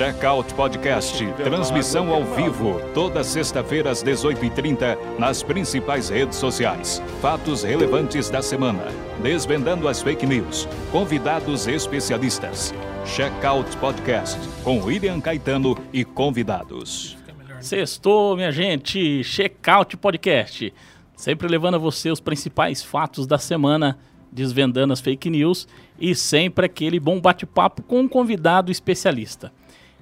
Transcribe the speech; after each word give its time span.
Checkout 0.00 0.54
Podcast, 0.54 1.22
transmissão 1.44 2.08
ao 2.08 2.24
vivo, 2.24 2.80
toda 2.94 3.22
sexta-feira 3.22 3.90
às 3.90 4.02
18h30, 4.02 4.96
nas 5.18 5.42
principais 5.42 6.08
redes 6.08 6.38
sociais. 6.38 7.02
Fatos 7.20 7.64
relevantes 7.64 8.30
da 8.30 8.40
semana, 8.40 8.86
desvendando 9.22 9.86
as 9.86 10.00
fake 10.00 10.24
news, 10.24 10.66
convidados 10.90 11.66
especialistas. 11.66 12.72
Checkout 13.04 13.76
Podcast, 13.76 14.40
com 14.64 14.82
William 14.82 15.20
Caetano 15.20 15.76
e 15.92 16.02
convidados. 16.02 17.18
Sextou, 17.60 18.36
minha 18.36 18.50
gente, 18.50 19.22
Checkout 19.22 19.98
Podcast. 19.98 20.72
Sempre 21.14 21.46
levando 21.46 21.74
a 21.74 21.78
você 21.78 22.10
os 22.10 22.20
principais 22.20 22.82
fatos 22.82 23.26
da 23.26 23.36
semana, 23.36 23.98
desvendando 24.32 24.94
as 24.94 25.00
fake 25.00 25.28
news 25.28 25.68
e 26.00 26.14
sempre 26.14 26.64
aquele 26.64 26.98
bom 26.98 27.20
bate-papo 27.20 27.82
com 27.82 28.00
um 28.00 28.08
convidado 28.08 28.72
especialista. 28.72 29.52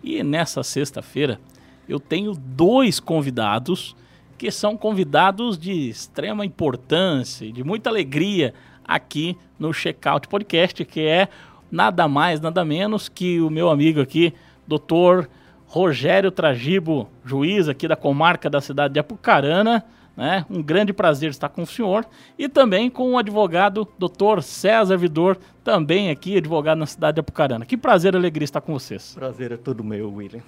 E 0.02 0.22
nessa 0.22 0.62
sexta-feira 0.62 1.40
eu 1.88 1.98
tenho 1.98 2.34
dois 2.34 3.00
convidados 3.00 3.96
que 4.36 4.50
são 4.50 4.76
convidados 4.76 5.58
de 5.58 5.88
extrema 5.88 6.46
importância 6.46 7.50
de 7.50 7.64
muita 7.64 7.90
alegria 7.90 8.54
aqui 8.86 9.36
no 9.58 9.72
Checkout 9.72 10.28
Podcast, 10.28 10.84
que 10.84 11.00
é 11.00 11.28
nada 11.70 12.06
mais, 12.06 12.40
nada 12.40 12.64
menos 12.64 13.08
que 13.08 13.40
o 13.40 13.50
meu 13.50 13.68
amigo 13.68 14.00
aqui, 14.00 14.32
doutor 14.66 15.28
Rogério 15.66 16.30
Tragibo, 16.30 17.08
juiz 17.24 17.68
aqui 17.68 17.88
da 17.88 17.96
comarca 17.96 18.48
da 18.48 18.60
cidade 18.60 18.94
de 18.94 19.00
Apucarana. 19.00 19.84
Né? 20.18 20.44
Um 20.50 20.60
grande 20.60 20.92
prazer 20.92 21.30
estar 21.30 21.48
com 21.48 21.62
o 21.62 21.66
senhor 21.66 22.04
e 22.36 22.48
também 22.48 22.90
com 22.90 23.12
o 23.12 23.18
advogado 23.18 23.86
doutor 23.96 24.42
César 24.42 24.96
Vidor, 24.96 25.38
também 25.62 26.10
aqui, 26.10 26.36
advogado 26.36 26.76
na 26.76 26.86
cidade 26.86 27.14
de 27.14 27.20
Apucarana. 27.20 27.64
Que 27.64 27.76
prazer 27.76 28.14
e 28.14 28.16
alegria 28.16 28.44
estar 28.44 28.60
com 28.60 28.72
vocês. 28.72 29.14
Prazer 29.14 29.52
é 29.52 29.56
todo 29.56 29.84
meu, 29.84 30.12
William. 30.12 30.42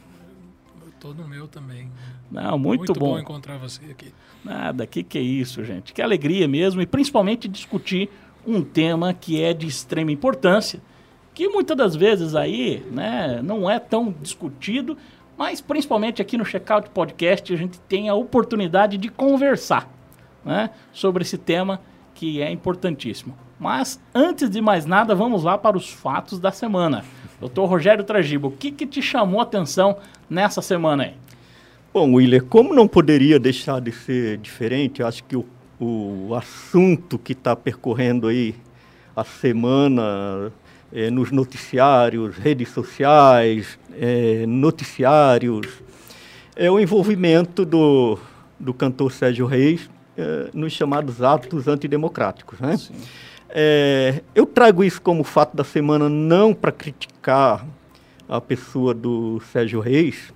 Todo 0.99 1.25
meu 1.25 1.47
também. 1.47 1.89
Não, 2.29 2.59
muito, 2.59 2.81
muito 2.81 2.95
bom. 2.95 3.13
bom 3.13 3.21
encontrar 3.21 3.59
você 3.59 3.85
aqui. 3.85 4.13
Nada, 4.45 4.85
que 4.89 5.05
que 5.05 5.17
é 5.17 5.23
isso, 5.23 5.65
gente? 5.65 5.93
Que 5.93 6.03
alegria 6.03 6.49
mesmo 6.49 6.83
e 6.83 6.87
principalmente 6.87 7.47
discutir 7.47 8.11
um 8.45 8.63
tema 8.65 9.15
que 9.15 9.41
é 9.41 9.55
de 9.55 9.69
extrema 9.69 10.11
importância, 10.11 10.81
que 11.33 11.49
muitas 11.49 11.77
das 11.77 11.95
vezes 11.95 12.35
aí, 12.35 12.85
né, 12.91 13.41
não 13.41 13.71
é 13.71 13.79
tão 13.79 14.13
discutido, 14.21 14.99
mas 15.41 15.59
principalmente 15.59 16.21
aqui 16.21 16.37
no 16.37 16.45
Checkout 16.45 16.91
Podcast 16.91 17.51
a 17.51 17.57
gente 17.57 17.81
tem 17.89 18.11
a 18.11 18.15
oportunidade 18.15 18.99
de 18.99 19.09
conversar 19.09 19.91
né, 20.45 20.69
sobre 20.93 21.23
esse 21.23 21.39
tema 21.39 21.81
que 22.13 22.43
é 22.43 22.51
importantíssimo. 22.53 23.35
Mas 23.59 23.99
antes 24.15 24.51
de 24.51 24.61
mais 24.61 24.85
nada, 24.85 25.15
vamos 25.15 25.43
lá 25.43 25.57
para 25.57 25.79
os 25.79 25.89
fatos 25.89 26.39
da 26.39 26.53
semana. 26.53 27.07
Doutor 27.41 27.65
Rogério 27.65 28.05
Tragibo, 28.05 28.49
o 28.49 28.51
que, 28.51 28.71
que 28.71 28.87
te 28.87 29.01
chamou 29.01 29.41
a 29.41 29.45
atenção 29.45 29.97
nessa 30.29 30.61
semana 30.61 31.05
aí? 31.05 31.15
Bom, 31.91 32.17
William, 32.17 32.41
como 32.41 32.75
não 32.75 32.87
poderia 32.87 33.41
deixar 33.41 33.81
de 33.81 33.93
ser 33.93 34.37
diferente, 34.37 35.03
acho 35.03 35.25
que 35.25 35.37
o, 35.37 35.47
o 35.81 36.35
assunto 36.35 37.19
que 37.19 37.33
está 37.33 37.57
percorrendo 37.57 38.29
aí 38.29 38.55
a 39.17 39.25
semana 39.25 40.53
é, 40.93 41.11
nos 41.11 41.31
noticiários, 41.31 42.37
redes 42.37 42.69
sociais, 42.71 43.79
é, 43.99 44.45
noticiários, 44.47 45.67
é 46.57 46.71
o 46.71 46.79
envolvimento 46.79 47.65
do, 47.65 48.19
do 48.59 48.75
cantor 48.75 49.13
Sérgio 49.13 49.47
Reis 49.47 49.89
é, 50.17 50.51
nos 50.53 50.73
chamados 50.73 51.23
atos 51.23 51.69
antidemocráticos. 51.69 52.59
Né? 52.61 52.77
Eu 54.35 54.47
trago 54.47 54.85
isso 54.85 55.03
como 55.03 55.25
fato 55.25 55.57
da 55.57 55.65
semana 55.65 56.09
não 56.09 56.55
para 56.55 56.71
criticar 56.71 57.67
a 58.29 58.41
pessoa 58.41 58.95
do 58.95 59.41
Sérgio 59.53 59.81
Reis, 59.81 60.33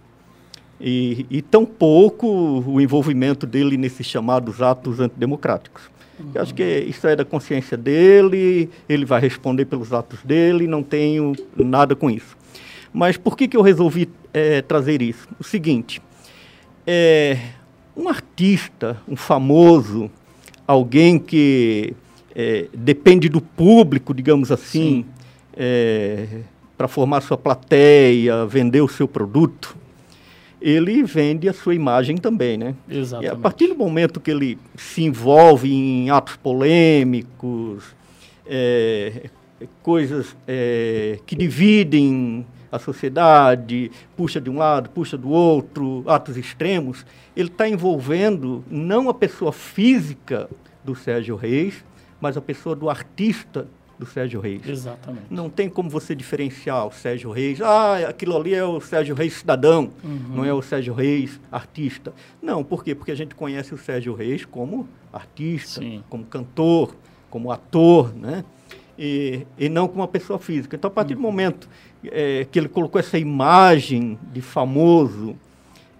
e, 0.80 1.26
e 1.30 1.40
tampouco 1.40 2.26
o 2.26 2.80
envolvimento 2.80 3.46
dele 3.46 3.76
nesses 3.76 4.06
chamados 4.06 4.60
atos 4.60 5.00
antidemocráticos. 5.00 5.93
Eu 6.34 6.42
acho 6.42 6.54
que 6.54 6.62
isso 6.62 7.06
é 7.06 7.16
da 7.16 7.24
consciência 7.24 7.76
dele, 7.76 8.70
ele 8.88 9.04
vai 9.04 9.20
responder 9.20 9.64
pelos 9.64 9.92
atos 9.92 10.20
dele, 10.22 10.66
não 10.66 10.82
tenho 10.82 11.34
nada 11.56 11.96
com 11.96 12.10
isso. 12.10 12.36
Mas 12.92 13.16
por 13.16 13.36
que, 13.36 13.48
que 13.48 13.56
eu 13.56 13.62
resolvi 13.62 14.08
é, 14.32 14.62
trazer 14.62 15.02
isso? 15.02 15.28
O 15.38 15.44
seguinte, 15.44 16.00
é, 16.86 17.38
um 17.96 18.08
artista, 18.08 18.96
um 19.08 19.16
famoso, 19.16 20.10
alguém 20.66 21.18
que 21.18 21.94
é, 22.34 22.66
depende 22.72 23.28
do 23.28 23.40
público, 23.40 24.14
digamos 24.14 24.52
assim, 24.52 25.04
é, 25.56 26.26
para 26.76 26.88
formar 26.88 27.20
sua 27.20 27.36
plateia, 27.36 28.46
vender 28.46 28.80
o 28.80 28.88
seu 28.88 29.08
produto, 29.08 29.76
ele 30.64 31.02
vende 31.02 31.46
a 31.46 31.52
sua 31.52 31.74
imagem 31.74 32.16
também, 32.16 32.56
né? 32.56 32.74
Exatamente. 32.88 33.30
E 33.30 33.36
a 33.36 33.38
partir 33.38 33.66
do 33.66 33.74
momento 33.74 34.18
que 34.18 34.30
ele 34.30 34.58
se 34.74 35.02
envolve 35.04 35.70
em 35.70 36.08
atos 36.08 36.36
polêmicos, 36.36 37.84
é, 38.46 39.28
coisas 39.82 40.34
é, 40.48 41.18
que 41.26 41.36
dividem 41.36 42.46
a 42.72 42.78
sociedade, 42.78 43.90
puxa 44.16 44.40
de 44.40 44.48
um 44.48 44.56
lado, 44.56 44.88
puxa 44.88 45.18
do 45.18 45.28
outro, 45.28 46.02
atos 46.06 46.38
extremos, 46.38 47.04
ele 47.36 47.48
está 47.48 47.68
envolvendo 47.68 48.64
não 48.70 49.10
a 49.10 49.14
pessoa 49.14 49.52
física 49.52 50.48
do 50.82 50.94
Sérgio 50.94 51.36
Reis, 51.36 51.84
mas 52.18 52.38
a 52.38 52.40
pessoa 52.40 52.74
do 52.74 52.88
artista 52.88 53.68
do 53.98 54.06
Sérgio 54.06 54.40
Reis. 54.40 54.66
Exatamente. 54.66 55.26
Não 55.30 55.48
tem 55.48 55.68
como 55.68 55.88
você 55.88 56.14
diferenciar 56.14 56.86
o 56.86 56.92
Sérgio 56.92 57.30
Reis. 57.30 57.60
Ah, 57.60 58.08
aquilo 58.08 58.36
ali 58.36 58.54
é 58.54 58.64
o 58.64 58.80
Sérgio 58.80 59.14
Reis 59.14 59.34
cidadão, 59.34 59.90
uhum. 60.02 60.36
não 60.36 60.44
é 60.44 60.52
o 60.52 60.62
Sérgio 60.62 60.94
Reis 60.94 61.40
artista. 61.50 62.12
Não, 62.42 62.64
por 62.64 62.84
quê? 62.84 62.94
Porque 62.94 63.12
a 63.12 63.14
gente 63.14 63.34
conhece 63.34 63.72
o 63.74 63.78
Sérgio 63.78 64.14
Reis 64.14 64.44
como 64.44 64.88
artista, 65.12 65.80
Sim. 65.80 66.02
como 66.08 66.24
cantor, 66.24 66.94
como 67.30 67.50
ator, 67.50 68.14
né? 68.14 68.44
E, 68.98 69.46
e 69.58 69.68
não 69.68 69.88
como 69.88 70.00
uma 70.00 70.08
pessoa 70.08 70.38
física. 70.38 70.76
Então, 70.76 70.88
a 70.88 70.90
partir 70.92 71.14
uhum. 71.14 71.20
do 71.20 71.22
momento 71.22 71.68
é, 72.04 72.46
que 72.50 72.58
ele 72.58 72.68
colocou 72.68 72.98
essa 72.98 73.18
imagem 73.18 74.18
de 74.32 74.40
famoso 74.40 75.36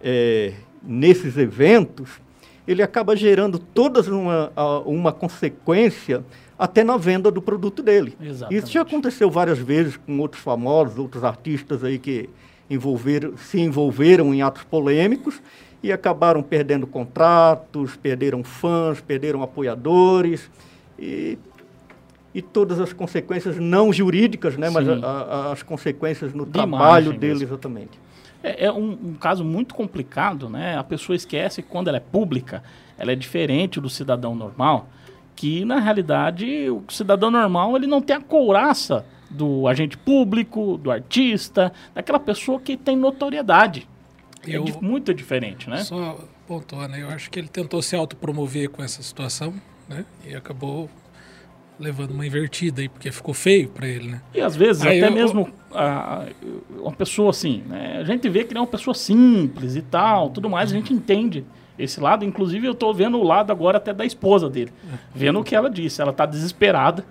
é, 0.03 0.53
nesses 0.83 1.37
eventos, 1.37 2.21
ele 2.67 2.83
acaba 2.83 3.17
gerando 3.17 3.59
todas 3.59 4.09
uma, 4.09 4.53
uma 4.85 5.13
consequência 5.13 6.25
até 6.65 6.83
na 6.83 6.97
venda 6.97 7.31
do 7.31 7.43
produto 7.43 7.83
dele. 7.83 8.17
Exatamente. 8.19 8.65
Isso 8.65 8.73
já 8.73 8.81
aconteceu 8.81 9.31
várias 9.31 9.59
vezes 9.59 9.99
com 9.99 10.19
outros 10.19 10.43
famosos, 10.43 10.99
outros 10.99 11.23
artistas 11.23 11.85
aí 11.85 11.99
que 11.99 12.31
envolveram, 12.71 13.37
se 13.37 13.61
envolveram 13.61 14.33
em 14.33 14.41
atos 14.41 14.65
polêmicos 14.65 15.43
e 15.83 15.93
acabaram 15.93 16.43
perdendo 16.43 16.87
contratos, 16.87 17.97
perderam 17.97 18.43
fãs, 18.43 18.99
perderam 18.99 19.43
apoiadores 19.43 20.51
e, 20.99 21.39
e 22.35 22.41
todas 22.41 22.81
as 22.81 22.95
consequências 22.95 23.59
não 23.59 23.93
jurídicas, 23.93 24.57
né, 24.57 24.71
mas 24.71 24.89
a, 24.89 24.95
a, 24.95 25.53
as 25.53 25.63
consequências 25.63 26.33
no 26.33 26.47
De 26.47 26.53
trabalho 26.53 27.13
dele 27.13 27.35
mesmo. 27.35 27.49
exatamente. 27.49 28.01
É, 28.43 28.65
é 28.67 28.73
um, 28.73 28.93
um, 28.93 29.15
caso 29.21 29.45
muito 29.45 29.75
complicado, 29.75 30.49
né? 30.49 30.79
A 30.79 30.85
pessoa 30.85 31.15
esquece 31.15 31.63
que 31.63 31.69
quando 31.69 31.89
ela 31.89 31.99
é 31.99 32.01
pública, 32.01 32.63
ela 32.97 33.13
é 33.13 33.15
diferente 33.15 33.81
do 33.81 33.91
cidadão 33.91 34.35
normal 34.35 34.89
que 35.35 35.65
na 35.65 35.79
realidade 35.79 36.71
o 36.71 36.83
cidadão 36.89 37.31
normal 37.31 37.77
ele 37.77 37.87
não 37.87 38.01
tem 38.01 38.17
a 38.17 38.21
couraça 38.21 39.05
do 39.31 39.67
agente 39.67 39.97
público, 39.97 40.79
do 40.79 40.91
artista, 40.91 41.73
daquela 41.95 42.21
pessoa 42.21 42.61
que 42.61 42.77
tem 42.77 42.97
notoriedade. 42.97 43.89
É 44.47 44.57
eu, 44.57 44.65
é 44.65 44.81
muito 44.81 45.13
diferente, 45.13 45.69
né? 45.69 45.79
Só 45.79 46.19
pontuando, 46.47 46.89
né? 46.89 47.03
eu 47.03 47.09
acho 47.09 47.31
que 47.31 47.39
ele 47.39 47.49
tentou 47.49 47.81
se 47.83 47.97
autopromover 47.97 48.71
com 48.71 48.83
essa 48.83 49.03
situação, 49.03 49.55
né? 49.89 50.05
E 50.25 50.35
acabou 50.35 50.89
levando 51.79 52.13
uma 52.13 52.25
invertida 52.25 52.83
aí, 52.83 52.89
porque 52.89 53.11
ficou 53.11 53.35
feio 53.35 53.69
para 53.69 53.89
ele, 53.89 54.09
né? 54.09 54.23
E 54.33 54.41
às 54.41 54.55
vezes 54.55 54.83
aí 54.83 55.03
até 55.03 55.09
eu, 55.09 55.15
mesmo 55.15 55.49
a, 55.73 56.27
uma 56.79 56.93
pessoa 56.93 57.31
assim, 57.31 57.63
né? 57.67 57.99
A 58.01 58.05
gente 58.05 58.29
vê 58.29 58.45
que 58.45 58.53
ele 58.53 58.59
é 58.59 58.61
uma 58.61 58.67
pessoa 58.67 58.95
simples 58.95 59.75
e 59.75 59.83
tal, 59.83 60.31
tudo 60.31 60.49
mais, 60.49 60.71
a 60.71 60.75
gente 60.75 60.93
entende 60.93 61.45
esse 61.79 62.01
lado, 62.01 62.25
inclusive 62.25 62.67
eu 62.67 62.73
estou 62.73 62.95
vendo 62.95 63.19
o 63.19 63.25
lado 63.25 63.51
agora 63.51 63.79
até 63.79 63.93
da 63.93 64.05
esposa 64.05 64.49
dele, 64.49 64.73
vendo 65.15 65.41
o 65.41 65.45
que 65.45 65.55
ela 65.55 65.69
disse. 65.69 66.01
Ela 66.01 66.13
está 66.13 66.25
desesperada, 66.25 67.05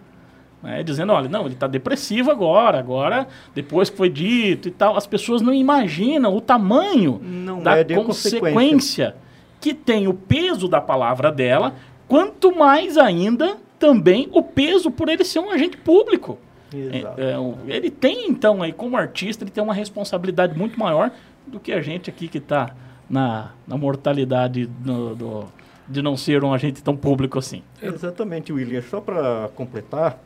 né, 0.62 0.82
dizendo, 0.82 1.12
olha, 1.12 1.28
não, 1.28 1.46
ele 1.46 1.54
está 1.54 1.68
depressivo 1.68 2.32
agora, 2.32 2.80
agora, 2.80 3.28
depois 3.54 3.90
que 3.90 3.98
foi 3.98 4.10
dito 4.10 4.70
e 4.70 4.72
tal, 4.72 4.96
as 4.96 5.06
pessoas 5.06 5.42
não 5.42 5.54
imaginam 5.54 6.36
o 6.36 6.40
tamanho 6.40 7.20
não 7.22 7.62
da 7.62 7.80
é 7.80 7.84
consequência, 7.84 8.40
consequência 8.40 9.16
que 9.60 9.74
tem 9.74 10.08
o 10.08 10.14
peso 10.14 10.68
da 10.68 10.80
palavra 10.80 11.32
dela, 11.32 11.76
quanto 12.08 12.56
mais 12.56 12.98
ainda 12.98 13.58
também 13.78 14.30
o 14.32 14.42
peso 14.42 14.90
por 14.90 15.10
ele 15.10 15.26
ser 15.26 15.40
um 15.40 15.52
agente 15.52 15.76
público. 15.76 16.38
Exato. 16.74 17.22
É, 17.22 17.34
é, 17.34 17.76
ele 17.76 17.90
tem, 17.90 18.30
então, 18.30 18.62
aí, 18.62 18.72
como 18.72 18.98
artista, 18.98 19.44
ele 19.44 19.52
tem 19.52 19.64
uma 19.64 19.74
responsabilidade 19.74 20.58
muito 20.58 20.80
maior 20.80 21.12
do 21.46 21.60
que 21.60 21.72
a 21.72 21.82
gente 21.82 22.10
aqui 22.10 22.28
que 22.28 22.38
está 22.38 22.74
na, 23.10 23.52
na 23.68 23.78
mortalidade 23.78 24.66
do, 24.66 25.16
do, 25.16 25.46
de 25.88 26.02
não 26.02 26.18
ser 26.18 26.44
um 26.44 26.54
agente 26.54 26.84
tão 26.84 26.96
público 26.96 27.40
assim. 27.40 27.62
Exatamente, 27.82 28.52
William. 28.52 28.82
Só 28.82 29.02
para 29.02 29.50
completar, 29.56 30.20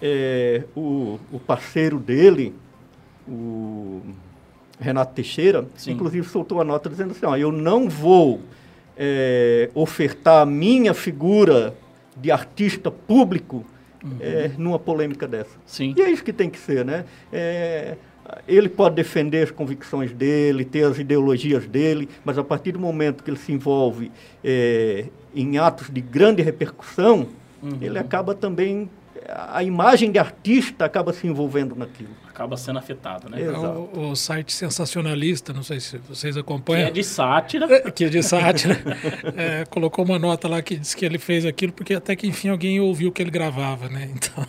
é, 0.00 0.64
o, 0.76 1.18
o 1.32 1.38
parceiro 1.38 1.98
dele, 1.98 2.54
o 3.28 4.00
Renato 4.78 5.14
Teixeira, 5.14 5.66
Sim. 5.76 5.92
inclusive 5.92 6.26
soltou 6.26 6.60
a 6.60 6.64
nota 6.64 6.88
dizendo 6.88 7.10
assim, 7.12 7.26
ó, 7.26 7.36
eu 7.36 7.52
não 7.52 7.88
vou 7.88 8.40
é, 8.96 9.70
ofertar 9.74 10.42
a 10.42 10.46
minha 10.46 10.94
figura 10.94 11.74
de 12.16 12.30
artista 12.30 12.90
público 12.90 13.64
é, 14.18 14.50
numa 14.56 14.78
polêmica 14.78 15.26
dessa. 15.28 15.56
Sim. 15.66 15.94
E 15.96 16.02
é 16.02 16.10
isso 16.10 16.24
que 16.24 16.32
tem 16.32 16.48
que 16.48 16.58
ser, 16.58 16.84
né? 16.84 17.04
É, 17.32 17.96
ele 18.46 18.68
pode 18.68 18.94
defender 18.94 19.42
as 19.42 19.50
convicções 19.50 20.12
dele, 20.12 20.64
ter 20.64 20.84
as 20.84 20.98
ideologias 20.98 21.66
dele, 21.66 22.08
mas 22.24 22.38
a 22.38 22.44
partir 22.44 22.72
do 22.72 22.78
momento 22.78 23.22
que 23.24 23.30
ele 23.30 23.38
se 23.38 23.52
envolve 23.52 24.10
é, 24.44 25.06
em 25.34 25.58
atos 25.58 25.90
de 25.90 26.00
grande 26.00 26.42
repercussão, 26.42 27.28
ele 27.80 27.98
acaba 27.98 28.34
também 28.34 28.88
a 29.28 29.62
imagem 29.62 30.10
de 30.10 30.18
artista 30.18 30.84
acaba 30.84 31.12
se 31.12 31.26
envolvendo 31.26 31.74
naquilo. 31.74 32.10
Acaba 32.40 32.56
sendo 32.56 32.78
afetado, 32.78 33.28
né? 33.28 33.38
Exato. 33.38 33.90
O, 33.92 34.12
o 34.12 34.16
site 34.16 34.50
sensacionalista, 34.50 35.52
não 35.52 35.62
sei 35.62 35.78
se 35.78 35.98
vocês 35.98 36.36
Que 36.36 36.40
acompanham. 36.40 36.88
é 36.88 36.90
de 36.90 37.04
sátira. 37.04 37.68
que 37.92 38.04
é 38.04 38.08
de 38.08 38.22
sátira, 38.22 38.80
é, 39.36 39.66
colocou 39.66 40.06
uma 40.06 40.18
nota 40.18 40.48
lá 40.48 40.62
que 40.62 40.74
diz 40.78 40.94
que 40.94 41.04
ele 41.04 41.18
fez 41.18 41.44
aquilo 41.44 41.70
porque 41.70 41.92
até 41.92 42.16
que 42.16 42.26
enfim 42.26 42.48
alguém 42.48 42.80
ouviu 42.80 43.10
o 43.10 43.12
que 43.12 43.20
ele 43.20 43.30
gravava, 43.30 43.90
né? 43.90 44.08
Então 44.10 44.46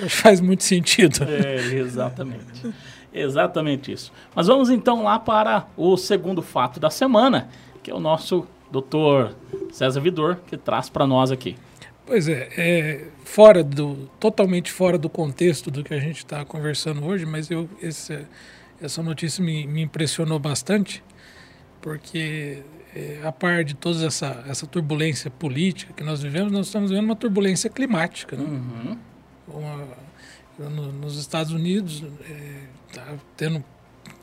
que 0.00 0.08
faz 0.08 0.40
muito 0.40 0.64
sentido. 0.64 1.24
É, 1.24 1.56
exatamente. 1.74 2.72
Exatamente 3.12 3.92
isso. 3.92 4.10
Mas 4.34 4.46
vamos 4.46 4.70
então 4.70 5.02
lá 5.02 5.18
para 5.18 5.66
o 5.76 5.94
segundo 5.98 6.40
fato 6.40 6.80
da 6.80 6.88
semana, 6.88 7.50
que 7.82 7.90
é 7.90 7.94
o 7.94 8.00
nosso 8.00 8.46
doutor 8.72 9.34
César 9.70 10.00
Vidor, 10.00 10.38
que 10.46 10.56
traz 10.56 10.88
para 10.88 11.06
nós 11.06 11.30
aqui. 11.30 11.54
Pois 12.10 12.26
é, 12.26 12.48
é 12.56 13.04
fora 13.24 13.62
do 13.62 14.10
totalmente 14.18 14.72
fora 14.72 14.98
do 14.98 15.08
contexto 15.08 15.70
do 15.70 15.84
que 15.84 15.94
a 15.94 16.00
gente 16.00 16.16
está 16.18 16.44
conversando 16.44 17.04
hoje, 17.06 17.24
mas 17.24 17.48
eu 17.48 17.68
esse, 17.80 18.26
essa 18.82 19.00
notícia 19.00 19.44
me, 19.44 19.64
me 19.64 19.82
impressionou 19.82 20.36
bastante 20.40 21.04
porque 21.80 22.64
é, 22.96 23.20
a 23.22 23.30
par 23.30 23.62
de 23.62 23.74
toda 23.74 24.04
essa 24.04 24.44
essa 24.48 24.66
turbulência 24.66 25.30
política 25.30 25.92
que 25.92 26.02
nós 26.02 26.20
vivemos, 26.20 26.50
nós 26.52 26.66
estamos 26.66 26.90
vivendo 26.90 27.04
uma 27.04 27.14
turbulência 27.14 27.70
climática, 27.70 28.36
né? 28.36 28.42
Uhum. 28.42 28.98
Uma- 29.46 29.86
no- 30.68 30.90
nos 30.92 31.16
Estados 31.16 31.52
Unidos 31.52 32.02
está 32.88 33.06
tendo 33.36 33.62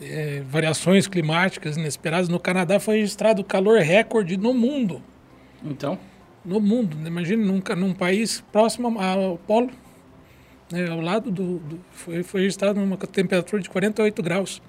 é, 0.01 0.43
variações 0.45 1.07
climáticas 1.07 1.77
inesperadas. 1.77 2.27
No 2.27 2.37
Canadá 2.39 2.81
foi 2.81 2.97
registrado 2.97 3.41
o 3.43 3.45
calor 3.45 3.79
recorde 3.79 4.35
no 4.35 4.53
mundo 4.53 5.01
Então, 5.63 5.97
no 6.47 6.59
mundo. 6.61 6.95
né? 6.97 7.07
Imagine 7.09 7.43
num, 7.45 7.59
ca- 7.61 7.75
num 7.75 7.93
país 7.93 8.43
próximo 8.51 8.99
ao 8.99 9.37
polo, 9.39 9.69
né, 10.71 10.89
ao 10.89 11.01
lado 11.01 11.29
do, 11.29 11.59
do- 11.59 11.79
foi, 11.91 12.23
foi 12.23 12.41
registrado 12.41 12.79
uma 12.81 12.97
temperatura 12.97 13.61
de 13.61 13.69
48 13.69 14.23
graus. 14.23 14.61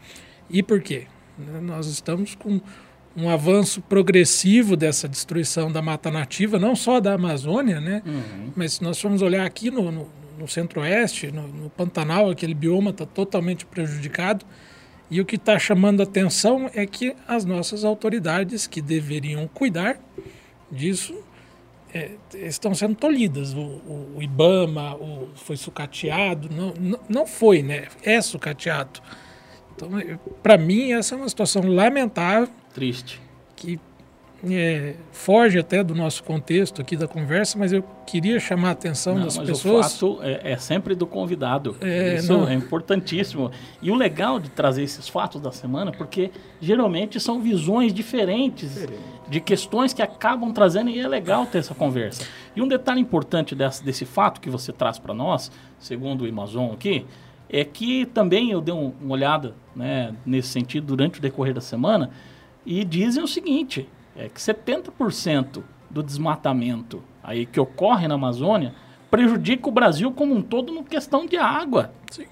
E 0.50 0.62
por 0.62 0.80
quê? 0.80 1.06
Né, 1.38 1.60
Nós 1.60 1.86
estamos 1.86 2.34
com 2.34 2.60
um 3.16 3.28
avanço 3.30 3.80
progressivo 3.82 4.76
dessa 4.76 5.08
destruição 5.08 5.72
da 5.72 5.80
mata 5.82 6.10
nativa, 6.10 6.58
não 6.58 6.76
só 6.76 7.00
da 7.00 7.14
Amazônia, 7.14 7.80
né? 7.80 8.02
Mas 8.54 8.74
se 8.74 8.82
nós 8.82 9.00
formos 9.00 9.22
olhar 9.22 9.44
aqui 9.44 9.70
no, 9.70 9.90
no, 9.90 10.08
no 10.38 10.46
centro-oeste, 10.46 11.32
no, 11.32 11.48
no 11.48 11.70
Pantanal, 11.70 12.30
aquele 12.30 12.54
bioma 12.54 12.90
está 12.90 13.04
totalmente 13.06 13.66
prejudicado. 13.66 14.44
E 15.10 15.20
o 15.20 15.24
que 15.24 15.36
está 15.36 15.58
chamando 15.58 16.00
a 16.00 16.04
atenção 16.04 16.70
é 16.74 16.84
que 16.86 17.16
as 17.26 17.44
nossas 17.44 17.82
autoridades, 17.82 18.66
que 18.66 18.80
deveriam 18.82 19.48
cuidar 19.48 19.98
disso, 20.70 21.14
é, 21.94 22.12
estão 22.34 22.74
sendo 22.74 22.94
tolhidas. 22.94 23.54
O, 23.54 23.60
o- 23.60 24.12
o 24.16 24.22
IBAMA 24.22 24.94
o, 24.96 25.28
foi 25.34 25.56
sucateado, 25.56 26.48
não, 26.50 26.74
não, 26.78 27.00
não 27.08 27.26
foi, 27.26 27.62
né? 27.62 27.88
É 28.02 28.20
sucateado. 28.20 29.00
Então, 29.74 29.90
para 30.42 30.58
mim, 30.58 30.92
essa 30.92 31.14
é 31.14 31.18
uma 31.18 31.28
situação 31.28 31.62
lamentável 31.62 32.48
triste. 32.74 33.20
que 33.56 33.78
é, 34.44 34.94
foge 35.10 35.58
até 35.58 35.82
do 35.82 35.94
nosso 35.94 36.22
contexto 36.22 36.80
aqui 36.80 36.96
da 36.96 37.08
conversa, 37.08 37.58
mas 37.58 37.72
eu 37.72 37.82
queria 38.06 38.38
chamar 38.38 38.68
a 38.68 38.72
atenção 38.72 39.14
Não, 39.16 39.24
das 39.24 39.36
mas 39.36 39.48
pessoas. 39.48 39.86
o 40.02 40.16
fato 40.16 40.22
é, 40.22 40.52
é 40.52 40.56
sempre 40.56 40.94
do 40.94 41.06
convidado. 41.06 41.76
É, 41.80 42.16
Isso 42.16 42.32
não. 42.32 42.48
é 42.48 42.54
importantíssimo. 42.54 43.50
E 43.82 43.90
o 43.90 43.94
legal 43.94 44.38
de 44.38 44.48
trazer 44.48 44.82
esses 44.84 45.08
fatos 45.08 45.40
da 45.40 45.50
semana, 45.50 45.90
porque 45.90 46.30
geralmente 46.60 47.18
são 47.18 47.40
visões 47.40 47.92
diferentes 47.92 48.86
de 49.28 49.40
questões 49.40 49.92
que 49.92 50.00
acabam 50.02 50.52
trazendo 50.52 50.88
e 50.88 50.98
é 51.00 51.08
legal 51.08 51.44
ter 51.44 51.58
essa 51.58 51.74
conversa. 51.74 52.24
E 52.54 52.62
um 52.62 52.68
detalhe 52.68 53.00
importante 53.00 53.54
desse, 53.54 53.84
desse 53.84 54.04
fato 54.04 54.40
que 54.40 54.48
você 54.48 54.72
traz 54.72 54.98
para 54.98 55.12
nós, 55.12 55.50
segundo 55.78 56.24
o 56.24 56.28
Amazon 56.28 56.72
aqui, 56.72 57.04
é 57.50 57.64
que 57.64 58.06
também 58.06 58.50
eu 58.50 58.60
dei 58.60 58.72
um- 58.74 58.92
uma 59.00 59.14
olhada 59.14 59.54
né, 59.74 60.14
nesse 60.24 60.48
sentido 60.48 60.86
durante 60.86 61.18
o 61.18 61.22
decorrer 61.22 61.54
da 61.54 61.60
semana 61.60 62.10
e 62.64 62.84
dizem 62.84 63.22
o 63.22 63.28
seguinte, 63.28 63.88
é 64.18 64.28
que 64.28 64.40
70% 64.40 65.62
do 65.88 66.02
desmatamento 66.02 67.02
aí 67.22 67.46
que 67.46 67.60
ocorre 67.60 68.08
na 68.08 68.16
Amazônia 68.16 68.74
prejudica 69.10 69.68
o 69.68 69.72
Brasil 69.72 70.10
como 70.12 70.34
um 70.34 70.42
todo 70.42 70.72
no 70.72 70.82
questão 70.82 71.24
de 71.24 71.36
água. 71.36 71.92
Sim. 72.10 72.26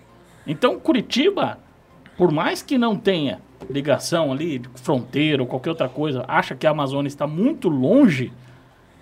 Então, 0.45 0.79
Curitiba, 0.81 1.59
por 2.19 2.33
mais 2.33 2.61
que 2.61 2.77
não 2.77 2.97
tenha 2.97 3.41
ligação 3.71 4.33
ali 4.33 4.59
de 4.59 4.69
fronteira 4.75 5.43
ou 5.43 5.49
qualquer 5.49 5.71
outra 5.71 5.89
coisa, 5.89 6.25
acha 6.27 6.55
que 6.55 6.67
a 6.67 6.71
Amazônia 6.71 7.09
está 7.09 7.27
muito 7.27 7.69
longe, 7.69 8.33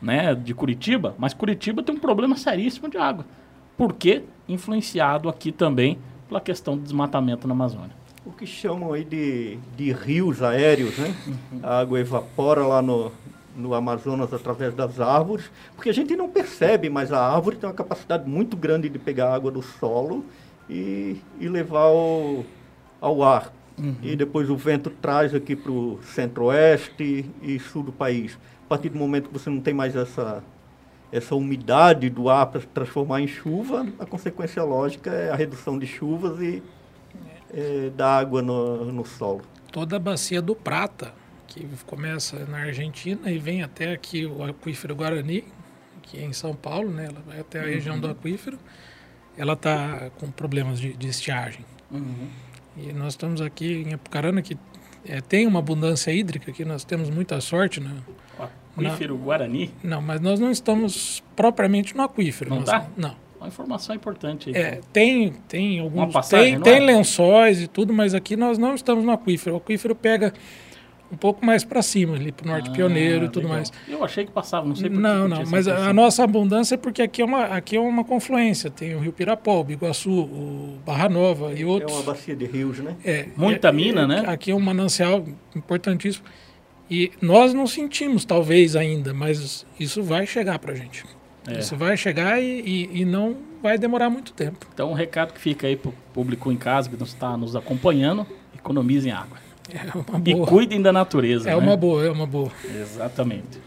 né, 0.00 0.34
de 0.34 0.54
Curitiba, 0.54 1.14
mas 1.18 1.32
Curitiba 1.32 1.82
tem 1.82 1.94
um 1.94 1.98
problema 1.98 2.36
seríssimo 2.36 2.88
de 2.88 2.98
água. 2.98 3.24
Porque 3.76 4.22
influenciado 4.46 5.28
aqui 5.28 5.50
também 5.50 5.98
pela 6.28 6.40
questão 6.40 6.76
do 6.76 6.82
desmatamento 6.82 7.48
na 7.48 7.54
Amazônia. 7.54 8.03
O 8.26 8.32
que 8.32 8.46
chamam 8.46 8.92
aí 8.92 9.04
de, 9.04 9.58
de 9.76 9.92
rios 9.92 10.42
aéreos, 10.42 10.96
né? 10.96 11.14
A 11.62 11.80
água 11.80 12.00
evapora 12.00 12.66
lá 12.66 12.80
no, 12.80 13.12
no 13.54 13.74
Amazonas 13.74 14.32
através 14.32 14.74
das 14.74 14.98
árvores, 14.98 15.50
porque 15.74 15.90
a 15.90 15.92
gente 15.92 16.16
não 16.16 16.28
percebe, 16.28 16.88
mas 16.88 17.12
a 17.12 17.20
árvore 17.20 17.56
tem 17.56 17.68
uma 17.68 17.74
capacidade 17.74 18.28
muito 18.28 18.56
grande 18.56 18.88
de 18.88 18.98
pegar 18.98 19.34
água 19.34 19.50
do 19.50 19.60
solo 19.60 20.24
e, 20.68 21.16
e 21.38 21.48
levar 21.48 21.82
ao, 21.82 22.44
ao 23.00 23.22
ar. 23.22 23.52
E 24.02 24.14
depois 24.14 24.48
o 24.48 24.56
vento 24.56 24.88
traz 24.88 25.34
aqui 25.34 25.56
para 25.56 25.72
o 25.72 25.98
centro-oeste 26.02 27.28
e 27.42 27.58
sul 27.58 27.82
do 27.82 27.92
país. 27.92 28.38
A 28.64 28.68
partir 28.68 28.88
do 28.88 28.98
momento 28.98 29.28
que 29.28 29.32
você 29.32 29.50
não 29.50 29.60
tem 29.60 29.74
mais 29.74 29.96
essa, 29.96 30.44
essa 31.10 31.34
umidade 31.34 32.08
do 32.08 32.28
ar 32.28 32.46
para 32.46 32.60
se 32.60 32.66
transformar 32.68 33.20
em 33.20 33.26
chuva, 33.26 33.86
a 33.98 34.06
consequência 34.06 34.62
lógica 34.62 35.10
é 35.10 35.30
a 35.30 35.34
redução 35.34 35.78
de 35.78 35.86
chuvas 35.86 36.40
e 36.40 36.62
eh, 37.54 37.90
da 37.96 38.18
água 38.18 38.42
no, 38.42 38.84
no 38.92 39.04
solo. 39.06 39.42
Toda 39.72 39.96
a 39.96 39.98
bacia 39.98 40.42
do 40.42 40.54
Prata, 40.54 41.12
que 41.46 41.66
começa 41.86 42.44
na 42.46 42.58
Argentina 42.58 43.30
e 43.30 43.38
vem 43.38 43.62
até 43.62 43.92
aqui 43.92 44.26
o 44.26 44.42
aquífero 44.44 44.94
Guarani, 44.94 45.44
que 46.02 46.18
é 46.18 46.24
em 46.24 46.32
São 46.32 46.54
Paulo, 46.54 46.90
né? 46.90 47.06
Ela 47.06 47.20
vai 47.26 47.40
até 47.40 47.60
a 47.60 47.64
região 47.64 47.98
do 47.98 48.08
aquífero. 48.08 48.58
Ela 49.36 49.54
está 49.54 50.10
com 50.18 50.30
problemas 50.30 50.78
de, 50.78 50.92
de 50.92 51.08
estiagem. 51.08 51.64
E 52.76 52.92
nós 52.92 53.12
estamos 53.14 53.40
aqui 53.40 53.84
em 53.86 53.94
Apucarana, 53.94 54.42
que 54.42 54.56
eh, 55.06 55.20
tem 55.20 55.46
uma 55.46 55.60
abundância 55.60 56.10
hídrica, 56.12 56.50
que 56.52 56.64
nós 56.64 56.84
temos 56.84 57.08
muita 57.08 57.40
sorte, 57.40 57.80
né? 57.80 57.90
O 58.76 58.80
aquífero 58.84 59.16
Guarani, 59.16 59.72
Não, 59.84 60.02
mas 60.02 60.20
nós 60.20 60.40
não 60.40 60.50
estamos 60.50 61.22
propriamente 61.36 61.96
no 61.96 62.02
aquífero. 62.02 62.50
Não 62.50 62.56
nós- 62.58 62.66
tá? 62.70 62.86
Não. 62.96 63.14
Uma 63.44 63.48
informação 63.48 63.94
importante 63.94 64.48
aí. 64.50 64.54
É, 64.56 64.80
tem, 64.92 65.32
tem 65.48 65.80
alguns. 65.80 66.12
passagem, 66.12 66.60
tem, 66.60 66.76
é? 66.76 66.80
lençóis 66.80 67.60
e 67.62 67.66
tudo, 67.68 67.92
mas 67.92 68.14
aqui 68.14 68.36
nós 68.36 68.58
não 68.58 68.74
estamos 68.74 69.04
no 69.04 69.12
aquífero. 69.12 69.54
O 69.54 69.58
aquífero 69.58 69.94
pega 69.94 70.32
um 71.12 71.16
pouco 71.16 71.44
mais 71.44 71.62
para 71.62 71.80
cima, 71.82 72.16
ali 72.16 72.32
para 72.32 72.44
o 72.46 72.48
Norte 72.50 72.70
Ah, 72.70 72.72
Pioneiro 72.72 73.26
e 73.26 73.28
tudo 73.28 73.42
legal. 73.44 73.56
mais. 73.56 73.72
Eu 73.86 74.02
achei 74.02 74.24
que 74.24 74.32
passava, 74.32 74.66
não 74.66 74.74
sei 74.74 74.88
por 74.88 74.96
que 74.96 75.02
Não, 75.02 75.28
não, 75.28 75.44
mas 75.46 75.68
a, 75.68 75.90
a 75.90 75.92
nossa 75.92 76.24
abundância 76.24 76.74
é 76.74 76.78
porque 76.78 77.02
aqui 77.02 77.22
é, 77.22 77.24
uma, 77.24 77.44
aqui 77.44 77.76
é 77.76 77.80
uma 77.80 78.02
confluência. 78.02 78.70
Tem 78.70 78.94
o 78.94 78.98
Rio 78.98 79.12
Pirapó, 79.12 79.60
o 79.60 79.64
Biguaçu, 79.64 80.10
o 80.10 80.78
Barra 80.84 81.08
Nova 81.08 81.52
e 81.52 81.62
É 81.62 81.66
outros. 81.66 81.92
uma 81.92 82.02
bacia 82.02 82.34
de 82.34 82.46
rios, 82.46 82.78
né? 82.80 82.96
É, 83.04 83.26
Muita 83.36 83.68
é- 83.68 83.72
mina, 83.72 84.02
é- 84.02 84.06
né? 84.06 84.24
Aqui 84.26 84.50
é 84.50 84.54
um 84.54 84.60
manancial 84.60 85.24
importantíssimo. 85.54 86.24
E 86.90 87.12
nós 87.20 87.54
não 87.54 87.66
sentimos, 87.66 88.24
talvez, 88.24 88.74
ainda, 88.74 89.14
mas 89.14 89.64
isso 89.78 90.02
vai 90.02 90.26
chegar 90.26 90.58
para 90.58 90.72
a 90.72 90.74
gente. 90.74 91.04
É. 91.46 91.58
Isso 91.58 91.76
vai 91.76 91.96
chegar 91.96 92.40
e, 92.40 92.60
e- 92.60 93.00
e 93.00 93.04
não 93.04 93.36
vai 93.62 93.76
demorar 93.78 94.08
muito 94.10 94.32
tempo. 94.32 94.66
Então, 94.72 94.90
um 94.90 94.94
recado 94.94 95.32
que 95.34 95.40
fica 95.40 95.66
aí 95.66 95.76
para 95.76 95.90
o 95.90 95.94
público 96.12 96.50
em 96.50 96.56
casa 96.56 96.88
que 96.88 97.02
está 97.02 97.36
nos 97.36 97.54
acompanhando, 97.54 98.26
economizem 98.54 99.12
água. 99.12 99.36
É 99.72 99.80
uma 100.10 100.20
E 100.24 100.34
boa. 100.34 100.46
cuidem 100.46 100.80
da 100.80 100.92
natureza. 100.92 101.48
É 101.50 101.54
né? 101.54 101.58
uma 101.58 101.76
boa, 101.76 102.04
é 102.04 102.10
uma 102.10 102.26
boa. 102.26 102.50
Exatamente. 102.64 103.58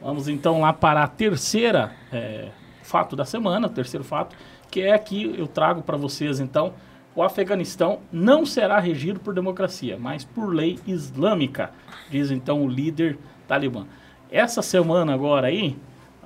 Vamos 0.00 0.26
então 0.28 0.60
lá 0.60 0.72
para 0.72 1.02
a 1.02 1.06
terceira 1.06 1.92
é, 2.12 2.48
fato 2.82 3.14
da 3.14 3.24
semana, 3.24 3.66
o 3.66 3.70
terceiro 3.70 4.02
fato, 4.04 4.34
que 4.70 4.80
é 4.80 4.92
aqui 4.92 5.34
eu 5.38 5.46
trago 5.46 5.82
para 5.82 5.96
vocês 5.96 6.40
então, 6.40 6.72
o 7.14 7.22
Afeganistão 7.22 8.00
não 8.10 8.44
será 8.46 8.78
regido 8.80 9.20
por 9.20 9.34
democracia, 9.34 9.96
mas 10.00 10.24
por 10.24 10.52
lei 10.52 10.78
islâmica, 10.86 11.70
diz 12.10 12.30
então 12.30 12.62
o 12.64 12.68
líder 12.68 13.18
talibã. 13.46 13.84
Essa 14.30 14.62
semana 14.62 15.12
agora 15.12 15.48
aí, 15.48 15.76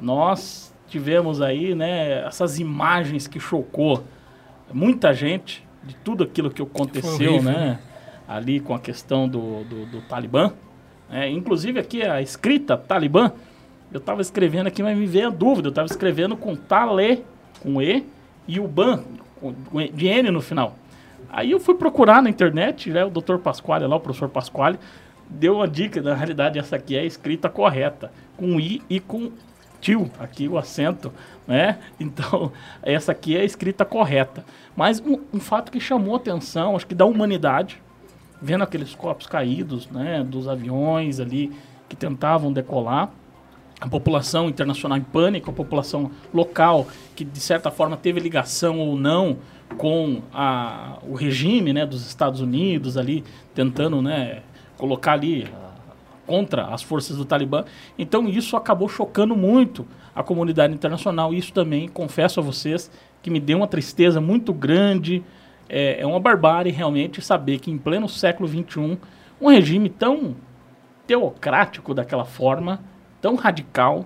nós 0.01 0.73
tivemos 0.89 1.41
aí, 1.41 1.75
né, 1.75 2.27
essas 2.27 2.59
imagens 2.59 3.27
que 3.27 3.41
chocou 3.41 4.05
muita 4.73 5.13
gente, 5.13 5.67
de 5.83 5.95
tudo 5.97 6.25
aquilo 6.25 6.51
que 6.51 6.61
aconteceu, 6.63 7.35
horrível, 7.35 7.43
né? 7.43 7.53
né? 7.53 7.79
Ali 8.27 8.59
com 8.59 8.75
a 8.75 8.79
questão 8.79 9.29
do, 9.29 9.63
do, 9.65 9.87
do 9.87 10.01
Talibã. 10.03 10.53
É, 11.09 11.29
inclusive 11.31 11.79
aqui 11.79 12.03
a 12.03 12.21
escrita 12.21 12.77
Talibã, 12.77 13.31
eu 13.93 13.99
estava 13.99 14.21
escrevendo 14.21 14.67
aqui, 14.67 14.83
mas 14.83 14.99
me 14.99 15.07
veio 15.07 15.29
a 15.29 15.31
dúvida. 15.31 15.69
Eu 15.69 15.71
estava 15.71 15.87
escrevendo 15.87 16.37
com 16.37 16.57
Tale, 16.57 17.25
com 17.63 17.81
E, 17.81 18.05
e 18.49 18.59
o 18.59 18.67
Ban, 18.67 19.05
com, 19.41 19.55
com 19.55 19.81
E- 19.81 19.89
de 19.89 20.07
N 20.07 20.31
no 20.33 20.41
final. 20.41 20.77
Aí 21.31 21.53
eu 21.53 21.61
fui 21.61 21.75
procurar 21.75 22.21
na 22.21 22.29
internet, 22.29 22.91
né, 22.91 23.05
o 23.05 23.11
Dr. 23.11 23.37
Pasquale, 23.37 23.87
lá, 23.87 23.97
o 23.97 24.01
professor 24.01 24.29
Pasquale, 24.29 24.79
deu 25.29 25.57
uma 25.57 25.69
dica, 25.69 26.01
na 26.01 26.15
realidade 26.15 26.59
essa 26.59 26.77
aqui 26.77 26.97
é 26.97 27.01
a 27.01 27.05
escrita 27.05 27.49
correta, 27.49 28.11
com 28.37 28.59
I 28.59 28.83
e 28.89 29.01
com 29.01 29.31
tio, 29.81 30.11
aqui 30.19 30.49
o 30.49 30.59
acento, 30.59 31.13
né? 31.47 31.79
Então, 31.99 32.53
essa 32.83 33.13
aqui 33.13 33.37
é 33.37 33.41
a 33.41 33.45
escrita 33.45 33.85
correta. 33.85 34.45
Mas 34.77 35.01
um, 35.01 35.21
um 35.33 35.41
fato 35.41 35.73
que 35.73 35.81
chamou 35.81 36.17
atenção, 36.17 36.77
acho 36.77 36.87
que 36.87 36.95
da 36.95 37.05
humanidade, 37.05 37.83
vendo 38.41 38.65
aqueles 38.65 38.95
corpos 38.95 39.27
caídos, 39.27 39.89
né, 39.89 40.23
dos 40.23 40.47
aviões 40.49 41.21
ali 41.21 41.53
que 41.89 41.97
tentavam 41.97 42.53
decolar, 42.53 43.11
a 43.81 43.89
população 43.89 44.49
internacional 44.49 44.97
em 44.97 45.03
pânico, 45.03 45.51
a 45.51 45.53
população 45.53 46.11
local 46.33 46.87
que 47.15 47.25
de 47.25 47.41
certa 47.41 47.71
forma 47.71 47.97
teve 47.97 48.19
ligação 48.21 48.79
ou 48.79 48.97
não 48.97 49.39
com 49.77 50.23
a, 50.33 50.99
o 51.07 51.15
regime, 51.15 51.73
né, 51.73 51.85
dos 51.85 52.07
Estados 52.07 52.41
Unidos 52.41 52.97
ali 52.97 53.23
tentando, 53.55 54.01
né, 54.01 54.43
colocar 54.79 55.13
ali 55.13 55.47
contra 56.27 56.67
as 56.67 56.83
forças 56.83 57.17
do 57.17 57.25
Talibã. 57.25 57.65
Então 57.99 58.29
isso 58.29 58.57
acabou 58.57 58.89
chocando 58.89 59.37
muito 59.37 59.87
a 60.15 60.23
comunidade 60.23 60.75
internacional. 60.75 61.33
Isso 61.33 61.53
também, 61.53 61.89
confesso 61.89 62.41
a 62.41 62.43
vocês, 62.43 62.91
que 63.23 63.31
me 63.31 63.41
deu 63.41 63.59
uma 63.59 63.67
tristeza 63.67 64.21
muito 64.21 64.53
grande. 64.53 65.23
É, 65.69 66.01
é 66.01 66.07
uma 66.07 66.21
barbárie 66.21 66.73
realmente 66.73 67.23
saber 67.23 67.59
que 67.59 67.71
em 67.71 67.79
pleno 67.79 68.09
século 68.09 68.49
XXI, 68.49 68.99
um 69.41 69.49
regime 69.49 69.89
tão 69.89 70.37
teocrático 71.07 71.95
daquela 71.95 72.25
forma, 72.25 72.81
tão 73.21 73.37
radical, 73.37 74.05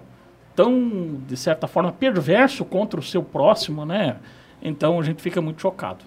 tão, 0.54 1.20
de 1.26 1.36
certa 1.36 1.66
forma, 1.66 1.92
perverso 1.92 2.64
contra 2.64 3.00
o 3.00 3.02
seu 3.02 3.22
próximo, 3.22 3.86
né? 3.86 4.16
Então 4.62 4.98
a 5.00 5.02
gente 5.02 5.22
fica 5.22 5.40
muito 5.40 5.60
chocado. 5.62 6.04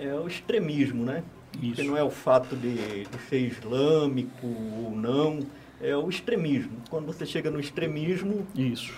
É 0.00 0.14
o 0.14 0.26
extremismo, 0.26 1.04
né? 1.04 1.22
Isso. 1.62 1.74
Que 1.76 1.82
não 1.82 1.96
é 1.96 2.02
o 2.02 2.10
fato 2.10 2.54
de, 2.56 2.74
de 3.04 3.18
ser 3.28 3.40
islâmico 3.46 4.46
ou 4.46 4.92
não, 4.94 5.40
é 5.80 5.96
o 5.96 6.08
extremismo. 6.08 6.72
Quando 6.90 7.06
você 7.06 7.24
chega 7.26 7.50
no 7.50 7.58
extremismo, 7.60 8.46
Isso. 8.54 8.92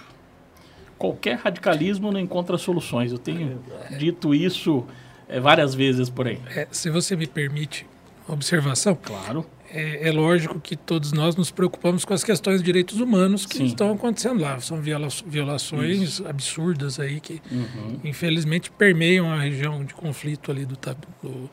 Qualquer 0.99 1.37
radicalismo 1.39 2.13
não 2.13 2.21
encontra 2.21 2.57
soluções. 2.57 3.11
Eu 3.11 3.19
tenho 3.19 3.61
dito 3.99 4.33
isso 4.35 4.87
eh, 5.29 5.41
várias 5.41 5.75
vezes 5.75 6.09
por 6.09 6.29
aí. 6.29 6.39
É, 6.55 6.69
se 6.71 6.91
você 6.91 7.17
me 7.17 7.27
permite 7.27 7.85
uma 8.29 8.35
observação, 8.35 8.95
Claro. 9.03 9.45
é, 9.69 10.09
é 10.09 10.13
lógico 10.13 10.61
que 10.61 10.77
todos 10.77 11.11
nós 11.13 11.35
nos 11.35 11.51
preocupamos 11.51 12.05
com 12.05 12.15
as 12.15 12.23
questões 12.23 12.59
de 12.61 12.65
direitos 12.67 13.01
humanos 13.01 13.45
que 13.45 13.57
Sim. 13.57 13.65
estão 13.65 13.91
acontecendo 13.93 14.41
lá. 14.43 14.61
São 14.61 14.81
viola 14.81 15.09
violações 15.27 16.21
absurdas 16.21 17.01
aí 17.01 17.19
que, 17.21 17.43
Uhum. 17.51 17.99
infelizmente, 18.05 18.71
permeiam 18.71 19.29
a 19.33 19.41
região 19.41 19.85
de 19.85 19.95
conflito 19.95 20.53
ali 20.53 20.65
do, 20.65 20.77
do 21.21 21.51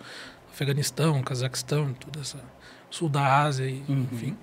Afeganistão, 0.63 1.22
Cazaquistão, 1.24 1.94
toda 1.94 2.20
essa 2.20 2.38
sul 2.89 3.08
da 3.08 3.44
Ásia, 3.44 3.66
e, 3.66 3.82
Uhum. 3.88 4.08
enfim. 4.12 4.38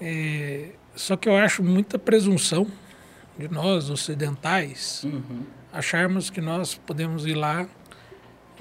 É, 0.00 0.68
só 0.94 1.16
que 1.16 1.28
eu 1.28 1.36
acho 1.36 1.60
muita 1.60 1.98
presunção 1.98 2.68
de 3.36 3.48
nós 3.48 3.90
ocidentais 3.90 5.02
Uhum. 5.02 5.42
acharmos 5.72 6.30
que 6.30 6.40
nós 6.40 6.74
podemos 6.76 7.26
ir 7.26 7.34
lá 7.34 7.66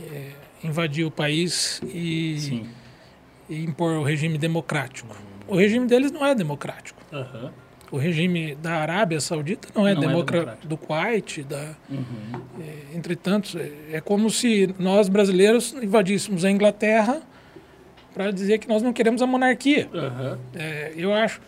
é, 0.01 0.31
invadir 0.63 1.05
o 1.05 1.11
país 1.11 1.79
e, 1.83 2.65
e 3.47 3.63
impor 3.63 3.91
o 3.97 4.03
regime 4.03 4.37
democrático. 4.39 5.15
O 5.47 5.55
regime 5.57 5.85
deles 5.85 6.11
não 6.11 6.25
é 6.25 6.33
democrático. 6.33 6.99
Aham. 7.13 7.51
O 7.91 7.97
regime 7.97 8.55
da 8.55 8.73
Arábia 8.75 9.19
Saudita 9.19 9.67
não 9.75 9.87
é, 9.87 9.95
Não 9.95 10.03
é 10.03 10.07
democrático. 10.07 10.67
do 10.67 10.77
Kuwait, 10.77 11.43
da, 11.43 11.75
Uhum. 11.89 12.41
é, 12.61 12.95
entre 12.97 13.15
tantos. 13.15 13.55
É, 13.55 13.71
é 13.93 14.01
como 14.01 14.29
se 14.29 14.73
nós 14.77 15.09
brasileiros 15.09 15.73
invadíssemos 15.73 16.45
a 16.45 16.51
Inglaterra 16.51 17.21
para 18.13 18.31
dizer 18.31 18.59
que 18.59 18.67
nós 18.67 18.81
não 18.83 18.93
queremos 18.93 19.21
a 19.21 19.27
monarquia. 19.27 19.89
É, 20.55 20.93
eu 20.95 21.13
acho 21.13 21.41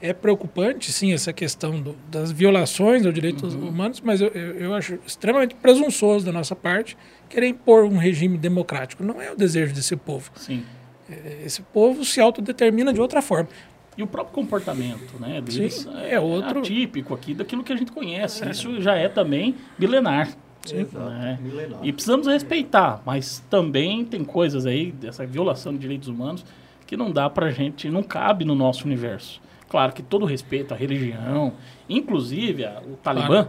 é 0.00 0.12
preocupante, 0.12 0.92
sim, 0.92 1.14
essa 1.14 1.32
questão 1.32 1.80
do- 1.80 1.96
das 2.10 2.30
violações 2.30 3.06
aos 3.06 3.14
direitos 3.14 3.54
Uhum. 3.54 3.68
humanos, 3.68 4.02
mas 4.02 4.20
eu, 4.20 4.28
eu, 4.28 4.54
eu 4.58 4.74
acho 4.74 4.98
extremamente 5.06 5.54
presunçoso 5.54 6.26
da 6.26 6.32
nossa 6.32 6.54
parte 6.54 6.94
querer 7.28 7.46
impor 7.46 7.84
um 7.84 7.96
regime 7.96 8.36
democrático. 8.36 9.02
Não 9.02 9.22
é 9.22 9.30
o 9.32 9.36
desejo 9.36 9.72
desse 9.74 9.96
povo. 9.96 10.30
Sim. 10.36 10.62
É, 11.10 11.42
Esse 11.46 11.62
povo 11.62 12.04
se 12.04 12.20
autodetermina 12.20 12.92
de 12.92 13.00
outra 13.00 13.22
forma. 13.22 13.48
E 13.96 14.02
o 14.02 14.06
próprio 14.06 14.34
comportamento, 14.34 15.18
né, 15.20 15.40
deles 15.40 15.74
Sim, 15.74 15.90
é 16.08 16.18
outro- 16.18 16.60
atípico 16.60 17.14
aqui 17.14 17.32
daquilo 17.34 17.62
que 17.62 17.72
a 17.72 17.76
gente 17.76 17.92
conhece. 17.92 18.48
Isso 18.48 18.80
já 18.80 18.94
é 18.96 19.08
também 19.08 19.54
milenar. 19.78 20.28
Exato, 20.72 20.98
né? 21.10 21.38
milenar. 21.42 21.80
E 21.82 21.92
precisamos 21.92 22.26
respeitar, 22.26 23.02
mas 23.04 23.40
também 23.50 24.04
tem 24.04 24.24
coisas 24.24 24.64
aí 24.66 24.90
dessa 24.92 25.26
violação 25.26 25.72
de 25.72 25.78
direitos 25.78 26.08
humanos 26.08 26.44
que 26.86 26.96
não 26.96 27.10
dá 27.12 27.28
pra 27.30 27.50
gente, 27.50 27.88
não 27.90 28.02
cabe 28.02 28.44
no 28.44 28.54
nosso 28.54 28.84
universo. 28.86 29.40
Claro 29.68 29.92
que 29.92 30.02
todo 30.02 30.24
respeito 30.24 30.72
à 30.72 30.76
religião, 30.76 31.52
inclusive 31.88 32.64
a- 32.64 32.80
o 32.86 32.96
Talibã, 32.96 33.48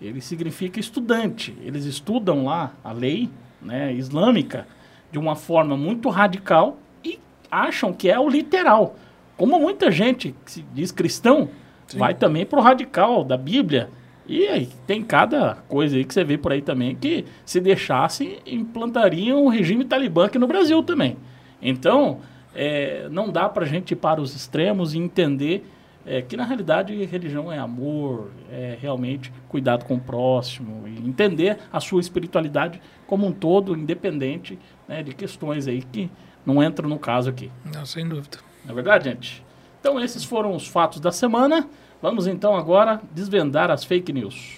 ele 0.00 0.20
significa 0.20 0.80
estudante. 0.80 1.56
Eles 1.62 1.84
estudam 1.84 2.44
lá 2.44 2.72
a 2.82 2.92
lei 2.92 3.28
né, 3.62 3.92
islâmica 3.94 4.66
de 5.10 5.18
uma 5.18 5.34
forma 5.36 5.76
muito 5.76 6.08
radical 6.10 6.78
e 7.04 7.18
acham 7.50 7.92
que 7.92 8.10
é 8.10 8.18
o 8.18 8.28
literal. 8.28 8.96
Como 9.36 9.58
muita 9.58 9.90
gente 9.90 10.34
que 10.44 10.50
se 10.50 10.64
diz 10.72 10.92
cristão 10.92 11.48
vai 11.96 12.14
também 12.14 12.46
pro 12.46 12.60
radical 12.60 13.24
da 13.24 13.36
Bíblia. 13.36 13.90
E 14.26 14.46
aí 14.46 14.68
tem 14.86 15.02
cada 15.02 15.56
coisa 15.68 15.96
aí 15.96 16.04
que 16.04 16.14
você 16.14 16.24
vê 16.24 16.38
por 16.38 16.52
aí 16.52 16.62
também 16.62 16.94
que 16.94 17.26
se 17.44 17.60
deixasse 17.60 18.38
implantariam 18.46 19.44
o 19.44 19.48
regime 19.48 19.84
talibã 19.84 20.26
aqui 20.26 20.38
no 20.38 20.46
Brasil 20.46 20.82
também. 20.82 21.16
Então 21.60 22.20
é, 22.54 23.06
não 23.10 23.30
dá 23.30 23.48
para 23.48 23.64
a 23.64 23.68
gente 23.68 23.90
ir 23.90 23.96
para 23.96 24.20
os 24.20 24.34
extremos 24.34 24.94
e 24.94 24.98
entender 24.98 25.66
é, 26.06 26.22
que 26.22 26.36
na 26.36 26.44
realidade 26.44 26.94
religião 27.04 27.50
é 27.50 27.58
amor, 27.58 28.30
é 28.50 28.76
realmente 28.80 29.32
cuidado 29.48 29.84
com 29.84 29.94
o 29.94 30.00
próximo 30.00 30.86
e 30.86 30.98
entender 31.06 31.58
a 31.72 31.80
sua 31.80 32.00
espiritualidade 32.00 32.80
como 33.06 33.26
um 33.26 33.32
todo, 33.32 33.76
independente 33.76 34.58
né, 34.86 35.02
de 35.02 35.14
questões 35.14 35.66
aí 35.66 35.82
que 35.82 36.10
não 36.44 36.62
entram 36.62 36.88
no 36.88 36.98
caso 36.98 37.30
aqui. 37.30 37.50
Não, 37.74 37.84
sem 37.84 38.06
dúvida. 38.06 38.38
Não 38.64 38.72
é 38.72 38.74
verdade, 38.74 39.04
gente? 39.04 39.44
Então, 39.80 40.00
esses 40.00 40.24
foram 40.24 40.54
os 40.54 40.66
fatos 40.66 41.00
da 41.00 41.12
semana. 41.12 41.68
Vamos 42.00 42.26
então 42.26 42.56
agora 42.56 43.00
desvendar 43.12 43.70
as 43.70 43.84
fake 43.84 44.12
news. 44.12 44.56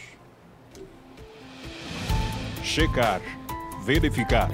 Checar, 2.62 3.20
verificar, 3.84 4.50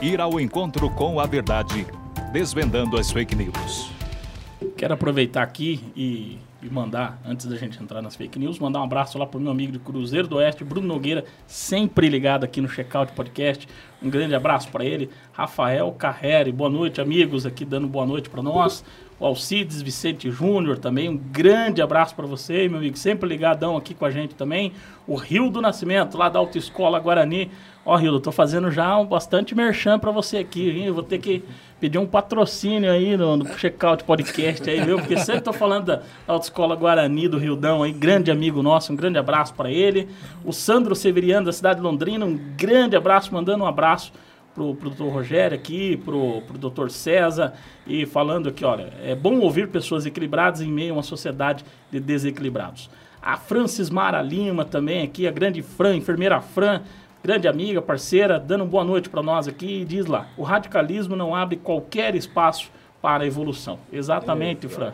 ir 0.00 0.20
ao 0.20 0.38
encontro 0.38 0.90
com 0.90 1.18
a 1.18 1.26
verdade, 1.26 1.86
desvendando 2.32 2.98
as 2.98 3.10
fake 3.10 3.34
news. 3.34 3.90
Quero 4.76 4.94
aproveitar 4.94 5.42
aqui 5.42 5.82
e, 5.96 6.38
e 6.64 6.70
mandar, 6.70 7.20
antes 7.26 7.44
da 7.44 7.56
gente 7.56 7.80
entrar 7.82 8.00
nas 8.00 8.16
fake 8.16 8.38
news, 8.38 8.58
mandar 8.58 8.80
um 8.80 8.84
abraço 8.84 9.18
lá 9.18 9.26
pro 9.26 9.38
meu 9.38 9.52
amigo 9.52 9.70
de 9.70 9.78
Cruzeiro 9.78 10.26
do 10.26 10.36
Oeste, 10.36 10.64
Bruno 10.64 10.86
Nogueira, 10.88 11.24
sempre 11.46 12.08
ligado 12.08 12.42
aqui 12.42 12.60
no 12.60 12.68
Checkout 12.68 13.12
Podcast. 13.12 13.68
Um 14.02 14.08
grande 14.08 14.34
abraço 14.34 14.68
para 14.70 14.84
ele. 14.84 15.10
Rafael 15.32 15.92
Carreri, 15.92 16.50
boa 16.50 16.70
noite, 16.70 17.02
amigos, 17.02 17.44
aqui 17.44 17.64
dando 17.66 17.86
boa 17.86 18.06
noite 18.06 18.30
para 18.30 18.42
nós. 18.42 18.82
O 19.18 19.26
Alcides 19.26 19.80
Vicente 19.80 20.28
Júnior 20.28 20.76
também, 20.76 21.08
um 21.08 21.16
grande 21.16 21.80
abraço 21.80 22.16
para 22.16 22.26
você, 22.26 22.68
meu 22.68 22.78
amigo, 22.78 22.96
sempre 22.96 23.28
ligadão 23.28 23.76
aqui 23.76 23.94
com 23.94 24.04
a 24.04 24.10
gente 24.10 24.34
também. 24.34 24.72
O 25.06 25.14
Rio 25.14 25.50
do 25.50 25.62
Nascimento, 25.62 26.18
lá 26.18 26.28
da 26.28 26.40
Autoescola 26.40 26.98
Guarani. 26.98 27.48
Ó, 27.86 27.94
Rio, 27.96 28.18
tô 28.18 28.32
fazendo 28.32 28.72
já 28.72 28.96
um 28.98 29.06
bastante 29.06 29.54
merchan 29.54 30.00
para 30.00 30.10
você 30.10 30.38
aqui, 30.38 30.68
hein? 30.70 30.86
Eu 30.86 30.94
vou 30.94 31.02
ter 31.02 31.18
que 31.18 31.44
pedir 31.78 31.98
um 31.98 32.06
patrocínio 32.06 32.90
aí 32.90 33.16
no, 33.16 33.36
no 33.36 33.58
Checkout 33.58 34.02
Podcast 34.02 34.68
aí, 34.68 34.80
viu? 34.80 34.98
Porque 34.98 35.16
sempre 35.18 35.42
tô 35.42 35.52
falando 35.52 35.84
da 35.84 36.02
Autoescola 36.26 36.74
Guarani 36.74 37.28
do 37.28 37.38
Rildão 37.38 37.84
aí, 37.84 37.92
grande 37.92 38.32
amigo 38.32 38.62
nosso, 38.62 38.92
um 38.92 38.96
grande 38.96 39.18
abraço 39.18 39.54
para 39.54 39.70
ele. 39.70 40.08
O 40.44 40.52
Sandro 40.52 40.96
Severiano 40.96 41.46
da 41.46 41.52
cidade 41.52 41.76
de 41.76 41.82
Londrina, 41.84 42.26
um 42.26 42.36
grande 42.56 42.96
abraço, 42.96 43.32
mandando 43.32 43.62
um 43.62 43.66
abraço 43.66 44.12
pro, 44.54 44.74
pro 44.74 44.90
doutor 44.90 45.12
Rogério 45.12 45.56
aqui, 45.56 45.96
pro, 45.96 46.40
pro 46.42 46.56
doutor 46.56 46.90
César, 46.90 47.54
e 47.86 48.06
falando 48.06 48.48
aqui, 48.48 48.64
olha, 48.64 48.92
é 49.02 49.14
bom 49.14 49.38
ouvir 49.40 49.68
pessoas 49.68 50.06
equilibradas 50.06 50.60
em 50.60 50.70
meio 50.70 50.92
a 50.92 50.96
uma 50.96 51.02
sociedade 51.02 51.64
de 51.90 51.98
desequilibrados. 51.98 52.88
A 53.20 53.36
Francis 53.36 53.90
Mara 53.90 54.22
Lima 54.22 54.64
também 54.64 55.02
aqui, 55.02 55.26
a 55.26 55.30
grande 55.30 55.62
Fran, 55.62 55.96
enfermeira 55.96 56.40
Fran, 56.40 56.82
grande 57.22 57.48
amiga, 57.48 57.82
parceira, 57.82 58.38
dando 58.38 58.64
boa 58.64 58.84
noite 58.84 59.08
para 59.08 59.22
nós 59.22 59.48
aqui, 59.48 59.80
e 59.80 59.84
diz 59.84 60.06
lá, 60.06 60.28
o 60.36 60.42
radicalismo 60.42 61.16
não 61.16 61.34
abre 61.34 61.56
qualquer 61.56 62.14
espaço 62.14 62.70
para 63.02 63.24
a 63.24 63.26
evolução. 63.26 63.78
Exatamente, 63.92 64.68
Fran. 64.68 64.92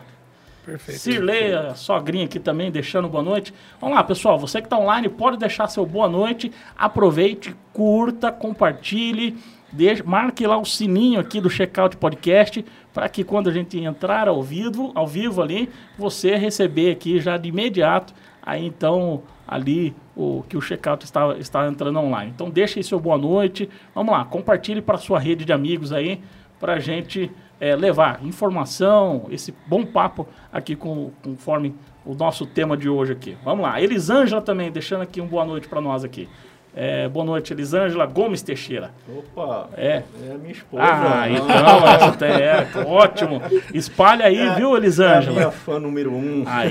Perfeito. 0.65 0.99
Cirlei, 0.99 1.53
a 1.53 1.73
sogrinha 1.73 2.25
aqui 2.25 2.39
também, 2.39 2.69
deixando 2.69 3.09
boa 3.09 3.23
noite. 3.23 3.53
Vamos 3.79 3.95
lá, 3.95 4.03
pessoal. 4.03 4.37
Você 4.39 4.61
que 4.61 4.67
está 4.67 4.77
online, 4.77 5.09
pode 5.09 5.37
deixar 5.37 5.67
seu 5.67 5.85
boa 5.85 6.07
noite. 6.07 6.51
Aproveite, 6.77 7.55
curta, 7.73 8.31
compartilhe. 8.31 9.37
deixe, 9.71 10.03
marque 10.03 10.45
lá 10.45 10.57
o 10.57 10.65
sininho 10.65 11.19
aqui 11.19 11.41
do 11.41 11.49
Checkout 11.49 11.97
Podcast 11.97 12.63
para 12.93 13.07
que 13.09 13.23
quando 13.23 13.49
a 13.49 13.53
gente 13.53 13.79
entrar 13.79 14.27
ao 14.27 14.43
vivo, 14.43 14.91
ao 14.93 15.07
vivo 15.07 15.41
ali, 15.41 15.69
você 15.97 16.35
receber 16.35 16.91
aqui 16.91 17.19
já 17.19 17.37
de 17.37 17.49
imediato 17.49 18.13
aí 18.41 18.65
então 18.65 19.21
ali 19.47 19.93
o 20.15 20.43
que 20.47 20.57
o 20.57 20.61
checkout 20.61 21.03
está, 21.03 21.35
está 21.37 21.67
entrando 21.67 21.99
online. 21.99 22.31
Então 22.33 22.49
deixa 22.49 22.79
aí 22.79 22.83
seu 22.83 22.99
boa 22.99 23.17
noite. 23.17 23.69
Vamos 23.93 24.13
lá, 24.13 24.25
compartilhe 24.25 24.81
para 24.81 24.97
sua 24.97 25.19
rede 25.19 25.45
de 25.45 25.53
amigos 25.53 25.91
aí 25.91 26.21
para 26.59 26.73
a 26.73 26.79
gente 26.79 27.31
é, 27.61 27.75
levar 27.75 28.25
informação, 28.25 29.27
esse 29.29 29.53
bom 29.67 29.85
papo 29.85 30.27
aqui 30.51 30.75
com, 30.75 31.11
conforme 31.23 31.75
o 32.03 32.15
nosso 32.15 32.47
tema 32.47 32.75
de 32.75 32.89
hoje 32.89 33.13
aqui. 33.13 33.37
Vamos 33.45 33.61
lá, 33.61 33.79
Elisângela 33.79 34.41
também 34.41 34.71
deixando 34.71 35.01
aqui 35.01 35.21
um 35.21 35.27
boa 35.27 35.45
noite 35.45 35.69
para 35.69 35.79
nós 35.79 36.03
aqui. 36.03 36.27
É, 36.73 37.09
boa 37.09 37.25
noite, 37.25 37.51
Elisângela 37.51 38.05
Gomes 38.05 38.41
Teixeira. 38.41 38.91
Opa, 39.09 39.67
é, 39.75 40.03
é 40.23 40.37
minha 40.39 40.53
esposa. 40.53 40.83
Ah, 40.83 41.29
então, 41.29 41.45
essa 42.15 42.25
é, 42.25 42.85
ótimo. 42.85 43.41
Espalha 43.73 44.25
aí, 44.25 44.37
É, 44.39 44.55
viu, 44.55 44.71
É 44.71 44.75
a 44.75 44.77
Elisângela? 44.77 45.35
minha 45.35 45.51
fã 45.51 45.79
número 45.79 46.13
um. 46.13 46.43
Aí, 46.45 46.69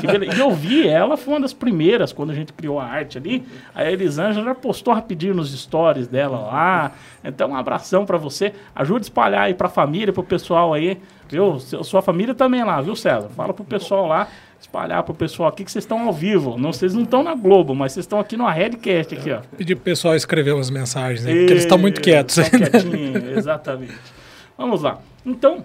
que 0.00 0.06
beleza. 0.06 0.34
E 0.36 0.40
eu 0.40 0.50
vi, 0.52 0.88
ela 0.88 1.18
foi 1.18 1.34
uma 1.34 1.40
das 1.40 1.52
primeiras 1.52 2.14
quando 2.14 2.30
a 2.30 2.34
gente 2.34 2.50
criou 2.54 2.80
a 2.80 2.84
arte 2.84 3.18
ali. 3.18 3.44
A 3.74 3.84
Elisângela 3.84 4.42
já 4.42 4.54
postou 4.54 4.94
rapidinho 4.94 5.34
nos 5.34 5.52
stories 5.52 6.08
dela 6.08 6.38
lá. 6.38 6.92
Então, 7.22 7.50
um 7.50 7.56
abração 7.56 8.06
pra 8.06 8.16
você. 8.16 8.54
Ajude 8.74 9.00
a 9.00 9.02
espalhar 9.02 9.42
aí 9.42 9.54
pra 9.54 9.68
família, 9.68 10.14
pro 10.14 10.22
pessoal 10.22 10.72
aí. 10.72 10.98
Viu? 11.28 11.58
Sua 11.60 12.00
família 12.00 12.34
também 12.34 12.64
lá, 12.64 12.80
viu, 12.80 12.96
César? 12.96 13.28
Fala 13.30 13.52
pro 13.54 13.64
pessoal 13.64 14.06
lá, 14.06 14.28
espalhar 14.72 15.02
pro 15.02 15.12
pessoal 15.14 15.50
aqui 15.50 15.64
que 15.64 15.70
vocês 15.70 15.84
estão 15.84 16.06
ao 16.06 16.12
vivo. 16.12 16.56
Não, 16.56 16.72
vocês 16.72 16.94
não 16.94 17.02
estão 17.02 17.22
na 17.22 17.34
Globo, 17.34 17.74
mas 17.74 17.92
vocês 17.92 18.04
estão 18.04 18.18
aqui 18.18 18.38
no 18.38 18.48
Redcast 18.48 19.14
aqui, 19.14 19.30
ó. 19.30 19.40
Pedir 19.56 19.74
pro 19.74 19.84
pessoal 19.84 20.16
escrever 20.16 20.52
umas 20.54 20.70
mensagens 20.70 21.26
aí, 21.26 21.34
porque 21.40 21.52
eles 21.52 21.62
estão 21.64 21.76
muito 21.76 22.00
quietos 22.00 22.38
Estão 22.38 22.58
ainda. 22.58 22.70
quietinhos, 22.80 23.36
exatamente. 23.36 23.94
Vamos 24.56 24.80
lá. 24.80 24.98
Então, 25.26 25.64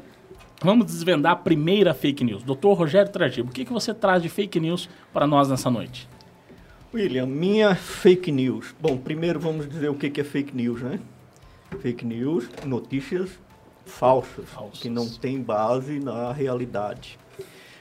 vamos 0.61 0.85
desvendar 0.87 1.31
a 1.31 1.35
primeira 1.37 1.93
fake 1.93 2.23
news. 2.23 2.43
Doutor 2.43 2.73
Rogério 2.73 3.09
Tragibo, 3.09 3.49
o 3.49 3.53
que, 3.53 3.63
que 3.63 3.71
você 3.71 3.93
traz 3.93 4.21
de 4.21 4.27
fake 4.27 4.59
news 4.59 4.89
para 5.13 5.25
nós 5.25 5.47
nessa 5.47 5.71
noite? 5.71 6.07
William, 6.93 7.25
minha 7.25 7.75
fake 7.75 8.29
news. 8.31 8.75
Bom, 8.79 8.97
primeiro 8.97 9.39
vamos 9.39 9.69
dizer 9.69 9.89
o 9.89 9.95
que 9.95 10.09
que 10.09 10.19
é 10.19 10.23
fake 10.23 10.55
news, 10.55 10.81
né? 10.81 10.99
Fake 11.79 12.05
news, 12.05 12.49
notícias 12.65 13.29
falsas, 13.85 14.45
Falsas. 14.49 14.79
que 14.79 14.89
não 14.89 15.07
têm 15.07 15.41
base 15.41 15.99
na 15.99 16.33
realidade. 16.33 17.17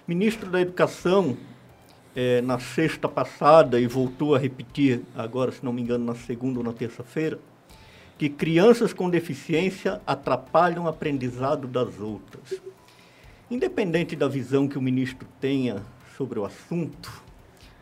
Ministro 0.09 0.49
da 0.49 0.61
Educação, 0.61 1.37
eh, 2.15 2.41
na 2.41 2.61
sexta 2.61 3.09
passada, 3.09 3.81
e 3.81 3.89
voltou 3.89 4.37
a 4.37 4.39
repetir 4.39 5.03
agora, 5.17 5.51
se 5.51 5.65
não 5.65 5.73
me 5.73 5.83
engano, 5.83 6.05
na 6.05 6.15
segunda 6.15 6.61
ou 6.61 6.65
na 6.65 6.73
terça-feira, 6.73 7.41
que 8.17 8.29
crianças 8.29 8.93
com 8.93 9.11
deficiência 9.11 10.01
atrapalham 10.07 10.85
o 10.85 10.89
aprendizado 10.89 11.67
das 11.67 11.99
outras. 11.99 12.63
Independente 13.51 14.15
da 14.15 14.29
visão 14.29 14.69
que 14.69 14.79
o 14.79 14.81
ministro 14.81 15.27
tenha 15.41 15.83
sobre 16.17 16.39
o 16.39 16.45
assunto, 16.45 17.11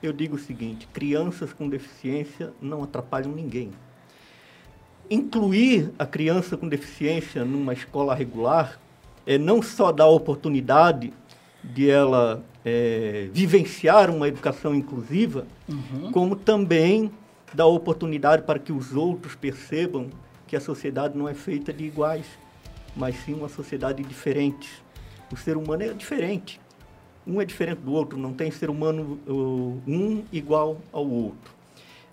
eu 0.02 0.10
digo 0.10 0.36
o 0.36 0.38
seguinte: 0.38 0.88
crianças 0.94 1.52
com 1.52 1.68
deficiência 1.68 2.54
não 2.58 2.82
atrapalham 2.82 3.32
ninguém. 3.32 3.70
Incluir 5.10 5.92
a 5.98 6.06
criança 6.06 6.56
com 6.56 6.66
deficiência 6.66 7.44
numa 7.44 7.74
escola 7.74 8.14
regular 8.14 8.80
é 9.26 9.36
não 9.36 9.60
só 9.60 9.92
dar 9.92 10.06
oportunidade 10.06 11.12
de 11.72 11.90
ela 11.90 12.44
eh, 12.64 13.28
vivenciar 13.32 14.10
uma 14.10 14.28
educação 14.28 14.74
inclusiva, 14.74 15.46
como 16.12 16.36
também 16.36 17.10
dar 17.54 17.66
oportunidade 17.66 18.42
para 18.42 18.58
que 18.58 18.72
os 18.72 18.94
outros 18.94 19.34
percebam 19.34 20.08
que 20.46 20.56
a 20.56 20.60
sociedade 20.60 21.16
não 21.16 21.28
é 21.28 21.34
feita 21.34 21.72
de 21.72 21.84
iguais, 21.84 22.26
mas 22.96 23.16
sim 23.24 23.34
uma 23.34 23.48
sociedade 23.48 24.02
diferente. 24.02 24.70
O 25.32 25.36
ser 25.36 25.56
humano 25.56 25.82
é 25.82 25.92
diferente. 25.92 26.60
Um 27.26 27.40
é 27.40 27.44
diferente 27.44 27.78
do 27.78 27.92
outro, 27.92 28.18
não 28.18 28.34
tem 28.34 28.50
ser 28.50 28.68
humano 28.68 29.18
uh, 29.26 29.80
um 29.86 30.22
igual 30.30 30.78
ao 30.92 31.08
outro. 31.08 31.54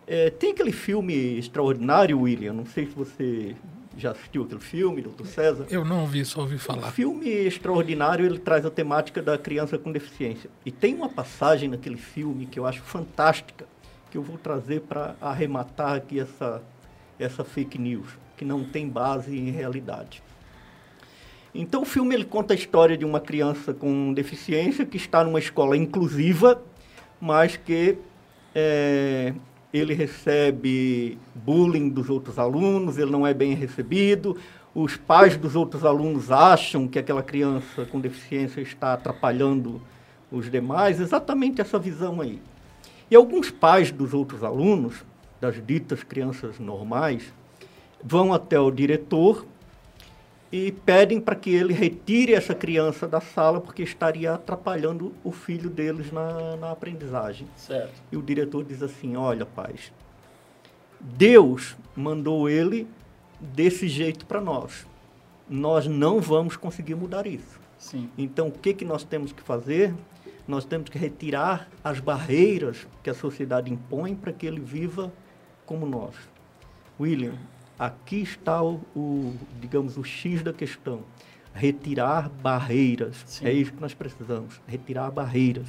É, 0.07 0.29
tem 0.29 0.51
aquele 0.51 0.71
filme 0.71 1.37
extraordinário, 1.37 2.21
William, 2.21 2.53
não 2.53 2.65
sei 2.65 2.85
se 2.85 2.93
você 2.93 3.55
já 3.97 4.11
assistiu 4.11 4.43
aquele 4.43 4.59
filme, 4.61 5.01
doutor 5.01 5.27
César. 5.27 5.65
Eu 5.69 5.83
não 5.83 6.01
ouvi, 6.01 6.23
só 6.25 6.41
ouvi 6.41 6.55
O 6.55 6.59
falar. 6.59 6.91
filme 6.91 7.27
extraordinário, 7.27 8.25
ele 8.25 8.39
traz 8.39 8.65
a 8.65 8.69
temática 8.71 9.21
da 9.21 9.37
criança 9.37 9.77
com 9.77 9.91
deficiência. 9.91 10.49
E 10.65 10.71
tem 10.71 10.95
uma 10.95 11.09
passagem 11.09 11.69
naquele 11.69 11.97
filme 11.97 12.45
que 12.45 12.57
eu 12.59 12.65
acho 12.65 12.81
fantástica, 12.81 13.65
que 14.09 14.17
eu 14.17 14.21
vou 14.23 14.37
trazer 14.37 14.81
para 14.81 15.15
arrematar 15.21 15.95
aqui 15.95 16.19
essa, 16.19 16.61
essa 17.19 17.43
fake 17.43 17.77
news, 17.77 18.07
que 18.37 18.45
não 18.45 18.63
tem 18.63 18.87
base 18.87 19.37
em 19.37 19.49
realidade. 19.51 20.23
Então 21.53 21.81
o 21.81 21.85
filme 21.85 22.15
ele 22.15 22.23
conta 22.23 22.53
a 22.53 22.55
história 22.55 22.97
de 22.97 23.03
uma 23.03 23.19
criança 23.19 23.73
com 23.73 24.13
deficiência 24.13 24.85
que 24.85 24.95
está 24.95 25.23
numa 25.23 25.39
escola 25.39 25.75
inclusiva, 25.75 26.61
mas 27.19 27.57
que 27.57 27.97
eh, 28.55 29.33
ele 29.73 29.93
recebe 29.93 31.17
bullying 31.33 31.89
dos 31.89 32.09
outros 32.09 32.37
alunos, 32.37 32.97
ele 32.97 33.11
não 33.11 33.25
é 33.25 33.33
bem 33.33 33.53
recebido, 33.53 34.37
os 34.73 34.95
pais 34.95 35.35
dos 35.35 35.55
outros 35.55 35.83
alunos 35.83 36.31
acham 36.31 36.87
que 36.87 36.97
aquela 36.97 37.23
criança 37.23 37.85
com 37.85 37.99
deficiência 37.99 38.61
está 38.61 38.93
atrapalhando 38.93 39.81
os 40.31 40.49
demais, 40.49 40.99
exatamente 40.99 41.59
essa 41.59 41.77
visão 41.77 42.21
aí. 42.21 42.41
E 43.09 43.15
alguns 43.15 43.51
pais 43.51 43.91
dos 43.91 44.13
outros 44.13 44.43
alunos, 44.43 45.03
das 45.41 45.65
ditas 45.65 46.03
crianças 46.03 46.59
normais, 46.59 47.33
vão 48.01 48.33
até 48.33 48.59
o 48.59 48.71
diretor 48.71 49.45
e 50.51 50.71
pedem 50.71 51.19
para 51.21 51.35
que 51.35 51.49
ele 51.49 51.73
retire 51.73 52.33
essa 52.33 52.53
criança 52.53 53.07
da 53.07 53.21
sala 53.21 53.61
porque 53.61 53.83
estaria 53.83 54.33
atrapalhando 54.33 55.13
o 55.23 55.31
filho 55.31 55.69
deles 55.69 56.11
na, 56.11 56.57
na 56.57 56.71
aprendizagem. 56.71 57.47
Certo. 57.55 57.93
E 58.11 58.17
o 58.17 58.21
diretor 58.21 58.63
diz 58.65 58.83
assim: 58.83 59.15
Olha, 59.15 59.45
pais, 59.45 59.93
Deus 60.99 61.77
mandou 61.95 62.49
ele 62.49 62.87
desse 63.39 63.87
jeito 63.87 64.25
para 64.25 64.41
nós. 64.41 64.85
Nós 65.49 65.87
não 65.87 66.19
vamos 66.19 66.57
conseguir 66.57 66.95
mudar 66.95 67.25
isso. 67.25 67.59
Sim. 67.77 68.09
Então, 68.17 68.47
o 68.47 68.51
que, 68.51 68.73
que 68.73 68.85
nós 68.85 69.03
temos 69.03 69.31
que 69.31 69.41
fazer? 69.41 69.93
Nós 70.47 70.65
temos 70.65 70.89
que 70.89 70.97
retirar 70.97 71.69
as 71.83 71.99
barreiras 71.99 72.87
que 73.01 73.09
a 73.09 73.13
sociedade 73.13 73.71
impõe 73.71 74.15
para 74.15 74.31
que 74.31 74.45
ele 74.45 74.59
viva 74.59 75.11
como 75.65 75.85
nós. 75.85 76.13
William, 76.99 77.33
aqui 77.81 78.21
está 78.21 78.61
o, 78.61 78.79
o, 78.95 79.33
digamos, 79.59 79.97
o 79.97 80.03
X 80.03 80.43
da 80.43 80.53
questão. 80.53 81.01
Retirar 81.51 82.29
barreiras. 82.29 83.23
Sim. 83.25 83.47
É 83.47 83.51
isso 83.51 83.73
que 83.73 83.81
nós 83.81 83.93
precisamos, 83.95 84.61
retirar 84.67 85.09
barreiras. 85.09 85.67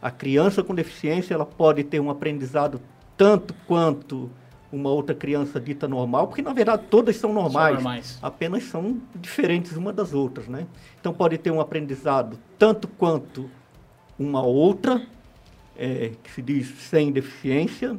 A 0.00 0.10
criança 0.10 0.64
com 0.64 0.74
deficiência, 0.74 1.32
ela 1.32 1.46
pode 1.46 1.84
ter 1.84 2.00
um 2.00 2.10
aprendizado 2.10 2.80
tanto 3.16 3.54
quanto 3.66 4.28
uma 4.72 4.90
outra 4.90 5.14
criança 5.14 5.60
dita 5.60 5.86
normal, 5.86 6.26
porque 6.26 6.42
na 6.42 6.52
verdade 6.52 6.84
todas 6.90 7.16
são 7.16 7.32
normais, 7.32 7.74
normais. 7.74 8.18
apenas 8.22 8.64
são 8.64 9.00
diferentes 9.14 9.76
uma 9.76 9.92
das 9.92 10.12
outras, 10.14 10.48
né? 10.48 10.66
Então 10.98 11.12
pode 11.12 11.38
ter 11.38 11.50
um 11.50 11.60
aprendizado 11.60 12.38
tanto 12.58 12.88
quanto 12.88 13.48
uma 14.18 14.42
outra, 14.42 15.06
é, 15.76 16.12
que 16.22 16.30
se 16.30 16.42
diz 16.42 16.68
sem 16.78 17.12
deficiência, 17.12 17.98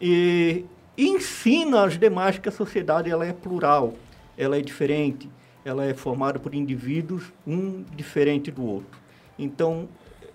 e 0.00 0.64
ensina 0.96 1.84
as 1.84 1.98
demais 1.98 2.38
que 2.38 2.48
a 2.48 2.52
sociedade 2.52 3.10
ela 3.10 3.26
é 3.26 3.32
plural, 3.32 3.94
ela 4.36 4.58
é 4.58 4.60
diferente, 4.60 5.28
ela 5.64 5.84
é 5.84 5.94
formada 5.94 6.38
por 6.38 6.54
indivíduos, 6.54 7.32
um 7.46 7.84
diferente 7.94 8.50
do 8.50 8.64
outro. 8.64 8.98
Então, 9.38 9.88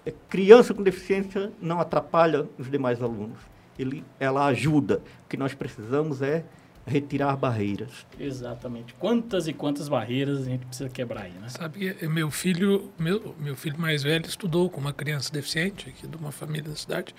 é, 0.06 0.14
criança 0.30 0.74
com 0.74 0.82
deficiência 0.82 1.52
não 1.62 1.80
atrapalha 1.80 2.48
os 2.58 2.70
demais 2.70 3.02
alunos. 3.02 3.40
Ele, 3.78 4.04
ela 4.20 4.46
ajuda. 4.48 5.02
O 5.26 5.30
que 5.30 5.38
nós 5.38 5.54
precisamos 5.54 6.22
é 6.22 6.44
retirar 6.88 7.36
barreiras. 7.36 8.08
Exatamente. 8.18 8.94
Quantas 8.94 9.48
e 9.48 9.54
quantas 9.54 9.90
barreiras 9.90 10.40
a 10.40 10.44
gente 10.46 10.66
precisa 10.66 10.90
quebrar 10.90 11.24
aí, 11.24 11.34
né? 11.34 11.50
Sabe, 11.50 11.94
que 11.94 12.08
meu 12.08 12.32
filho, 12.32 12.90
meu, 12.98 13.36
meu 13.38 13.56
filho 13.56 13.78
mais 13.78 14.02
velho 14.04 14.26
estudou 14.26 14.70
com 14.70 14.80
uma 14.80 14.94
criança 14.94 15.32
deficiente 15.32 15.90
aqui 15.90 16.08
de 16.08 16.16
uma 16.16 16.32
família 16.32 16.70
da 16.70 16.76
cidade. 16.76 17.14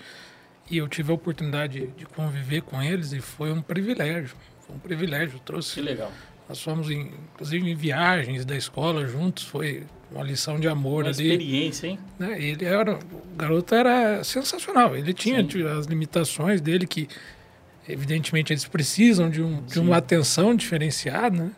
E 0.69 0.77
eu 0.77 0.87
tive 0.87 1.11
a 1.11 1.15
oportunidade 1.15 1.87
de 1.97 2.05
conviver 2.05 2.61
com 2.61 2.81
eles 2.81 3.11
e 3.11 3.19
foi 3.19 3.51
um 3.51 3.61
privilégio. 3.61 4.35
Foi 4.65 4.75
um 4.75 4.79
privilégio. 4.79 5.39
Trouxe 5.39 5.75
Que 5.75 5.81
legal. 5.81 6.11
Nós 6.47 6.61
fomos, 6.61 6.89
em, 6.89 7.11
inclusive, 7.33 7.69
em 7.69 7.75
viagens 7.75 8.45
da 8.45 8.55
escola 8.55 9.07
juntos. 9.07 9.43
Foi 9.43 9.83
uma 10.11 10.23
lição 10.23 10.59
de 10.59 10.67
amor 10.67 11.03
Uma 11.05 11.11
ali. 11.11 11.23
experiência, 11.23 11.87
hein? 11.87 11.99
né? 12.17 12.41
Ele 12.41 12.65
era, 12.65 12.95
o 12.95 13.35
garoto 13.35 13.73
era 13.73 14.23
sensacional. 14.23 14.95
Ele 14.95 15.13
tinha 15.13 15.47
Sim. 15.47 15.63
as 15.67 15.85
limitações 15.85 16.61
dele 16.61 16.85
que, 16.87 17.07
evidentemente, 17.87 18.53
eles 18.53 18.65
precisam 18.65 19.29
de, 19.29 19.41
um, 19.41 19.63
de 19.63 19.79
uma 19.79 19.97
atenção 19.97 20.55
diferenciada, 20.55 21.35
né? 21.45 21.51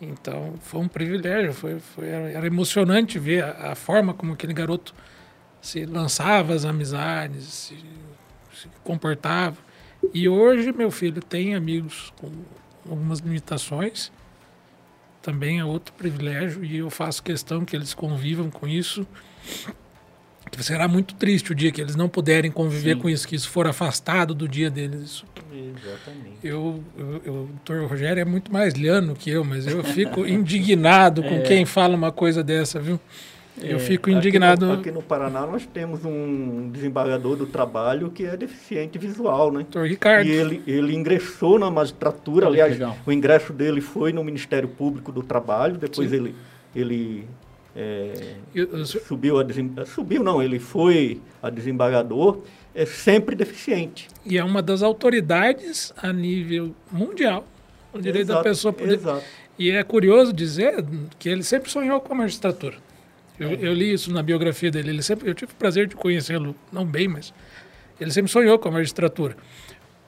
Então, 0.00 0.54
foi 0.60 0.80
um 0.80 0.88
privilégio. 0.88 1.52
Foi, 1.54 1.78
foi, 1.78 2.08
era, 2.08 2.30
era 2.30 2.46
emocionante 2.46 3.18
ver 3.18 3.42
a, 3.44 3.72
a 3.72 3.74
forma 3.74 4.12
como 4.12 4.32
aquele 4.34 4.52
garoto 4.52 4.94
se 5.60 5.86
lançava 5.86 6.52
às 6.52 6.64
amizades, 6.66 7.44
se, 7.44 7.76
se 8.64 8.68
comportava. 8.82 9.56
E 10.12 10.28
hoje, 10.28 10.72
meu 10.72 10.90
filho 10.90 11.22
tem 11.22 11.54
amigos 11.54 12.12
com 12.20 12.30
algumas 12.88 13.20
limitações 13.20 14.10
também 15.22 15.58
é 15.58 15.64
outro 15.64 15.94
privilégio 15.94 16.62
e 16.62 16.76
eu 16.76 16.90
faço 16.90 17.22
questão 17.22 17.64
que 17.64 17.74
eles 17.74 17.94
convivam 17.94 18.50
com 18.50 18.68
isso. 18.68 19.06
Será 20.60 20.86
muito 20.86 21.14
triste 21.14 21.50
o 21.50 21.54
dia 21.54 21.72
que 21.72 21.80
eles 21.80 21.96
não 21.96 22.10
puderem 22.10 22.50
conviver 22.50 22.94
Sim. 22.94 23.00
com 23.00 23.08
isso, 23.08 23.26
que 23.26 23.34
isso 23.34 23.48
for 23.48 23.66
afastado 23.66 24.34
do 24.34 24.46
dia 24.46 24.70
deles. 24.70 25.00
Isso 25.00 25.24
Exatamente. 25.50 26.36
eu, 26.44 26.84
eu, 26.96 27.22
eu- 27.24 27.34
o 27.34 27.46
doutor 27.46 27.88
Rogério 27.88 28.20
é 28.20 28.24
muito 28.26 28.52
mais 28.52 28.74
liano 28.74 29.14
que 29.16 29.30
eu, 29.30 29.42
mas 29.42 29.66
eu 29.66 29.82
fico 29.82 30.24
indignado 30.28 31.22
com 31.22 31.36
É. 31.36 31.40
quem 31.40 31.64
fala 31.64 31.96
uma 31.96 32.12
coisa 32.12 32.44
dessa, 32.44 32.78
viu? 32.78 33.00
Eu 33.62 33.76
É, 33.76 33.78
fico 33.78 34.10
Aqui 34.10 34.18
indignado. 34.18 34.66
no, 34.66 34.72
aqui 34.72 34.90
no 34.90 35.00
Paraná 35.00 35.46
nós 35.46 35.64
temos 35.64 36.04
um 36.04 36.70
desembargador 36.72 37.36
do 37.36 37.46
trabalho 37.46 38.10
que 38.10 38.24
é 38.24 38.36
deficiente 38.36 38.98
visual, 38.98 39.50
né? 39.52 39.58
Doutor 39.60 39.86
Ricardo. 39.86 40.26
E 40.26 40.30
ele, 40.32 40.62
ele 40.66 40.94
ingressou 40.94 41.56
na 41.58 41.70
magistratura, 41.70 42.48
Olha 42.48 42.64
aliás, 42.64 42.96
o 43.06 43.12
ingresso 43.12 43.52
dele 43.52 43.80
foi 43.80 44.12
no 44.12 44.24
Ministério 44.24 44.68
Público 44.68 45.12
do 45.12 45.22
Trabalho, 45.22 45.76
depois 45.78 46.10
Sim. 46.10 46.16
ele, 46.16 46.34
ele 46.74 47.28
é, 47.76 48.34
eu- 48.54 48.84
subiu 48.84 49.38
a 49.38 49.44
desem- 49.44 49.72
subiu 49.86 50.22
não, 50.24 50.42
ele 50.42 50.58
foi 50.58 51.20
a 51.40 51.48
desembargador, 51.48 52.38
é 52.74 52.84
sempre 52.84 53.36
deficiente. 53.36 54.08
E 54.26 54.36
é 54.36 54.42
uma 54.42 54.60
das 54.62 54.82
autoridades 54.82 55.92
a 55.96 56.12
nível 56.12 56.74
mundial. 56.90 57.46
O 57.92 58.00
direito 58.00 58.26
da 58.26 58.32
Exato, 58.34 58.48
pessoa 58.48 58.72
poder. 58.72 58.94
Exato. 58.94 59.22
E 59.56 59.70
é 59.70 59.84
curioso 59.84 60.32
dizer 60.32 60.84
que 61.20 61.28
ele 61.28 61.44
sempre 61.44 61.70
sonhou 61.70 62.00
com 62.00 62.12
a 62.12 62.16
magistratura. 62.16 62.74
Eu, 63.38 63.50
eu 63.52 63.74
li 63.74 63.92
isso 63.92 64.12
na 64.12 64.22
biografia 64.22 64.70
dele. 64.70 64.90
Ele 64.90 65.02
sempre, 65.02 65.28
eu 65.28 65.34
tive 65.34 65.52
o 65.52 65.56
prazer 65.56 65.86
de 65.86 65.96
conhecê-lo, 65.96 66.54
não 66.72 66.84
bem, 66.84 67.08
mas 67.08 67.32
ele 68.00 68.10
sempre 68.10 68.30
sonhou 68.30 68.58
com 68.58 68.68
a 68.68 68.72
magistratura. 68.72 69.36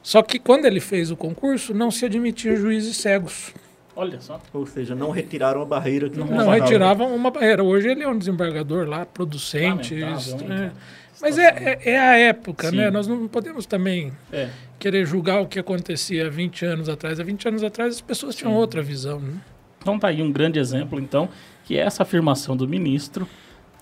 Só 0.02 0.22
que 0.22 0.38
quando 0.38 0.66
ele 0.66 0.78
fez 0.80 1.10
o 1.10 1.16
concurso, 1.16 1.74
não 1.74 1.90
se 1.90 2.04
admitia 2.04 2.54
juízes 2.56 2.96
cegos. 2.96 3.52
Olha 3.96 4.20
só. 4.20 4.40
Ou 4.52 4.66
seja, 4.66 4.94
não 4.94 5.10
retiraram 5.10 5.62
a 5.62 5.64
barreira 5.64 6.08
que 6.08 6.18
Não 6.18 6.26
Não 6.26 6.50
retiravam 6.50 7.14
uma 7.16 7.30
barreira. 7.30 7.64
Hoje 7.64 7.88
ele 7.88 8.02
é 8.02 8.08
um 8.08 8.16
desembargador 8.16 8.86
lá, 8.86 9.06
producente. 9.06 9.94
É. 10.00 10.00
cara? 10.46 10.72
Mas 11.20 11.38
é, 11.38 11.46
é, 11.82 11.90
é 11.92 11.98
a 11.98 12.16
época, 12.18 12.68
Sim. 12.70 12.76
né? 12.76 12.90
Nós 12.90 13.06
não 13.08 13.26
podemos 13.26 13.64
também 13.64 14.12
É. 14.30 14.50
querer 14.78 15.06
julgar 15.06 15.40
o 15.40 15.46
que 15.46 15.58
acontecia 15.58 16.26
há 16.26 16.30
20 16.30 16.64
anos 16.66 16.88
atrás. 16.90 17.18
Há 17.18 17.24
20 17.24 17.48
anos 17.48 17.64
atrás 17.64 17.94
as 17.94 18.00
pessoas 18.02 18.36
tinham 18.36 18.52
outra 18.54 18.82
visão. 18.82 19.18
Né? 19.18 19.32
Então 19.80 19.98
tá 19.98 20.08
aí 20.08 20.22
um 20.22 20.30
grande 20.30 20.58
exemplo, 20.58 21.00
então, 21.00 21.28
que 21.66 21.76
essa 21.76 22.04
afirmação 22.04 22.56
do 22.56 22.66
ministro 22.66 23.28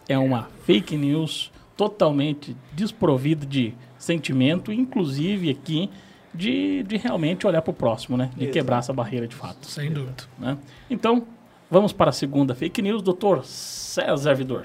é 0.09 0.19
uma 0.19 0.49
fake 0.65 0.97
news 0.97 1.53
totalmente 1.77 2.57
desprovida 2.73 3.45
de 3.45 3.75
sentimento, 3.99 4.73
inclusive 4.73 5.51
aqui 5.51 5.91
de, 6.33 6.83
de 6.83 6.97
realmente 6.97 7.47
olhar 7.47 7.61
para 7.61 7.71
o 7.71 7.75
próximo, 7.75 8.17
né? 8.17 8.31
De 8.37 8.47
quebrar 8.49 8.79
essa 8.79 8.93
barreira 8.93 9.29
de 9.29 9.37
fato. 9.37 9.67
Sem 9.67 9.93
dúvida. 9.93 10.25
né? 10.39 10.57
Então, 10.91 11.27
vamos 11.71 11.93
para 11.93 12.09
a 12.09 12.13
segunda 12.13 12.55
fake 12.55 12.81
news, 12.81 13.03
doutor 13.03 13.45
César 13.45 14.35
Vidor. 14.35 14.65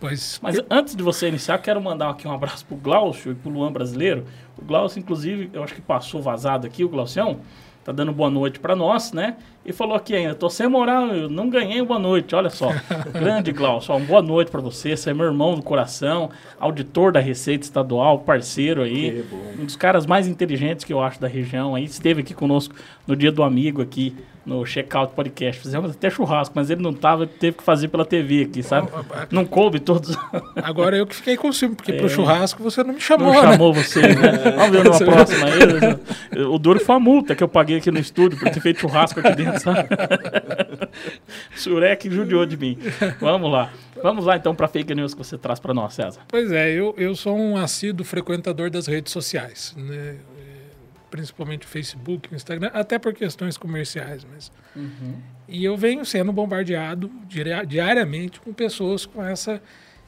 Pois, 0.00 0.40
Mas 0.42 0.58
antes 0.70 0.96
de 0.96 1.02
você 1.02 1.28
iniciar, 1.28 1.58
quero 1.58 1.80
mandar 1.80 2.08
aqui 2.08 2.26
um 2.26 2.32
abraço 2.32 2.64
pro 2.64 2.74
Glaucio 2.74 3.32
e 3.32 3.34
pro 3.34 3.50
Luan 3.50 3.70
Brasileiro. 3.70 4.24
O 4.56 4.64
Glaucio, 4.64 4.98
inclusive, 4.98 5.50
eu 5.52 5.62
acho 5.62 5.74
que 5.74 5.82
passou 5.82 6.22
vazado 6.22 6.66
aqui, 6.66 6.82
o 6.82 6.88
Glaucião, 6.88 7.40
tá 7.84 7.92
dando 7.92 8.12
boa 8.12 8.30
noite 8.30 8.60
para 8.60 8.76
nós, 8.76 9.12
né? 9.12 9.36
E 9.64 9.72
falou 9.72 9.94
aqui 9.94 10.14
ainda, 10.14 10.34
tô 10.34 10.48
sem 10.48 10.68
moral, 10.68 11.08
eu 11.08 11.28
não 11.28 11.48
ganhei 11.48 11.82
boa 11.82 11.98
noite, 11.98 12.34
olha 12.34 12.50
só. 12.50 12.70
Grande 13.12 13.52
Glaucio, 13.52 13.94
uma 13.94 14.04
boa 14.04 14.22
noite 14.22 14.50
para 14.50 14.60
você, 14.60 14.96
você 14.96 15.10
é 15.10 15.14
meu 15.14 15.26
irmão 15.26 15.54
do 15.54 15.62
coração, 15.62 16.30
auditor 16.58 17.12
da 17.12 17.20
Receita 17.20 17.64
Estadual, 17.64 18.20
parceiro 18.20 18.82
aí. 18.82 19.24
Um 19.58 19.64
dos 19.64 19.76
caras 19.76 20.06
mais 20.06 20.26
inteligentes 20.26 20.84
que 20.84 20.92
eu 20.92 21.00
acho 21.00 21.20
da 21.20 21.28
região 21.28 21.74
aí, 21.74 21.84
esteve 21.84 22.20
aqui 22.20 22.34
conosco 22.34 22.74
no 23.06 23.16
dia 23.16 23.32
do 23.32 23.42
amigo 23.42 23.82
aqui 23.82 24.14
no 24.44 24.64
Checkout 24.64 25.12
Podcast. 25.14 25.60
Fizemos 25.60 25.90
até 25.92 26.08
churrasco, 26.10 26.52
mas 26.56 26.70
ele 26.70 26.82
não 26.82 26.92
tava, 26.92 27.26
teve 27.26 27.58
que 27.58 27.62
fazer 27.62 27.88
pela 27.88 28.04
TV 28.04 28.42
aqui, 28.42 28.62
sabe? 28.62 28.88
Não 29.30 29.44
coube 29.44 29.78
todos. 29.80 30.16
agora 30.56 30.96
eu 30.96 31.06
que 31.06 31.14
fiquei 31.14 31.36
com 31.36 31.52
ciúme, 31.52 31.74
porque 31.76 31.92
É. 31.92 31.96
pro 31.98 32.08
churrasco 32.08 32.62
você 32.62 32.82
não 32.82 32.94
me 32.94 33.00
chamou, 33.00 33.32
Não 33.34 33.42
né? 33.42 33.52
chamou 33.52 33.72
você, 33.74 34.00
né? 34.00 34.14
Vamos 34.56 34.70
ver 34.70 34.84
numa 34.84 34.98
próxima 34.98 35.46
aí. 35.46 36.44
O 36.44 36.58
duro 36.58 36.80
foi 36.80 36.94
a 36.96 37.00
multa 37.00 37.34
que 37.34 37.42
eu 37.44 37.48
paguei 37.48 37.76
aqui 37.78 37.90
no 37.90 37.98
estúdio 37.98 38.38
por 38.38 38.48
ter 38.50 38.60
feito 38.60 38.80
churrasco 38.80 39.20
aqui 39.20 39.34
dentro, 39.34 39.60
sabe? 39.60 39.88
Surek 41.54 42.10
judiou 42.10 42.46
de 42.46 42.56
mim. 42.56 42.78
Vamos 43.20 43.50
lá. 43.50 43.70
Vamos 44.02 44.24
lá 44.24 44.36
então 44.36 44.54
para 44.54 44.66
fake 44.66 44.94
news 44.94 45.12
que 45.14 45.18
você 45.22 45.36
traz 45.36 45.60
para 45.60 45.74
nós, 45.74 45.92
César. 45.94 46.20
Pois 46.28 46.50
é, 46.50 46.70
eu, 46.70 46.94
eu 46.96 47.14
sou 47.14 47.36
um 47.38 47.56
assíduo 47.56 48.04
frequentador 48.04 48.70
das 48.70 48.86
redes 48.86 49.12
sociais, 49.12 49.74
né? 49.76 50.16
Principalmente 51.10 51.66
o 51.66 51.68
Facebook, 51.68 52.32
o 52.32 52.36
Instagram, 52.36 52.70
até 52.72 52.98
por 52.98 53.12
questões 53.12 53.56
comerciais, 53.56 54.24
mas 54.32 54.52
e 55.48 55.64
eu 55.64 55.76
venho 55.76 56.04
sendo 56.04 56.32
bombardeado 56.32 57.10
diariamente 57.66 58.40
com 58.40 58.52
pessoas 58.52 59.04
com 59.06 59.22
essa 59.24 59.60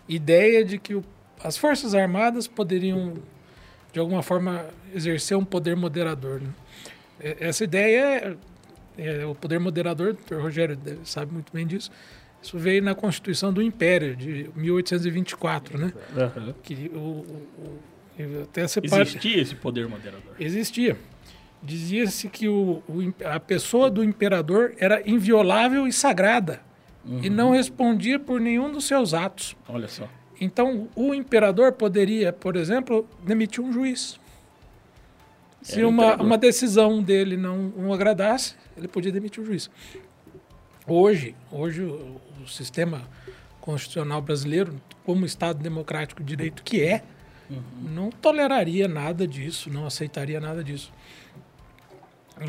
ideia 0.09 0.65
de 0.65 0.79
que 0.79 0.95
o- 0.95 1.05
as 1.43 1.57
forças 1.57 1.95
armadas 1.95 2.47
poderiam 2.47 3.15
de 3.93 3.99
alguma 3.99 4.23
forma 4.23 4.65
exercer 4.95 5.37
um 5.37 5.45
poder 5.45 5.75
moderador. 5.77 6.41
né? 6.41 6.49
Essa 7.41 7.65
ideia 7.65 8.37
é, 8.97 9.21
é 9.23 9.27
o 9.27 9.35
poder 9.35 9.59
moderador, 9.59 10.11
o 10.11 10.15
Dr. 10.15 10.41
Rogério 10.41 10.79
sabe 11.05 11.33
muito 11.33 11.53
bem 11.53 11.67
disso. 11.67 11.91
Isso 12.41 12.59
veio 12.59 12.83
na 12.83 12.95
Constituição 12.95 13.53
do 13.53 13.61
Império 13.63 14.15
de 14.17 14.49
1824, 14.55 15.79
né? 15.79 15.93
que 16.63 16.91
o, 16.95 16.99
o- 16.99 17.79
até 18.43 18.63
Existia 18.63 19.41
esse 19.43 19.55
poder 19.55 19.89
moderador. 19.89 20.35
existia. 20.39 20.97
Dizia-se 21.63 22.29
que 22.29 22.49
o, 22.49 22.83
o 22.89 23.15
a 23.25 23.39
pessoa 23.39 23.89
do 23.91 24.03
imperador 24.03 24.75
era 24.79 25.03
inviolável 25.09 25.87
e 25.87 25.93
sagrada 25.93 26.61
e 27.05 27.29
Uhum. 27.29 27.35
não 27.35 27.51
respondia 27.51 28.19
por 28.19 28.41
nenhum 28.41 28.71
dos 28.71 28.85
seus 28.85 29.13
atos. 29.15 29.57
Olha 29.69 29.89
só. 29.89 30.09
Então, 30.41 30.89
o 30.97 31.15
imperador 31.15 31.73
poderia, 31.73 32.33
por 32.33 32.57
exemplo, 32.57 33.09
demitir 33.25 33.63
um 33.63 33.73
juiz. 33.73 34.19
Se 35.61 35.79
Era 35.79 35.89
uma, 35.89 36.03
imperador. 36.05 36.27
uma 36.27 36.39
decisão 36.39 37.01
dele 37.03 37.37
não, 37.37 37.59
não 37.77 37.93
agradasse, 37.93 38.55
ele 38.77 38.89
podia 38.89 39.13
demitir 39.13 39.41
o 39.43 39.47
juiz. 39.47 39.71
Hoje, 40.87 41.35
hoje 41.51 41.83
o, 41.83 42.21
o 42.43 42.49
sistema 42.49 43.03
constitucional 43.61 44.21
brasileiro, 44.21 44.75
como 45.05 45.25
Estado 45.25 45.61
democrático 45.63 46.23
de 46.25 46.35
direito 46.37 46.63
que 46.65 46.83
é, 46.83 47.03
não 47.83 48.11
toleraria 48.11 48.89
nada 48.89 49.27
disso, 49.27 49.71
não 49.71 49.87
aceitaria 49.87 50.41
nada 50.41 50.63
disso. 50.63 50.93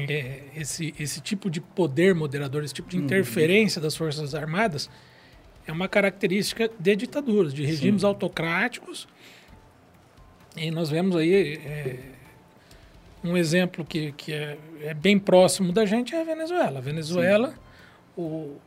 É, 0.09 0.43
esse, 0.55 0.93
esse 0.99 1.21
tipo 1.21 1.49
de 1.49 1.61
poder 1.61 2.15
moderador, 2.15 2.63
esse 2.63 2.73
tipo 2.73 2.89
de 2.89 2.97
interferência 2.97 3.79
das 3.79 3.95
Forças 3.95 4.33
Armadas 4.33 4.89
é 5.67 5.71
uma 5.71 5.87
característica 5.87 6.69
de 6.79 6.95
ditaduras, 6.95 7.53
de 7.53 7.65
regimes 7.65 8.03
autocráticos. 8.03 9.07
E 10.55 10.71
nós 10.71 10.89
vemos 10.89 11.15
aí 11.15 11.55
é, 11.55 11.99
um 13.23 13.37
exemplo 13.37 13.85
que, 13.85 14.11
que 14.13 14.33
é, 14.33 14.57
é 14.81 14.93
bem 14.93 15.17
próximo 15.17 15.71
da 15.71 15.85
gente 15.85 16.13
é 16.13 16.21
a 16.21 16.23
Venezuela. 16.23 16.79
A 16.79 16.81
Venezuela, 16.81 17.53
o, 18.15 18.57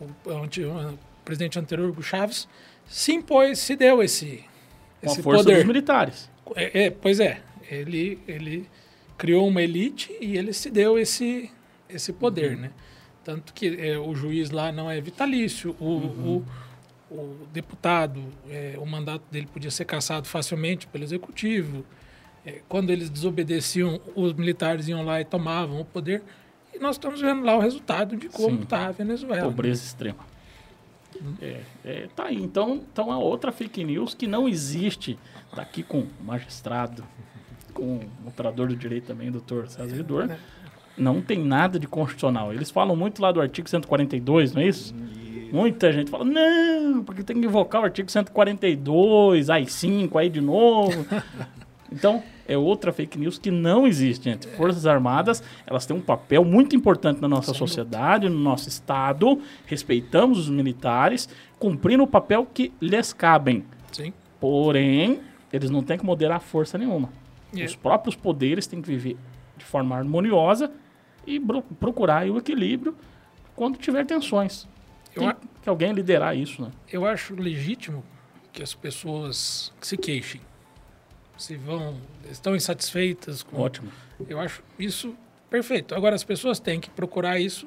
o, 0.00 0.04
o 0.24 0.32
o 0.32 0.98
presidente 1.24 1.58
anterior, 1.58 1.90
Hugo 1.90 2.02
Chávez, 2.02 2.48
se 2.86 3.12
impôs, 3.12 3.58
se 3.58 3.76
deu 3.76 4.02
esse, 4.02 4.42
Com 5.00 5.08
a 5.08 5.12
esse 5.12 5.22
força 5.22 5.44
poder. 5.44 5.56
dos 5.56 5.64
militares. 5.64 6.30
É, 6.54 6.84
é, 6.84 6.90
pois 6.90 7.20
é, 7.20 7.40
ele, 7.70 8.18
ele 8.26 8.68
criou 9.16 9.46
uma 9.46 9.62
elite 9.62 10.16
e 10.20 10.36
ele 10.36 10.52
se 10.52 10.70
deu 10.70 10.98
esse, 10.98 11.50
esse 11.88 12.12
poder, 12.12 12.56
né? 12.56 12.70
Tanto 13.24 13.52
que 13.52 13.76
é, 13.78 13.98
o 13.98 14.14
juiz 14.14 14.50
lá 14.50 14.72
não 14.72 14.90
é 14.90 15.00
vitalício, 15.00 15.76
o, 15.78 15.84
o, 15.84 16.44
o 17.10 17.46
deputado, 17.52 18.22
é, 18.48 18.76
o 18.78 18.86
mandato 18.86 19.24
dele 19.30 19.46
podia 19.52 19.70
ser 19.70 19.84
cassado 19.84 20.26
facilmente 20.26 20.86
pelo 20.86 21.04
executivo. 21.04 21.84
É, 22.46 22.60
quando 22.68 22.90
eles 22.90 23.10
desobedeciam, 23.10 24.00
os 24.14 24.32
militares 24.32 24.88
iam 24.88 25.04
lá 25.04 25.20
e 25.20 25.24
tomavam 25.24 25.80
o 25.80 25.84
poder. 25.84 26.22
E 26.72 26.78
nós 26.78 26.96
estamos 26.96 27.20
vendo 27.20 27.44
lá 27.44 27.56
o 27.56 27.60
resultado 27.60 28.16
de 28.16 28.28
como 28.28 28.62
está 28.62 28.86
a 28.86 28.92
Venezuela. 28.92 29.44
Pobreza 29.44 29.84
extrema. 29.84 30.24
É, 31.40 31.60
é, 31.84 32.08
tá 32.14 32.24
aí. 32.24 32.36
Então, 32.36 32.82
então 32.92 33.12
é 33.12 33.16
outra 33.16 33.52
fake 33.52 33.84
news 33.84 34.14
que 34.14 34.26
não 34.26 34.48
existe. 34.48 35.18
Tá 35.54 35.62
aqui 35.62 35.82
com 35.82 36.00
o 36.00 36.08
magistrado, 36.24 37.04
com 37.72 38.00
o 38.24 38.28
operador 38.28 38.68
do 38.68 38.76
direito 38.76 39.06
também, 39.06 39.30
doutor 39.30 39.68
César 39.68 39.94
Vidor. 39.94 40.30
Não 40.96 41.20
tem 41.20 41.38
nada 41.38 41.78
de 41.78 41.86
constitucional. 41.86 42.52
Eles 42.52 42.70
falam 42.70 42.96
muito 42.96 43.22
lá 43.22 43.30
do 43.30 43.40
artigo 43.40 43.68
142, 43.68 44.52
não 44.52 44.62
é 44.62 44.66
isso? 44.66 44.94
Muita 45.52 45.90
gente 45.92 46.10
fala, 46.10 46.24
não, 46.24 47.02
porque 47.04 47.22
tem 47.22 47.40
que 47.40 47.46
invocar 47.46 47.80
o 47.80 47.84
artigo 47.84 48.10
142, 48.10 49.48
aí 49.48 49.66
5, 49.66 50.18
aí 50.18 50.28
de 50.28 50.40
novo. 50.40 51.06
Então, 51.90 52.22
é 52.46 52.56
outra 52.56 52.92
fake 52.92 53.18
news 53.18 53.38
que 53.38 53.50
não 53.50 53.86
existe, 53.86 54.24
gente. 54.24 54.46
Forças 54.48 54.84
Armadas, 54.86 55.42
elas 55.66 55.86
têm 55.86 55.96
um 55.96 56.00
papel 56.00 56.44
muito 56.44 56.76
importante 56.76 57.20
na 57.20 57.28
nossa 57.28 57.54
sociedade, 57.54 58.28
no 58.28 58.38
nosso 58.38 58.68
Estado. 58.68 59.40
Respeitamos 59.66 60.38
os 60.38 60.48
militares, 60.50 61.28
cumprindo 61.58 62.02
o 62.02 62.06
papel 62.06 62.46
que 62.52 62.72
lhes 62.80 63.12
cabem. 63.12 63.64
Sim. 63.92 64.12
Porém, 64.38 65.20
eles 65.52 65.70
não 65.70 65.82
têm 65.82 65.96
que 65.98 66.04
moderar 66.04 66.40
força 66.40 66.76
nenhuma. 66.78 67.10
É. 67.56 67.64
Os 67.64 67.74
próprios 67.74 68.14
poderes 68.14 68.66
têm 68.66 68.82
que 68.82 68.88
viver 68.88 69.16
de 69.56 69.64
forma 69.64 69.96
harmoniosa 69.96 70.70
e 71.26 71.40
procurar 71.80 72.28
o 72.28 72.38
equilíbrio 72.38 72.94
quando 73.56 73.76
tiver 73.78 74.04
tensões. 74.06 74.66
Eu 75.14 75.20
Tem 75.22 75.28
a- 75.30 75.36
que 75.62 75.68
alguém 75.68 75.92
liderar 75.92 76.36
isso, 76.36 76.62
né? 76.62 76.70
Eu 76.92 77.06
acho 77.06 77.34
legítimo 77.34 78.04
que 78.52 78.62
as 78.62 78.74
pessoas 78.74 79.72
se 79.80 79.96
queixem. 79.96 80.40
Se 81.38 81.56
vão, 81.56 81.96
estão 82.30 82.54
insatisfeitas 82.54 83.42
com. 83.42 83.58
Ótimo. 83.60 83.90
Eu 84.28 84.40
acho 84.40 84.62
isso 84.78 85.14
perfeito. 85.48 85.94
Agora, 85.94 86.14
as 86.14 86.24
pessoas 86.24 86.58
têm 86.60 86.80
que 86.80 86.90
procurar 86.90 87.38
isso 87.40 87.66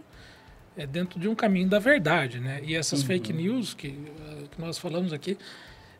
é, 0.77 0.85
dentro 0.85 1.19
de 1.19 1.27
um 1.27 1.33
caminho 1.33 1.69
da 1.69 1.79
verdade, 1.79 2.39
né? 2.39 2.61
E 2.63 2.75
essas 2.75 3.01
fake 3.01 3.33
news 3.33 3.73
que, 3.73 3.87
eh, 3.87 4.43
que 4.51 4.61
nós 4.61 4.77
falamos 4.77 5.13
aqui, 5.13 5.37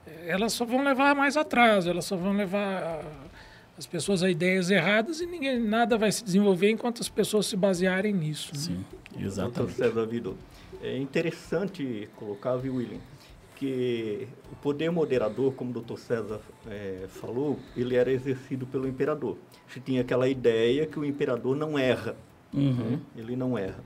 eh, 0.05 0.25
elas 0.27 0.53
só 0.53 0.65
vão 0.65 0.83
levar 0.83 1.15
mais 1.15 1.35
atrás, 1.37 1.87
elas 1.87 2.05
só 2.05 2.15
vão 2.15 2.33
levar 2.33 2.83
ah, 2.83 3.03
as 3.77 3.85
pessoas 3.87 4.21
a 4.21 4.29
ideias 4.29 4.69
erradas 4.69 5.21
e 5.21 5.25
ninguém, 5.25 5.59
nada 5.59 5.97
vai 5.97 6.11
se 6.11 6.23
desenvolver 6.23 6.69
enquanto 6.69 7.01
as 7.01 7.09
pessoas 7.09 7.45
se 7.47 7.55
basearem 7.55 8.13
nisso. 8.13 8.51
né? 8.53 8.59
Sim, 8.59 8.85
Doutor 9.11 9.25
exatamente. 9.25 9.73
César 9.75 10.05
Vido, 10.05 10.37
é 10.83 10.97
interessante 10.97 12.07
colocar, 12.15 12.55
viu, 12.57 12.75
William, 12.75 12.99
que 13.61 14.27
o 14.51 14.55
poder 14.55 14.89
moderador, 14.89 15.53
como 15.53 15.69
o 15.69 15.73
doutor 15.73 15.99
César 15.99 16.39
é, 16.67 17.05
falou, 17.07 17.59
ele 17.77 17.95
era 17.95 18.11
exercido 18.11 18.65
pelo 18.65 18.87
imperador. 18.87 19.37
Se 19.69 19.79
tinha 19.79 20.01
aquela 20.01 20.27
ideia 20.27 20.87
que 20.87 20.97
o 20.99 21.05
imperador 21.05 21.55
não 21.55 21.77
erra, 21.77 22.15
Uhum. 22.51 22.73
né? 22.73 22.99
ele 23.15 23.35
não 23.35 23.55
erra. 23.55 23.83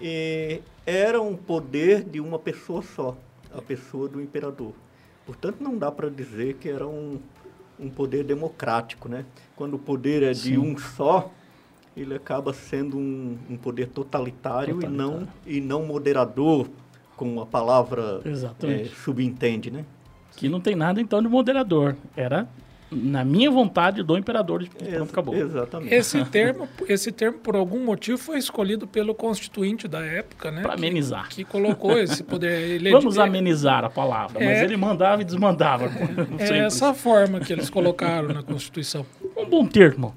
E 0.00 0.60
era 0.84 1.22
um 1.22 1.36
poder 1.36 2.02
de 2.02 2.18
uma 2.20 2.40
pessoa 2.40 2.82
só, 2.82 3.16
a 3.54 3.62
pessoa 3.62 4.08
do 4.08 4.20
imperador. 4.20 4.72
Portanto, 5.24 5.58
não 5.60 5.78
dá 5.78 5.92
para 5.92 6.10
dizer 6.10 6.54
que 6.54 6.68
era 6.68 6.86
um, 6.86 7.20
um 7.78 7.88
poder 7.88 8.24
democrático, 8.24 9.08
né? 9.08 9.24
Quando 9.54 9.74
o 9.74 9.78
poder 9.78 10.24
é 10.24 10.32
de 10.32 10.40
Sim. 10.54 10.58
um 10.58 10.76
só, 10.76 11.30
ele 11.96 12.14
acaba 12.16 12.52
sendo 12.52 12.98
um, 12.98 13.38
um 13.48 13.56
poder 13.56 13.86
totalitário, 13.90 14.82
E, 14.82 14.86
não, 14.88 15.10
Totalitário. 15.10 15.32
e 15.46 15.60
não 15.60 15.86
moderador, 15.86 16.68
como 17.18 17.40
a 17.42 17.46
palavra 17.46 18.22
Exatamente. 18.24 18.84
eh, 18.88 18.92
subentende, 19.04 19.70
né? 19.70 19.84
Que 20.36 20.48
não 20.48 20.60
tem 20.60 20.74
nada 20.74 21.00
então 21.00 21.20
de 21.20 21.28
moderador. 21.28 21.96
Era 22.16 22.48
na 22.90 23.22
minha 23.22 23.50
vontade 23.50 24.02
do 24.02 24.16
imperador 24.16 24.62
de 24.62 24.70
pronto, 24.70 24.88
Ex- 24.90 25.10
acabou. 25.10 25.34
Exatamente. 25.34 25.92
Esse 25.94 26.24
termo, 26.30 26.66
esse 26.88 27.12
termo, 27.12 27.38
por 27.38 27.54
algum 27.54 27.84
motivo, 27.84 28.16
foi 28.16 28.38
escolhido 28.38 28.86
pelo 28.86 29.14
constituinte 29.14 29.86
da 29.86 30.00
época, 30.00 30.50
né? 30.50 30.62
Para 30.62 30.70
que- 30.72 30.78
amenizar. 30.78 31.28
Que, 31.28 31.44
colocou 31.44 31.98
esse 31.98 32.22
poder. 32.22 32.48
Ele 32.80 32.90
Vamos 32.90 33.18
é, 33.18 33.22
amenizar 33.22 33.84
a 33.84 33.90
palavra, 33.90 34.38
mas 34.40 34.58
É. 34.58 34.64
ele 34.64 34.76
mandava 34.78 35.20
e 35.20 35.24
desmandava. 35.24 35.84
É 35.84 35.88
Sempre. 36.46 36.58
essa 36.60 36.94
forma 36.94 37.40
que 37.40 37.52
eles 37.52 37.68
colocaram 37.68 38.28
na 38.32 38.42
Constituição. 38.42 39.04
Um 39.36 39.44
bom 39.44 39.66
termo. 39.66 40.14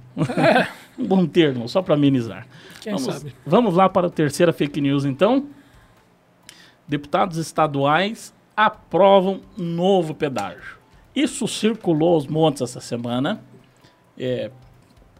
um 0.97 1.05
bom 1.05 1.25
termo, 1.25 1.67
só 1.67 1.81
para 1.81 1.95
amenizar. 1.95 2.47
Quem 2.79 2.93
vamos, 2.93 3.13
sabe? 3.13 3.35
Vamos 3.45 3.75
lá 3.75 3.89
para 3.89 4.07
a 4.07 4.09
terceira 4.09 4.53
fake 4.53 4.79
news, 4.79 5.03
então. 5.03 5.45
Deputados 6.91 7.37
estaduais 7.37 8.33
aprovam 8.53 9.39
novo 9.57 10.13
pedágio. 10.13 10.77
Isso 11.15 11.47
circulou 11.47 12.15
aos 12.15 12.27
montes 12.27 12.61
essa 12.61 12.81
semana, 12.81 13.41
é, 14.19 14.51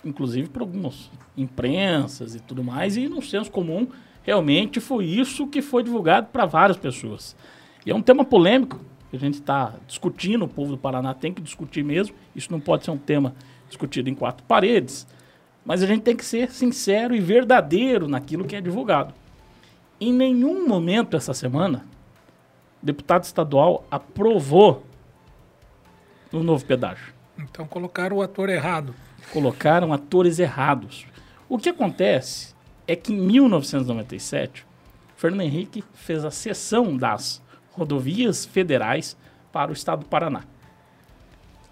inclusive 0.03 0.49
por 0.49 0.63
algumas 0.63 1.09
imprensas 1.37 2.35
e 2.35 2.41
tudo 2.41 2.61
mais, 2.61 2.97
e 2.97 3.07
no 3.07 3.21
senso 3.21 3.49
comum, 3.49 3.87
realmente 4.21 4.81
foi 4.81 5.05
isso 5.05 5.47
que 5.47 5.61
foi 5.61 5.81
divulgado 5.81 6.27
para 6.27 6.45
várias 6.45 6.75
pessoas. 6.75 7.37
E 7.85 7.91
é 7.91 7.95
um 7.95 8.01
tema 8.01 8.25
polêmico 8.25 8.77
que 9.09 9.15
a 9.15 9.19
gente 9.19 9.35
está 9.35 9.75
discutindo, 9.87 10.43
o 10.43 10.49
povo 10.49 10.71
do 10.71 10.77
Paraná 10.77 11.13
tem 11.13 11.33
que 11.33 11.41
discutir 11.41 11.85
mesmo, 11.85 12.13
isso 12.35 12.51
não 12.51 12.59
pode 12.59 12.83
ser 12.83 12.91
um 12.91 12.97
tema 12.97 13.33
discutido 13.69 14.09
em 14.09 14.13
quatro 14.13 14.43
paredes, 14.45 15.07
mas 15.63 15.81
a 15.81 15.87
gente 15.87 16.01
tem 16.01 16.17
que 16.17 16.25
ser 16.25 16.51
sincero 16.51 17.15
e 17.15 17.21
verdadeiro 17.21 18.09
naquilo 18.09 18.43
que 18.43 18.57
é 18.57 18.59
divulgado. 18.59 19.20
Em 20.03 20.11
nenhum 20.11 20.67
momento 20.67 21.15
essa 21.15 21.31
semana, 21.31 21.85
o 22.81 22.85
deputado 22.87 23.23
estadual 23.23 23.85
aprovou 23.91 24.83
o 26.33 26.41
novo 26.41 26.65
pedágio. 26.65 27.13
Então 27.37 27.67
colocaram 27.67 28.17
o 28.17 28.21
ator 28.23 28.49
errado. 28.49 28.95
Colocaram 29.31 29.93
atores 29.93 30.39
errados. 30.39 31.05
O 31.47 31.59
que 31.59 31.69
acontece 31.69 32.55
é 32.87 32.95
que 32.95 33.13
em 33.13 33.17
1997, 33.17 34.65
Fernando 35.15 35.41
Henrique 35.41 35.83
fez 35.93 36.25
a 36.25 36.31
cessão 36.31 36.97
das 36.97 37.39
rodovias 37.71 38.43
federais 38.43 39.15
para 39.51 39.69
o 39.69 39.73
estado 39.73 39.99
do 39.99 40.05
Paraná. 40.07 40.45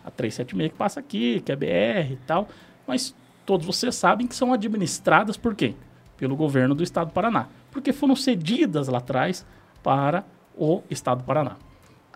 A 0.05 0.11
376 0.11 0.71
que 0.71 0.77
passa 0.77 0.99
aqui, 0.99 1.41
que 1.41 1.51
é 1.51 1.55
BR 1.55 2.13
e 2.13 2.19
tal, 2.27 2.47
mas 2.85 3.15
todos 3.43 3.65
vocês 3.65 3.95
sabem 3.95 4.27
que 4.27 4.35
são 4.35 4.53
administradas 4.53 5.35
por 5.35 5.55
quem? 5.55 5.75
Pelo 6.15 6.35
governo 6.35 6.75
do 6.75 6.83
estado 6.83 7.07
do 7.07 7.13
Paraná, 7.13 7.47
porque 7.71 7.93
foram 7.93 8.15
cedidas 8.15 8.87
lá 8.87 8.97
atrás 8.97 9.45
para 9.83 10.23
o 10.57 10.81
estado 10.89 11.19
do 11.19 11.23
Paraná. 11.23 11.55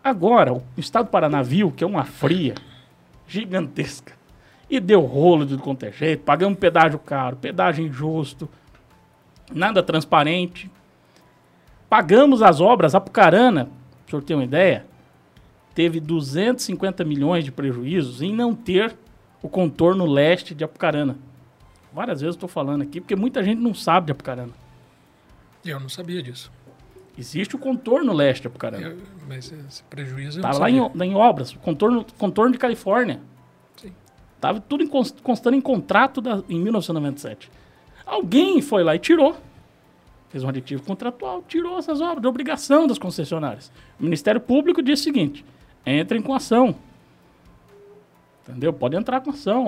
Agora, 0.04 0.54
o 0.54 0.64
estado 0.78 1.06
do 1.06 1.12
Paraná 1.12 1.42
viu 1.42 1.72
que 1.72 1.84
é 1.84 1.88
uma 1.88 2.04
fria 2.04 2.56
gigantesca 3.28 4.14
e 4.70 4.80
deu 4.80 5.02
rolo 5.02 5.46
de 5.46 5.58
quanto 5.58 5.86
é 5.86 5.92
jeito, 5.92 6.24
pagamos 6.24 6.60
pedágio 6.60 7.00
caro, 7.00 7.38
pedágio 7.38 7.86
injusto, 7.86 8.50
nada 9.52 9.84
transparente. 9.84 10.70
Pagamos 11.90 12.42
as 12.42 12.60
obras, 12.60 12.96
Apucarana, 12.96 13.66
para 13.66 13.72
o 14.08 14.10
senhor 14.10 14.22
ter 14.24 14.34
uma 14.34 14.44
ideia, 14.44 14.86
teve 15.76 16.00
250 16.00 17.04
milhões 17.04 17.46
de 17.46 17.52
prejuízos 17.52 18.22
em 18.22 18.34
não 18.34 18.56
ter 18.56 18.96
o 19.42 19.50
contorno 19.50 20.06
leste 20.06 20.56
de 20.56 20.64
Apucarana. 20.64 21.18
Várias 21.94 22.22
vezes 22.22 22.36
estou 22.36 22.50
falando 22.50 22.82
aqui, 22.82 23.00
porque 23.00 23.16
muita 23.16 23.44
gente 23.44 23.60
não 23.60 23.74
sabe 23.74 24.08
de 24.08 24.12
Apucarana. 24.12 24.63
Eu 25.66 25.80
não 25.80 25.90
sabia 25.90 26.22
disso. 26.22 26.52
Existe 27.18 27.56
o 27.56 27.60
contorno 27.60 28.12
leste 28.12 28.42
de 28.42 28.48
Apucarana. 28.48 28.88
Eu- 28.88 28.98
mas 29.28 29.52
esse 29.52 29.84
prejuízo 29.84 30.40
Estava 30.40 30.58
lá 30.58 30.70
em, 30.70 30.78
em 30.78 31.16
obras, 31.16 31.54
contorno, 31.54 32.06
contorno 32.18 32.52
de 32.52 32.58
Califórnia. 32.58 33.20
Sim. 33.78 33.94
Estava 34.36 34.60
tudo 34.60 34.84
em 34.84 34.88
cons- 34.88 35.16
constando 35.24 35.56
em 35.56 35.62
contrato 35.62 36.20
da- 36.22 36.44
em 36.50 36.60
1997. 36.60 37.50
Alguém 38.06 38.62
foi 38.62 38.84
lá 38.84 38.96
e 38.96 39.00
tirou. 39.00 39.38
Fez 40.30 40.44
um 40.44 40.50
aditivo 40.50 40.82
contratual, 40.84 41.44
tirou 41.48 41.78
essas 41.78 42.02
obras 42.02 42.22
de 42.22 42.28
obrigação 42.28 42.88
das 42.88 42.98
concessionárias. 42.98 43.72
O 44.00 44.04
Ministério 44.04 44.42
Público 44.42 44.82
disse 44.82 45.04
o 45.04 45.06
seguinte: 45.06 45.46
entrem 45.86 46.22
com 46.22 46.34
ação. 46.34 46.76
Entendeu? 48.48 48.74
Pode 48.74 48.96
entrar 48.96 49.22
com 49.22 49.30
ação, 49.30 49.68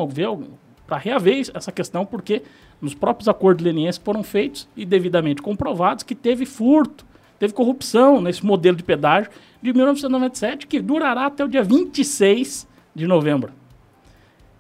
para 0.86 0.98
reaver 0.98 1.50
essa 1.54 1.72
questão, 1.72 2.06
porque 2.06 2.44
nos 2.82 2.94
próprios 2.94 3.28
acordos 3.28 3.66
lenienses 3.66 4.02
foram 4.04 4.24
feitos 4.24 4.68
e 4.76 4.86
devidamente 4.86 5.42
comprovados 5.42 6.04
que 6.04 6.16
teve 6.16 6.46
furto, 6.46 7.06
teve 7.40 7.54
corrupção 7.54 8.22
nesse 8.22 8.46
modelo 8.46 8.78
de 8.78 8.84
pedágio 8.84 9.32
de 9.62 9.74
1997, 9.74 10.68
que 10.68 10.80
durará 10.80 11.26
até 11.26 11.44
o 11.44 11.48
dia 11.48 11.64
26 11.64 12.68
de 12.94 13.08
novembro. 13.08 13.52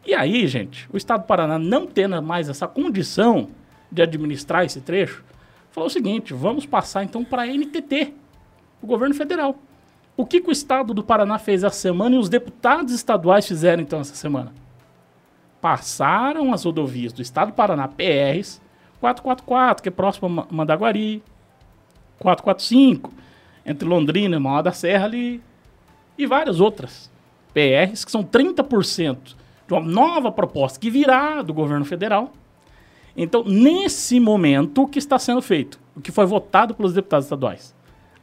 E 0.05 0.13
aí, 0.13 0.47
gente, 0.47 0.87
o 0.91 0.97
Estado 0.97 1.21
do 1.21 1.27
Paraná 1.27 1.57
não 1.57 1.87
tendo 1.87 2.21
mais 2.21 2.49
essa 2.49 2.67
condição 2.67 3.47
de 3.91 4.01
administrar 4.01 4.65
esse 4.65 4.81
trecho, 4.81 5.23
falou 5.71 5.87
o 5.87 5.91
seguinte: 5.91 6.33
vamos 6.33 6.65
passar 6.65 7.03
então 7.03 7.23
para 7.23 7.43
a 7.43 7.47
NTT, 7.47 8.13
o 8.81 8.87
governo 8.87 9.15
federal. 9.15 9.57
O 10.17 10.25
que, 10.25 10.39
que 10.39 10.49
o 10.49 10.51
Estado 10.51 10.93
do 10.93 11.03
Paraná 11.03 11.37
fez 11.37 11.63
essa 11.63 11.75
semana 11.75 12.15
e 12.15 12.19
os 12.19 12.29
deputados 12.29 12.93
estaduais 12.93 13.47
fizeram 13.47 13.83
então 13.83 13.99
essa 13.99 14.15
semana? 14.15 14.53
Passaram 15.65 16.53
as 16.53 16.63
rodovias 16.63 17.11
do 17.11 17.23
Estado 17.23 17.47
do 17.47 17.55
Paraná, 17.55 17.87
PRs, 17.87 18.61
444, 18.99 19.81
que 19.81 19.89
é 19.89 19.91
próximo 19.91 20.27
a 20.27 20.29
Ma- 20.29 20.47
Mandaguari, 20.51 21.23
445, 22.19 23.11
entre 23.65 23.87
Londrina 23.89 24.35
e 24.35 24.39
Mauá 24.39 24.61
da 24.61 24.71
Serra 24.71 25.05
ali, 25.05 25.41
e 26.15 26.27
várias 26.27 26.59
outras 26.59 27.09
PRs, 27.51 28.05
que 28.05 28.11
são 28.11 28.23
30% 28.23 29.35
de 29.67 29.73
uma 29.73 29.81
nova 29.81 30.31
proposta 30.31 30.79
que 30.79 30.91
virá 30.91 31.41
do 31.41 31.51
governo 31.51 31.83
federal. 31.83 32.31
Então, 33.17 33.43
nesse 33.43 34.19
momento, 34.19 34.83
o 34.83 34.87
que 34.87 34.99
está 34.99 35.17
sendo 35.17 35.41
feito? 35.41 35.79
O 35.95 35.99
que 35.99 36.11
foi 36.11 36.27
votado 36.27 36.75
pelos 36.75 36.93
deputados 36.93 37.25
estaduais? 37.25 37.73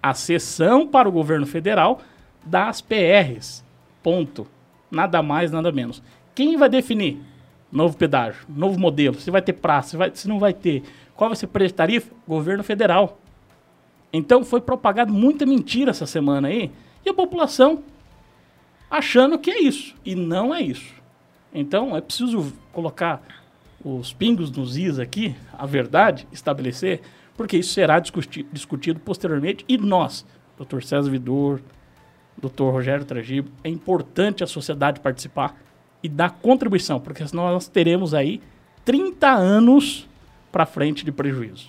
A 0.01 0.15
cessão 0.15 0.87
para 0.87 1.09
o 1.09 1.13
governo 1.13 1.49
federal 1.49 2.03
das 2.47 2.81
PRs. 2.81 3.65
Ponto. 4.01 4.47
Nada 4.89 5.21
mais, 5.25 5.51
nada 5.51 5.73
menos. 5.73 6.01
Quem 6.37 6.57
vai 6.57 6.69
definir? 6.69 7.32
Novo 7.73 7.97
pedágio, 7.97 8.45
novo 8.49 8.79
modelo. 8.79 9.19
Se 9.19 9.31
vai 9.31 9.41
ter 9.41 9.55
praça, 9.55 9.91
se, 9.91 9.97
vai, 9.97 10.11
se 10.15 10.29
não 10.29 10.39
vai 10.39 10.53
ter. 10.53 10.83
Qual 11.17 11.31
vai 11.31 11.37
ser 11.37 11.47
o 11.47 11.49
preço 11.49 11.69
de 11.69 11.75
tarifa? 11.75 12.13
Governo 12.29 12.63
federal. 12.63 13.19
Então 14.13 14.45
foi 14.45 14.61
propagado 14.61 15.11
muita 15.11 15.47
mentira 15.47 15.91
essa 15.91 16.05
semana 16.05 16.49
aí. 16.49 16.71
E 17.05 17.09
a 17.09 17.15
população 17.15 17.83
achando 18.91 19.39
que 19.39 19.51
é 19.51 19.63
isso. 19.63 19.95
E 20.05 20.15
não 20.15 20.55
é 20.55 20.61
isso. 20.61 20.95
Então 21.53 21.97
é 21.97 22.01
preciso 22.03 22.53
colocar 22.73 23.23
os 23.83 24.13
pingos 24.13 24.51
nos 24.51 24.77
is 24.77 24.99
aqui, 24.99 25.35
a 25.53 25.67
verdade, 25.67 26.29
estabelecer, 26.31 27.01
porque 27.37 27.57
isso 27.57 27.73
será 27.73 27.99
discuti- 27.99 28.47
discutido 28.53 29.01
posteriormente. 29.01 29.65
E 29.67 29.79
nós, 29.79 30.27
Dr. 30.59 30.83
César 30.83 31.11
Vidor, 31.11 31.61
Dr. 32.37 32.65
Rogério 32.65 33.05
Tragibo, 33.05 33.51
é 33.65 33.69
importante 33.69 34.45
a 34.45 34.47
sociedade 34.47 35.01
participar 35.01 35.59
e 36.03 36.09
dar 36.09 36.31
contribuição, 36.31 37.01
porque 37.01 37.27
senão 37.27 37.45
nós 37.51 37.69
teremos 37.69 38.13
aí 38.15 38.41
30 38.85 39.31
anos 39.31 40.09
para 40.51 40.67
frente 40.67 41.05
de 41.05 41.13
prejuízo. 41.13 41.69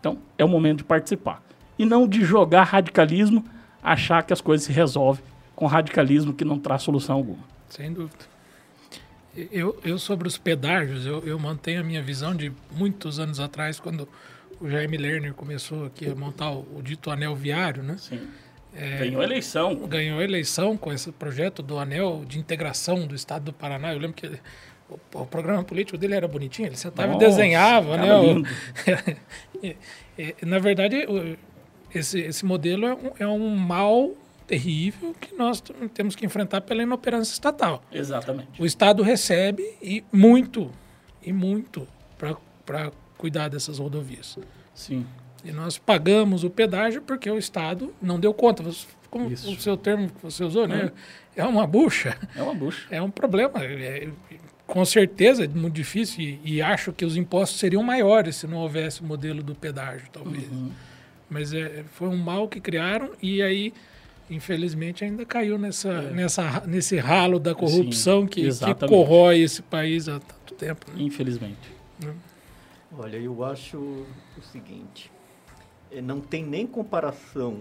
Então, 0.00 0.18
é 0.38 0.44
o 0.44 0.48
momento 0.48 0.78
de 0.78 0.84
participar. 0.84 1.42
E 1.78 1.84
não 1.84 2.06
de 2.08 2.24
jogar 2.24 2.62
radicalismo, 2.64 3.44
achar 3.82 4.22
que 4.22 4.32
as 4.32 4.40
coisas 4.40 4.66
se 4.66 4.72
resolvem 4.72 5.24
com 5.54 5.66
radicalismo 5.66 6.32
que 6.32 6.44
não 6.44 6.58
traz 6.58 6.82
solução 6.82 7.16
alguma. 7.16 7.44
Sem 7.68 7.92
dúvida. 7.92 8.24
Eu, 9.50 9.78
eu 9.84 9.98
sobre 9.98 10.26
os 10.26 10.38
pedágios, 10.38 11.04
eu, 11.04 11.20
eu 11.26 11.38
mantenho 11.38 11.80
a 11.80 11.84
minha 11.84 12.02
visão 12.02 12.34
de 12.34 12.50
muitos 12.70 13.18
anos 13.18 13.38
atrás, 13.38 13.78
quando 13.78 14.08
o 14.60 14.68
Jaime 14.68 14.96
Lerner 14.96 15.34
começou 15.34 15.84
aqui 15.84 16.08
a 16.08 16.14
montar 16.14 16.50
o, 16.50 16.66
o 16.78 16.82
dito 16.82 17.10
anel 17.10 17.34
viário, 17.34 17.82
né? 17.82 17.96
Sim. 17.98 18.26
É, 18.76 18.98
ganhou 18.98 19.22
eleição. 19.22 19.74
Ganhou 19.86 20.20
eleição 20.20 20.76
com 20.76 20.92
esse 20.92 21.10
projeto 21.10 21.62
do 21.62 21.78
anel 21.78 22.24
de 22.26 22.38
integração 22.38 23.06
do 23.06 23.14
estado 23.14 23.46
do 23.46 23.52
Paraná. 23.52 23.92
Eu 23.94 23.98
lembro 23.98 24.14
que 24.14 24.26
ele, 24.26 24.40
o, 24.88 25.20
o, 25.20 25.26
programa 25.26 25.64
político 25.64 25.96
dele 25.96 26.14
era 26.14 26.28
bonitinho, 26.28 26.68
ele 26.68 26.76
sentava 26.76 27.12
Nossa, 27.12 27.24
e 27.24 27.28
desenhava, 27.28 27.96
né? 27.96 28.08
e, 30.18 30.34
na 30.44 30.58
verdade, 30.58 31.06
esse, 31.94 32.20
esse 32.20 32.44
modelo 32.44 32.86
é 32.86 32.94
um, 32.94 33.10
é 33.20 33.26
um 33.26 33.56
mal 33.56 34.12
terrível 34.46 35.14
que 35.20 35.34
nós 35.34 35.62
temos 35.92 36.14
que 36.14 36.24
enfrentar 36.24 36.60
pela 36.60 36.82
inoperância 36.82 37.32
estatal. 37.32 37.82
Exatamente. 37.90 38.60
O 38.60 38.66
Estado 38.66 39.02
recebe 39.02 39.62
e 39.82 40.04
muito, 40.12 40.70
e 41.22 41.32
muito 41.32 41.88
para 42.64 42.92
cuidar 43.16 43.48
dessas 43.48 43.78
rodovias. 43.78 44.38
Sim. 44.74 45.06
E 45.46 45.52
nós 45.52 45.78
pagamos 45.78 46.42
o 46.42 46.50
pedágio 46.50 47.00
porque 47.00 47.30
o 47.30 47.38
Estado 47.38 47.94
não 48.02 48.18
deu 48.18 48.34
conta. 48.34 48.64
Como 49.08 49.30
Isso. 49.30 49.50
o 49.50 49.60
seu 49.60 49.76
termo 49.76 50.08
que 50.08 50.20
você 50.20 50.42
usou, 50.42 50.66
né? 50.66 50.90
É 51.36 51.44
uma 51.44 51.66
bucha. 51.66 52.18
É 52.34 52.42
uma 52.42 52.54
bucha. 52.54 52.86
É 52.90 53.00
um 53.00 53.10
problema. 53.10 53.62
É, 53.62 54.08
com 54.66 54.84
certeza 54.84 55.44
é 55.44 55.48
muito 55.48 55.74
difícil 55.74 56.24
e, 56.24 56.40
e, 56.56 56.62
acho 56.62 56.92
que 56.92 57.04
os 57.04 57.16
impostos 57.16 57.60
seriam 57.60 57.82
maiores 57.82 58.36
se 58.36 58.46
não 58.46 58.58
houvesse 58.58 59.00
o 59.00 59.04
modelo 59.04 59.42
do 59.42 59.54
pedágio, 59.54 60.08
talvez. 60.12 60.50
Uhum. 60.50 60.70
Mas 61.30 61.54
é, 61.54 61.84
foi 61.92 62.08
um 62.08 62.16
mal 62.16 62.48
que 62.48 62.60
criaram 62.60 63.10
e 63.22 63.40
aí 63.42 63.72
infelizmente 64.28 65.04
ainda 65.04 65.24
caiu 65.24 65.56
nessa, 65.56 65.88
é. 65.88 66.10
nessa, 66.10 66.64
nesse 66.66 66.96
ralo 66.98 67.38
da 67.38 67.54
corrupção 67.54 68.22
Sim, 68.22 68.26
que, 68.26 68.48
que, 68.48 68.88
corrói 68.88 69.40
esse 69.40 69.62
país 69.62 70.08
há 70.08 70.18
tanto 70.18 70.54
tempo. 70.54 70.90
Né? 70.90 71.02
Infelizmente. 71.02 71.70
É. 72.04 72.10
Olha, 72.98 73.16
eu 73.16 73.44
acho 73.44 73.76
o 73.76 74.42
seguinte, 74.52 75.10
é, 75.10 75.15
não 76.02 76.20
tem 76.20 76.44
nem 76.44 76.66
comparação 76.66 77.60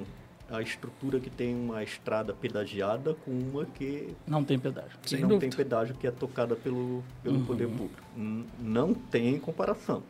a 0.49 0.61
estrutura 0.61 1.19
que 1.19 1.29
tem 1.29 1.55
uma 1.55 1.83
estrada 1.83 2.33
pedagiada 2.33 3.15
com 3.25 3.31
uma 3.31 3.65
que 3.65 4.13
não 4.27 4.43
tem 4.43 4.59
pedágio. 4.59 4.91
Que 5.01 5.15
não 5.17 5.29
dúvida. 5.29 5.41
tem 5.41 5.49
pedágio 5.49 5.95
que 5.95 6.05
é 6.05 6.11
tocada 6.11 6.55
pelo, 6.55 7.03
pelo 7.23 7.37
uhum. 7.37 7.45
poder 7.45 7.67
público. 7.67 8.03
Não 8.59 8.93
tem 8.93 9.39
comparação 9.39 10.03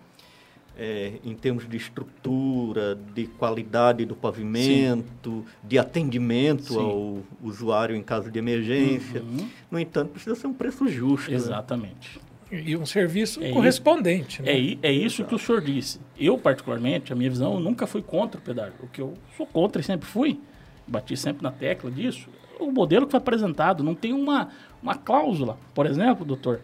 é, 0.78 1.14
em 1.24 1.34
termos 1.34 1.68
de 1.68 1.78
estrutura, 1.78 2.96
de 2.96 3.28
qualidade 3.28 4.06
do 4.06 4.16
pavimento, 4.16 5.30
Sim. 5.32 5.46
de 5.64 5.80
atendimento 5.80 6.74
Sim. 6.74 6.80
ao 6.80 7.24
usuário 7.42 7.96
em 7.96 8.04
caso 8.04 8.30
de 8.30 8.38
emergência. 8.38 9.22
Uhum. 9.22 9.50
No 9.72 9.80
entanto, 9.80 10.12
precisa 10.12 10.36
ser 10.36 10.48
um 10.48 10.54
preço 10.54 10.88
justo. 10.88 11.30
Né? 11.30 11.38
Exatamente. 11.38 12.20
Né? 12.20 12.25
E 12.52 12.78
um 12.78 12.86
serviço 12.86 13.44
é 13.44 13.52
correspondente. 13.52 14.42
Né? 14.42 14.52
É, 14.52 14.90
é 14.90 14.92
isso 14.92 15.24
que 15.26 15.34
o 15.34 15.40
senhor 15.40 15.62
disse. 15.62 16.00
Eu, 16.18 16.38
particularmente, 16.38 17.12
a 17.12 17.16
minha 17.16 17.30
visão, 17.30 17.60
nunca 17.60 17.88
fui 17.88 18.02
contra 18.02 18.40
o 18.40 18.44
pedágio. 18.44 18.76
O 18.82 18.88
que 18.88 19.02
eu 19.02 19.16
sou 19.36 19.48
contra 19.48 19.82
e 19.82 19.84
sempre 19.84 20.08
fui, 20.08 20.40
bati 20.86 21.18
sempre 21.18 21.42
na 21.42 21.52
tecla 21.52 21.90
disso, 21.90 22.30
o 22.60 22.72
modelo 22.72 23.06
que 23.06 23.12
foi 23.12 23.18
apresentado 23.18 23.84
não 23.84 23.96
tem 23.96 24.14
uma, 24.14 24.50
uma 24.82 24.96
cláusula, 24.96 25.58
por 25.74 25.86
exemplo, 25.86 26.24
doutor, 26.24 26.62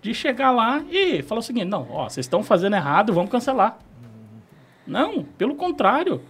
de 0.00 0.12
chegar 0.12 0.50
lá 0.50 0.84
e 0.90 1.22
falar 1.22 1.40
o 1.40 1.42
seguinte: 1.42 1.66
não, 1.66 1.86
ó, 1.90 2.08
vocês 2.08 2.26
estão 2.26 2.42
fazendo 2.42 2.76
errado, 2.76 3.12
vamos 3.12 3.30
cancelar. 3.30 3.78
Não, 4.86 5.24
pelo 5.24 5.54
contrário. 5.54 6.20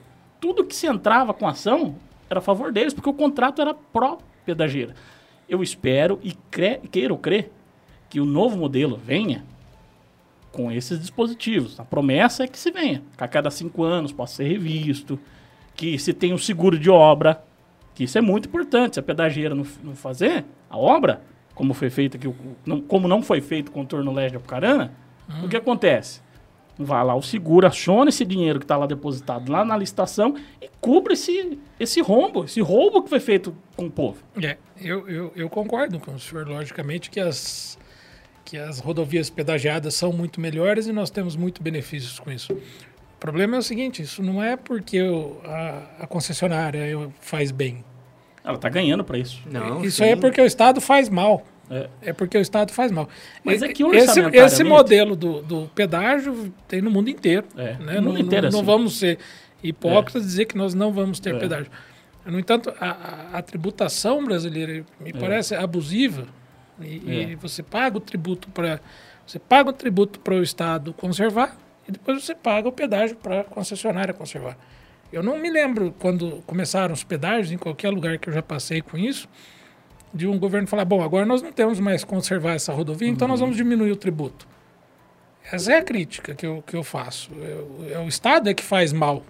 Tudo 0.40 0.64
que 0.64 0.74
se 0.74 0.88
entrava 0.88 1.32
com 1.32 1.46
ação 1.46 1.94
era 2.28 2.40
a 2.40 2.42
favor 2.42 2.72
deles, 2.72 2.92
porque 2.92 3.08
o 3.08 3.14
contrato 3.14 3.62
era 3.62 3.72
pró-pedageira. 3.72 4.94
Eu 5.48 5.62
espero 5.62 6.18
e 6.20 6.32
cre 6.50 6.78
queiro 6.90 7.16
crer 7.16 7.52
que 8.12 8.20
o 8.20 8.26
novo 8.26 8.58
modelo 8.58 9.00
venha 9.02 9.42
com 10.52 10.70
esses 10.70 11.00
dispositivos. 11.00 11.80
A 11.80 11.82
promessa 11.82 12.44
é 12.44 12.46
que 12.46 12.58
se 12.58 12.70
venha, 12.70 13.02
que 13.16 13.24
a 13.24 13.26
cada 13.26 13.50
cinco 13.50 13.84
anos 13.84 14.12
possa 14.12 14.34
ser 14.36 14.48
revisto, 14.48 15.18
que 15.74 15.98
se 15.98 16.12
tenha 16.12 16.34
um 16.34 16.38
seguro 16.38 16.78
de 16.78 16.90
obra, 16.90 17.42
que 17.94 18.04
isso 18.04 18.18
é 18.18 18.20
muito 18.20 18.50
importante. 18.50 18.96
Se 18.96 19.00
a 19.00 19.02
pedageira 19.02 19.54
não, 19.54 19.64
não 19.82 19.96
fazer 19.96 20.44
a 20.68 20.76
obra, 20.76 21.22
como 21.54 21.72
foi 21.72 21.88
feito 21.88 22.18
aqui, 22.18 22.30
não, 22.66 22.82
como 22.82 23.08
não 23.08 23.22
foi 23.22 23.40
feito 23.40 23.72
o 23.74 23.86
Torno 23.86 24.12
Leste 24.12 24.32
de 24.32 24.36
Apucarana, 24.36 24.92
uhum. 25.30 25.46
o 25.46 25.48
que 25.48 25.56
acontece? 25.56 26.20
Vai 26.78 27.02
lá, 27.02 27.14
o 27.14 27.22
seguro 27.22 27.66
aciona 27.66 28.10
esse 28.10 28.26
dinheiro 28.26 28.58
que 28.58 28.66
está 28.66 28.76
lá 28.76 28.86
depositado 28.86 29.50
lá 29.50 29.64
na 29.64 29.74
licitação 29.74 30.36
e 30.60 30.68
cubra 30.82 31.14
esse, 31.14 31.58
esse 31.80 32.02
rombo, 32.02 32.44
esse 32.44 32.60
roubo 32.60 33.02
que 33.02 33.08
foi 33.08 33.20
feito 33.20 33.56
com 33.74 33.86
o 33.86 33.90
povo. 33.90 34.22
É, 34.42 34.58
eu, 34.78 35.08
eu, 35.08 35.32
eu 35.34 35.48
concordo 35.48 35.98
com 35.98 36.12
o 36.12 36.18
senhor, 36.18 36.46
logicamente, 36.46 37.10
que 37.10 37.18
as, 37.18 37.78
que 38.44 38.58
as 38.58 38.78
rodovias 38.78 39.30
pedagiadas 39.30 39.94
são 39.94 40.12
muito 40.12 40.40
melhores 40.40 40.86
e 40.86 40.92
nós 40.92 41.10
temos 41.10 41.36
muito 41.36 41.62
benefícios 41.62 42.18
com 42.18 42.30
isso. 42.30 42.52
O 42.52 43.18
problema 43.20 43.56
é 43.56 43.58
o 43.58 43.62
seguinte, 43.62 44.02
isso 44.02 44.22
não 44.22 44.42
é 44.42 44.56
porque 44.56 44.96
eu, 44.96 45.40
a, 45.44 45.82
a 46.00 46.06
concessionária 46.06 47.10
faz 47.20 47.50
bem. 47.50 47.84
Ela 48.44 48.56
está 48.56 48.68
ganhando 48.68 49.04
para 49.04 49.18
isso. 49.18 49.40
Não, 49.50 49.84
isso 49.84 49.98
sim. 49.98 50.04
aí 50.04 50.10
é 50.10 50.16
porque 50.16 50.40
o 50.40 50.44
Estado 50.44 50.80
faz 50.80 51.08
mal. 51.08 51.46
É. 51.70 51.88
é. 52.02 52.12
porque 52.12 52.36
o 52.36 52.40
Estado 52.40 52.72
faz 52.72 52.90
mal. 52.90 53.08
Mas 53.44 53.62
é 53.62 53.68
que 53.68 53.82
esse, 53.82 54.20
esse 54.20 54.64
modelo 54.64 55.16
do, 55.16 55.40
do 55.40 55.70
pedágio 55.74 56.52
tem 56.68 56.82
no 56.82 56.90
mundo 56.90 57.08
inteiro. 57.08 57.46
É. 57.56 57.74
Né? 57.74 57.94
No 57.94 58.02
mundo 58.02 58.14
não, 58.14 58.20
inteiro, 58.20 58.42
não, 58.42 58.48
assim. 58.48 58.58
não 58.58 58.64
vamos 58.64 58.98
ser 58.98 59.18
hipócritas 59.62 60.22
é. 60.22 60.26
dizer 60.26 60.44
que 60.46 60.56
nós 60.56 60.74
não 60.74 60.92
vamos 60.92 61.20
ter 61.20 61.34
é. 61.34 61.38
pedágio. 61.38 61.70
No 62.26 62.38
entanto, 62.38 62.72
a, 62.78 62.90
a, 62.90 63.38
a 63.38 63.42
tributação 63.42 64.24
brasileira 64.24 64.84
me 65.00 65.10
é. 65.10 65.12
parece 65.12 65.54
abusiva. 65.54 66.26
E, 66.80 67.32
e, 67.32 67.34
você 67.36 67.62
paga 67.62 67.98
o 67.98 68.00
tributo 68.00 68.48
para 68.48 68.80
você 69.26 69.38
paga 69.38 69.70
o 69.70 69.72
tributo 69.72 70.18
para 70.18 70.34
o 70.34 70.42
Estado 70.42 70.92
conservar 70.94 71.56
e 71.86 71.92
depois 71.92 72.24
você 72.24 72.34
paga 72.34 72.68
o 72.68 72.72
pedágio 72.72 73.16
para 73.16 73.40
a 73.40 73.44
concessionária 73.44 74.12
conservar. 74.12 74.56
Eu 75.12 75.22
não 75.22 75.38
me 75.38 75.50
lembro 75.50 75.94
quando 75.98 76.42
começaram 76.46 76.94
os 76.94 77.04
pedágios, 77.04 77.52
em 77.52 77.58
qualquer 77.58 77.90
lugar 77.90 78.18
que 78.18 78.28
eu 78.28 78.32
já 78.32 78.42
passei 78.42 78.80
com 78.80 78.96
isso, 78.96 79.28
de 80.12 80.26
um 80.26 80.38
governo 80.38 80.66
falar: 80.66 80.84
bom, 80.84 81.02
agora 81.02 81.26
nós 81.26 81.42
não 81.42 81.52
temos 81.52 81.78
mais 81.78 82.02
conservar 82.02 82.54
essa 82.54 82.72
rodovia, 82.72 83.08
uhum. 83.08 83.14
então 83.14 83.28
nós 83.28 83.40
vamos 83.40 83.56
diminuir 83.56 83.92
o 83.92 83.96
tributo. 83.96 84.48
Essa 85.50 85.72
é 85.72 85.78
a 85.78 85.82
crítica 85.82 86.34
que 86.34 86.46
eu, 86.46 86.62
que 86.62 86.74
eu 86.74 86.82
faço. 86.82 87.30
É, 87.40 87.94
é 87.94 87.98
o 87.98 88.08
Estado 88.08 88.48
é 88.48 88.54
que 88.54 88.62
faz 88.62 88.92
mal. 88.92 89.22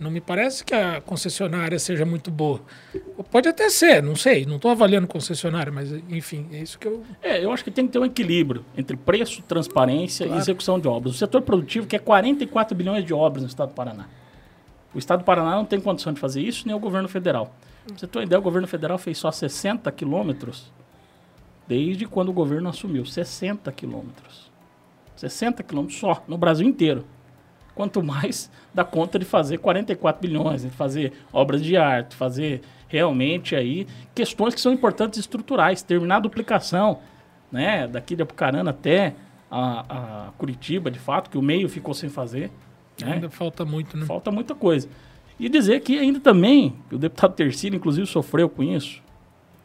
Não 0.00 0.10
me 0.10 0.20
parece 0.20 0.64
que 0.64 0.74
a 0.74 1.00
concessionária 1.00 1.78
seja 1.78 2.06
muito 2.06 2.30
boa. 2.30 2.62
Pode 3.30 3.48
até 3.48 3.68
ser, 3.68 4.02
não 4.02 4.16
sei. 4.16 4.46
Não 4.46 4.56
estou 4.56 4.70
avaliando 4.70 5.06
concessionária, 5.06 5.70
mas 5.70 5.92
enfim, 6.08 6.48
é 6.52 6.62
isso 6.62 6.78
que 6.78 6.88
eu. 6.88 7.04
É, 7.22 7.44
eu 7.44 7.52
acho 7.52 7.62
que 7.62 7.70
tem 7.70 7.86
que 7.86 7.92
ter 7.92 7.98
um 7.98 8.04
equilíbrio 8.06 8.64
entre 8.76 8.96
preço, 8.96 9.42
transparência 9.42 10.24
claro. 10.24 10.40
e 10.40 10.42
execução 10.42 10.80
de 10.80 10.88
obras. 10.88 11.14
O 11.14 11.18
setor 11.18 11.42
produtivo 11.42 11.86
quer 11.86 12.00
44 12.00 12.74
bilhões 12.74 13.04
de 13.04 13.12
obras 13.12 13.42
no 13.42 13.48
estado 13.48 13.68
do 13.68 13.74
Paraná. 13.74 14.06
O 14.94 14.98
Estado 14.98 15.20
do 15.20 15.24
Paraná 15.24 15.54
não 15.54 15.64
tem 15.64 15.80
condição 15.80 16.12
de 16.12 16.18
fazer 16.18 16.42
isso, 16.42 16.66
nem 16.66 16.74
o 16.74 16.78
governo 16.80 17.08
federal. 17.08 17.54
Pra 17.86 17.96
você 17.96 18.06
ter 18.06 18.18
uma 18.18 18.24
ideia, 18.24 18.38
o 18.38 18.42
governo 18.42 18.66
federal 18.66 18.98
fez 18.98 19.18
só 19.18 19.30
60 19.30 19.90
quilômetros 19.92 20.72
desde 21.68 22.06
quando 22.06 22.30
o 22.30 22.32
governo 22.32 22.68
assumiu. 22.68 23.04
60 23.04 23.70
quilômetros. 23.70 24.50
60 25.14 25.62
quilômetros 25.62 26.00
só, 26.00 26.24
no 26.26 26.36
Brasil 26.36 26.66
inteiro. 26.66 27.04
Quanto 27.80 28.02
mais 28.02 28.50
dá 28.74 28.84
conta 28.84 29.18
de 29.18 29.24
fazer 29.24 29.56
44 29.56 30.20
bilhões, 30.20 30.60
de 30.60 30.68
fazer 30.68 31.14
obras 31.32 31.62
de 31.62 31.78
arte, 31.78 32.14
fazer 32.14 32.60
realmente 32.88 33.56
aí 33.56 33.86
questões 34.14 34.54
que 34.54 34.60
são 34.60 34.70
importantes 34.70 35.18
estruturais, 35.18 35.80
terminar 35.80 36.16
a 36.16 36.20
duplicação, 36.20 36.98
né, 37.50 37.88
daqui 37.88 38.14
de 38.14 38.22
Apucarana 38.22 38.68
até 38.68 39.14
a, 39.50 40.26
a 40.26 40.30
Curitiba, 40.32 40.90
de 40.90 40.98
fato, 40.98 41.30
que 41.30 41.38
o 41.38 41.42
meio 41.42 41.70
ficou 41.70 41.94
sem 41.94 42.10
fazer. 42.10 42.50
Né? 43.00 43.14
Ainda 43.14 43.30
falta 43.30 43.64
muito, 43.64 43.96
né? 43.96 44.04
Falta 44.04 44.30
muita 44.30 44.54
coisa. 44.54 44.86
E 45.38 45.48
dizer 45.48 45.80
que 45.80 45.98
ainda 45.98 46.20
também, 46.20 46.74
o 46.92 46.98
deputado 46.98 47.32
Tercílio, 47.32 47.78
inclusive, 47.78 48.06
sofreu 48.06 48.46
com 48.50 48.62
isso, 48.62 49.02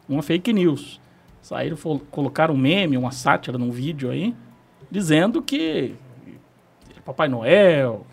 uma 0.08 0.22
fake 0.22 0.54
news. 0.54 0.98
Saíram, 1.42 1.76
colocaram 2.10 2.54
um 2.54 2.56
meme, 2.56 2.96
uma 2.96 3.10
sátira 3.10 3.58
num 3.58 3.70
vídeo 3.70 4.10
aí, 4.10 4.34
dizendo 4.90 5.42
que 5.42 5.94
Papai 7.06 7.28
Noel, 7.28 8.04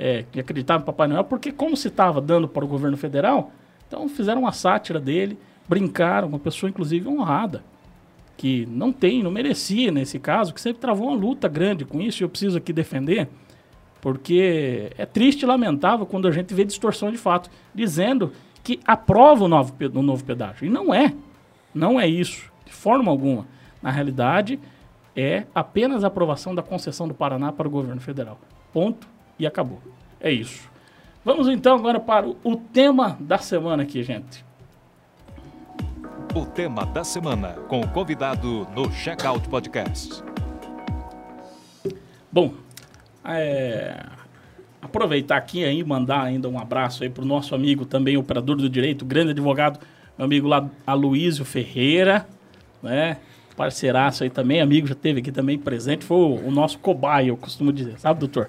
é, 0.00 0.24
que 0.32 0.40
acreditava 0.40 0.82
em 0.82 0.86
Papai 0.86 1.06
Noel, 1.06 1.24
porque 1.24 1.52
como 1.52 1.76
se 1.76 1.88
estava 1.88 2.22
dando 2.22 2.48
para 2.48 2.64
o 2.64 2.68
governo 2.68 2.96
federal, 2.96 3.52
então 3.86 4.08
fizeram 4.08 4.40
uma 4.40 4.52
sátira 4.52 4.98
dele, 4.98 5.38
brincaram, 5.68 6.26
uma 6.26 6.38
pessoa 6.38 6.70
inclusive 6.70 7.06
honrada, 7.06 7.62
que 8.34 8.66
não 8.70 8.90
tem, 8.90 9.22
não 9.22 9.30
merecia 9.30 9.92
nesse 9.92 10.18
caso, 10.18 10.54
que 10.54 10.60
sempre 10.60 10.80
travou 10.80 11.08
uma 11.08 11.16
luta 11.16 11.46
grande 11.46 11.84
com 11.84 12.00
isso, 12.00 12.22
e 12.22 12.24
eu 12.24 12.30
preciso 12.30 12.56
aqui 12.56 12.72
defender, 12.72 13.28
porque 14.00 14.90
é 14.96 15.04
triste 15.04 15.42
e 15.42 15.46
lamentável 15.46 16.06
quando 16.06 16.26
a 16.26 16.30
gente 16.30 16.54
vê 16.54 16.64
distorção 16.64 17.12
de 17.12 17.18
fato, 17.18 17.50
dizendo 17.74 18.32
que 18.64 18.80
aprova 18.86 19.44
o 19.44 19.48
novo, 19.48 19.74
o 19.94 20.02
novo 20.02 20.24
pedágio. 20.24 20.66
E 20.66 20.70
não 20.70 20.94
é. 20.94 21.14
Não 21.74 22.00
é 22.00 22.08
isso, 22.08 22.50
de 22.64 22.72
forma 22.72 23.10
alguma. 23.10 23.46
Na 23.82 23.90
realidade, 23.90 24.58
é 25.14 25.44
apenas 25.54 26.04
a 26.04 26.06
aprovação 26.06 26.54
da 26.54 26.62
concessão 26.62 27.06
do 27.06 27.12
Paraná 27.12 27.52
para 27.52 27.68
o 27.68 27.70
governo 27.70 28.00
federal. 28.00 28.40
Ponto 28.72 29.06
e 29.40 29.46
acabou. 29.46 29.80
É 30.20 30.30
isso. 30.30 30.68
Vamos 31.24 31.48
então 31.48 31.74
agora 31.74 31.98
para 31.98 32.28
o, 32.28 32.56
tema 32.56 33.16
da 33.18 33.38
semana 33.38 33.82
aqui, 33.82 34.02
gente. 34.02 34.44
O 36.34 36.46
tema 36.46 36.86
da 36.86 37.02
semana 37.02 37.54
com 37.68 37.80
o 37.80 37.88
convidado 37.88 38.68
no 38.76 38.92
Checkout 38.92 39.48
Podcast. 39.48 40.22
Bom, 42.30 42.54
é, 43.24 44.04
aproveitar 44.80 45.36
aqui 45.36 45.64
aí 45.64 45.80
e 45.80 45.84
mandar 45.84 46.22
ainda 46.22 46.48
um 46.48 46.58
abraço 46.58 47.02
aí 47.02 47.10
para 47.10 47.22
o 47.22 47.26
nosso 47.26 47.54
amigo 47.54 47.84
também, 47.84 48.16
operador 48.16 48.56
do 48.56 48.68
direito, 48.68 49.04
grande 49.04 49.30
advogado, 49.30 49.80
meu 50.16 50.26
amigo 50.26 50.46
lá, 50.46 50.68
Aloísio 50.86 51.44
Ferreira, 51.44 52.26
né? 52.82 53.18
Parceiraço 53.56 54.22
aí 54.22 54.30
também, 54.30 54.60
amigo, 54.60 54.86
já 54.86 54.94
teve 54.94 55.20
aqui 55.20 55.32
também 55.32 55.58
presente, 55.58 56.04
foi 56.04 56.16
o, 56.16 56.46
o 56.46 56.50
nosso 56.50 56.78
cobaia, 56.78 57.28
eu 57.28 57.36
costumo 57.36 57.72
dizer, 57.72 57.98
sabe, 57.98 58.20
doutor? 58.20 58.48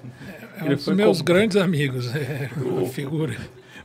É 0.66 0.72
um 0.72 0.74
dos 0.74 0.86
meus 0.88 1.18
co... 1.18 1.24
grandes 1.24 1.56
amigos, 1.56 2.12
é, 2.14 2.50
o 2.64 2.86
figura. 2.86 3.36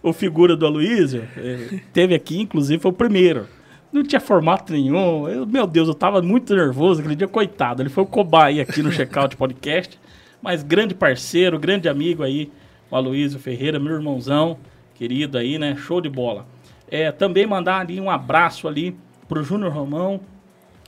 O 0.01 0.13
figura 0.13 0.55
do 0.55 0.65
Aloísio, 0.65 1.28
é, 1.36 1.80
teve 1.91 2.13
aqui, 2.13 2.39
inclusive, 2.39 2.82
foi 2.82 2.91
o 2.91 2.93
primeiro. 2.93 3.47
Não 3.91 4.03
tinha 4.03 4.19
formato 4.19 4.71
nenhum. 4.71 5.28
Eu, 5.28 5.45
meu 5.45 5.65
Deus, 5.65 5.88
eu 5.88 5.93
tava 5.93 6.21
muito 6.21 6.55
nervoso 6.55 6.99
aquele 6.99 7.15
dia, 7.15 7.28
coitado. 7.28 7.82
Ele 7.82 7.89
foi 7.89 8.03
o 8.03 8.07
cobaia 8.07 8.61
aqui 8.61 8.84
no 8.84 8.91
Checkout 8.91 9.36
Podcast 9.36 9.97
mas 10.41 10.63
grande 10.63 10.93
parceiro, 10.93 11.59
grande 11.59 11.89
amigo 11.89 12.23
aí, 12.23 12.51
o 12.89 12.95
Aloysio 12.95 13.39
Ferreira, 13.39 13.80
meu 13.80 13.93
irmãozão, 13.93 14.57
querido 14.95 15.38
aí, 15.38 15.57
né? 15.57 15.75
Show 15.75 15.99
de 15.99 16.09
bola. 16.09 16.45
É, 16.89 17.11
também 17.11 17.45
mandar 17.45 17.82
ali 17.82 17.99
um 17.99 18.09
abraço 18.09 18.67
ali 18.67 18.97
pro 19.28 19.43
Júnior 19.43 19.73
Romão, 19.73 20.21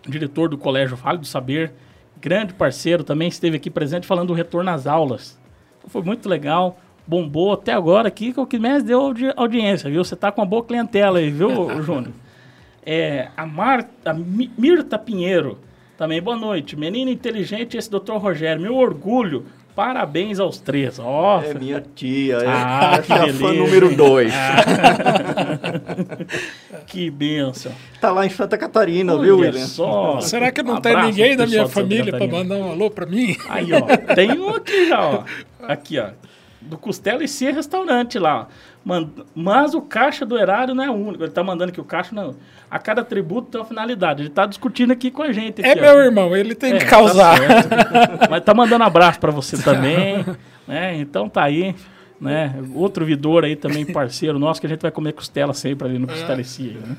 diretor 0.07 0.47
do 0.47 0.57
Colégio 0.57 0.95
Vale 0.95 1.17
do 1.17 1.27
Saber, 1.27 1.73
grande 2.21 2.53
parceiro, 2.53 3.03
também 3.03 3.27
esteve 3.27 3.57
aqui 3.57 3.69
presente 3.69 4.07
falando 4.07 4.29
do 4.29 4.33
retorno 4.33 4.69
às 4.69 4.87
aulas. 4.87 5.37
Foi 5.89 6.01
muito 6.01 6.29
legal, 6.29 6.79
bombou 7.05 7.53
até 7.53 7.73
agora 7.73 8.07
aqui, 8.07 8.31
que 8.31 8.39
é 8.39 8.43
o 8.43 8.45
que 8.45 8.59
mais 8.59 8.83
deu 8.83 9.01
audi 9.01 9.31
audiência, 9.35 9.89
viu? 9.89 10.03
Você 10.03 10.15
tá 10.15 10.31
com 10.31 10.41
uma 10.41 10.47
boa 10.47 10.63
clientela 10.63 11.19
aí, 11.19 11.29
viu, 11.29 11.49
Júnior? 11.83 12.13
É, 12.85 13.29
a, 13.35 13.45
Marta, 13.45 14.11
a 14.11 14.13
Mirta 14.13 14.97
Pinheiro, 14.97 15.57
também, 15.99 16.21
boa 16.21 16.37
noite. 16.37 16.77
Menino 16.77 17.11
inteligente, 17.11 17.75
esse 17.75 17.91
doutor 17.91 18.19
Rogério. 18.19 18.61
Meu 18.61 18.75
orgulho. 18.75 19.45
Parabéns 19.80 20.41
aos 20.41 20.59
três. 20.59 20.97
Nossa. 20.97 21.45
É 21.45 21.53
minha 21.53 21.82
tia. 21.95 22.36
É 22.39 22.47
ah, 22.49 23.01
que 23.01 23.13
beleza, 23.13 23.39
fã 23.39 23.53
número 23.53 23.95
dois. 23.95 24.34
Ah. 24.36 24.57
que 26.86 27.09
benção. 27.09 27.71
Tá 28.01 28.11
lá 28.11 28.25
em 28.25 28.30
Santa 28.30 28.57
Catarina, 28.57 29.13
Olha 29.13 29.21
viu, 29.21 29.38
William? 29.38 29.65
Só. 29.65 30.19
Será 30.19 30.51
que 30.51 30.61
não 30.61 30.75
um 30.75 30.82
tem 30.82 31.01
ninguém 31.03 31.38
da 31.38 31.47
minha 31.47 31.65
família 31.65 32.11
para 32.11 32.27
mandar 32.27 32.57
um 32.57 32.71
alô 32.71 32.91
para 32.91 33.05
mim? 33.05 33.38
Aí, 33.47 33.69
ó. 33.71 33.80
Tem 34.15 34.38
um 34.38 34.49
aqui 34.49 34.89
já, 34.89 34.99
ó. 34.99 35.23
Aqui, 35.65 35.97
ó. 35.97 36.09
Do 36.59 36.77
Costela 36.77 37.23
e 37.23 37.27
Cia 37.30 37.53
Restaurante 37.53 38.19
lá. 38.19 38.49
Mas 39.36 39.73
o 39.75 39.82
caixa 39.82 40.25
do 40.25 40.38
erário 40.38 40.73
não 40.73 40.84
é 40.84 40.89
único. 40.89 41.23
Ele 41.23 41.32
está 41.32 41.43
mandando 41.43 41.71
que 41.71 41.82
o 41.82 41.84
caixa 41.84 42.15
não. 42.15 42.36
A 42.71 42.80
cada 42.80 43.03
tributo 43.03 43.49
tem 43.49 43.61
uma 43.61 43.67
finalidade. 43.67 44.21
Ele 44.21 44.30
está 44.30 44.45
discutindo 44.45 44.91
aqui 44.91 45.11
com 45.11 45.21
a 45.21 45.32
gente. 45.32 45.61
É 45.61 45.71
aqui, 45.71 45.80
é 45.80 45.82
meu 45.82 45.95
ó. 45.95 45.99
irmão, 45.99 46.36
ele 46.36 46.55
tem 46.55 46.73
é, 46.73 46.80
que 46.80 46.86
causar. 46.86 47.38
Tá 47.39 48.27
Mas 48.30 48.43
tá 48.43 48.53
mandando 48.53 48.84
abraço 48.84 49.19
para 49.19 49.32
você 49.32 49.57
também. 49.61 50.25
né? 50.67 50.95
Então 50.97 51.30
tá 51.30 51.43
aí. 51.43 51.75
Né? 52.19 52.53
Outro 52.73 53.05
vidor 53.05 53.45
aí 53.45 53.55
também, 53.55 53.86
parceiro 53.86 54.38
nosso, 54.38 54.59
que 54.59 54.67
a 54.67 54.69
gente 54.69 54.82
vai 54.82 54.91
comer 54.91 55.13
costela 55.13 55.53
sempre 55.53 55.88
ali 55.88 55.97
no 55.97 56.07
Costelecia. 56.07 56.73
Né? 56.73 56.97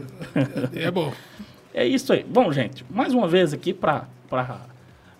É 0.75 0.91
bom. 0.91 1.13
É 1.73 1.87
isso 1.87 2.13
aí. 2.13 2.27
Bom, 2.29 2.53
gente, 2.53 2.85
mais 2.91 3.15
uma 3.15 3.29
vez 3.29 3.53
aqui 3.55 3.73
para 3.73 4.09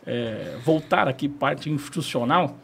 é, 0.05 0.57
voltar 0.65 1.07
aqui 1.07 1.29
parte 1.29 1.71
institucional. 1.71 2.57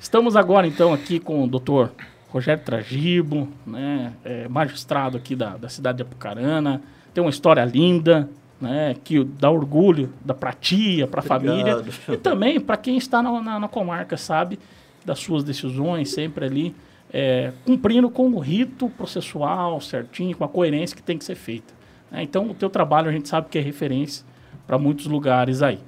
Estamos 0.00 0.34
agora 0.34 0.66
então 0.66 0.92
aqui 0.92 1.20
com 1.20 1.44
o 1.44 1.46
doutor 1.46 1.92
Rogério 2.32 2.64
Tragibo, 2.64 3.46
né, 3.66 4.14
é, 4.24 4.48
magistrado 4.48 5.18
aqui 5.18 5.36
da, 5.36 5.58
da 5.58 5.68
cidade 5.68 5.98
de 5.98 6.02
Apucarana, 6.02 6.80
tem 7.12 7.22
uma 7.22 7.28
história 7.28 7.62
linda, 7.62 8.26
né, 8.58 8.96
que 9.04 9.22
dá 9.22 9.50
orgulho 9.50 10.10
da 10.24 10.32
pra 10.32 10.54
tia, 10.54 11.06
para 11.06 11.20
a 11.20 11.22
família 11.22 11.84
e 12.08 12.16
também 12.16 12.58
para 12.58 12.78
quem 12.78 12.96
está 12.96 13.22
na, 13.22 13.38
na, 13.42 13.60
na, 13.60 13.68
comarca, 13.68 14.16
sabe, 14.16 14.58
das 15.04 15.18
suas 15.18 15.44
decisões, 15.44 16.10
sempre 16.10 16.46
ali 16.46 16.74
é, 17.12 17.52
cumprindo 17.66 18.08
com 18.08 18.30
o 18.30 18.38
rito 18.38 18.88
processual 18.88 19.78
certinho, 19.82 20.34
com 20.34 20.44
a 20.44 20.48
coerência 20.48 20.96
que 20.96 21.02
tem 21.02 21.18
que 21.18 21.24
ser 21.26 21.34
feita. 21.34 21.74
Né? 22.10 22.22
Então, 22.22 22.48
o 22.50 22.54
teu 22.54 22.70
trabalho 22.70 23.10
a 23.10 23.12
gente 23.12 23.28
sabe 23.28 23.48
que 23.50 23.58
é 23.58 23.60
referência 23.60 24.24
para 24.66 24.78
muitos 24.78 25.04
lugares 25.04 25.60
aí. 25.60 25.78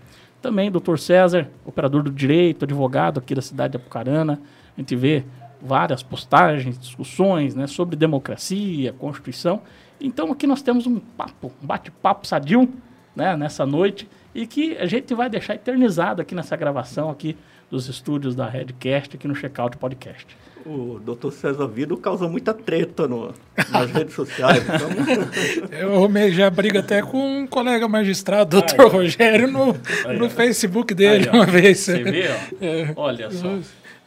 Também, 0.42 0.70
doutor 0.70 0.99
César, 0.99 1.49
operador 1.64 2.03
do 2.03 2.11
direito, 2.11 2.66
advogado 2.66 3.16
aqui 3.16 3.34
da 3.34 3.40
cidade 3.40 3.70
de 3.70 3.76
Apucarana, 3.78 4.38
a 4.76 4.80
gente 4.80 4.95
vê 4.95 5.24
várias 5.65 6.03
postagens, 6.03 6.79
discussões 6.79 7.55
né, 7.55 7.67
sobre 7.67 7.97
democracia, 7.97 8.93
Constituição. 8.93 9.62
Então 10.01 10.31
aqui 10.31 10.47
nós 10.47 10.61
temos 10.61 10.87
um 10.87 10.99
papo, 10.99 11.51
um 11.62 11.67
bate-papo 11.67 12.27
sadio 12.27 12.69
né, 13.17 13.35
nessa 13.37 13.65
noite 13.65 14.09
e 14.35 14.47
que 14.47 14.77
a 14.77 14.85
gente 14.85 15.15
vai 15.15 15.31
deixar 15.31 15.55
eternizado 15.55 16.21
aqui 16.21 16.35
nessa 16.35 16.55
gravação 16.57 17.09
aqui 17.09 17.37
dos 17.71 17.89
estúdios 17.89 18.35
da 18.35 18.47
Redcast 18.47 19.17
aqui 19.17 19.27
no 19.27 19.35
Checkout 19.35 19.79
Podcast. 19.79 20.27
O 20.67 20.99
doutor 20.99 21.31
César 21.33 21.67
Vido 21.67 21.97
causa 21.97 22.27
muita 22.27 22.55
treta 22.55 23.07
no, 23.07 23.35
nas 23.71 23.91
redes 23.91 24.15
sociais. 24.15 24.62
Então... 24.65 25.69
Eu 25.79 25.95
arrumei 25.95 26.33
já 26.33 26.49
briga 26.49 26.81
até 26.81 27.03
com 27.03 27.41
um 27.41 27.47
colega 27.47 27.87
magistrado, 27.87 28.61
doutor 28.61 28.91
Rogério, 28.91 29.47
no, 29.51 29.77
aí, 30.07 30.19
no 30.19 30.31
Facebook 30.31 30.95
dele 30.95 31.29
aí, 31.29 31.37
uma 31.37 31.45
vez. 31.45 31.81
Você 31.81 32.03
vê, 32.03 32.29
ó. 32.29 32.55
É. 32.65 32.93
Olha 32.97 33.31
só. 33.31 33.59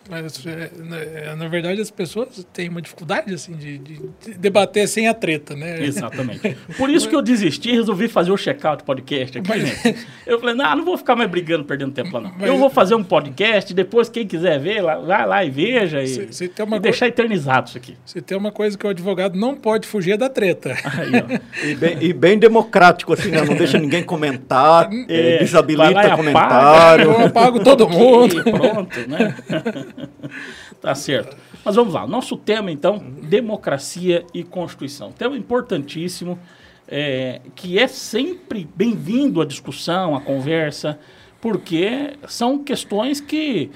Mas, 0.09 0.45
é, 0.45 0.71
na, 0.77 1.35
na, 1.35 1.47
verdade, 1.47 1.81
as 1.81 1.91
pessoas 1.91 2.45
têm 2.53 2.69
uma 2.69 2.81
dificuldade 2.81 3.33
assim, 3.33 3.53
de, 3.53 3.77
de, 3.77 3.99
debater 4.37 4.87
sem 4.87 5.07
a 5.07 5.13
treta, 5.13 5.55
né? 5.55 5.83
Exatamente. 5.83 6.57
Por 6.77 6.89
isso 6.89 7.09
que 7.09 7.15
eu 7.15 7.21
desisti 7.21 7.69
e 7.69 7.73
resolvi 7.73 8.07
fazer 8.07 8.31
o 8.31 8.37
check-out 8.37 8.83
podcast 8.83 9.37
aqui, 9.37 9.49
Mas... 9.49 9.67
gente. 9.67 10.07
Eu 10.25 10.39
falei, 10.39 10.55
não, 10.55 10.75
não 10.77 10.85
vou 10.85 10.97
ficar 10.97 11.15
mais 11.15 11.29
brigando, 11.29 11.65
perdendo 11.65 11.91
tempo 11.91 12.11
lá, 12.13 12.21
não. 12.21 12.33
Mas... 12.37 12.47
Eu 12.47 12.57
vou 12.57 12.69
fazer 12.69 12.95
um 12.95 13.03
podcast, 13.03 13.73
depois 13.73 14.09
quem 14.09 14.25
quiser 14.25 14.59
ver, 14.59 14.81
lá, 14.81 14.97
vai 14.97 15.27
lá 15.27 15.43
e 15.43 15.49
veja 15.49 16.01
e, 16.01 16.07
se, 16.07 16.33
se 16.33 16.45
e 16.45 16.49
co... 16.49 16.79
deixar 16.79 17.07
eternizado 17.07 17.69
isso 17.69 17.77
aqui. 17.77 17.97
Se 18.05 18.21
tem 18.21 18.37
uma 18.37 18.51
coisa 18.51 18.77
que 18.77 18.85
o 18.85 18.89
advogado 18.89 19.37
não 19.37 19.55
pode 19.55 19.87
fugir 19.87 20.11
é 20.11 20.17
da 20.17 20.29
treta. 20.29 20.75
Aí, 20.83 21.71
e, 21.71 21.75
bem, 21.75 21.97
e, 22.01 22.13
bem, 22.13 22.39
democrático, 22.39 23.13
assim, 23.13 23.29
né? 23.29 23.41
não 23.41 23.55
deixa 23.55 23.77
ninguém 23.77 24.03
comentar, 24.03 24.89
é, 25.09 25.35
é, 25.35 25.37
desabilita 25.39 26.15
comentário. 26.15 27.05
eu 27.05 27.25
apago 27.25 27.59
todo 27.59 27.87
mundo. 27.89 28.39
E 28.39 28.43
pronto, 28.43 29.09
né? 29.09 29.35
tá 30.81 30.93
certo. 30.95 31.35
Mas 31.63 31.75
vamos 31.75 31.93
lá. 31.93 32.05
Nosso 32.07 32.37
tema, 32.37 32.71
então, 32.71 32.97
democracia 32.97 34.25
e 34.33 34.43
Constituição. 34.43 35.11
Tema 35.11 35.37
importantíssimo, 35.37 36.39
é, 36.87 37.41
que 37.55 37.77
é 37.77 37.87
sempre 37.87 38.67
bem-vindo 38.75 39.41
à 39.41 39.45
discussão, 39.45 40.15
à 40.15 40.21
conversa, 40.21 40.99
porque 41.41 42.17
são 42.27 42.63
questões 42.63 43.19
que, 43.19 43.71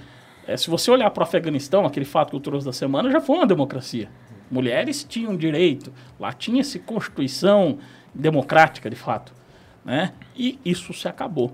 é, 0.48 0.56
se 0.56 0.70
você 0.70 0.90
olhar 0.90 1.10
para 1.12 1.22
o 1.22 1.24
Afeganistão, 1.24 1.86
aquele 1.86 2.06
fato 2.06 2.32
que 2.32 2.36
eu 2.36 2.40
trouxe 2.40 2.66
da 2.66 2.74
semana, 2.74 3.12
já 3.12 3.20
foi 3.20 3.38
uma 3.38 3.48
democracia. 3.48 4.10
Mulheres 4.50 5.04
tinham 5.04 5.36
direito, 5.36 5.94
lá 6.20 6.34
tinha-se 6.34 6.80
Constituição 6.80 7.78
democrática, 8.14 8.90
de 8.90 8.96
fato. 8.96 9.34
Né? 9.84 10.14
E 10.36 10.60
isso 10.64 10.94
se 10.94 11.08
acabou 11.08 11.54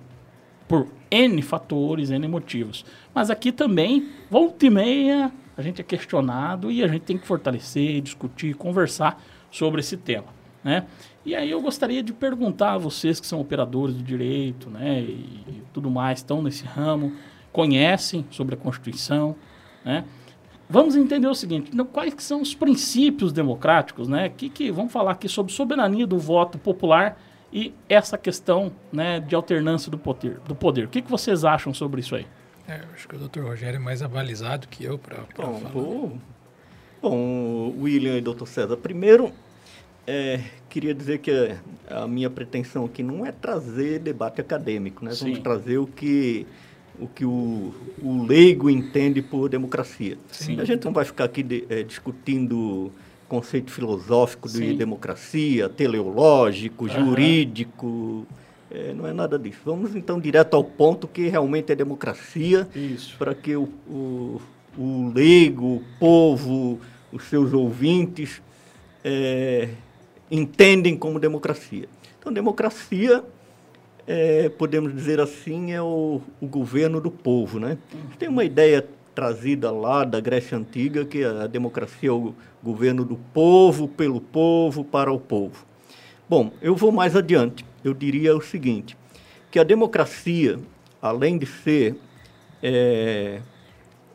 por 0.68 0.88
N 1.10 1.42
fatores, 1.42 2.10
N 2.10 2.28
motivos. 2.28 2.86
Mas 3.14 3.30
aqui 3.30 3.52
também, 3.52 4.10
volta 4.30 4.66
e 4.66 4.70
meia, 4.70 5.32
a 5.56 5.62
gente 5.62 5.82
é 5.82 5.84
questionado 5.84 6.72
e 6.72 6.84
a 6.84 6.88
gente 6.88 7.02
tem 7.02 7.18
que 7.18 7.26
fortalecer, 7.26 8.02
discutir, 8.02 8.54
conversar 8.56 9.22
sobre 9.50 9.80
esse 9.80 9.98
tema. 9.98 10.28
Né? 10.64 10.86
E 11.26 11.36
aí 11.36 11.50
eu 11.50 11.62
gostaria 11.62 12.04
de 12.04 12.14
perguntar 12.14 12.74
a 12.74 12.78
vocês 12.78 13.20
que 13.20 13.28
são 13.28 13.40
operadores 13.40 13.96
do 13.96 14.04
direito 14.04 14.70
né, 14.70 15.02
e, 15.02 15.64
tudo 15.74 15.90
mais, 15.90 16.20
estão 16.20 16.42
nesse 16.42 16.66
ramo, 16.66 17.14
conhecem 17.52 18.26
sobre 18.30 18.56
a 18.56 18.58
Constituição, 18.58 19.36
né? 19.84 20.04
Vamos 20.70 20.98
entender 20.98 21.28
o 21.28 21.34
seguinte, 21.34 21.72
quais 21.94 22.14
são 22.20 22.42
os 22.42 22.54
princípios 22.54 23.32
democráticos, 23.32 24.10
né? 24.10 24.28
Que, 24.28 24.50
que, 24.50 24.70
vamos 24.70 24.92
falar 24.92 25.12
aqui 25.12 25.30
sobre 25.30 25.54
soberania 25.54 26.06
do 26.06 26.20
voto 26.20 26.58
popular 26.58 27.18
e 27.58 27.74
essa 27.90 28.20
questão 28.20 28.72
né, 28.94 29.20
de 29.20 29.34
alternância 29.34 29.90
do 29.90 29.98
poder. 29.98 30.38
Do 30.48 30.54
poder. 30.54 30.86
O 30.86 30.88
que, 30.88 31.02
que 31.02 31.10
vocês 31.10 31.44
acham 31.44 31.74
sobre 31.74 32.02
isso 32.02 32.16
aí? 32.16 32.28
É, 32.68 32.82
acho 32.94 33.08
que 33.08 33.16
o 33.16 33.18
doutor 33.18 33.46
Rogério 33.46 33.78
é 33.78 33.80
mais 33.80 34.04
avalizado 34.04 34.68
que 34.68 34.84
eu 34.84 35.00
para 35.00 35.24
falar. 35.36 35.72
Bom, 35.72 36.20
bom, 37.02 37.74
William 37.80 38.16
e 38.16 38.22
doutor 38.22 38.48
César, 38.48 38.78
primeiro, 38.78 39.32
é, 40.06 40.40
queria 40.70 40.94
dizer 40.94 41.18
que 41.18 41.32
a 41.90 42.08
minha 42.08 42.30
pretensão 42.30 42.86
aqui 42.86 43.02
não 43.02 43.26
é 43.26 43.32
trazer 43.32 44.00
debate 44.00 44.40
acadêmico, 44.40 45.04
né? 45.04 45.12
Vamos 45.20 45.40
trazer 45.40 45.80
o 45.80 45.88
que 45.88 46.46
o 47.00 47.08
que 47.08 47.26
o, 47.26 47.74
o 48.02 48.24
leigo 48.24 48.70
entende 48.70 49.22
por 49.22 49.50
democracia. 49.50 50.18
Sim. 50.32 50.60
A 50.60 50.66
gente 50.66 50.86
não 50.86 50.94
vai 50.94 51.06
ficar 51.06 51.26
aqui 51.26 51.42
de, 51.42 51.66
é, 51.70 51.84
discutindo 51.84 52.92
conceito 53.28 53.72
filosófico 53.72 54.48
de 54.48 54.58
Sim. 54.58 54.76
democracia, 54.76 55.70
teleológico, 55.70 56.86
uhum. 56.86 56.90
jurídico. 56.90 58.26
É, 58.70 58.94
não 58.94 59.08
é 59.08 59.14
nada 59.14 59.38
disso. 59.40 59.60
Vamos 59.66 59.96
então 59.96 60.20
direto 60.20 60.56
ao 60.56 60.64
ponto 60.64 61.08
que 61.08 61.28
realmente 61.28 61.72
é 61.72 61.76
democracia, 61.76 62.68
para 63.18 63.34
que 63.34 63.56
o, 63.56 63.70
o, 63.88 64.42
o 64.78 65.12
leigo, 65.14 65.78
o 65.78 65.84
povo, 66.00 66.80
os 67.12 67.24
seus 67.24 67.54
ouvintes 67.54 68.42
é, 69.04 69.70
entendem 70.30 70.98
como 70.98 71.20
democracia. 71.20 71.88
Então, 72.20 72.32
democracia, 72.32 73.24
é, 74.06 74.50
podemos 74.50 74.94
dizer 74.94 75.20
assim, 75.20 75.72
é 75.72 75.82
o, 75.82 76.22
o, 76.42 76.48
governo 76.48 77.00
do 77.00 77.10
povo. 77.10 77.60
Né? 77.60 77.78
Tem 78.20 78.28
uma 78.28 78.44
ideia 78.44 78.86
trazida 79.18 79.72
lá 79.72 80.04
da 80.04 80.20
Grécia 80.20 80.56
Antiga 80.56 81.04
que 81.04 81.24
a 81.24 81.48
democracia 81.48 82.10
é 82.10 82.12
o 82.12 82.36
governo 82.62 83.04
do 83.04 83.16
povo, 83.34 83.88
pelo 83.88 84.22
povo, 84.22 84.84
para 84.84 85.12
o 85.12 85.20
povo. 85.20 85.66
Bom, 86.30 86.52
eu 86.62 86.76
vou 86.76 86.92
mais 86.92 87.16
adiante. 87.16 87.66
Eu 87.84 87.96
diria 87.96 88.38
o 88.38 88.42
seguinte, 88.42 88.96
que 89.50 89.58
a 89.58 89.64
democracia, 89.64 90.60
além 91.02 91.36
de 91.36 91.48
ser 91.48 91.96
é, 92.62 93.42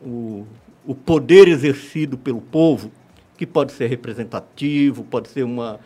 o, 0.01 0.47
o 0.87 0.95
poder 0.95 1.49
exercido 1.49 2.17
pelo 2.17 2.41
povo, 2.41 2.93
que 3.37 3.45
pode 3.45 3.73
ser 3.73 3.89
representativo, 3.89 5.03
pode 5.03 5.31
ser 5.31 5.43
uma 5.43 5.81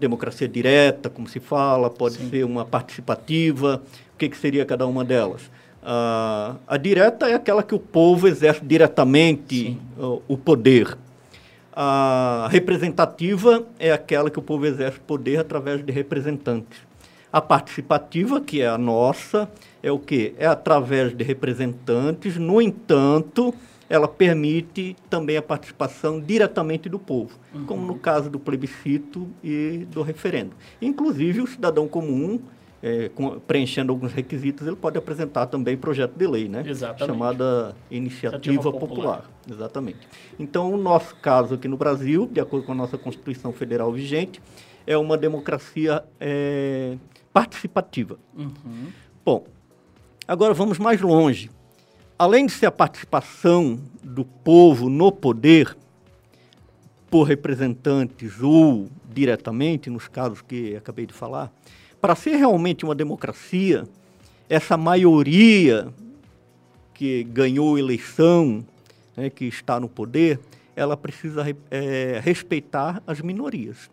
democracia 0.00 0.48
direta, 0.48 1.08
como 1.08 1.28
se 1.28 1.38
fala, 1.38 1.88
pode 1.88 2.16
Sim. 2.16 2.30
ser 2.30 2.44
uma 2.44 2.64
participativa. 2.64 3.80
O 4.12 4.18
que, 4.18 4.28
que 4.28 4.36
seria 4.36 4.66
cada 4.66 4.88
uma 4.88 5.04
delas? 5.04 5.48
A 5.82 6.76
direta 6.76 7.28
é 7.28 7.34
aquela 7.34 7.62
que 7.62 7.74
o 7.74 7.78
povo 7.78 8.28
exerce 8.28 8.64
diretamente 8.64 9.78
o, 9.98 10.22
o, 10.28 10.36
poder. 10.36 10.96
A 11.72 12.48
representativa 12.50 13.64
é 13.78 13.90
aquela 13.90 14.30
que 14.30 14.38
o 14.38 14.42
povo 14.42 14.66
exerce 14.66 15.00
poder 15.00 15.38
através 15.38 15.84
de 15.84 15.92
representantes. 15.92 16.78
A 17.32 17.40
participativa, 17.40 18.40
que 18.40 18.60
é 18.60 18.68
a 18.68 18.76
nossa, 18.76 19.48
é 19.82 19.90
o 19.90 19.98
que? 19.98 20.34
É 20.36 20.46
através 20.46 21.16
de 21.16 21.24
representantes, 21.24 22.36
no 22.36 22.60
entanto, 22.60 23.54
ela 23.88 24.06
permite 24.06 24.96
também 25.08 25.36
a 25.36 25.42
participação 25.42 26.20
diretamente 26.20 26.88
do 26.88 26.98
povo, 26.98 27.36
uhum. 27.54 27.64
como 27.66 27.86
no 27.86 27.96
caso 27.96 28.30
do 28.30 28.38
plebiscito 28.38 29.28
e 29.42 29.86
do 29.90 30.02
referendo. 30.02 30.52
Inclusive, 30.82 31.40
o 31.40 31.46
cidadão 31.46 31.88
comum, 31.88 32.40
é, 32.82 33.08
com, 33.10 33.38
preenchendo 33.40 33.92
alguns 33.92 34.12
requisitos, 34.12 34.66
ele 34.66 34.76
pode 34.76 34.98
apresentar 34.98 35.46
também 35.46 35.76
projeto 35.76 36.12
de 36.16 36.26
lei, 36.26 36.48
né? 36.48 36.62
Exatamente. 36.66 37.06
Chamada 37.06 37.76
Iniciativa 37.90 38.72
popular. 38.72 38.88
popular. 38.88 39.30
Exatamente. 39.50 40.08
Então, 40.38 40.72
o 40.72 40.76
nosso 40.76 41.14
caso 41.16 41.54
aqui 41.54 41.68
no 41.68 41.76
Brasil, 41.76 42.28
de 42.30 42.40
acordo 42.40 42.66
com 42.66 42.72
a 42.72 42.74
nossa 42.74 42.96
Constituição 42.96 43.52
Federal 43.52 43.92
vigente, 43.92 44.40
é 44.86 44.96
uma 44.96 45.16
democracia 45.16 46.02
é, 46.18 46.96
participativa. 47.32 48.18
Uhum. 48.36 48.88
Bom, 49.24 49.44
agora 50.26 50.54
vamos 50.54 50.78
mais 50.78 51.00
longe 51.00 51.50
além 52.20 52.44
de 52.44 52.52
ser 52.52 52.66
a 52.66 52.70
participação 52.70 53.80
do 54.04 54.26
povo 54.26 54.90
no 54.90 55.10
poder, 55.10 55.74
por 57.08 57.22
representantes 57.22 58.42
ou 58.42 58.90
diretamente, 59.10 59.88
nos 59.88 60.06
casos 60.06 60.42
que 60.42 60.76
acabei 60.76 61.06
de 61.06 61.14
falar, 61.14 61.50
para 62.00 62.14
ser 62.14 62.36
realmente 62.36 62.84
uma 62.84 62.94
democracia, 62.94 63.86
essa 64.48 64.76
maioria 64.76 65.88
que 66.94 67.24
ganhou 67.24 67.78
eleição, 67.78 68.64
né, 69.16 69.30
que 69.30 69.44
está 69.44 69.78
no 69.78 69.88
poder, 69.88 70.40
ela 70.74 70.96
precisa 70.96 71.44
é, 71.70 72.20
respeitar 72.22 73.02
as 73.06 73.20
minorias. 73.20 73.90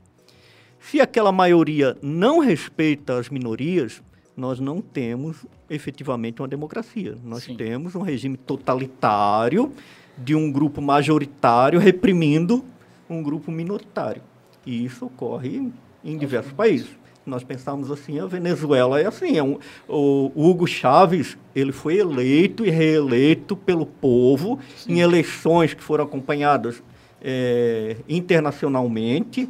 Se 0.80 1.02
aquela 1.02 1.32
maioria 1.32 1.98
não 2.02 2.40
respeita 2.40 3.20
as 3.20 3.30
minorias, 3.30 4.02
nós 4.36 4.60
não 4.60 4.82
temos 4.82 5.46
efetivamente 5.70 6.42
uma 6.42 6.48
democracia. 6.48 7.18
Nós 7.24 7.44
Sim. 7.44 7.58
temos 7.58 7.96
um 7.96 8.02
regime 8.02 8.38
totalitário 8.38 9.72
de 10.18 10.34
um 10.36 10.52
grupo 10.52 10.82
majoritário 10.82 11.80
reprimindo 11.80 12.64
um 13.10 13.22
grupo 13.22 13.52
minoritário. 13.52 14.22
E 14.66 14.86
isso 14.86 15.06
ocorre 15.06 15.72
em 16.04 16.18
diversos 16.18 16.54
países. 16.54 16.90
Nós 17.28 17.44
pensamos 17.44 17.92
assim, 17.92 18.20
a 18.20 18.26
Venezuela 18.26 19.00
é 19.00 19.06
assim, 19.06 19.38
é 19.38 19.44
um, 19.44 19.60
o 19.88 20.32
Hugo 20.36 20.66
Chávez, 20.66 21.38
ele 21.54 21.72
foi 21.72 21.98
eleito 21.98 22.66
e 22.66 22.70
reeleito 22.70 23.56
pelo 23.56 23.86
povo 23.86 24.60
Sim. 24.78 24.94
em 24.94 25.00
eleições 25.00 25.74
que 25.74 25.84
foram 25.84 26.06
acompanhadas 26.06 26.82
é, 27.22 27.98
internacionalmente, 28.08 29.50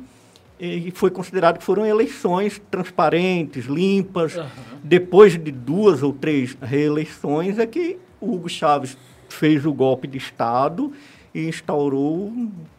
e 0.59 0.89
foi 0.89 1.11
considerado 1.11 1.59
que 1.59 1.63
foram 1.63 1.86
eleições 1.86 2.59
transparentes, 2.71 3.65
limpas. 3.65 4.36
Uhum. 4.36 4.45
Depois 4.84 5.34
de 5.34 5.51
duas 5.51 6.01
ou 6.01 6.11
três 6.11 6.57
reeleições 6.59 7.59
é 7.59 7.67
que 7.67 7.97
Hugo 8.19 8.49
Chávez 8.49 8.97
fez 9.30 9.67
o 9.67 9.73
golpe 9.73 10.07
de 10.07 10.17
Estado 10.17 10.91
e 11.34 11.47
instaurou 11.47 12.34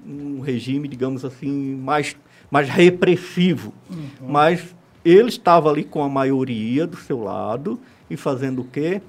um 0.04 0.40
regime, 0.40 0.88
digamos 0.88 1.24
assim, 1.24 1.76
mais, 1.76 2.16
mais 2.50 2.68
repressivo. 2.68 3.72
Uhum. 3.88 4.28
Mas 4.28 4.74
ele 5.04 5.28
estava 5.28 5.70
ali 5.70 5.84
com 5.84 6.02
a 6.02 6.08
maioria 6.08 6.86
do 6.86 6.96
seu 6.96 7.22
lado 7.22 7.78
e 8.10 8.16
fazendo 8.16 8.62
o 8.62 8.64
quê? 8.64 9.00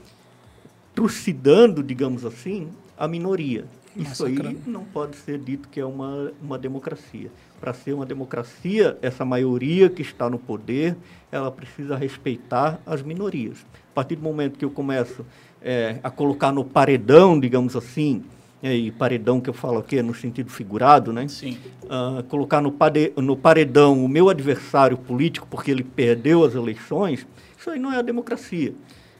Trucidando, 0.94 1.84
digamos 1.84 2.26
assim, 2.26 2.70
a 2.98 3.08
minoria. 3.08 3.66
Isso 3.96 4.26
aí 4.26 4.58
não 4.66 4.84
pode 4.84 5.16
ser 5.18 5.40
dito 5.40 5.68
que 5.68 5.80
é 5.80 5.86
uma, 5.86 6.32
uma 6.42 6.58
democracia 6.58 7.32
para 7.60 7.74
ser 7.74 7.94
uma 7.94 8.06
democracia, 8.06 8.98
essa 9.02 9.26
maioria 9.26 9.90
que 9.90 10.02
está 10.02 10.30
no 10.30 10.40
poder, 10.40 10.96
ela 11.32 11.52
precisa 11.52 11.96
respeitar 11.96 12.80
as 12.86 13.02
minorias. 13.02 13.58
A 13.92 13.96
partir 13.96 14.16
do 14.16 14.24
momento 14.24 14.58
que 14.58 14.66
eu 14.66 14.72
começo 14.72 15.26
é, 15.62 16.00
a 16.02 16.10
colocar 16.10 16.52
no 16.52 16.64
paredão, 16.64 17.40
digamos 17.40 17.76
assim, 17.76 18.24
e 18.62 18.91
paredão 18.91 19.39
que 19.39 19.49
eu 19.49 19.53
falo 19.53 19.80
aqui 19.80 19.97
é 19.97 20.03
no 20.03 20.14
sentido 20.14 20.51
figurado, 20.51 21.14
né? 21.14 21.28
Sim. 21.28 21.57
Uh, 21.84 22.22
colocar 22.24 22.62
no, 22.62 22.76
no 23.18 23.38
paredão 23.38 24.03
o 24.03 24.07
meu 24.07 24.30
adversário 24.30 24.97
político 24.97 25.47
porque 25.49 25.72
ele 25.72 25.84
perdeu 25.84 26.43
as 26.43 26.55
eleições, 26.55 27.26
isso 27.57 27.70
aí 27.70 27.80
não 27.80 27.91
é 27.93 27.97
a 27.97 28.01
democracia. 28.01 28.74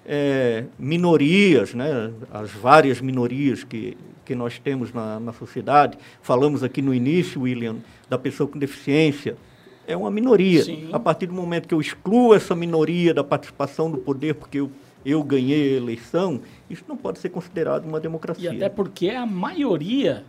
É, 0.06 0.66
minorias, 0.78 1.74
né? 1.74 2.12
as 2.34 2.50
várias 2.52 3.00
minorias 3.00 3.64
que, 3.64 3.96
que 4.26 4.34
nós 4.34 4.58
temos 4.58 4.92
na, 4.92 5.20
na 5.20 5.32
sociedade, 5.32 5.98
falamos 6.22 6.64
aqui 6.64 6.82
no 6.82 6.94
início, 6.94 7.42
William, 7.42 7.78
da 8.10 8.18
pessoa 8.18 8.50
com 8.50 8.58
deficiência, 8.58 9.38
é 9.88 9.96
uma 9.96 10.12
minoria. 10.12 10.64
Sim. 10.64 10.90
A 10.92 11.00
partir 11.00 11.28
do 11.28 11.34
momento 11.34 11.68
que 11.68 11.74
eu 11.74 11.82
excluo 11.82 12.34
essa 12.34 12.56
minoria 12.56 13.14
da 13.14 13.24
participação 13.24 13.90
do 13.90 13.98
poder, 13.98 14.36
porque 14.36 14.60
eu, 14.60 14.72
eu 15.06 15.24
ganhei 15.24 15.74
a 15.74 15.78
eleição, 15.78 16.42
isso 16.70 16.84
não 16.88 16.98
pode 16.98 17.20
ser 17.20 17.30
considerado 17.30 17.86
uma 17.86 18.00
democracia. 18.00 18.52
E 18.52 18.56
até 18.56 18.70
porque 18.70 19.10
a 19.10 19.26
maioria, 19.26 20.24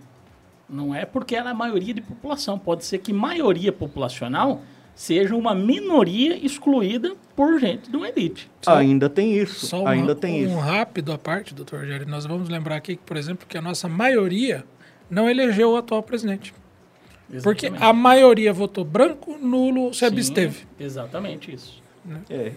não 0.68 0.94
é 0.94 1.04
porque 1.04 1.34
ela 1.34 1.50
é 1.50 1.52
a 1.52 1.54
maioria 1.54 1.94
de 1.94 2.00
população, 2.00 2.58
pode 2.58 2.84
ser 2.84 2.98
que 2.98 3.12
maioria 3.12 3.72
populacional 3.72 4.62
seja 4.94 5.34
uma 5.34 5.54
minoria 5.54 6.36
excluída 6.44 7.14
por 7.34 7.58
gente 7.58 7.90
de 7.90 7.96
uma 7.96 8.08
elite. 8.08 8.50
Só, 8.60 8.76
ainda 8.76 9.08
tem 9.08 9.34
isso. 9.34 9.66
Só 9.66 9.86
ainda 9.86 10.14
tem 10.14 10.46
um 10.46 10.50
isso. 10.50 10.58
rápido 10.58 11.12
à 11.12 11.16
parte, 11.16 11.54
doutor 11.54 11.80
Rogério. 11.80 12.06
Nós 12.06 12.26
vamos 12.26 12.48
lembrar 12.48 12.76
aqui, 12.76 12.98
por 13.06 13.16
exemplo, 13.16 13.46
que 13.48 13.56
a 13.56 13.62
nossa 13.62 13.88
maioria 13.88 14.64
não 15.08 15.28
elegeu 15.28 15.70
o 15.70 15.76
atual 15.76 16.02
presidente. 16.02 16.52
Exatamente. 17.32 17.42
Porque 17.42 17.82
a 17.82 17.92
maioria 17.92 18.52
votou 18.52 18.84
branco, 18.84 19.38
nulo, 19.38 19.94
se 19.94 20.00
Sim, 20.00 20.06
absteve. 20.06 20.66
Exatamente 20.78 21.54
isso. 21.54 21.79
Né? 22.04 22.20
É, 22.30 22.52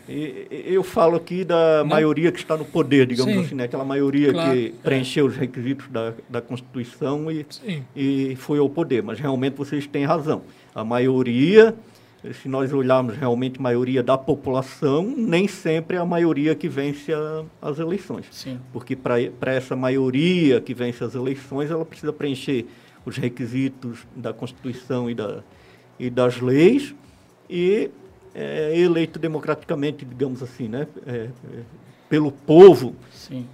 eu 0.50 0.84
falo 0.84 1.16
aqui 1.16 1.44
da 1.44 1.80
Não. 1.80 1.88
maioria 1.88 2.32
que 2.32 2.40
está 2.40 2.56
no 2.56 2.64
poder, 2.64 3.06
digamos 3.06 3.34
Sim. 3.34 3.40
assim, 3.42 3.56
né? 3.56 3.66
aquela 3.66 3.84
maioria 3.84 4.32
claro. 4.32 4.52
que 4.52 4.74
preencheu 4.82 5.26
é. 5.26 5.30
os 5.30 5.36
requisitos 5.36 5.88
da, 5.90 6.14
da 6.30 6.42
Constituição 6.42 7.30
e, 7.30 7.46
e 7.96 8.36
foi 8.38 8.60
ao 8.60 8.70
poder. 8.70 9.04
Mas 9.04 9.20
realmente 9.20 9.56
vocês 9.56 9.86
têm 9.86 10.06
razão. 10.06 10.44
A 10.74 10.84
maioria, 10.84 11.76
se 12.42 12.48
nós 12.48 12.72
olharmos 12.72 13.18
realmente 13.18 13.60
a 13.60 13.62
maioria 13.62 14.02
da 14.02 14.18
população, 14.18 15.14
nem 15.16 15.48
sempre 15.48 15.98
é 15.98 16.00
a 16.00 16.06
maioria 16.06 16.56
que 16.56 16.70
vence 16.70 17.14
a, 17.14 17.44
as 17.62 17.80
eleições. 17.80 18.26
Sim. 18.32 18.60
Porque 18.72 18.96
para 18.96 19.52
essa 19.52 19.76
maioria 19.76 20.62
que 20.62 20.74
vence 20.74 21.04
as 21.04 21.16
eleições, 21.16 21.70
ela 21.70 21.86
precisa 21.86 22.14
preencher 22.14 22.66
os 23.06 23.18
requisitos 23.18 24.08
da 24.16 24.32
Constituição 24.32 25.10
e, 25.10 25.14
da, 25.14 25.44
e 26.00 26.10
das 26.10 26.40
leis 26.40 26.96
e 27.50 27.92
é 28.34 28.78
eleito 28.78 29.20
democraticamente, 29.20 30.06
digamos 30.06 30.42
assim, 30.42 30.68
né, 30.68 30.88
é, 31.06 31.12
é, 31.12 31.30
pelo 32.10 32.32
povo 32.32 32.96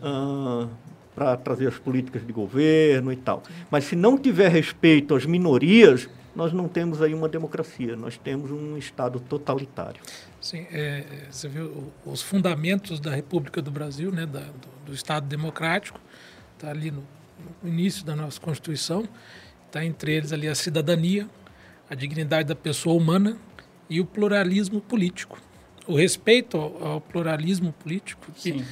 ah, 0.01 0.67
para 1.15 1.37
trazer 1.37 1.67
as 1.67 1.77
políticas 1.77 2.25
de 2.25 2.31
governo 2.31 3.11
e 3.11 3.15
tal. 3.15 3.43
Mas 3.69 3.85
se 3.85 3.95
não 3.95 4.17
tiver 4.17 4.49
respeito 4.49 5.15
às 5.15 5.25
minorias, 5.25 6.09
nós 6.35 6.53
não 6.53 6.67
temos 6.67 7.01
aí 7.01 7.13
uma 7.13 7.27
democracia, 7.27 7.95
nós 7.95 8.17
temos 8.17 8.51
um 8.51 8.77
Estado 8.77 9.19
totalitário. 9.19 10.01
Sim, 10.39 10.65
é, 10.71 11.03
você 11.29 11.47
viu 11.47 11.91
os 12.05 12.21
fundamentos 12.21 12.99
da 12.99 13.13
República 13.13 13.61
do 13.61 13.71
Brasil, 13.71 14.11
né, 14.11 14.25
da, 14.25 14.39
do, 14.39 14.87
do 14.87 14.93
Estado 14.93 15.27
democrático, 15.27 15.99
está 16.55 16.69
ali 16.69 16.91
no 16.91 17.03
no 17.63 17.69
início 17.69 18.05
da 18.05 18.15
nossa 18.15 18.39
Constituição, 18.39 19.07
está 19.67 19.83
entre 19.83 20.13
eles 20.13 20.31
ali 20.31 20.47
a 20.47 20.55
cidadania, 20.55 21.29
a 21.89 21.95
dignidade 21.95 22.47
da 22.47 22.55
pessoa 22.55 22.95
humana 22.95 23.37
e 23.89 23.99
o 23.99 24.05
pluralismo 24.05 24.79
político. 24.81 25.39
O 25.87 25.95
respeito 25.95 26.57
ao, 26.57 26.87
ao 26.87 27.01
pluralismo 27.01 27.73
político, 27.73 28.31
que, 28.35 28.63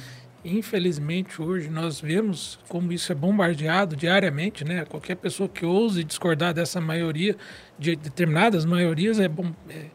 Infelizmente, 0.44 1.42
hoje 1.42 1.68
nós 1.68 2.00
vemos 2.00 2.58
como 2.68 2.92
isso 2.92 3.10
é 3.10 3.14
bombardeado 3.14 3.96
diariamente, 3.96 4.64
né? 4.64 4.84
Qualquer 4.84 5.16
pessoa 5.16 5.48
que 5.48 5.66
ouse 5.66 6.04
discordar 6.04 6.54
dessa 6.54 6.80
maioria, 6.80 7.36
de 7.78 7.96
determinadas 7.96 8.64
maiorias, 8.64 9.18
é, 9.18 9.26
bom, 9.26 9.52
é, 9.68 9.86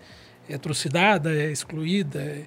é 0.49 0.55
atrocidada, 0.55 1.33
é 1.33 1.49
excluída. 1.49 2.19
É, 2.19 2.43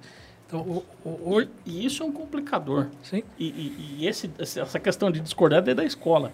então, 0.47 0.61
o, 0.61 0.85
o, 1.03 1.39
o... 1.39 1.43
E, 1.65 1.87
isso 1.87 2.03
é 2.03 2.07
um 2.07 2.13
complicador. 2.13 2.89
Sim. 3.03 3.23
E, 3.39 3.47
e, 3.47 3.97
e 3.99 4.07
esse, 4.07 4.31
essa 4.39 4.79
questão 4.79 5.11
de 5.11 5.21
discordar 5.21 5.67
é 5.67 5.75
da 5.75 5.85
escola. 5.85 6.33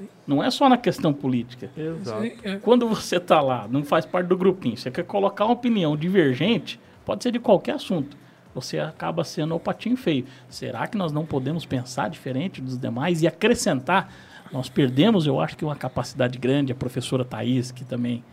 Sim. 0.00 0.08
Não 0.26 0.42
é 0.42 0.50
só 0.50 0.68
na 0.68 0.78
questão 0.78 1.12
política. 1.12 1.70
Exato. 1.76 2.22
Sim, 2.22 2.32
é. 2.42 2.56
Quando 2.56 2.88
você 2.88 3.16
está 3.16 3.40
lá, 3.40 3.68
não 3.68 3.84
faz 3.84 4.06
parte 4.06 4.26
do 4.26 4.36
grupinho, 4.36 4.76
você 4.76 4.90
quer 4.90 5.04
colocar 5.04 5.44
uma 5.44 5.52
opinião 5.52 5.96
divergente, 5.96 6.80
pode 7.04 7.22
ser 7.22 7.30
de 7.30 7.38
qualquer 7.38 7.74
assunto 7.74 8.16
você 8.54 8.78
acaba 8.78 9.24
sendo 9.24 9.54
o 9.54 9.60
patinho 9.60 9.96
feio. 9.96 10.24
Será 10.48 10.86
que 10.86 10.96
nós 10.96 11.12
não 11.12 11.24
podemos 11.24 11.64
pensar 11.64 12.08
diferente 12.08 12.60
dos 12.60 12.76
demais 12.76 13.22
e 13.22 13.26
acrescentar? 13.26 14.12
Nós 14.52 14.68
perdemos, 14.68 15.26
eu 15.26 15.40
acho 15.40 15.56
que 15.56 15.64
uma 15.64 15.76
capacidade 15.76 16.38
grande. 16.38 16.72
A 16.72 16.74
professora 16.74 17.24
Thaís, 17.24 17.70
que 17.70 17.84
também 17.84 18.24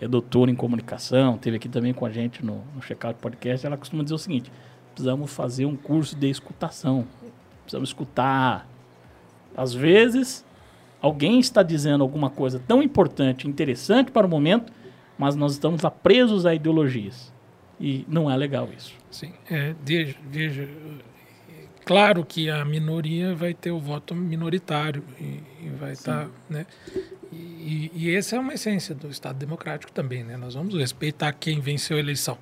é 0.00 0.08
doutora 0.08 0.50
em 0.50 0.54
comunicação, 0.54 1.36
teve 1.36 1.56
aqui 1.56 1.68
também 1.68 1.92
com 1.92 2.06
a 2.06 2.10
gente 2.10 2.44
no, 2.44 2.62
no 2.74 2.82
Checkout 2.82 3.18
Podcast, 3.20 3.66
ela 3.66 3.76
costuma 3.76 4.02
dizer 4.02 4.14
o 4.14 4.18
seguinte: 4.18 4.50
precisamos 4.94 5.32
fazer 5.32 5.66
um 5.66 5.76
curso 5.76 6.16
de 6.16 6.28
escutação. 6.28 7.06
Precisamos 7.62 7.90
escutar. 7.90 8.66
Às 9.56 9.74
vezes, 9.74 10.44
alguém 11.00 11.38
está 11.38 11.62
dizendo 11.62 12.02
alguma 12.02 12.30
coisa 12.30 12.60
tão 12.66 12.82
importante, 12.82 13.48
interessante 13.48 14.10
para 14.10 14.26
o 14.26 14.30
momento, 14.30 14.72
mas 15.18 15.34
nós 15.34 15.52
estamos 15.52 15.82
presos 16.02 16.46
a 16.46 16.54
ideologias. 16.54 17.32
E 17.80 18.04
não 18.08 18.30
é 18.30 18.36
legal 18.36 18.68
isso. 18.76 18.94
Sim, 19.10 19.32
é, 19.50 19.74
veja, 19.84 20.16
veja, 20.30 20.68
claro 21.84 22.24
que 22.24 22.48
a 22.48 22.64
minoria 22.64 23.34
vai 23.34 23.52
ter 23.52 23.70
o 23.70 23.78
voto 23.78 24.14
minoritário 24.14 25.02
e, 25.20 25.42
e 25.62 25.68
vai 25.78 25.92
estar, 25.92 26.24
tá, 26.24 26.30
né? 26.48 26.66
E, 27.32 27.90
e, 27.94 28.14
essa 28.14 28.36
é 28.36 28.38
uma 28.38 28.54
essência 28.54 28.94
do 28.94 29.10
Estado 29.10 29.36
democrático 29.36 29.92
também, 29.92 30.24
né? 30.24 30.36
Nós 30.36 30.54
vamos 30.54 30.74
respeitar 30.74 31.32
quem 31.32 31.60
venceu 31.60 31.96
a 31.96 32.00
eleição. 32.00 32.38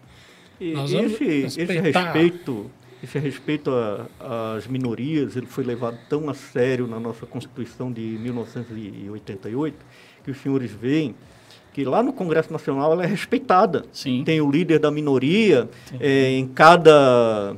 E 0.61 0.73
Nós 0.73 0.93
esse, 0.93 1.25
respeitar... 1.25 1.73
esse 1.73 1.81
respeito, 1.81 2.71
esse 3.05 3.19
respeito 3.19 3.71
às 4.19 4.67
minorias, 4.67 5.37
ele 5.37 5.47
foi 5.47 5.65
levado 5.65 5.99
tão 6.09 6.29
a 6.29 6.35
sério 6.35 6.87
na 6.87 6.99
nossa 6.99 7.25
Constituição 7.27 7.93
de 7.93 8.01
1988 8.01 9.77
que 10.25 10.31
os 10.31 10.39
senhores 10.39 10.71
veem 10.73 11.15
que 11.73 11.85
lá 11.85 12.03
no 12.03 12.13
Congresso 12.13 12.53
Nacional 12.53 12.93
ela 12.93 13.03
é 13.03 13.07
respeitada. 13.07 13.85
Sim. 13.93 14.23
Tem 14.25 14.41
o 14.41 14.51
líder 14.51 14.79
da 14.79 14.91
minoria 14.91 15.69
é, 15.99 16.31
em 16.31 16.47
cada 16.47 17.57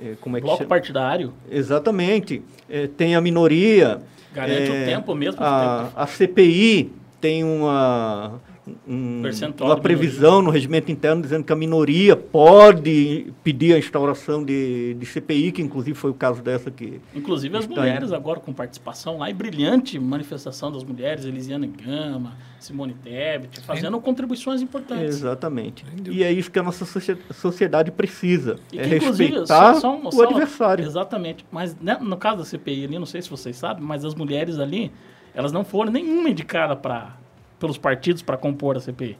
é, 0.00 0.14
como 0.20 0.36
é 0.36 0.40
Bloco 0.40 0.58
chama? 0.58 0.68
partidário. 0.68 1.32
Exatamente. 1.50 2.42
É, 2.68 2.86
tem 2.86 3.16
a 3.16 3.20
minoria. 3.20 4.00
Garante 4.32 4.70
o 4.70 4.74
é, 4.74 4.84
tempo 4.84 5.14
mesmo. 5.14 5.42
A, 5.42 5.90
a 5.96 6.06
CPI 6.06 6.92
tem 7.20 7.42
uma 7.42 8.40
um, 8.86 9.22
uma 9.60 9.78
previsão 9.78 10.42
no 10.42 10.50
regimento 10.50 10.90
interno 10.90 11.22
dizendo 11.22 11.44
que 11.44 11.52
a 11.52 11.56
minoria 11.56 12.16
pode 12.16 13.32
pedir 13.44 13.74
a 13.74 13.78
instauração 13.78 14.44
de, 14.44 14.94
de 14.94 15.06
CPI, 15.06 15.52
que 15.52 15.62
inclusive 15.62 15.96
foi 15.96 16.10
o 16.10 16.14
caso 16.14 16.42
dessa 16.42 16.68
que. 16.70 17.00
Inclusive 17.14 17.56
as 17.56 17.66
mulheres 17.66 18.12
agora 18.12 18.40
com 18.40 18.52
participação 18.52 19.18
lá 19.18 19.30
e 19.30 19.34
brilhante 19.34 19.98
manifestação 20.00 20.72
das 20.72 20.82
mulheres, 20.82 21.24
Elisiana 21.24 21.66
Gama, 21.66 22.36
Simone 22.58 22.94
Tebet, 22.94 23.60
fazendo 23.60 24.00
contribuições 24.00 24.60
importantes. 24.60 25.16
Exatamente. 25.16 25.84
E 26.10 26.24
é 26.24 26.32
isso 26.32 26.50
que 26.50 26.58
a 26.58 26.62
nossa 26.62 26.84
sociedade 27.30 27.92
precisa. 27.92 28.56
E 28.72 28.80
é 28.80 28.84
respeitar 28.84 29.74
só, 29.74 29.80
só, 29.80 30.00
o 30.00 30.10
só, 30.10 30.24
adversário. 30.24 30.84
Exatamente. 30.84 31.46
Mas 31.52 31.76
né, 31.80 31.96
no 32.00 32.16
caso 32.16 32.38
da 32.38 32.44
CPI 32.44 32.84
ali, 32.84 32.98
não 32.98 33.06
sei 33.06 33.22
se 33.22 33.30
vocês 33.30 33.56
sabem, 33.56 33.84
mas 33.84 34.04
as 34.04 34.14
mulheres 34.14 34.58
ali, 34.58 34.90
elas 35.32 35.52
não 35.52 35.64
foram 35.64 35.92
nenhuma 35.92 36.30
indicada 36.30 36.74
para 36.74 37.16
pelos 37.58 37.78
partidos 37.78 38.22
para 38.22 38.36
compor 38.36 38.76
a 38.76 38.80
CPI. 38.80 39.18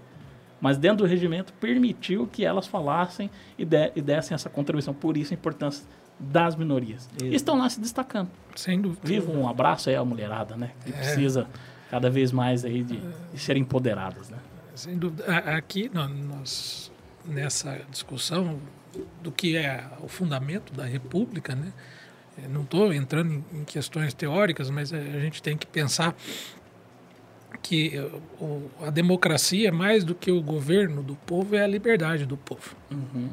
Mas 0.60 0.78
dentro 0.78 0.98
do 0.98 1.06
regimento 1.06 1.52
permitiu 1.54 2.26
que 2.26 2.44
elas 2.44 2.66
falassem 2.66 3.30
e, 3.58 3.64
de, 3.64 3.92
e 3.94 4.00
dessem 4.00 4.34
essa 4.34 4.48
contribuição. 4.48 4.94
Por 4.94 5.16
isso 5.16 5.34
a 5.34 5.36
importância 5.36 5.86
das 6.18 6.56
minorias. 6.56 7.08
Isso. 7.16 7.34
Estão 7.34 7.58
lá 7.58 7.68
se 7.68 7.80
destacando. 7.80 8.30
Sem 8.54 8.80
dúvida. 8.80 9.00
Viva 9.04 9.30
um 9.30 9.48
abraço 9.48 9.90
aí 9.90 9.96
à 9.96 10.04
mulherada, 10.04 10.56
né? 10.56 10.70
Que 10.84 10.90
é. 10.90 10.96
precisa 10.96 11.46
cada 11.90 12.08
vez 12.08 12.32
mais 12.32 12.64
aí 12.64 12.82
de, 12.82 13.00
de 13.32 13.38
ser 13.38 13.56
empoderadas, 13.56 14.30
né? 14.30 14.38
Sem 14.74 14.96
dúvida. 14.96 15.24
Aqui 15.36 15.90
nós, 15.92 16.90
nessa 17.24 17.80
discussão 17.90 18.58
do 19.22 19.30
que 19.30 19.56
é 19.56 19.84
o 20.00 20.08
fundamento 20.08 20.72
da 20.72 20.84
República, 20.84 21.54
né? 21.54 21.72
Não 22.50 22.62
estou 22.62 22.92
entrando 22.92 23.42
em 23.52 23.64
questões 23.64 24.12
teóricas, 24.12 24.68
mas 24.68 24.92
a 24.92 25.20
gente 25.20 25.42
tem 25.42 25.56
que 25.56 25.66
pensar 25.66 26.14
que 27.62 27.92
a 28.80 28.90
democracia, 28.90 29.72
mais 29.72 30.04
do 30.04 30.14
que 30.14 30.30
o 30.30 30.40
governo 30.40 31.02
do 31.02 31.14
povo, 31.14 31.56
é 31.56 31.62
a 31.62 31.66
liberdade 31.66 32.26
do 32.26 32.36
povo. 32.36 32.76
Uhum. 32.90 33.28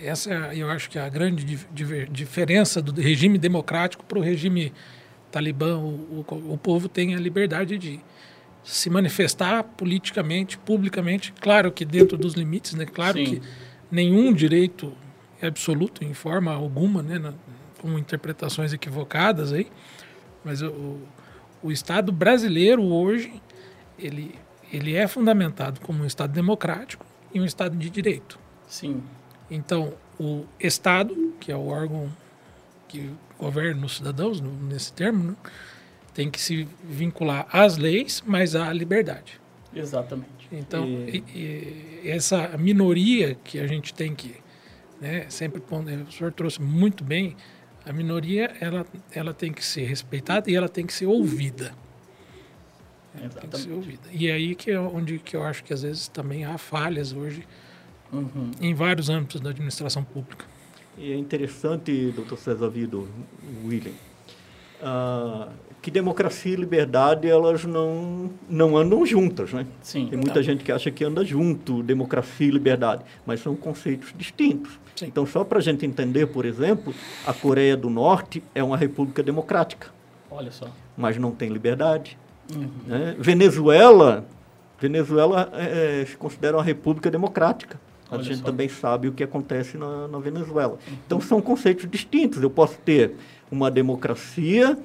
Essa 0.00 0.32
é, 0.32 0.56
eu 0.56 0.70
acho 0.70 0.90
que 0.90 0.98
é 0.98 1.02
a 1.02 1.08
grande 1.08 1.44
diferença 2.10 2.80
do 2.82 3.00
regime 3.00 3.38
democrático 3.38 4.04
para 4.04 4.18
o 4.18 4.22
regime 4.22 4.72
talibã. 5.30 5.76
O, 5.76 6.24
o, 6.28 6.52
o, 6.52 6.58
povo 6.58 6.88
tem 6.88 7.14
a 7.14 7.18
liberdade 7.18 7.78
de 7.78 8.00
se 8.64 8.90
manifestar 8.90 9.62
politicamente, 9.62 10.58
publicamente, 10.58 11.32
claro 11.40 11.70
que 11.70 11.84
dentro 11.84 12.18
dos 12.18 12.34
limites, 12.34 12.74
né? 12.74 12.84
Claro 12.86 13.18
Sim. 13.18 13.24
que 13.24 13.42
nenhum 13.90 14.32
direito 14.32 14.92
é 15.40 15.46
absoluto 15.46 16.04
em 16.04 16.12
forma 16.12 16.52
alguma, 16.52 17.02
né? 17.02 17.18
Na, 17.18 17.34
com 17.80 17.96
interpretações 17.98 18.72
equivocadas 18.72 19.52
aí, 19.52 19.68
mas 20.44 20.62
o, 20.62 20.98
o 21.62 21.72
Estado 21.72 22.12
brasileiro 22.12 22.82
hoje 22.82 23.42
ele, 23.98 24.34
ele 24.72 24.94
é 24.94 25.06
fundamentado 25.08 25.80
como 25.80 26.02
um 26.02 26.06
Estado 26.06 26.32
democrático 26.32 27.04
e 27.32 27.40
um 27.40 27.44
Estado 27.44 27.76
de 27.76 27.90
direito. 27.90 28.38
Sim. 28.66 29.02
Então, 29.50 29.94
o 30.20 30.44
Estado, 30.60 31.34
que 31.40 31.50
é 31.50 31.56
o 31.56 31.66
órgão 31.66 32.10
que 32.86 33.10
governa 33.38 33.84
os 33.84 33.96
cidadãos, 33.96 34.40
nesse 34.40 34.92
termo, 34.92 35.24
né, 35.24 35.36
tem 36.14 36.30
que 36.30 36.40
se 36.40 36.66
vincular 36.82 37.46
às 37.52 37.76
leis, 37.76 38.22
mas 38.26 38.54
à 38.56 38.72
liberdade. 38.72 39.40
Exatamente. 39.74 40.48
Então, 40.50 40.86
e... 40.86 41.22
E, 41.34 42.00
e 42.04 42.10
essa 42.10 42.56
minoria 42.58 43.36
que 43.44 43.58
a 43.58 43.66
gente 43.66 43.94
tem 43.94 44.14
que, 44.14 44.36
né, 45.00 45.26
sempre, 45.28 45.62
o 45.62 46.12
senhor 46.12 46.32
trouxe 46.32 46.60
muito 46.60 47.04
bem, 47.04 47.36
a 47.88 47.92
minoria 47.92 48.54
ela, 48.60 48.86
ela 49.10 49.32
tem 49.32 49.52
que 49.52 49.64
ser 49.64 49.84
respeitada 49.84 50.50
e 50.50 50.54
ela 50.54 50.68
tem 50.68 50.84
que 50.84 50.92
ser 50.92 51.06
ouvida. 51.06 51.72
Ela 53.18 53.30
tem 53.30 53.48
que 53.48 53.58
ser 53.58 53.72
ouvida. 53.72 54.02
E 54.12 54.28
é 54.28 54.32
aí 54.32 54.54
que 54.54 54.70
é 54.70 54.78
onde 54.78 55.18
que 55.18 55.34
eu 55.34 55.42
acho 55.42 55.64
que 55.64 55.72
às 55.72 55.82
vezes 55.82 56.06
também 56.06 56.44
há 56.44 56.58
falhas 56.58 57.12
hoje 57.12 57.46
uhum. 58.12 58.50
em 58.60 58.74
vários 58.74 59.08
âmbitos 59.08 59.40
da 59.40 59.50
administração 59.50 60.04
pública. 60.04 60.44
E 60.98 61.12
é 61.12 61.16
interessante, 61.16 62.12
doutor 62.12 62.36
César 62.36 62.68
Vido, 62.68 63.08
William, 63.64 63.92
uh, 64.82 65.50
que 65.80 65.90
democracia 65.90 66.52
e 66.52 66.56
liberdade 66.56 67.28
elas 67.28 67.64
não, 67.64 68.30
não 68.48 68.76
andam 68.76 69.04
juntas, 69.06 69.52
né? 69.52 69.66
Sim, 69.82 70.06
Tem 70.08 70.18
muita 70.18 70.34
tá. 70.34 70.42
gente 70.42 70.64
que 70.64 70.72
acha 70.72 70.90
que 70.90 71.04
anda 71.04 71.24
junto, 71.24 71.82
democracia 71.82 72.46
e 72.46 72.50
liberdade, 72.50 73.04
mas 73.24 73.40
são 73.40 73.54
conceitos 73.54 74.12
distintos. 74.16 74.78
Sim. 74.96 75.06
Então, 75.06 75.24
só 75.24 75.44
para 75.44 75.58
a 75.58 75.62
gente 75.62 75.86
entender, 75.86 76.26
por 76.26 76.44
exemplo, 76.44 76.92
a 77.26 77.32
Coreia 77.32 77.76
do 77.76 77.88
Norte 77.88 78.42
é 78.54 78.62
uma 78.62 78.76
república 78.76 79.22
democrática. 79.22 79.88
Olha 80.30 80.50
só. 80.50 80.68
Mas 80.96 81.16
não 81.16 81.30
tem 81.30 81.48
liberdade. 81.48 82.18
Uhum. 82.54 82.68
Né? 82.86 83.14
Venezuela, 83.18 84.26
Venezuela 84.80 85.50
é, 85.52 86.04
se 86.04 86.16
considera 86.16 86.56
uma 86.56 86.64
república 86.64 87.10
democrática. 87.10 87.80
A 88.10 88.14
Olha 88.14 88.24
gente 88.24 88.38
só. 88.38 88.44
também 88.44 88.68
sabe 88.68 89.06
o 89.06 89.12
que 89.12 89.22
acontece 89.22 89.76
na, 89.76 90.08
na 90.08 90.18
Venezuela. 90.18 90.78
Uhum. 90.88 90.96
Então, 91.06 91.20
são 91.20 91.40
conceitos 91.40 91.88
distintos. 91.88 92.42
Eu 92.42 92.50
posso 92.50 92.76
ter 92.78 93.14
uma 93.50 93.70
democracia 93.70 94.76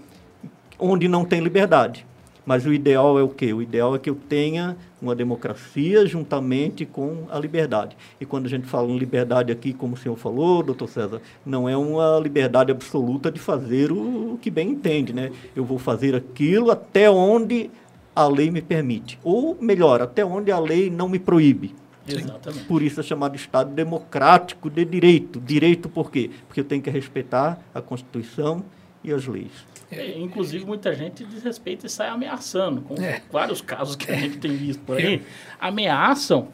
onde 0.80 1.08
não 1.08 1.26
tem 1.26 1.40
liberdade. 1.42 2.06
Mas 2.46 2.66
o 2.66 2.74
ideal 2.74 3.18
é 3.18 3.24
o 3.24 3.30
quê? 3.30 3.54
O 3.54 3.62
ideal 3.62 3.96
é 3.96 4.00
que 4.00 4.10
eu 4.10 4.16
tenha 4.16 4.76
uma 5.02 5.16
democracia 5.16 6.06
juntamente 6.06 6.86
com 6.86 7.26
a 7.30 7.40
liberdade. 7.40 7.96
E 8.20 8.26
quando 8.26 8.46
a 8.48 8.50
gente 8.50 8.68
fala 8.68 8.90
em 8.90 8.98
liberdade 8.98 9.52
aqui, 9.52 9.74
como 9.74 9.94
o 9.94 9.98
senhor 9.98 10.18
falou, 10.18 10.62
doutor 10.62 10.90
César, 10.90 11.22
não 11.46 11.70
é 11.70 11.78
uma 11.78 12.20
liberdade 12.22 12.72
absoluta 12.72 13.32
de 13.32 13.40
fazer 13.40 13.92
o 13.92 14.38
que 14.42 14.52
bem 14.52 14.72
entende, 14.72 15.14
né? 15.14 15.32
Eu 15.56 15.64
vou 15.64 15.78
fazer 15.78 16.16
aquilo 16.16 16.70
até 16.70 17.10
onde 17.10 17.70
a 18.16 18.28
lei 18.28 18.52
me 18.52 18.62
permite. 18.62 19.18
Ou, 19.24 19.58
melhor, 19.60 20.02
até 20.02 20.26
onde 20.26 20.52
a 20.52 20.60
lei 20.60 20.90
não 20.90 21.08
me 21.08 21.20
proíbe. 21.20 21.74
Exatamente. 22.08 22.66
Por 22.66 22.82
isso 22.82 23.00
é 23.00 23.04
chamado 23.04 23.36
Estado 23.36 23.72
democrático 23.74 24.70
de 24.70 24.84
direito. 24.84 25.40
Direito 25.40 25.88
por 25.88 26.12
quê? 26.12 26.30
Porque 26.48 26.60
eu 26.60 26.66
tenho 26.66 26.82
que 26.82 26.90
respeitar 26.90 27.60
a 27.74 27.82
Constituição 27.82 28.64
e 29.04 29.12
as 29.12 29.26
leis. 29.28 29.52
É, 29.92 30.18
inclusive, 30.18 30.66
muita 30.66 30.94
gente 30.94 31.24
desrespeita 31.24 31.86
e 31.86 31.90
sai 31.90 32.10
ameaçando, 32.10 32.82
com 32.82 32.96
é. 32.96 33.22
vários 33.32 33.62
casos 33.62 33.96
que 33.96 34.12
a 34.12 34.16
gente 34.16 34.38
tem 34.38 34.56
visto 34.56 34.82
por 34.84 34.98
aí, 34.98 35.22
ameaçam 35.60 36.48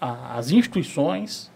a, 0.00 0.36
as 0.36 0.50
instituições, 0.50 1.50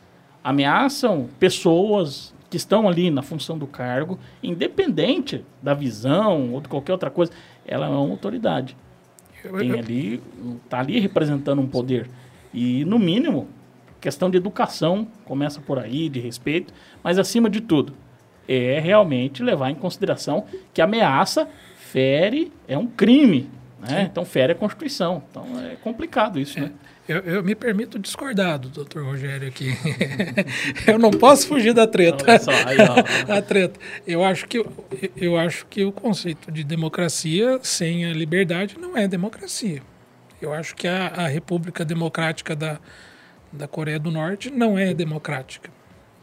ameaçam 0.45 1.29
pessoas 1.39 2.35
que 2.49 2.57
estão 2.57 2.89
ali 2.89 3.11
na 3.11 3.23
função 3.23 3.59
do 3.59 3.67
cargo, 3.67 4.19
independente 4.43 5.45
da 5.61 5.75
visão 5.75 6.53
ou 6.53 6.61
de 6.61 6.69
qualquer 6.69 6.93
outra 6.93 7.11
coisa, 7.11 7.33
ela 7.67 7.87
é 7.87 7.89
uma 7.89 8.11
autoridade. 8.11 8.77
Tem 9.59 9.73
ali, 9.73 10.23
está 10.65 10.81
ali 10.81 10.99
representando 10.99 11.61
um 11.61 11.67
poder. 11.67 12.09
E, 12.55 12.85
no 12.85 12.99
mínimo, 12.99 13.49
questão 14.01 14.31
de 14.31 14.37
educação 14.37 15.09
começa 15.25 15.61
por 15.61 15.79
aí, 15.79 16.09
de 16.09 16.21
respeito, 16.21 16.73
mas 17.03 17.19
acima 17.19 17.51
de 17.51 17.61
tudo, 17.61 17.93
é 18.49 18.79
realmente 18.79 19.43
levar 19.43 19.71
em 19.71 19.75
consideração 19.75 20.47
que 20.73 20.81
ameaça 20.81 21.49
fere, 21.77 22.53
é 22.69 22.77
um 22.77 22.87
crime. 22.87 23.51
Né? 23.79 24.09
Então 24.11 24.25
fere 24.25 24.53
a 24.53 24.55
Constituição. 24.55 25.23
Então 25.31 25.45
é 25.61 25.77
complicado 25.77 26.39
isso. 26.39 26.59
É. 26.59 26.63
Né? 26.63 26.73
Eu, 27.09 27.19
eu, 27.21 27.45
me 27.45 27.55
permito 27.55 28.01
discordar 28.01 28.59
do 28.59 28.69
doutor 28.69 29.05
Rogério 29.05 29.47
aqui. 29.47 29.71
eu 30.89 30.99
não 30.99 31.13
posso 31.13 31.47
fugir 31.47 31.73
da 31.73 31.87
treta. 31.87 32.37
Só, 32.41 32.51
aí, 32.51 32.79
a 33.31 33.41
treta. 33.41 33.79
Eu 34.05 34.25
acho, 34.25 34.49
que, 34.49 34.65
eu 35.17 35.37
acho 35.37 35.67
que 35.67 35.85
o 35.85 35.93
conceito 35.93 36.51
de 36.51 36.65
democracia 36.65 37.61
sem 37.63 38.05
a 38.05 38.13
liberdade 38.13 38.77
não 38.77 38.97
é 38.97 39.07
democracia. 39.07 39.83
Eu 40.43 40.53
acho 40.53 40.75
que 40.75 40.89
a, 40.89 41.07
a 41.07 41.29
República 41.29 41.85
Democrática 41.85 42.57
da, 42.57 42.81
da 43.53 43.69
Coreia 43.69 44.01
do 44.01 44.11
Norte 44.11 44.51
não 44.51 44.77
é 44.77 44.93
democrática. 44.93 45.71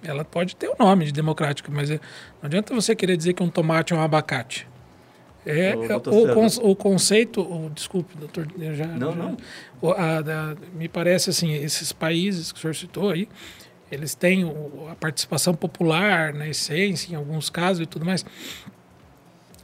Ela 0.03 0.25
pode 0.25 0.55
ter 0.55 0.67
o 0.67 0.75
nome 0.77 1.05
de 1.05 1.11
democrática, 1.11 1.71
mas 1.71 1.89
é, 1.89 1.95
não 2.41 2.47
adianta 2.47 2.73
você 2.73 2.95
querer 2.95 3.15
dizer 3.15 3.33
que 3.33 3.41
um 3.41 3.49
tomate 3.49 3.93
é 3.93 3.95
um 3.95 4.01
abacate. 4.01 4.67
É, 5.45 5.71
é 5.71 5.75
o, 5.75 6.01
o, 6.09 6.71
o, 6.71 6.75
conceito, 6.75 7.41
o, 7.41 7.69
desculpe, 7.69 8.15
doutor, 8.17 8.47
já, 8.73 8.87
não, 8.87 9.11
já, 9.11 9.15
não. 9.15 9.37
O, 9.81 9.91
a, 9.91 10.19
a, 10.19 10.55
me 10.73 10.87
parece 10.87 11.29
assim, 11.29 11.53
esses 11.53 11.91
países 11.91 12.51
que 12.51 12.59
o 12.59 12.61
senhor 12.61 12.73
citou 12.73 13.09
aí, 13.09 13.27
eles 13.91 14.15
têm 14.15 14.49
a 14.89 14.95
participação 14.95 15.53
popular 15.53 16.33
na 16.33 16.47
essência, 16.47 17.11
em 17.11 17.15
alguns 17.15 17.49
casos 17.49 17.83
e 17.83 17.85
tudo 17.85 18.05
mais, 18.05 18.25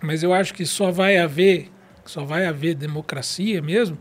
mas 0.02 0.22
eu 0.22 0.34
acho 0.34 0.54
que 0.54 0.66
só 0.66 0.92
vai 0.92 1.18
haver, 1.18 1.72
só 2.06 2.24
vai 2.24 2.46
haver 2.46 2.76
democracia 2.76 3.62
mesmo 3.62 3.98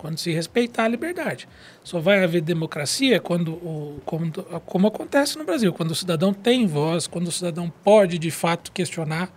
quando 0.00 0.16
se 0.16 0.32
respeitar 0.32 0.84
a 0.84 0.88
liberdade. 0.88 1.46
Só 1.84 2.00
vai 2.00 2.24
haver 2.24 2.40
democracia 2.40 3.20
quando, 3.20 3.52
o, 3.52 4.00
quando, 4.06 4.42
como 4.64 4.86
acontece 4.86 5.36
no 5.36 5.44
Brasil, 5.44 5.74
quando 5.74 5.90
o 5.90 5.94
cidadão 5.94 6.32
tem 6.32 6.66
voz, 6.66 7.06
quando 7.06 7.28
o 7.28 7.32
cidadão 7.32 7.70
pode 7.84 8.18
de 8.18 8.30
fato 8.30 8.72
questionar 8.72 9.30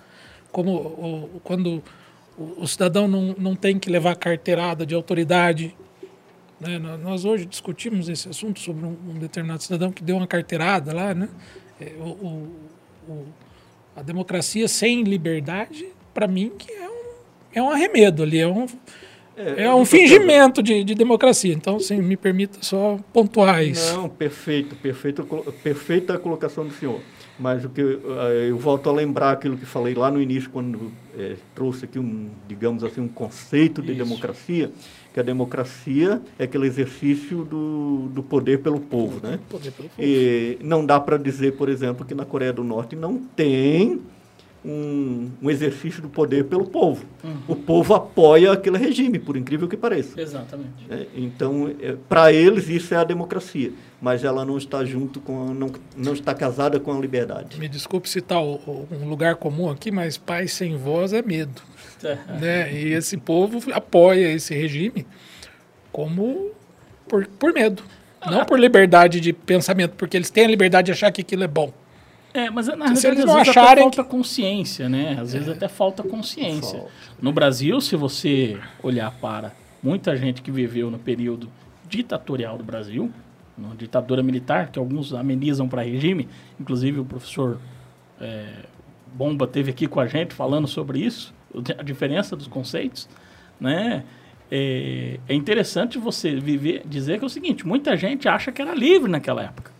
como 0.53 0.72
o, 0.74 1.41
quando 1.43 1.84
o, 2.38 2.64
o, 2.64 2.68
cidadão 2.68 3.09
não, 3.09 3.36
não 3.38 3.55
tem 3.57 3.78
que 3.78 3.89
levar 3.89 4.16
carteirada 4.16 4.86
de 4.86 4.95
autoridade. 4.95 5.76
Né? 6.61 6.80
Nós 6.80 7.26
hoje 7.26 7.45
discutimos 7.45 8.07
esse 8.07 8.30
assunto 8.30 8.61
sobre 8.61 8.86
um, 8.86 8.95
um, 9.09 9.20
determinado 9.20 9.61
cidadão 9.61 9.91
que 9.91 10.01
deu 10.01 10.16
uma 10.16 10.28
carteirada 10.28 10.93
lá. 10.93 11.14
Né? 11.14 11.28
É, 11.82 11.91
o, 11.99 12.49
o, 13.09 13.26
a 13.97 14.01
democracia 14.01 14.66
sem 14.70 15.03
liberdade, 15.03 15.89
para 16.14 16.26
mim, 16.26 16.53
que 16.57 16.72
é 16.72 16.89
um, 16.89 17.03
é 17.55 17.61
um 17.61 17.70
arremedo 17.70 18.24
ali, 18.24 18.39
é 18.39 18.47
um, 18.47 18.66
é, 19.36 19.63
é 19.63 19.73
um 19.73 19.86
fingimento 19.86 20.61
de, 20.61 20.84
de, 20.84 20.95
democracia. 20.95 21.53
Então, 21.53 21.79
sim, 21.79 22.01
me 22.01 22.15
permita 22.15 22.59
só 22.61 22.97
pontuar 23.11 23.63
isso. 23.63 23.95
Não, 23.95 24.09
perfeito, 24.09 24.75
perfeito, 24.75 25.23
perfeita 25.63 26.13
a 26.13 26.17
colocação 26.19 26.65
do 26.65 26.73
senhor. 26.73 26.99
Mas 27.39 27.65
o 27.65 27.69
que 27.69 27.81
eu, 27.81 28.01
eh, 28.29 28.49
eu, 28.49 28.57
volto 28.57 28.88
a 28.89 28.93
lembrar 28.93 29.31
aquilo 29.31 29.57
que 29.57 29.65
falei 29.65 29.95
lá 29.95 30.11
no 30.11 30.21
início, 30.21 30.49
quando 30.51 30.91
é, 31.17 31.36
trouxe 31.55 31.86
aqui 31.86 31.97
um, 31.97 32.29
digamos 32.47 32.84
assim, 32.84 33.01
um 33.01 33.07
conceito 33.07 33.81
de 33.81 33.91
Isso. 33.91 34.03
democracia, 34.03 34.71
que 35.11 35.19
a 35.19 35.23
democracia 35.23 36.21
é 36.38 36.43
aquele 36.43 36.67
exercício 36.67 37.43
do, 37.43 38.07
do 38.09 38.21
poder 38.21 38.59
pelo 38.59 38.79
povo, 38.79 39.19
né? 39.25 39.39
Poder 39.49 39.71
pelo 39.71 39.89
povo. 39.89 40.01
E 40.01 40.59
não 40.61 40.86
dá 40.86 40.99
para 40.99 41.17
dizer, 41.17 41.53
por 41.53 41.69
exemplo, 41.69 42.05
que 42.05 42.13
na 42.13 42.23
Coreia 42.23 42.53
do 42.53 42.63
Norte 42.63 42.95
não 42.95 43.17
tem 43.17 43.99
um, 44.66 45.30
um, 45.41 45.49
exercício 45.49 46.01
do 46.01 46.09
poder 46.09 46.45
pelo 46.45 46.66
povo. 46.66 47.05
Uhum. 47.24 47.38
O 47.47 47.55
povo 47.55 47.93
apoia 47.93 48.51
aquele 48.51 48.78
regime, 48.78 49.20
por 49.20 49.36
incrível 49.36 49.68
que 49.68 49.76
pareça. 49.76 50.20
Exatamente. 50.20 50.86
É, 50.89 51.07
então, 51.16 51.74
é, 51.82 51.95
para 52.07 52.32
eles, 52.32 52.70
isso 52.70 52.93
é 52.93 52.97
a 52.97 53.03
democracia. 53.03 53.72
Mas 54.01 54.24
ela 54.24 54.43
não 54.45 54.57
está 54.57 54.84
junto 54.84 55.20
com. 55.20 55.49
A, 55.49 55.53
não, 55.53 55.72
não 55.95 56.14
está 56.14 56.34
casada 56.34 56.80
com 56.80 56.91
a 56.91 56.99
liberdade. 56.99 57.59
Me 57.59 57.68
desculpe 57.68 58.09
citar 58.09 58.41
o, 58.41 58.55
o, 58.55 58.88
um 58.91 59.07
lugar 59.07 59.36
comum 59.36 59.70
aqui, 59.70 59.91
mas 59.91 60.18
paz 60.18 60.53
sem 60.53 60.78
voz 60.78 61.14
é 61.14 61.22
medo. 61.22 61.61
Né? 62.38 62.74
E 62.74 62.91
esse 62.91 63.16
povo 63.16 63.61
apoia 63.72 64.30
esse 64.34 64.53
regime 64.53 65.07
como 65.89 66.51
por, 67.07 67.26
por 67.28 67.53
medo. 67.53 67.82
Não 68.30 68.43
por 68.43 68.59
liberdade 68.59 69.20
de 69.20 69.32
pensamento, 69.32 69.93
porque 69.95 70.18
eles 70.18 70.30
têm 70.30 70.45
a 70.45 70.47
liberdade 70.47 70.88
de 70.88 70.91
achar 70.91 71.11
que 71.11 71.22
aquilo 71.22 71.43
é 71.43 71.47
bom. 71.47 71.72
É, 72.34 72.49
mas 72.49 72.67
na 72.67 72.73
realidade, 72.73 72.99
se 72.99 73.07
eles 73.07 73.25
não 73.25 73.38
acharem 73.38 73.84
falta 73.84 74.03
que... 74.03 74.09
consciência, 74.09 74.89
né? 74.89 75.17
Às 75.19 75.34
vezes 75.34 75.47
é. 75.47 75.51
até 75.51 75.67
falta 75.67 76.01
consciência. 76.01 76.79
Falta. 76.79 76.93
No 77.21 77.31
Brasil, 77.31 77.79
se 77.79 77.95
você 77.95 78.59
olhar 78.81 79.11
para 79.11 79.53
muita 79.84 80.17
gente 80.17 80.41
que 80.41 80.49
viveu 80.49 80.89
no 80.89 80.97
período 80.97 81.49
ditatorial 81.88 82.57
do 82.57 82.63
Brasil, 82.63 83.11
na 83.55 83.75
ditadura 83.75 84.23
militar, 84.23 84.71
que 84.71 84.79
alguns 84.79 85.13
amenizam 85.13 85.69
para 85.69 85.84
regime, 85.84 86.27
inclusive 86.59 86.99
o 86.99 87.05
professor 87.05 87.59
é, 88.19 88.47
Bomba 89.13 89.45
teve 89.45 89.69
aqui 89.69 89.88
com 89.88 89.99
a 89.99 90.07
gente 90.07 90.34
falando 90.34 90.67
sobre 90.67 90.99
isso, 90.99 91.34
a 91.77 91.84
diferença 91.84 92.36
dos 92.36 92.47
conceitos, 92.47 93.07
né? 93.59 94.03
É, 94.51 95.19
é 95.27 95.34
interessante 95.34 95.97
você 95.97 96.36
viver, 96.36 96.84
dizer 96.86 97.17
que 97.17 97.23
é 97.23 97.27
o 97.27 97.29
seguinte, 97.29 97.65
muita 97.65 97.95
gente 97.95 98.27
acha 98.27 98.51
que 98.51 98.61
era 98.61 98.73
livre 98.73 99.09
naquela 99.09 99.43
época. 99.43 99.72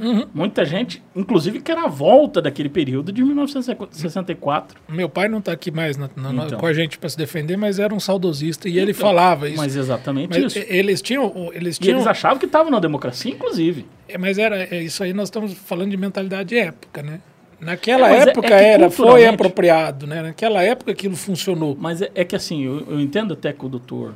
Uhum. 0.00 0.26
Muita 0.32 0.64
gente, 0.64 1.02
inclusive, 1.14 1.60
quer 1.60 1.76
a 1.76 1.86
volta 1.86 2.40
daquele 2.40 2.68
período 2.68 3.12
de 3.12 3.22
1964. 3.22 4.80
Meu 4.88 5.08
pai 5.08 5.28
não 5.28 5.38
está 5.38 5.52
aqui 5.52 5.70
mais 5.70 5.96
na, 5.96 6.08
na, 6.16 6.46
então. 6.46 6.58
com 6.58 6.66
a 6.66 6.72
gente 6.72 6.98
para 6.98 7.08
se 7.08 7.16
defender, 7.16 7.56
mas 7.56 7.78
era 7.78 7.94
um 7.94 8.00
saudosista 8.00 8.68
e 8.68 8.72
então, 8.72 8.82
ele 8.82 8.94
falava 8.94 9.48
isso. 9.48 9.56
Mas 9.56 9.76
exatamente 9.76 10.40
mas 10.40 10.54
isso. 10.54 10.66
Eles 10.68 11.02
tinham, 11.02 11.50
eles 11.52 11.78
tinham. 11.78 11.96
E 11.96 11.98
eles 11.98 12.06
achavam 12.06 12.38
que 12.38 12.46
estavam 12.46 12.70
na 12.70 12.78
democracia, 12.80 13.32
inclusive. 13.32 13.86
É, 14.08 14.16
mas 14.16 14.38
era 14.38 14.62
é, 14.74 14.82
isso 14.82 15.02
aí. 15.02 15.12
Nós 15.12 15.28
estamos 15.28 15.52
falando 15.52 15.90
de 15.90 15.96
mentalidade 15.96 16.50
de 16.50 16.58
época, 16.58 17.02
né? 17.02 17.20
Naquela 17.60 18.08
é, 18.14 18.18
época 18.20 18.54
é, 18.54 18.62
é 18.64 18.72
era, 18.74 18.90
foi 18.90 19.26
apropriado, 19.26 20.06
né? 20.06 20.22
Naquela 20.22 20.62
época 20.62 20.92
aquilo 20.92 21.16
funcionou. 21.16 21.76
Mas 21.78 22.00
é, 22.00 22.10
é 22.14 22.24
que 22.24 22.36
assim, 22.36 22.64
eu, 22.64 22.86
eu, 22.88 23.00
entendo 23.00 23.34
até 23.34 23.52
que 23.52 23.66
o 23.66 23.68
doutor 23.68 24.14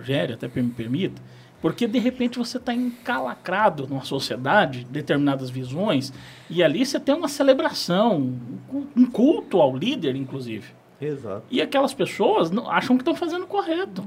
Rogério 0.00 0.34
até 0.34 0.48
me 0.60 0.70
permita, 0.70 1.20
porque 1.60 1.86
de 1.86 1.98
repente 1.98 2.38
você 2.38 2.56
está 2.56 2.74
encalacrado 2.74 3.86
numa 3.86 4.04
sociedade, 4.04 4.86
determinadas 4.90 5.50
visões, 5.50 6.12
e 6.48 6.62
ali 6.62 6.84
você 6.84 6.98
tem 6.98 7.14
uma 7.14 7.28
celebração, 7.28 8.34
um 8.96 9.06
culto 9.06 9.60
ao 9.60 9.76
líder, 9.76 10.16
inclusive. 10.16 10.68
Exato. 11.00 11.44
E 11.50 11.62
aquelas 11.62 11.94
pessoas 11.94 12.50
acham 12.68 12.96
que 12.96 13.02
estão 13.02 13.14
fazendo 13.14 13.46
correto. 13.46 14.04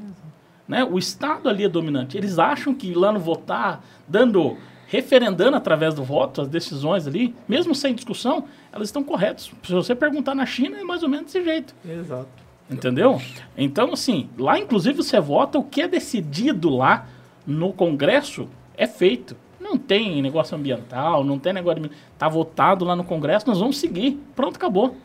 Né? 0.68 0.84
O 0.84 0.98
Estado 0.98 1.50
ali 1.50 1.64
é 1.64 1.70
dominante. 1.70 2.18
Eles 2.18 2.40
acham 2.40 2.74
que 2.74 2.94
lá 2.94 3.12
no 3.12 3.20
votar, 3.20 3.84
dando, 4.08 4.58
referendando 4.88 5.58
através 5.58 5.94
do 5.94 6.04
voto 6.04 6.42
as 6.42 6.48
decisões 6.48 7.08
ali, 7.08 7.36
mesmo 7.48 7.74
sem 7.76 7.94
discussão, 7.94 8.46
elas 8.72 8.88
estão 8.88 9.04
corretas. 9.04 9.52
Se 9.64 9.74
você 9.74 9.96
perguntar 9.96 10.36
na 10.36 10.46
China, 10.46 10.78
é 10.78 10.84
mais 10.84 11.04
ou 11.04 11.10
menos 11.10 11.26
desse 11.26 11.44
jeito. 11.44 11.76
Exato. 11.88 12.44
Entendeu? 12.70 13.22
Então, 13.58 13.92
assim, 13.92 14.30
lá 14.38 14.58
inclusive 14.58 14.98
você 14.98 15.20
vota 15.20 15.60
o 15.60 15.64
que 15.64 15.82
é 15.82 15.88
decidido 15.88 16.70
lá 16.70 17.08
no 17.46 17.74
Congresso 17.74 18.48
é 18.78 18.88
feito. 18.88 19.36
Não 19.60 19.78
tem 19.78 20.22
negócio 20.22 20.58
ambiental, 20.58 21.24
não 21.24 21.40
tem 21.40 21.54
negócio 21.54 21.82
de. 21.82 21.92
Está 22.14 22.28
votado 22.28 22.84
lá 22.84 22.96
no 22.96 23.04
Congresso, 23.04 23.48
nós 23.48 23.60
vamos 23.60 23.78
seguir. 23.78 24.20
Pronto, 24.36 24.58
acabou. 24.58 24.96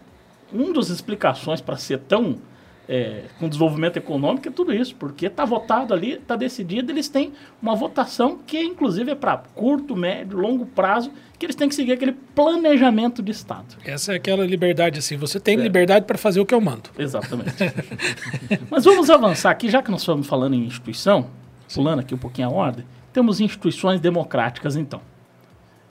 Uma 0.53 0.72
das 0.72 0.89
explicações 0.89 1.61
para 1.61 1.76
ser 1.76 1.99
tão. 2.01 2.36
É, 2.91 3.24
com 3.39 3.47
desenvolvimento 3.47 3.99
econômico 3.99 4.49
é 4.49 4.51
tudo 4.51 4.72
isso, 4.72 4.97
porque 4.97 5.26
está 5.26 5.45
votado 5.45 5.93
ali, 5.93 6.12
está 6.12 6.34
decidido, 6.34 6.91
eles 6.91 7.07
têm 7.07 7.34
uma 7.61 7.76
votação 7.76 8.39
que, 8.47 8.59
inclusive, 8.62 9.11
é 9.11 9.14
para 9.14 9.36
curto, 9.36 9.95
médio, 9.95 10.39
longo 10.39 10.64
prazo, 10.64 11.12
que 11.39 11.45
eles 11.45 11.55
têm 11.55 11.68
que 11.68 11.74
seguir 11.74 11.93
aquele 11.93 12.12
planejamento 12.12 13.22
de 13.22 13.30
Estado. 13.30 13.76
Essa 13.84 14.14
é 14.14 14.16
aquela 14.16 14.47
liberdade, 14.47 15.01
assim, 15.01 15.18
você 15.18 15.39
tem 15.39 15.59
é. 15.59 15.62
liberdade 15.62 16.07
para 16.07 16.16
fazer 16.16 16.41
o 16.41 16.47
que 16.47 16.55
eu 16.55 16.62
mando. 16.62 16.89
Exatamente. 16.99 17.53
Mas 18.70 18.86
vamos 18.86 19.11
avançar 19.11 19.51
aqui, 19.51 19.68
já 19.68 19.82
que 19.82 19.91
nós 19.91 20.01
estamos 20.01 20.26
falando 20.26 20.55
em 20.55 20.64
instituição, 20.64 21.28
pulando 21.75 22.01
aqui 22.01 22.14
um 22.14 22.19
pouquinho 22.19 22.49
a 22.49 22.51
ordem, 22.51 22.85
temos 23.12 23.41
instituições 23.41 24.01
democráticas, 24.01 24.77
então. 24.77 25.01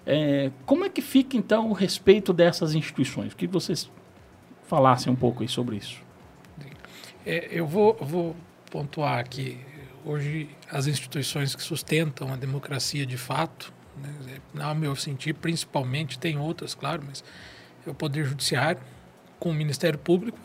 É, 0.06 0.52
como 0.66 0.86
é 0.86 0.90
que 0.90 1.02
fica, 1.02 1.36
então, 1.36 1.70
o 1.70 1.74
respeito 1.74 2.32
dessas 2.32 2.74
instituições? 2.74 3.34
Que 3.34 3.46
vocês 3.46 3.90
falassem 4.64 5.12
um 5.12 5.16
pouco 5.16 5.44
aí 5.44 5.50
sobre 5.50 5.76
isso. 5.76 6.02
É, 7.26 7.50
eu 7.52 7.68
vou, 7.68 7.98
vou 8.00 8.36
pontuar 8.72 9.20
aqui. 9.20 9.60
Hoje, 10.06 10.50
as 10.72 10.88
instituições 10.88 11.54
que 11.54 11.62
sustentam 11.62 12.32
a 12.32 12.38
democracia 12.38 13.06
de 13.06 13.18
fato, 13.18 13.74
né, 13.98 14.64
ao 14.64 14.74
meu 14.74 14.96
sentir, 14.96 15.34
principalmente, 15.34 16.18
tem 16.18 16.38
outras, 16.38 16.74
claro, 16.74 17.04
mas 17.06 17.22
é 17.86 17.90
o 17.90 17.94
Poder 17.94 18.26
Judiciário, 18.26 18.82
com 19.40 19.50
o 19.50 19.54
Ministério 19.54 20.00
Público 20.00 20.40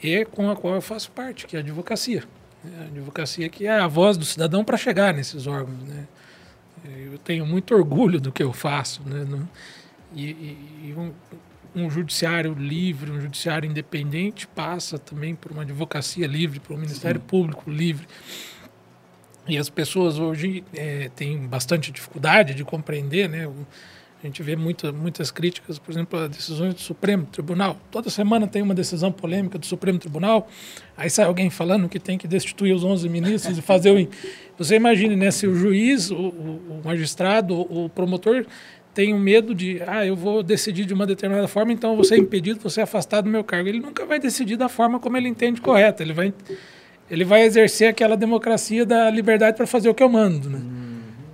e 0.00 0.24
com 0.26 0.50
a 0.50 0.56
qual 0.56 0.74
eu 0.74 0.80
faço 0.80 1.10
parte, 1.10 1.46
que 1.46 1.56
é 1.56 1.58
a 1.58 1.62
advocacia. 1.62 2.24
A 2.80 2.84
advocacia 2.84 3.48
que 3.48 3.66
é 3.66 3.78
a 3.78 3.86
voz 3.86 4.16
do 4.16 4.24
cidadão 4.24 4.64
para 4.64 4.76
chegar 4.76 5.12
nesses 5.12 5.46
órgãos. 5.46 5.82
Né? 5.82 6.06
Eu 6.84 7.18
tenho 7.18 7.46
muito 7.46 7.74
orgulho 7.74 8.20
do 8.20 8.32
que 8.32 8.42
eu 8.42 8.52
faço, 8.52 9.02
né? 9.06 9.26
E, 10.14 10.22
e 10.84 10.94
um, 10.96 11.12
um, 11.74 11.90
judiciário 11.90 12.54
livre, 12.54 13.10
um 13.10 13.20
judiciário 13.20 13.68
independente 13.68 14.46
passa 14.46 14.98
também 14.98 15.34
por 15.34 15.50
uma 15.50 15.62
advocacia 15.62 16.26
livre, 16.26 16.60
por 16.60 16.74
um 16.74 16.78
Ministério 16.78 17.20
Sim. 17.20 17.26
Público 17.26 17.70
livre. 17.70 18.06
E 19.48 19.58
as 19.58 19.68
pessoas 19.68 20.18
hoje 20.18 20.64
é, 20.72 21.10
têm 21.16 21.46
bastante 21.46 21.90
dificuldade 21.90 22.54
de 22.54 22.64
compreender, 22.64 23.28
né? 23.28 23.46
O, 23.46 23.66
a 24.24 24.26
gente 24.26 24.42
vê 24.42 24.56
muita, 24.56 24.90
muitas 24.90 25.30
críticas, 25.30 25.78
por 25.78 25.92
exemplo, 25.92 26.18
a 26.18 26.26
decisões 26.26 26.72
do 26.72 26.80
Supremo 26.80 27.26
Tribunal. 27.26 27.76
Toda 27.90 28.08
semana 28.08 28.46
tem 28.46 28.62
uma 28.62 28.74
decisão 28.74 29.12
polêmica 29.12 29.58
do 29.58 29.66
Supremo 29.66 29.98
Tribunal, 29.98 30.48
aí 30.96 31.10
sai 31.10 31.26
alguém 31.26 31.50
falando 31.50 31.90
que 31.90 31.98
tem 31.98 32.16
que 32.16 32.26
destituir 32.26 32.74
os 32.74 32.82
11 32.82 33.06
ministros 33.10 33.58
e 33.58 33.60
fazer 33.60 33.90
o. 33.90 34.08
Você 34.56 34.76
imagine, 34.76 35.14
né, 35.14 35.30
se 35.30 35.46
o 35.46 35.54
juiz, 35.54 36.10
o, 36.10 36.16
o 36.16 36.80
magistrado, 36.82 37.54
o 37.54 37.90
promotor 37.90 38.46
tem 38.94 39.12
um 39.12 39.18
medo 39.18 39.54
de, 39.54 39.82
ah, 39.86 40.06
eu 40.06 40.16
vou 40.16 40.42
decidir 40.42 40.86
de 40.86 40.94
uma 40.94 41.04
determinada 41.04 41.46
forma, 41.46 41.72
então 41.72 41.94
vou 41.94 42.04
ser 42.04 42.16
impedido, 42.16 42.60
vou 42.60 42.70
ser 42.70 42.80
afastado 42.80 43.24
do 43.24 43.30
meu 43.30 43.44
cargo. 43.44 43.68
Ele 43.68 43.80
nunca 43.80 44.06
vai 44.06 44.18
decidir 44.18 44.56
da 44.56 44.70
forma 44.70 44.98
como 44.98 45.18
ele 45.18 45.28
entende 45.28 45.60
correta. 45.60 46.02
Ele 46.02 46.14
vai, 46.14 46.32
ele 47.10 47.24
vai 47.24 47.42
exercer 47.42 47.88
aquela 47.88 48.16
democracia 48.16 48.86
da 48.86 49.10
liberdade 49.10 49.54
para 49.56 49.66
fazer 49.66 49.90
o 49.90 49.94
que 49.94 50.02
eu 50.02 50.08
mando. 50.08 50.48
Né? 50.48 50.58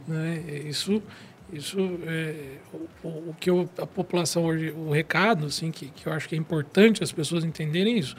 Uhum. 0.09 0.69
Isso 0.69 1.01
isso 1.53 1.79
é, 2.07 2.35
o, 3.03 3.09
o, 3.09 3.37
que 3.39 3.51
eu, 3.51 3.69
a 3.79 3.87
população 3.87 4.45
hoje, 4.45 4.71
o 4.71 4.91
recado, 4.91 5.47
assim, 5.47 5.71
que, 5.71 5.87
que 5.87 6.07
eu 6.07 6.13
acho 6.13 6.29
que 6.29 6.35
é 6.35 6.39
importante 6.39 7.03
as 7.03 7.13
pessoas 7.13 7.45
entenderem 7.45 7.99
isso. 7.99 8.17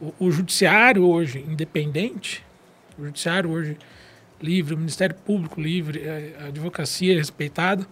O, 0.00 0.12
o 0.18 0.30
judiciário 0.30 1.06
hoje 1.06 1.44
independente, 1.48 2.44
o 2.98 3.04
judiciário 3.04 3.50
hoje 3.50 3.76
livre, 4.40 4.74
o 4.74 4.78
Ministério 4.78 5.14
Público 5.14 5.60
livre, 5.60 6.02
a, 6.08 6.44
a 6.44 6.46
advocacia 6.48 7.16
respeitada, 7.16 7.86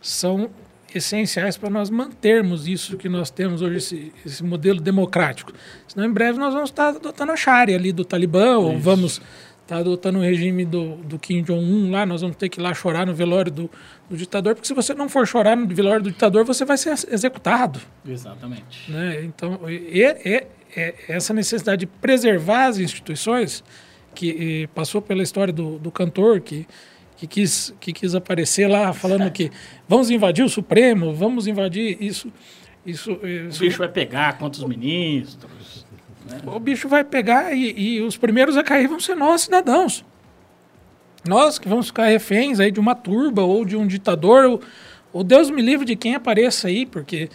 são 0.00 0.50
essenciais 0.94 1.56
para 1.56 1.70
nós 1.70 1.90
mantermos 1.90 2.68
isso 2.68 2.96
que 2.96 3.08
nós 3.08 3.30
temos 3.30 3.62
hoje, 3.62 3.76
esse, 3.76 4.12
esse 4.24 4.44
modelo 4.44 4.80
democrático. 4.80 5.52
Senão, 5.88 6.06
em 6.06 6.12
breve, 6.12 6.38
nós 6.38 6.52
vamos 6.52 6.70
estar 6.70 6.88
adotando 6.88 7.32
a 7.32 7.36
Sharia 7.36 7.76
ali 7.76 7.92
do 7.92 8.04
Talibã, 8.04 8.52
isso. 8.52 8.60
ou 8.60 8.78
vamos 8.78 9.22
está 9.72 9.78
adotando 9.78 10.18
o 10.18 10.22
regime 10.22 10.66
do, 10.66 10.96
do 10.96 11.18
Kim 11.18 11.42
Jong-un 11.42 11.90
lá, 11.90 12.04
nós 12.04 12.20
vamos 12.20 12.36
ter 12.36 12.50
que 12.50 12.60
ir 12.60 12.62
lá 12.62 12.74
chorar 12.74 13.06
no 13.06 13.14
velório 13.14 13.50
do, 13.50 13.70
do, 14.08 14.16
ditador, 14.16 14.54
porque 14.54 14.68
se 14.68 14.74
você 14.74 14.92
não 14.92 15.08
for 15.08 15.26
chorar 15.26 15.56
no 15.56 15.66
velório 15.66 16.02
do 16.02 16.10
ditador, 16.10 16.44
você 16.44 16.64
vai 16.64 16.76
ser 16.76 16.90
executado. 17.10 17.80
Exatamente. 18.06 18.90
Né? 18.90 19.24
Então, 19.24 19.60
é, 19.66 20.46
é, 20.76 20.94
essa 21.08 21.32
necessidade 21.32 21.80
de 21.80 21.86
preservar 21.86 22.66
as 22.66 22.78
instituições, 22.78 23.64
que 24.14 24.68
passou 24.74 25.00
pela 25.00 25.22
história 25.22 25.54
do, 25.54 25.78
do 25.78 25.90
cantor, 25.90 26.42
que, 26.42 26.66
que, 27.16 27.26
quis, 27.26 27.74
que 27.80 27.94
quis 27.94 28.14
aparecer 28.14 28.68
lá 28.68 28.92
falando 28.92 29.30
que 29.30 29.50
vamos 29.88 30.10
invadir 30.10 30.44
o 30.44 30.50
Supremo, 30.50 31.14
vamos 31.14 31.46
invadir 31.46 31.96
isso. 31.98 32.30
Isso, 32.84 33.12
isso, 33.24 33.62
o 33.62 33.66
bicho 33.66 33.78
vai 33.78 33.88
pegar 33.88 34.36
quantos 34.38 34.62
ministros. 34.64 35.71
Né? 36.28 36.40
O 36.46 36.58
bicho 36.58 36.88
vai 36.88 37.04
pegar 37.04 37.52
e, 37.52 37.96
e, 37.96 38.00
os 38.00 38.16
primeiros 38.16 38.56
a 38.56 38.62
cair 38.62 38.88
vão 38.88 39.00
ser 39.00 39.14
nós, 39.14 39.42
cidadãos. 39.42 40.04
Nós 41.26 41.58
que 41.58 41.68
vamos 41.68 41.86
ficar 41.86 42.06
reféns 42.06 42.58
aí 42.58 42.70
de 42.70 42.80
uma 42.80 42.94
turba 42.94 43.42
ou 43.42 43.64
de 43.64 43.76
um 43.76 43.86
ditador. 43.86 44.60
Ou, 45.12 45.22
Deus 45.22 45.50
me 45.50 45.62
livre 45.62 45.86
de 45.86 45.94
quem 45.94 46.14
apareça 46.14 46.68
aí, 46.68 46.84
porque 46.84 47.28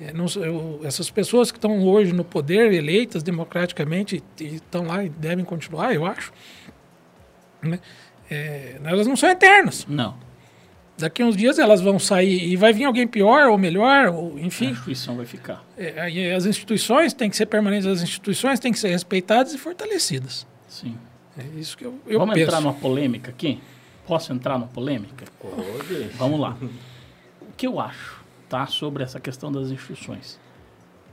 é, 0.00 0.12
não, 0.12 0.26
eu, 0.36 0.80
essas 0.84 1.10
pessoas 1.10 1.50
que 1.50 1.58
estão 1.58 1.82
hoje 1.82 2.12
no 2.12 2.24
poder, 2.24 2.72
eleitas 2.72 3.22
democraticamente, 3.22 4.22
estão 4.38 4.86
lá 4.86 5.04
e 5.04 5.08
devem 5.08 5.44
continuar, 5.44 5.94
eu 5.94 6.04
acho, 6.04 6.32
né? 7.62 7.78
é, 8.30 8.78
elas 8.84 9.06
não 9.06 9.16
são 9.16 9.28
eternas. 9.28 9.86
Não. 9.88 10.29
Daqui 11.00 11.24
uns 11.24 11.36
dias 11.36 11.58
elas 11.58 11.80
vão 11.80 11.98
sair 11.98 12.52
e 12.52 12.56
vai 12.56 12.72
vir 12.72 12.84
alguém 12.84 13.06
pior 13.06 13.48
ou 13.48 13.56
melhor, 13.56 14.08
ou, 14.08 14.38
enfim. 14.38 14.68
A 14.68 14.70
instituição 14.70 15.16
vai 15.16 15.26
ficar. 15.26 15.64
É, 15.76 16.34
as 16.34 16.46
instituições 16.46 17.12
têm 17.12 17.30
que 17.30 17.36
ser 17.36 17.46
permanentes, 17.46 17.86
as 17.86 18.02
instituições 18.02 18.60
têm 18.60 18.72
que 18.72 18.78
ser 18.78 18.88
respeitadas 18.88 19.54
e 19.54 19.58
fortalecidas. 19.58 20.46
Sim. 20.68 20.96
É 21.38 21.58
isso 21.58 21.76
que 21.76 21.84
eu, 21.84 21.98
eu 22.06 22.18
Vamos 22.18 22.34
penso. 22.34 22.46
entrar 22.48 22.60
numa 22.60 22.74
polêmica 22.74 23.30
aqui? 23.30 23.60
Posso 24.06 24.32
entrar 24.32 24.58
numa 24.58 24.68
polêmica? 24.68 25.24
Pode. 25.40 26.04
Vamos 26.14 26.38
lá. 26.38 26.56
O 27.40 27.52
que 27.56 27.66
eu 27.66 27.80
acho 27.80 28.22
tá, 28.48 28.66
sobre 28.66 29.02
essa 29.02 29.18
questão 29.18 29.50
das 29.50 29.70
instituições? 29.70 30.38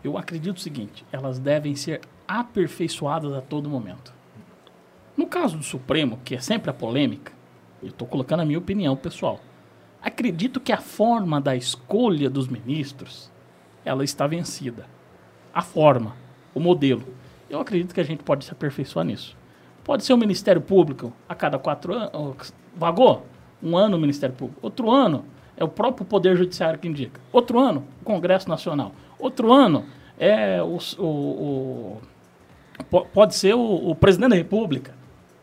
Eu 0.03 0.17
acredito 0.17 0.57
o 0.57 0.59
seguinte: 0.59 1.05
elas 1.11 1.39
devem 1.39 1.75
ser 1.75 2.01
aperfeiçoadas 2.27 3.33
a 3.33 3.41
todo 3.41 3.69
momento. 3.69 4.13
No 5.15 5.27
caso 5.27 5.57
do 5.57 5.63
Supremo, 5.63 6.19
que 6.25 6.35
é 6.35 6.39
sempre 6.39 6.69
a 6.69 6.73
polêmica, 6.73 7.31
eu 7.81 7.89
estou 7.89 8.07
colocando 8.07 8.41
a 8.41 8.45
minha 8.45 8.59
opinião 8.59 8.95
pessoal 8.95 9.39
Acredito 10.07 10.61
que 10.61 10.71
a 10.71 10.77
forma 10.77 11.41
da 11.41 11.53
escolha 11.53 12.29
dos 12.29 12.47
ministros, 12.47 13.29
ela 13.83 14.05
está 14.05 14.25
vencida. 14.25 14.85
A 15.53 15.61
forma, 15.61 16.15
o 16.55 16.61
modelo. 16.61 17.03
Eu 17.49 17.59
acredito 17.59 17.93
que 17.93 17.99
a 17.99 18.05
gente 18.05 18.23
pode 18.23 18.45
se 18.45 18.51
aperfeiçoar 18.53 19.05
nisso. 19.05 19.35
Pode 19.83 20.05
ser 20.05 20.13
o 20.13 20.17
Ministério 20.17 20.61
Público 20.61 21.11
a 21.27 21.35
cada 21.35 21.59
quatro 21.59 21.93
anos. 21.93 22.53
Vagou? 22.73 23.25
Um 23.61 23.75
ano 23.75 23.97
o 23.97 23.99
Ministério 23.99 24.33
Público. 24.33 24.61
Outro 24.61 24.89
ano 24.89 25.25
é 25.57 25.63
o 25.65 25.67
próprio 25.67 26.05
Poder 26.05 26.37
Judiciário 26.37 26.79
que 26.79 26.87
indica. 26.87 27.19
Outro 27.33 27.59
ano, 27.59 27.83
o 28.01 28.05
Congresso 28.05 28.47
Nacional. 28.47 28.93
Outro 29.19 29.51
ano 29.51 29.83
é 30.17 30.63
o, 30.63 30.77
o, 31.03 32.01
o 32.79 33.05
pode 33.13 33.35
ser 33.35 33.55
o, 33.55 33.89
o, 33.89 33.93
Presidente 33.93 34.29
da 34.29 34.37
República. 34.37 34.95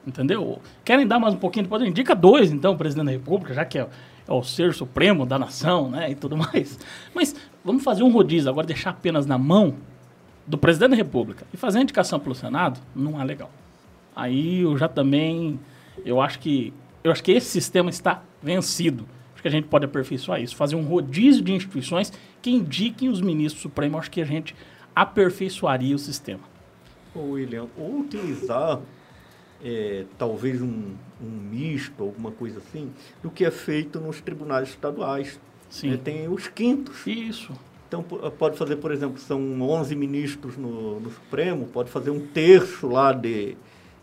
Entendeu? 0.07 0.59
Querem 0.83 1.07
dar 1.07 1.19
mais 1.19 1.35
um 1.35 1.39
pouquinho 1.39 1.65
de 1.65 1.69
poder? 1.69 1.87
Indica 1.87 2.15
dois, 2.15 2.51
então, 2.51 2.73
o 2.73 2.79
Presidente 2.79 3.07
da 3.07 3.13
República, 3.13 3.53
já 3.53 3.67
que 3.67 3.79
é 3.79 3.87
é 4.27 4.33
o 4.33 4.43
ser 4.43 4.73
supremo 4.75 5.27
da 5.27 5.39
nação, 5.39 5.91
né, 5.91 6.11
e 6.11 6.15
tudo 6.15 6.37
mais. 6.37 6.79
Mas 7.15 7.35
vamos 7.65 7.83
fazer 7.83 8.03
um 8.03 8.11
rodízio 8.11 8.51
agora, 8.51 8.67
deixar 8.67 8.91
apenas 8.91 9.27
na 9.27 9.39
mão 9.39 9.75
do 10.47 10.59
presidente 10.59 10.91
da 10.91 10.97
República 10.97 11.47
e 11.53 11.57
fazer 11.57 11.79
a 11.79 11.83
indicação 11.83 12.19
pelo 12.21 12.35
Senado, 12.35 12.81
não 12.95 13.21
é 13.21 13.25
legal. 13.25 13.51
Aí 14.15 14.61
eu 14.61 14.77
já 14.77 14.89
também, 14.89 15.59
eu 16.05 16.21
acho 16.21 16.39
que, 16.39 16.73
eu 17.03 17.11
acho 17.11 17.23
que 17.23 17.33
esse 17.33 17.49
sistema 17.49 17.91
está 17.91 18.23
vencido. 18.43 19.07
Acho 19.33 19.43
que 19.43 19.49
a 19.49 19.51
gente 19.51 19.67
pode 19.67 19.85
aperfeiçoar 19.85 20.41
isso, 20.41 20.55
fazer 20.55 20.77
um 20.77 20.85
rodízio 20.85 21.43
de 21.43 21.53
instituições 21.53 22.13
que 22.41 22.51
indiquem 22.51 23.09
os 23.09 23.21
ministros 23.21 23.63
supremos. 23.63 23.99
Acho 24.01 24.11
que 24.11 24.21
a 24.21 24.25
gente 24.25 24.55
aperfeiçoaria 24.95 25.97
o 25.97 25.99
sistema. 25.99 26.43
Ô 27.15 27.33
William, 27.33 27.67
ou 27.77 28.01
utilizar 28.01 28.81
é, 29.65 30.05
talvez 30.19 30.61
um, 30.61 30.93
um, 31.23 31.27
misto, 31.27 32.03
alguma 32.03 32.31
coisa 32.31 32.59
assim, 32.59 32.91
do 33.23 33.31
que 33.31 33.45
é 33.45 33.51
feito 33.51 33.99
nos 33.99 34.21
tribunais 34.21 34.69
estaduais. 34.69 35.41
Sim. 35.71 35.95
É, 35.95 35.97
tem 35.97 36.29
os 36.29 36.47
quintos. 36.47 37.07
Isso. 37.07 37.53
Então, 37.89 38.03
pode 38.03 38.59
fazer, 38.59 38.77
por 38.77 38.93
exemplo, 38.93 39.19
são 39.19 39.41
11 39.63 39.95
ministros 39.97 40.57
no, 40.57 41.01
no 41.01 41.11
Supremo, 41.11 41.67
pode 41.67 41.91
fazer 41.91 42.11
um 42.11 42.21
terço 42.21 42.89
lá 42.89 43.13
de, 43.13 43.57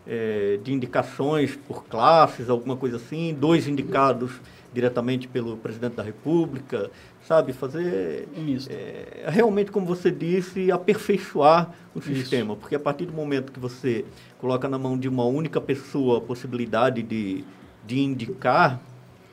é, 0.06 0.58
de 0.62 0.72
indicações 0.72 1.54
por 1.54 1.84
classes, 1.84 2.48
alguma 2.48 2.76
coisa 2.76 2.96
assim, 2.96 3.36
dois 3.38 3.68
indicados 3.68 4.32
diretamente 4.72 5.28
pelo 5.28 5.56
presidente 5.56 5.94
da 5.96 6.02
República, 6.02 6.90
sabe? 7.26 7.52
Fazer 7.52 8.28
é, 8.70 9.24
realmente, 9.28 9.70
como 9.70 9.86
você 9.86 10.10
disse, 10.10 10.70
aperfeiçoar 10.70 11.72
o 11.94 11.98
Isso. 11.98 12.08
sistema, 12.14 12.56
porque 12.56 12.74
a 12.74 12.80
partir 12.80 13.06
do 13.06 13.12
momento 13.12 13.52
que 13.52 13.60
você 13.60 14.04
coloca 14.38 14.68
na 14.68 14.78
mão 14.78 14.98
de 14.98 15.08
uma 15.08 15.24
única 15.24 15.60
pessoa 15.60 16.18
a 16.18 16.20
possibilidade 16.20 17.02
de, 17.02 17.44
de 17.86 18.00
indicar 18.00 18.80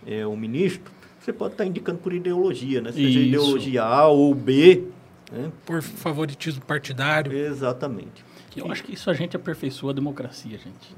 é, 0.06 0.26
o 0.26 0.36
ministro, 0.36 0.92
você 1.20 1.34
pode 1.34 1.54
estar 1.54 1.66
indicando 1.66 2.00
por 2.00 2.14
ideologia, 2.14 2.82
né? 2.82 2.92
Seja 2.92 3.20
Isso. 3.20 3.28
ideologia 3.28 3.84
A 3.84 4.08
ou 4.08 4.34
B. 4.34 4.84
Né? 5.32 5.52
Por 5.66 5.82
favoritismo 5.82 6.64
partidário. 6.66 7.32
Exatamente. 7.32 8.29
Eu 8.58 8.72
acho 8.72 8.84
que 8.84 8.94
isso 8.94 9.10
a 9.10 9.14
gente 9.14 9.36
aperfeiçoa 9.36 9.92
a 9.92 9.94
democracia, 9.94 10.58
gente. 10.58 10.96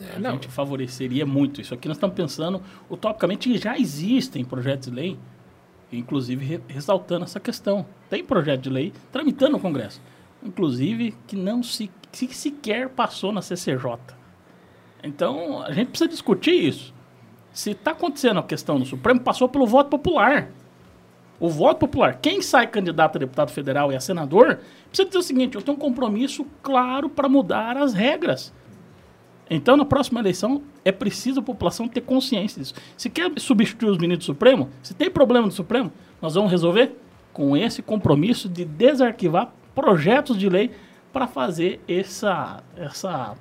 É, 0.00 0.16
a 0.16 0.18
não. 0.18 0.32
gente 0.32 0.48
favoreceria 0.48 1.26
muito 1.26 1.60
isso. 1.60 1.74
Aqui 1.74 1.88
nós 1.88 1.96
estamos 1.96 2.14
pensando 2.16 2.62
utopicamente 2.88 3.48
que 3.48 3.58
já 3.58 3.78
existem 3.78 4.44
projetos 4.44 4.88
de 4.88 4.94
lei, 4.94 5.18
inclusive 5.92 6.60
ressaltando 6.68 7.24
essa 7.24 7.40
questão. 7.40 7.86
Tem 8.08 8.24
projeto 8.24 8.62
de 8.62 8.70
lei 8.70 8.92
tramitando 9.12 9.52
no 9.52 9.60
Congresso, 9.60 10.00
inclusive 10.42 11.14
que 11.26 11.36
não 11.36 11.62
se 11.62 11.90
que 12.12 12.34
sequer 12.34 12.88
passou 12.88 13.30
na 13.30 13.42
CCJ. 13.42 13.98
Então, 15.02 15.62
a 15.62 15.72
gente 15.72 15.88
precisa 15.88 16.08
discutir 16.08 16.52
isso. 16.52 16.94
Se 17.52 17.70
está 17.70 17.90
acontecendo 17.92 18.40
a 18.40 18.42
questão 18.42 18.78
no 18.78 18.86
Supremo, 18.86 19.20
passou 19.20 19.48
pelo 19.48 19.66
voto 19.66 19.90
popular. 19.90 20.50
O 21.38 21.48
voto 21.48 21.80
popular, 21.80 22.18
quem 22.20 22.40
sai 22.40 22.66
candidato 22.66 23.16
a 23.16 23.18
deputado 23.18 23.50
federal 23.50 23.92
e 23.92 23.96
a 23.96 24.00
senador, 24.00 24.58
precisa 24.88 25.06
dizer 25.06 25.18
o 25.18 25.22
seguinte: 25.22 25.54
eu 25.54 25.62
tenho 25.62 25.76
um 25.76 25.80
compromisso 25.80 26.46
claro 26.62 27.08
para 27.08 27.28
mudar 27.28 27.76
as 27.76 27.92
regras. 27.92 28.52
Então, 29.48 29.76
na 29.76 29.84
próxima 29.84 30.18
eleição, 30.18 30.62
é 30.84 30.90
preciso 30.90 31.40
a 31.40 31.42
população 31.42 31.86
ter 31.86 32.00
consciência 32.00 32.60
disso. 32.60 32.74
Se 32.96 33.08
quer 33.08 33.30
substituir 33.38 33.90
os 33.90 33.98
ministros 33.98 34.26
do 34.26 34.32
Supremo, 34.32 34.70
se 34.82 34.92
tem 34.92 35.08
problema 35.08 35.46
no 35.46 35.52
Supremo, 35.52 35.92
nós 36.20 36.34
vamos 36.34 36.50
resolver 36.50 36.96
com 37.32 37.56
esse 37.56 37.80
compromisso 37.80 38.48
de 38.48 38.64
desarquivar 38.64 39.52
projetos 39.74 40.36
de 40.36 40.48
lei 40.48 40.72
para 41.12 41.28
fazer 41.28 41.80
essa, 41.86 42.62
essa 42.76 43.36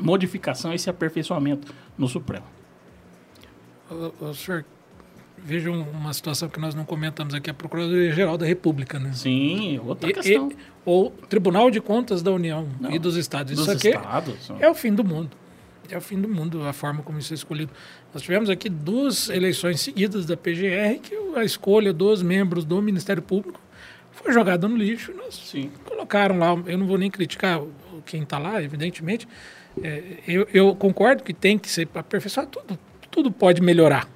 modificação, 0.00 0.74
esse 0.74 0.90
aperfeiçoamento 0.90 1.72
no 1.96 2.06
Supremo. 2.06 2.44
O, 3.90 4.26
o 4.26 4.34
senhor 4.34 4.64
veja 5.46 5.70
uma 5.70 6.12
situação 6.12 6.48
que 6.48 6.58
nós 6.60 6.74
não 6.74 6.84
comentamos 6.84 7.32
aqui, 7.34 7.48
a 7.48 7.54
Procuradoria-Geral 7.54 8.36
da 8.36 8.44
República, 8.44 8.98
né? 8.98 9.12
Sim, 9.14 9.80
outra 9.84 10.10
E- 10.10 10.12
questão. 10.12 10.50
e- 10.50 10.56
ou 10.84 11.10
Tribunal 11.28 11.70
de 11.70 11.80
Contas 11.80 12.20
da 12.22 12.32
União 12.32 12.68
Não, 12.80 12.90
e 12.90 12.98
dos 12.98 13.16
Estados. 13.16 13.52
Dos 13.54 13.62
Isso 13.62 13.70
aqui 13.70 13.88
estados. 13.96 14.50
é 14.60 14.68
o 14.68 14.74
fim 14.74 14.92
do 14.92 15.04
mundo. 15.04 15.30
É 15.88 15.96
o 15.96 16.00
fim 16.00 16.20
do 16.20 16.28
mundo 16.28 16.62
a 16.66 16.72
forma 16.72 17.00
como 17.02 17.18
isso 17.18 17.32
é 17.32 17.36
escolhido. 17.36 17.70
Nós 18.12 18.20
tivemos 18.22 18.50
aqui 18.50 18.68
duas 18.68 19.28
eleições 19.28 19.80
seguidas 19.80 20.26
da 20.26 20.36
PGR 20.36 20.98
que 20.98 21.14
a 21.36 21.44
escolha 21.44 21.92
dos 21.92 22.22
membros 22.22 22.64
do 22.64 22.82
Ministério 22.82 23.22
Público 23.22 23.60
foi 24.10 24.32
jogada 24.32 24.66
no 24.66 24.76
lixo. 24.76 25.12
Nós 25.16 25.34
Sim. 25.36 25.70
colocaram 25.84 26.38
lá, 26.38 26.60
eu 26.66 26.76
não 26.76 26.86
vou 26.88 26.98
nem 26.98 27.08
criticar 27.08 27.62
o- 27.62 27.70
quem 28.04 28.22
está 28.24 28.36
lá, 28.38 28.60
evidentemente. 28.60 29.28
É, 29.80 30.02
eu, 30.26 30.48
eu 30.52 30.74
concordo 30.74 31.22
que 31.22 31.32
tem 31.32 31.56
que 31.56 31.68
ser 31.70 31.88
aperfeiçoado, 31.94 32.48
tudo, 32.50 32.78
tudo 33.10 33.30
pode 33.30 33.60
melhorar. 33.62 34.08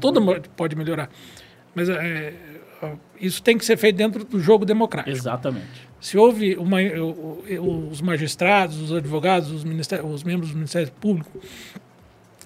Tudo 0.00 0.20
mo- 0.20 0.40
pode 0.56 0.76
melhorar. 0.76 1.10
Mas 1.74 1.88
é, 1.88 2.32
ó, 2.82 2.92
isso 3.20 3.42
tem 3.42 3.58
que 3.58 3.64
ser 3.64 3.76
feito 3.76 3.96
dentro 3.96 4.24
do 4.24 4.40
jogo 4.40 4.64
democrático. 4.64 5.16
Exatamente. 5.16 5.66
Se 6.00 6.16
houve 6.18 6.54
uma, 6.56 6.78
os 7.90 8.00
magistrados, 8.00 8.80
os 8.80 8.92
advogados, 8.92 9.50
os, 9.50 9.64
os 10.04 10.22
membros 10.22 10.50
do 10.50 10.56
Ministério 10.56 10.90
Público 11.00 11.40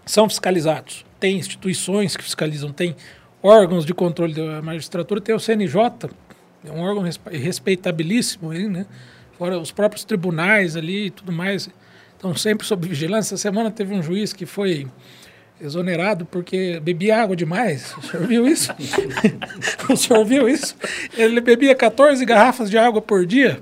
são 0.06 0.28
fiscalizados. 0.28 1.04
Tem 1.20 1.36
instituições 1.36 2.16
que 2.16 2.22
fiscalizam, 2.22 2.72
tem 2.72 2.94
órgãos 3.42 3.84
de 3.84 3.92
controle 3.92 4.34
da 4.34 4.62
magistratura, 4.62 5.20
tem 5.20 5.34
o 5.34 5.40
CNJ, 5.40 6.10
é 6.64 6.70
um 6.72 6.80
órgão 6.80 7.02
respe- 7.02 7.36
respeitabilíssimo, 7.36 8.50
aí, 8.50 8.68
né? 8.68 8.86
Fora 9.36 9.58
os 9.58 9.70
próprios 9.70 10.04
tribunais 10.04 10.76
ali 10.76 11.06
e 11.06 11.10
tudo 11.10 11.30
mais, 11.32 11.68
estão 12.14 12.34
sempre 12.34 12.66
sob 12.66 12.88
vigilância. 12.88 13.34
Essa 13.34 13.42
semana 13.42 13.70
teve 13.70 13.94
um 13.94 14.02
juiz 14.02 14.32
que 14.32 14.46
foi 14.46 14.86
exonerado 15.60 16.24
porque 16.24 16.80
bebia 16.80 17.20
água 17.20 17.36
demais. 17.36 17.94
O 17.96 18.02
senhor 18.02 18.26
viu 18.26 18.46
isso? 18.46 18.72
o 19.90 19.96
senhor 19.96 20.24
viu 20.24 20.48
isso? 20.48 20.76
Ele 21.16 21.40
bebia 21.40 21.74
14 21.74 22.24
garrafas 22.24 22.70
de 22.70 22.78
água 22.78 23.00
por 23.00 23.26
dia. 23.26 23.60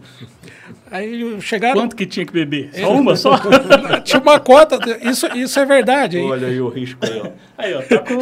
Aí 0.90 1.40
chegaram. 1.40 1.80
Quanto 1.80 1.96
que 1.96 2.06
tinha 2.06 2.24
que 2.24 2.32
beber? 2.32 2.70
Só 2.74 2.92
uma 2.92 3.16
só? 3.16 3.36
Tinha 4.04 4.20
uma 4.20 4.38
cota. 4.38 4.78
Isso, 5.02 5.26
isso 5.34 5.58
é 5.58 5.64
verdade. 5.66 6.18
Olha 6.18 6.46
aí 6.46 6.60
o 6.60 6.68
risco 6.68 7.04
aí, 7.04 7.20
ó. 7.24 7.28
Aí, 7.58 7.74
ó, 7.74 7.80
tá 7.82 7.98
com, 7.98 8.18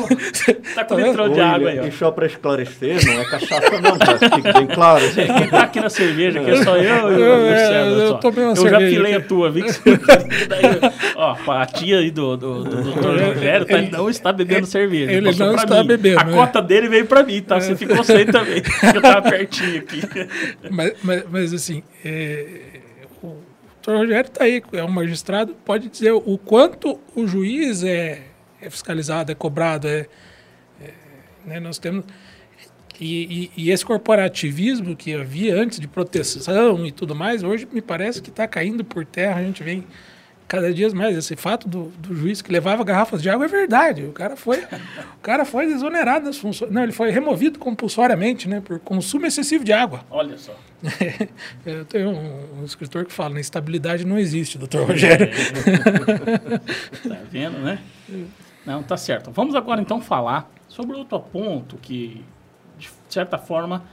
tá 0.75 0.85
com 0.85 0.95
Tá 0.97 1.03
litrão 1.03 1.29
de 1.29 1.41
água 1.41 1.71
aí, 1.71 1.81
ó. 1.81 1.85
E 1.85 1.93
só 1.93 2.11
para 2.11 2.25
esclarecer, 2.27 3.05
não 3.05 3.21
é 3.21 3.25
cachaça 3.25 3.81
não, 3.81 3.99
tá? 3.99 4.17
Fique 4.19 4.53
bem 4.53 4.67
claro. 4.69 5.05
Quem 5.13 5.49
tá 5.49 5.61
aqui 5.65 5.81
na 5.81 5.91
cerveja, 5.91 6.41
que 6.41 6.51
é 6.51 6.63
só 6.63 6.77
eu 6.77 7.11
e 7.13 7.15
o 7.17 7.19
Eu, 7.21 7.47
é, 7.47 7.59
César 7.59 8.01
eu 8.01 8.09
só. 8.11 8.15
tomei 8.19 8.45
uma 8.45 8.53
eu 8.53 8.57
já 8.57 8.63
cerveja 8.71 8.97
pilei 8.97 9.15
a 9.15 9.19
aqui. 9.19 9.29
tua, 9.29 9.51
vi 9.51 9.63
que 9.63 9.73
você... 9.73 9.83
Daí, 10.49 10.63
ó, 11.17 11.37
a 11.53 11.67
tia 11.67 11.99
aí 11.99 12.11
do, 12.11 12.37
do, 12.37 12.65
do, 12.65 12.83
do 12.83 12.93
Dr. 12.93 13.23
Rogério 13.25 13.67
tá, 13.67 13.83
não 13.83 14.09
está 14.09 14.33
bebendo 14.33 14.67
cerveja. 14.67 15.13
ele 15.13 15.33
não 15.33 15.53
pra 15.55 15.65
está 15.65 15.81
mim. 15.83 15.87
bebendo, 15.89 16.21
A 16.21 16.25
né? 16.25 16.33
cota 16.33 16.63
dele 16.63 16.89
veio 16.89 17.07
pra 17.07 17.23
mim, 17.25 17.43
tá? 17.43 17.61
Você 17.61 17.75
ficou 17.77 18.03
sem 18.05 18.27
também. 18.27 18.63
Eu 18.95 19.03
tava 19.03 19.29
pertinho 19.29 19.79
aqui. 19.79 20.01
mas, 20.71 20.93
mas, 21.03 21.25
mas, 21.31 21.53
assim, 21.53 21.83
é, 22.05 22.14
o 23.23 23.37
doutor 23.83 23.99
Rogério 23.99 24.29
está 24.29 24.45
aí, 24.45 24.63
é 24.73 24.83
um 24.85 24.89
magistrado, 24.89 25.55
pode 25.65 25.89
dizer 25.89 26.13
o 26.13 26.39
quanto 26.39 26.99
o 27.15 27.27
juiz 27.27 27.83
é, 27.83 28.23
é 28.61 28.71
fiscalizado, 28.71 29.31
é 29.31 29.35
cobrado, 29.35 29.87
é, 29.89 30.07
é, 30.81 30.91
né, 31.45 31.61
nós 31.61 31.79
temos 31.79 32.05
e, 33.01 33.51
e- 33.57 33.65
e 33.65 33.71
esse 33.71 33.85
corporativismo 33.85 34.95
que 34.95 35.15
havia 35.15 35.55
antes 35.61 35.81
de 35.81 35.89
proteção 35.89 36.87
e 36.87 36.93
tudo 36.93 37.15
mais, 37.15 37.43
hoje 37.43 37.67
me 37.73 37.83
parece 37.83 38.23
que 38.23 38.31
está 38.31 38.47
caindo 38.47 38.85
por 38.85 39.05
terra. 39.05 39.41
A 39.41 39.43
gente 39.43 39.65
vem 39.65 39.85
cada 40.47 40.73
dia 40.73 40.89
mais. 40.95 41.17
Esse 41.17 41.37
fato 41.37 41.69
do, 41.69 41.85
do 41.99 42.15
juiz 42.15 42.43
que 42.43 42.53
levava 42.53 42.85
garrafas 42.85 43.23
de 43.23 43.29
água 43.29 43.47
é 43.47 43.49
verdade. 43.49 44.05
O 44.05 44.13
cara 44.13 44.37
foi, 44.37 44.61
o 44.61 45.21
cara 45.23 45.45
foi 45.45 45.67
exonerado 45.67 46.27
das 46.27 46.39
funções. 46.39 46.71
Não, 46.71 46.83
ele 46.83 46.93
foi 46.93 47.11
removido 47.11 47.59
compulsoriamente, 47.59 48.49
né, 48.49 48.61
por 48.61 48.79
consumo 48.79 49.27
excessivo 49.27 49.65
de 49.65 49.73
água. 49.73 50.05
Olha 50.11 50.37
só. 50.39 50.55
Eu 51.65 51.85
tenho 51.85 52.11
um, 52.11 52.61
um 52.61 52.65
escritor 52.65 53.05
que 53.05 53.13
fala: 53.13 53.41
estabilidade 53.41 54.05
não 54.05 54.19
existe, 54.19 54.59
doutor 54.59 54.87
Rogério. 54.87 55.29
Tá 57.09 57.19
vendo, 57.31 57.59
né? 57.59 57.79
Não, 58.65 58.83
tá 58.83 58.97
certo. 58.97 59.31
Vamos 59.31 59.55
agora 59.55 59.81
então 59.81 60.01
falar 60.01 60.51
sobre 60.69 60.97
outro 60.97 61.21
ponto 61.21 61.77
que, 61.77 62.25
de 62.79 62.89
certa 63.09 63.39
forma, 63.39 63.85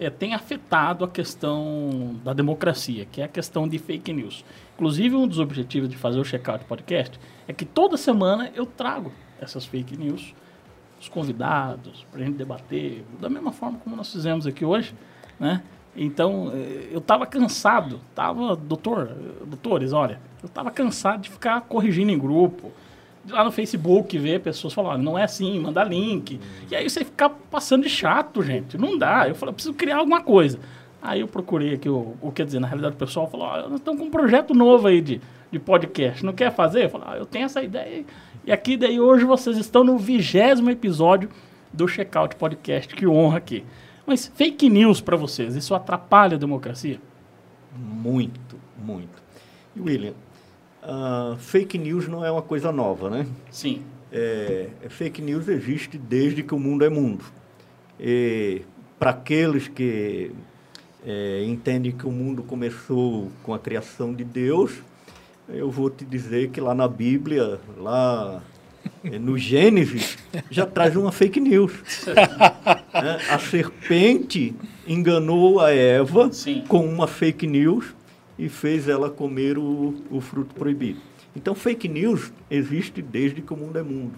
eh, 0.00 0.10
tem 0.10 0.34
afetado 0.34 1.04
a 1.04 1.08
questão 1.08 2.18
da 2.24 2.32
democracia, 2.32 3.04
que 3.04 3.20
é 3.20 3.24
a 3.24 3.28
questão 3.28 3.68
de 3.68 3.78
fake 3.78 4.12
news. 4.12 4.44
Inclusive, 4.74 5.14
um 5.14 5.28
dos 5.28 5.38
objetivos 5.38 5.90
de 5.90 5.96
fazer 5.96 6.18
o 6.18 6.24
Checkout 6.24 6.64
Podcast 6.64 7.20
é 7.46 7.52
que 7.52 7.66
toda 7.66 7.98
semana 7.98 8.50
eu 8.54 8.64
trago 8.64 9.12
essas 9.38 9.66
fake 9.66 9.96
news, 9.96 10.34
os 10.98 11.08
convidados, 11.08 12.06
para 12.10 12.22
a 12.22 12.24
gente 12.24 12.36
debater, 12.36 13.04
da 13.20 13.28
mesma 13.28 13.52
forma 13.52 13.78
como 13.78 13.94
nós 13.94 14.10
fizemos 14.10 14.46
aqui 14.46 14.64
hoje, 14.64 14.94
né? 15.38 15.62
Então, 15.94 16.50
eh, 16.54 16.88
eu 16.90 16.98
estava 16.98 17.26
cansado, 17.26 18.00
tava, 18.14 18.56
doutor, 18.56 19.08
doutores, 19.44 19.92
olha, 19.92 20.18
eu 20.42 20.46
estava 20.46 20.70
cansado 20.70 21.22
de 21.22 21.30
ficar 21.30 21.60
corrigindo 21.62 22.10
em 22.10 22.18
grupo, 22.18 22.72
lá 23.28 23.44
no 23.44 23.52
Facebook 23.52 24.16
ver 24.18 24.40
pessoas 24.40 24.72
falando, 24.72 25.02
não 25.02 25.18
é 25.18 25.24
assim, 25.24 25.58
manda 25.58 25.84
link. 25.84 26.40
E 26.70 26.74
aí 26.74 26.88
você 26.88 27.04
fica 27.04 27.28
passando 27.28 27.82
de 27.82 27.90
chato, 27.90 28.42
gente, 28.42 28.78
não 28.78 28.96
dá. 28.96 29.28
Eu 29.28 29.34
falei, 29.34 29.50
eu 29.50 29.54
preciso 29.54 29.74
criar 29.74 29.98
alguma 29.98 30.22
coisa. 30.22 30.58
Aí 31.02 31.20
eu 31.20 31.28
procurei 31.28 31.74
aqui, 31.74 31.88
o, 31.88 32.14
o 32.20 32.30
quer 32.30 32.44
dizer, 32.44 32.60
na 32.60 32.66
realidade 32.66 32.94
o 32.94 32.98
pessoal 32.98 33.28
falou, 33.28 33.46
ó, 33.46 33.68
nós 33.68 33.78
estamos 33.80 34.00
com 34.00 34.06
um 34.06 34.10
projeto 34.10 34.54
novo 34.54 34.86
aí 34.86 35.00
de, 35.00 35.20
de 35.50 35.58
podcast, 35.58 36.24
não 36.24 36.32
quer 36.32 36.52
fazer? 36.52 36.84
Eu 36.84 36.90
falei, 36.90 37.06
ah, 37.10 37.16
eu 37.16 37.26
tenho 37.26 37.46
essa 37.46 37.62
ideia. 37.62 38.04
E 38.44 38.52
aqui 38.52 38.76
daí 38.76 39.00
hoje 39.00 39.24
vocês 39.24 39.56
estão 39.56 39.82
no 39.82 39.98
vigésimo 39.98 40.70
episódio 40.70 41.30
do 41.72 41.88
Checkout 41.88 42.36
Podcast, 42.36 42.94
que 42.94 43.06
honra 43.06 43.38
aqui. 43.38 43.64
Mas 44.06 44.30
fake 44.34 44.68
news 44.68 45.00
para 45.00 45.16
vocês, 45.16 45.56
isso 45.56 45.74
atrapalha 45.74 46.36
a 46.36 46.38
democracia? 46.38 47.00
Muito, 47.74 48.56
muito. 48.76 49.22
E 49.74 49.80
William, 49.80 50.14
ah, 50.82 51.36
fake 51.38 51.78
news 51.78 52.08
não 52.08 52.24
é 52.24 52.30
uma 52.30 52.42
coisa 52.42 52.72
nova, 52.72 53.10
né? 53.10 53.26
Sim. 53.50 53.82
É, 54.12 54.68
fake 54.88 55.22
news 55.22 55.48
existe 55.48 55.96
desde 55.96 56.42
que 56.42 56.54
o 56.54 56.58
mundo 56.58 56.84
é 56.84 56.88
mundo. 56.88 57.24
Para 58.98 59.10
aqueles 59.10 59.68
que 59.68 60.32
é, 61.06 61.44
entendem 61.46 61.92
que 61.92 62.06
o 62.06 62.10
mundo 62.10 62.42
começou 62.42 63.30
com 63.42 63.54
a 63.54 63.58
criação 63.58 64.12
de 64.12 64.24
Deus, 64.24 64.72
eu 65.48 65.70
vou 65.70 65.90
te 65.90 66.04
dizer 66.04 66.50
que 66.50 66.60
lá 66.60 66.74
na 66.74 66.86
Bíblia, 66.86 67.58
lá 67.76 68.42
é, 69.02 69.18
no 69.18 69.36
Gênesis, 69.36 70.16
já 70.50 70.66
traz 70.66 70.96
uma 70.96 71.10
fake 71.10 71.40
news. 71.40 71.72
né? 72.06 73.18
A 73.30 73.38
serpente 73.38 74.54
enganou 74.86 75.60
a 75.60 75.72
Eva 75.72 76.32
Sim. 76.32 76.64
com 76.68 76.84
uma 76.84 77.06
fake 77.06 77.46
news 77.46 77.94
e 78.40 78.48
fez 78.48 78.88
ela 78.88 79.10
comer 79.10 79.58
o, 79.58 79.94
o 80.10 80.20
fruto 80.20 80.54
proibido. 80.54 80.98
Então, 81.36 81.54
fake 81.54 81.86
news 81.88 82.32
existe 82.50 83.02
desde 83.02 83.42
que 83.42 83.52
o 83.52 83.56
mundo 83.56 83.78
é 83.78 83.82
mundo. 83.82 84.14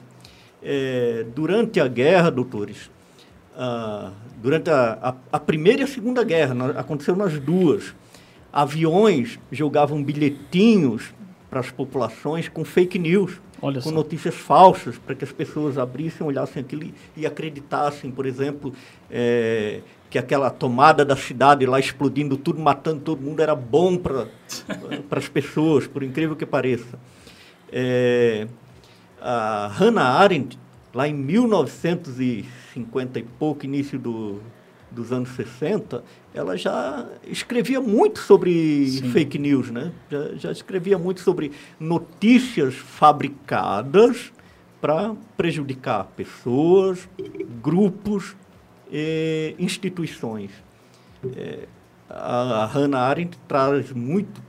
É, 0.63 1.27
durante 1.35 1.81
a 1.81 1.89
guerra, 1.89 2.31
doutores, 2.31 2.89
ah, 3.57 4.13
durante 4.41 4.71
a, 4.71 4.99
a, 5.03 5.37
a 5.37 5.41
Primeira 5.41 5.81
e 5.81 5.85
a 5.85 5.89
Segunda 5.89 6.23
Guerra, 6.23 6.55
na- 6.55 6.71
aconteceu 6.71 7.17
nas 7.17 7.39
duas, 7.39 7.95
aviões 8.53 9.39
jogavam 9.51 10.03
bilhetinhos 10.03 11.13
para 11.51 11.61
as 11.61 11.71
populações 11.71 12.49
com 12.49 12.65
fake 12.65 12.99
news, 12.99 13.41
Olha 13.61 13.81
com 13.83 13.91
só. 13.91 13.95
notícias 13.95 14.35
falsas, 14.35 14.99
para 14.99 15.15
que 15.15 15.25
as 15.25 15.33
pessoas 15.33 15.77
abrissem, 15.79 16.27
olhassem 16.27 16.61
aquilo 16.63 16.85
e- 16.85 16.95
e 17.17 17.27
acreditassem, 17.27 18.11
por 18.11 18.25
exemplo, 18.25 18.73
é, 19.11 19.81
que 20.13 20.19
aquela 20.19 20.51
tomada 20.51 21.07
da 21.07 21.17
cidade 21.17 21.65
lá 21.65 21.81
explodindo 21.81 22.37
tudo, 22.37 22.61
matando 22.61 23.01
todo 23.01 23.23
mundo, 23.23 23.41
era 23.41 23.57
bom 23.57 23.97
para 23.97 24.29
as 25.17 25.27
pessoas, 25.27 25.87
por 25.87 26.03
incrível 26.03 26.37
que 26.37 26.45
pareça. 26.45 26.99
É, 27.73 28.47
a 29.19 29.69
Hannah 29.69 30.19
Arendt, 30.19 30.59
lá 30.93 31.09
em 31.09 31.15
1950 31.15 33.21
e 33.21 33.23
pouco, 33.23 33.65
início 33.65 33.99
do, 33.99 34.43
dos 34.91 35.13
anos 35.13 35.31
60, 35.31 36.05
ela 36.35 36.59
já 36.59 37.09
escrevia 37.27 37.81
muito 37.81 38.19
sobre 38.19 38.91
Sim. 38.91 39.13
fake 39.13 39.39
news, 39.39 39.71
né? 39.71 39.93
Já, 40.11 40.35
já 40.35 40.53
escrevia 40.53 40.99
muito 40.99 41.23
sobre 41.23 41.53
notícias 41.81 42.75
fabricadas 42.75 44.31
para 44.79 45.15
prejudicar 45.39 46.05
pessoas, 46.15 47.09
grupos 47.63 48.37
instituições. 49.59 50.51
É, 51.37 51.67
a, 52.09 52.63
a 52.63 52.67
Hannah 52.67 53.01
Arendt 53.01 53.39
traz 53.49 53.91
muito 53.93 54.43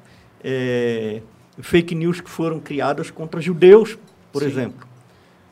é, 0.44 1.22
fake 1.60 1.96
news 1.96 2.20
que 2.20 2.30
foram 2.30 2.60
criadas 2.60 3.10
contra 3.10 3.40
judeus, 3.40 3.98
por 4.32 4.42
Sim. 4.42 4.50
exemplo. 4.50 4.88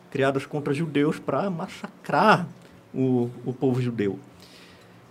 Criadas 0.09 0.45
contra 0.45 0.73
judeus 0.73 1.19
para 1.19 1.49
massacrar 1.49 2.47
o, 2.93 3.29
o 3.45 3.53
povo 3.53 3.81
judeu. 3.81 4.19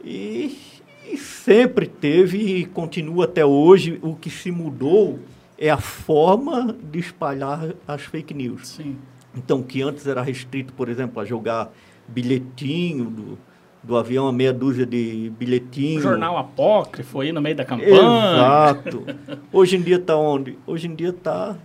E, 0.05 0.59
e 1.07 1.17
sempre 1.17 1.87
teve 1.87 2.39
e 2.39 2.67
continua 2.67 3.25
até 3.25 3.45
hoje, 3.45 3.99
o 4.03 4.15
que 4.15 4.29
se 4.29 4.51
mudou 4.51 5.19
é 5.57 5.71
a 5.71 5.79
forma 5.79 6.77
de 6.83 6.99
espalhar 6.99 7.75
as 7.87 8.03
fake 8.03 8.35
news. 8.35 8.69
Sim. 8.69 8.97
Então, 9.35 9.63
que 9.63 9.81
antes 9.81 10.07
era 10.07 10.23
restrito, 10.23 10.73
por 10.73 10.89
exemplo, 10.89 11.21
a 11.21 11.25
jogar 11.25 11.73
bilhetinho 12.09 13.05
do, 13.05 13.39
do 13.83 13.97
avião, 13.97 14.29
a 14.29 14.33
meia 14.33 14.53
dúzia 14.53 14.85
de 14.85 15.33
bilhetinho. 15.39 16.01
Jornal 16.01 16.37
apócrifo 16.37 17.21
aí 17.21 17.33
no 17.33 17.41
meio 17.41 17.57
da 17.57 17.65
campanha. 17.65 17.91
Exato. 17.91 19.05
Hoje 19.53 19.77
em 19.77 19.83
dia 19.83 19.97
está 19.97 20.17
onde? 20.17 20.59
Hoje 20.67 20.87
em 20.87 20.95
dia 20.95 21.11
está 21.11 21.57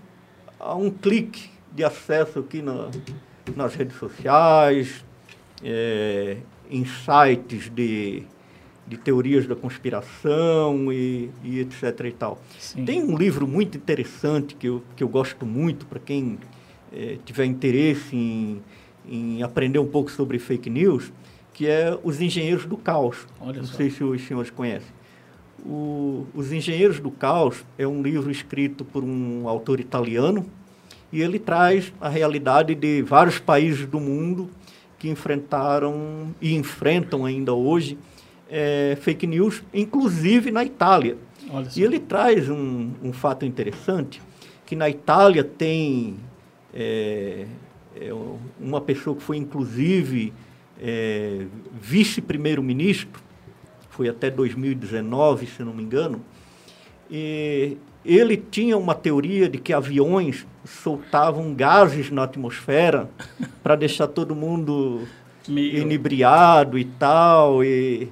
a 0.59 0.75
um 0.75 0.89
clique 0.89 1.49
de 1.73 1.83
acesso 1.83 2.39
aqui 2.39 2.61
na, 2.61 2.89
nas 3.55 3.75
redes 3.75 3.97
sociais, 3.97 5.03
é, 5.61 6.37
em 6.71 6.85
sites 6.85 7.69
de, 7.69 8.23
de 8.87 8.97
teorias 8.97 9.45
da 9.45 9.55
conspiração 9.55 10.91
e, 10.91 11.29
e 11.43 11.59
etc. 11.59 11.99
e 12.05 12.11
tal. 12.11 12.41
Sim. 12.57 12.85
Tem 12.85 13.03
um 13.03 13.17
livro 13.17 13.45
muito 13.45 13.77
interessante 13.77 14.55
que 14.55 14.67
eu, 14.67 14.81
que 14.95 15.03
eu 15.03 15.09
gosto 15.09 15.45
muito 15.45 15.85
para 15.85 15.99
quem 15.99 16.39
é, 16.93 17.17
tiver 17.25 17.45
interesse 17.45 18.15
em, 18.15 18.61
em 19.07 19.43
aprender 19.43 19.79
um 19.79 19.87
pouco 19.87 20.09
sobre 20.09 20.39
fake 20.39 20.69
news, 20.69 21.11
que 21.55 21.67
é 21.67 21.97
Os 22.03 22.19
Engenheiros 22.19 22.65
do 22.65 22.75
Caos. 22.75 23.25
Olha 23.39 23.59
Não 23.59 23.65
só. 23.65 23.77
sei 23.77 23.89
se 23.89 24.03
os 24.03 24.21
senhores 24.27 24.51
conhecem. 24.51 24.89
O, 25.65 26.27
Os 26.35 26.51
Engenheiros 26.51 26.99
do 26.99 27.09
Caos 27.09 27.63
é 27.77 27.87
um 27.87 28.03
livro 28.03 28.29
escrito 28.29 28.83
por 28.83 29.03
um 29.03 29.47
autor 29.47 29.79
italiano 29.79 30.45
e 31.13 31.21
ele 31.21 31.39
traz 31.39 31.93
a 31.99 32.09
realidade 32.09 32.75
de 32.75 33.01
vários 33.01 33.39
países 33.39 33.87
do 33.87 34.01
mundo 34.01 34.49
que 34.99 35.09
enfrentaram 35.09 36.35
e 36.41 36.53
enfrentam 36.55 37.25
ainda 37.25 37.53
hoje 37.53 37.97
eh, 38.49 38.97
fake 38.99 39.25
news, 39.25 39.63
inclusive 39.73 40.51
na 40.51 40.65
Itália. 40.65 41.17
E 41.75 41.83
ele 41.83 41.99
traz 41.99 42.49
um, 42.49 42.91
um 43.01 43.13
fato 43.13 43.45
interessante, 43.45 44.21
que 44.65 44.75
na 44.75 44.89
Itália 44.89 45.43
tem 45.43 46.17
é, 46.73 47.45
é, 47.95 48.09
uma 48.59 48.81
pessoa 48.81 49.15
que 49.15 49.23
foi 49.23 49.37
inclusive 49.37 50.33
é, 50.81 51.45
vice-primeiro-ministro, 51.81 53.21
foi 53.89 54.09
até 54.09 54.29
2019, 54.29 55.47
se 55.47 55.63
não 55.63 55.73
me 55.73 55.81
engano, 55.83 56.21
e 57.09 57.77
ele 58.03 58.37
tinha 58.37 58.77
uma 58.77 58.93
teoria 58.93 59.47
de 59.49 59.57
que 59.57 59.71
aviões 59.73 60.45
soltavam 60.65 61.53
gases 61.53 62.09
na 62.11 62.23
atmosfera 62.23 63.09
para 63.63 63.75
deixar 63.75 64.07
todo 64.07 64.35
mundo 64.35 65.01
Meio- 65.47 65.77
inebriado 65.81 66.77
e 66.77 66.85
tal, 66.85 67.63
e, 67.63 68.09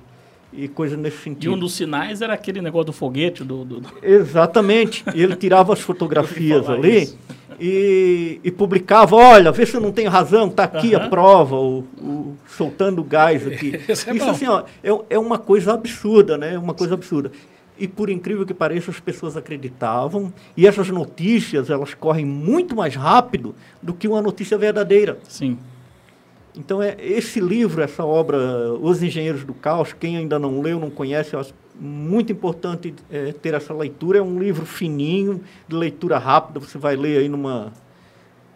e 0.53 0.68
coisa 0.68 0.95
nesse 0.95 1.18
E 1.18 1.22
sentido. 1.22 1.53
um 1.53 1.57
dos 1.59 1.74
sinais 1.74 2.22
era 2.22 2.34
aquele 2.34 2.61
negócio 2.61 2.86
do 2.88 2.93
foguete, 2.93 3.43
do... 3.43 3.66
do- 3.66 3.80
do- 3.82 3.89
Exatamente. 4.03 5.03
E 5.16 5.22
ele 5.22 5.36
tirava 5.36 5.74
as 5.74 5.80
fotografias 5.82 6.70
ali 6.70 7.03
isso. 7.03 7.18
E, 7.59 8.39
e 8.43 8.51
publicava, 8.51 9.15
olha, 9.15 9.51
vê 9.51 9.65
se 9.65 9.75
eu 9.75 9.81
não 9.81 9.91
tenho 9.91 10.09
razão, 10.09 10.47
está 10.47 10.63
aqui 10.63 10.95
a 10.95 10.99
Aham. 10.99 11.09
prova, 11.09 11.55
o, 11.55 11.79
o- 12.01 12.37
soltando 12.47 13.03
gás 13.03 13.45
aqui. 13.47 13.79
Isso 13.89 14.09
é 14.09 14.15
Isso 14.15 14.29
assim, 14.29 14.47
ó, 14.47 14.63
é, 14.83 14.89
é 15.11 15.19
uma 15.19 15.37
coisa 15.37 15.73
absurda, 15.73 16.37
né? 16.37 16.53
É 16.55 16.59
uma 16.59 16.73
coisa 16.73 16.93
absurda. 16.93 17.31
E 17.77 17.87
por 17.87 18.09
incrível 18.09 18.45
que 18.45 18.53
pareça, 18.53 18.91
as 18.91 18.99
pessoas 18.99 19.35
acreditavam, 19.35 20.31
e 20.55 20.67
essas 20.67 20.89
notícias, 20.89 21.69
elas 21.69 21.93
correm 21.93 22.23
muito 22.25 22.75
mais 22.75 22.95
rápido 22.95 23.55
do 23.81 23.93
que 23.93 24.07
uma 24.07 24.21
notícia 24.21 24.57
verdadeira. 24.57 25.17
Sim. 25.27 25.57
Então, 26.55 26.83
é, 26.83 26.95
esse 26.99 27.39
livro, 27.39 27.81
essa 27.81 28.05
obra, 28.05 28.37
Os 28.79 29.01
Engenheiros 29.01 29.43
do 29.43 29.55
Caos, 29.55 29.91
quem 29.91 30.17
ainda 30.17 30.37
não 30.37 30.61
leu, 30.61 30.79
não 30.79 30.91
conhece, 30.91 31.33
eu 31.33 31.39
acho 31.39 31.53
muito 31.80 32.32
importante 32.32 32.93
é, 33.11 33.32
ter 33.32 33.53
essa 33.53 33.74
leitura. 33.74 34.19
É 34.19 34.21
um 34.21 34.39
livro 34.39 34.65
fininho, 34.65 35.41
de 35.67 35.76
leitura 35.76 36.17
rápida, 36.17 36.59
você 36.59 36.78
vai 36.78 36.95
ler 36.95 37.19
aí 37.19 37.30
numa, 37.30 37.74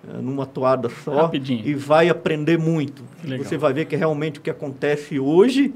é, 0.08 0.18
numa 0.22 0.46
toada 0.46 0.90
só 1.04 1.24
Rapidinho. 1.24 1.68
e 1.68 1.74
vai 1.74 2.10
aprender 2.10 2.58
muito. 2.58 3.04
Legal. 3.24 3.46
Você 3.46 3.58
vai 3.58 3.74
ver 3.74 3.86
que 3.86 3.96
realmente 3.96 4.40
o 4.40 4.42
que 4.42 4.50
acontece 4.50 5.20
hoje 5.20 5.74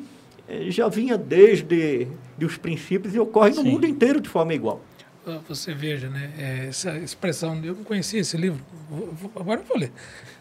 é, 0.47 0.69
já 0.71 0.87
vinha 0.87 1.17
desde 1.17 2.07
de 2.37 2.45
os 2.45 2.57
princípios 2.57 3.13
e 3.15 3.19
ocorre 3.19 3.49
no 3.51 3.61
Sim. 3.61 3.71
mundo 3.71 3.85
inteiro 3.87 4.19
de 4.21 4.29
forma 4.29 4.53
igual. 4.53 4.81
Ah, 5.25 5.39
Você 5.47 5.71
veja, 5.73 6.09
né? 6.09 6.31
é, 6.37 6.65
Essa 6.69 6.97
expressão, 6.97 7.55
eu 7.63 7.75
não 7.75 7.83
conhecia 7.83 8.19
esse 8.19 8.35
livro. 8.37 8.59
Vou- 8.89 9.13
vou- 9.13 9.31
agora 9.35 9.61
eu 9.61 9.65
vou 9.65 9.77
ler. 9.77 9.91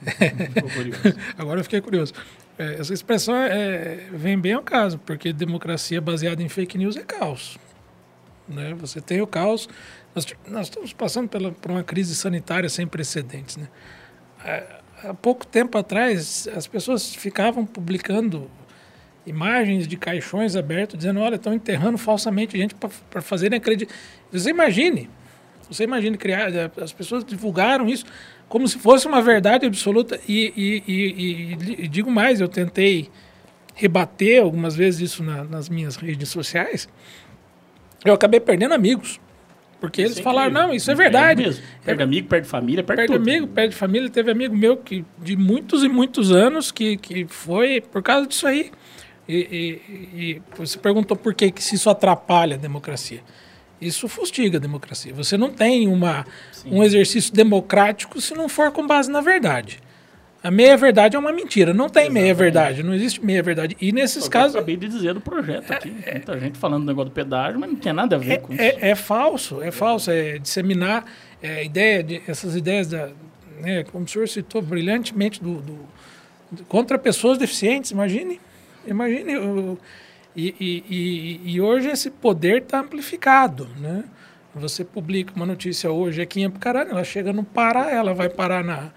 Agora 1.36 1.60
eu 1.60 1.64
fiquei 1.64 1.80
curioso. 1.82 2.14
É, 2.60 2.74
essa 2.78 2.92
expressão 2.92 3.34
é, 3.34 4.08
vem 4.12 4.38
bem 4.38 4.52
ao 4.52 4.62
caso, 4.62 4.98
porque 4.98 5.32
democracia 5.32 5.98
baseada 5.98 6.42
em 6.42 6.48
fake 6.48 6.76
news 6.76 6.94
é 6.94 7.02
caos. 7.02 7.58
Né? 8.46 8.74
Você 8.74 9.00
tem 9.00 9.22
o 9.22 9.26
caos. 9.26 9.66
Nós, 10.14 10.26
nós 10.46 10.66
estamos 10.66 10.92
passando 10.92 11.28
pela, 11.28 11.52
por 11.52 11.70
uma 11.70 11.82
crise 11.82 12.14
sanitária 12.14 12.68
sem 12.68 12.86
precedentes. 12.86 13.56
Né? 13.56 13.68
Há- 14.44 14.80
Há 15.02 15.14
pouco 15.14 15.46
tempo 15.46 15.78
atrás, 15.78 16.46
as 16.54 16.66
pessoas 16.66 17.14
ficavam 17.14 17.64
publicando 17.64 18.50
imagens 19.26 19.88
de 19.88 19.96
caixões 19.96 20.56
abertos, 20.56 20.98
dizendo: 20.98 21.20
olha, 21.20 21.36
estão 21.36 21.54
enterrando 21.54 21.96
falsamente 21.96 22.58
gente 22.58 22.74
para 22.74 23.22
fazerem 23.22 23.56
acreditar. 23.56 23.94
Você 24.30 24.50
imagine, 24.50 25.08
você 25.70 25.84
imagine 25.84 26.18
criar. 26.18 26.50
As 26.78 26.92
pessoas 26.92 27.24
divulgaram 27.24 27.88
isso 27.88 28.04
como 28.50 28.68
se 28.68 28.78
fosse 28.78 29.06
uma 29.06 29.22
verdade 29.22 29.64
absoluta. 29.64 30.20
E, 30.28 30.52
e- 30.54 30.82
e- 30.92 31.84
e- 31.84 31.88
digo 31.88 32.10
mais, 32.10 32.40
eu 32.40 32.48
tentei 32.48 33.08
rebater 33.74 34.42
algumas 34.42 34.76
vezes 34.76 35.12
isso 35.12 35.22
na- 35.22 35.44
nas 35.44 35.68
minhas 35.70 35.96
redes 35.96 36.28
sociais. 36.28 36.86
Eu 38.04 38.12
acabei 38.12 38.40
perdendo 38.40 38.74
amigos. 38.74 39.18
Porque 39.80 40.02
eles 40.02 40.12
Isso 40.12 40.20
é 40.20 40.24
falaram, 40.24 40.50
não, 40.52 40.74
isso 40.74 40.90
é 40.90 40.94
verdade. 40.94 41.42
mesmo. 41.42 41.64
Perde 41.82 42.02
amigo, 42.02 42.28
perde 42.28 42.46
família, 42.46 42.84
perde, 42.84 43.00
Perde 43.06 43.12
tudo. 43.14 43.22
amigo, 43.30 43.46
perde 43.46 43.74
família. 43.74 44.10
Teve 44.10 44.30
amigo 44.30 44.54
meu 44.54 44.76
que 44.76 45.06
de 45.16 45.36
muitos 45.36 45.82
e 45.82 45.88
muitos 45.88 46.30
anos 46.32 46.70
que, 46.70 46.98
que 46.98 47.24
foi 47.26 47.80
por 47.80 48.02
causa 48.02 48.26
disso 48.26 48.46
aí. 48.46 48.70
E, 49.26 49.34
e- 49.34 50.20
e 50.20 50.42
você 50.58 50.76
perguntou 50.76 51.16
por 51.16 51.32
que, 51.32 51.50
que 51.50 51.62
isso 51.62 51.88
atrapalha 51.88 52.56
a 52.56 52.58
democracia. 52.58 53.20
Isso 53.80 54.06
fustiga 54.08 54.58
a 54.58 54.60
democracia. 54.60 55.12
Você 55.14 55.36
não 55.38 55.50
tem 55.50 55.88
uma, 55.88 56.26
um 56.66 56.82
exercício 56.84 57.32
democrático 57.32 58.20
se 58.20 58.34
não 58.34 58.48
for 58.48 58.70
com 58.72 58.86
base 58.86 59.10
na 59.10 59.20
verdade. 59.20 59.80
A 60.42 60.50
meia-verdade 60.50 61.16
é 61.16 61.18
uma 61.18 61.32
mentira. 61.32 61.74
Não 61.74 61.88
tem 61.88 62.08
meia-verdade, 62.10 62.82
não 62.82 62.94
existe 62.94 63.22
meia-verdade. 63.24 63.76
E 63.80 63.92
nesses 63.92 64.24
que 64.24 64.30
casos. 64.30 64.54
Eu 64.54 64.60
acabei 64.60 64.76
de 64.76 64.88
dizer 64.88 65.12
do 65.14 65.20
projeto 65.20 65.70
aqui. 65.70 65.90
Muita 65.90 66.38
gente 66.40 66.58
falando 66.58 66.82
do 66.84 66.86
negócio 66.86 67.10
do 67.10 67.14
pedágio, 67.14 67.60
mas 67.60 67.70
não 67.70 67.76
tinha 67.76 67.92
nada 67.92 68.16
a 68.16 68.18
ver 68.18 68.38
com 68.40 68.52
isso. 68.52 68.62
É, 68.62 68.90
é 68.90 68.94
falso, 68.94 69.62
é 69.62 69.70
falso, 69.70 70.10
é 70.10 70.38
disseminar 70.38 71.04
é, 71.42 71.64
ideia 71.64 72.02
de, 72.02 72.22
essas 72.26 72.56
ideias 72.56 72.86
da, 72.88 73.10
né, 73.60 73.84
como 73.84 74.04
o 74.04 74.08
senhor 74.08 74.26
citou 74.28 74.62
brilhantemente 74.62 75.42
do, 75.42 75.56
do- 75.60 75.88
contra 76.68 76.98
pessoas 76.98 77.36
deficientes, 77.36 77.90
imagine, 77.90 78.40
imagine 78.86 79.76
e, 80.36 80.54
e, 80.60 80.84
e, 81.46 81.52
e 81.54 81.60
hoje 81.60 81.88
esse 81.88 82.10
poder 82.10 82.62
está 82.62 82.80
amplificado, 82.80 83.68
né? 83.78 84.04
Você 84.54 84.84
publica 84.84 85.32
uma 85.36 85.46
notícia 85.46 85.90
hoje 85.90 86.20
aqui 86.20 86.40
em 86.40 86.46
Apucarana, 86.46 86.90
ela 86.90 87.04
chega 87.04 87.32
no 87.32 87.44
Pará, 87.44 87.90
ela 87.90 88.12
vai 88.14 88.28
parar 88.28 88.64
na 88.64 88.90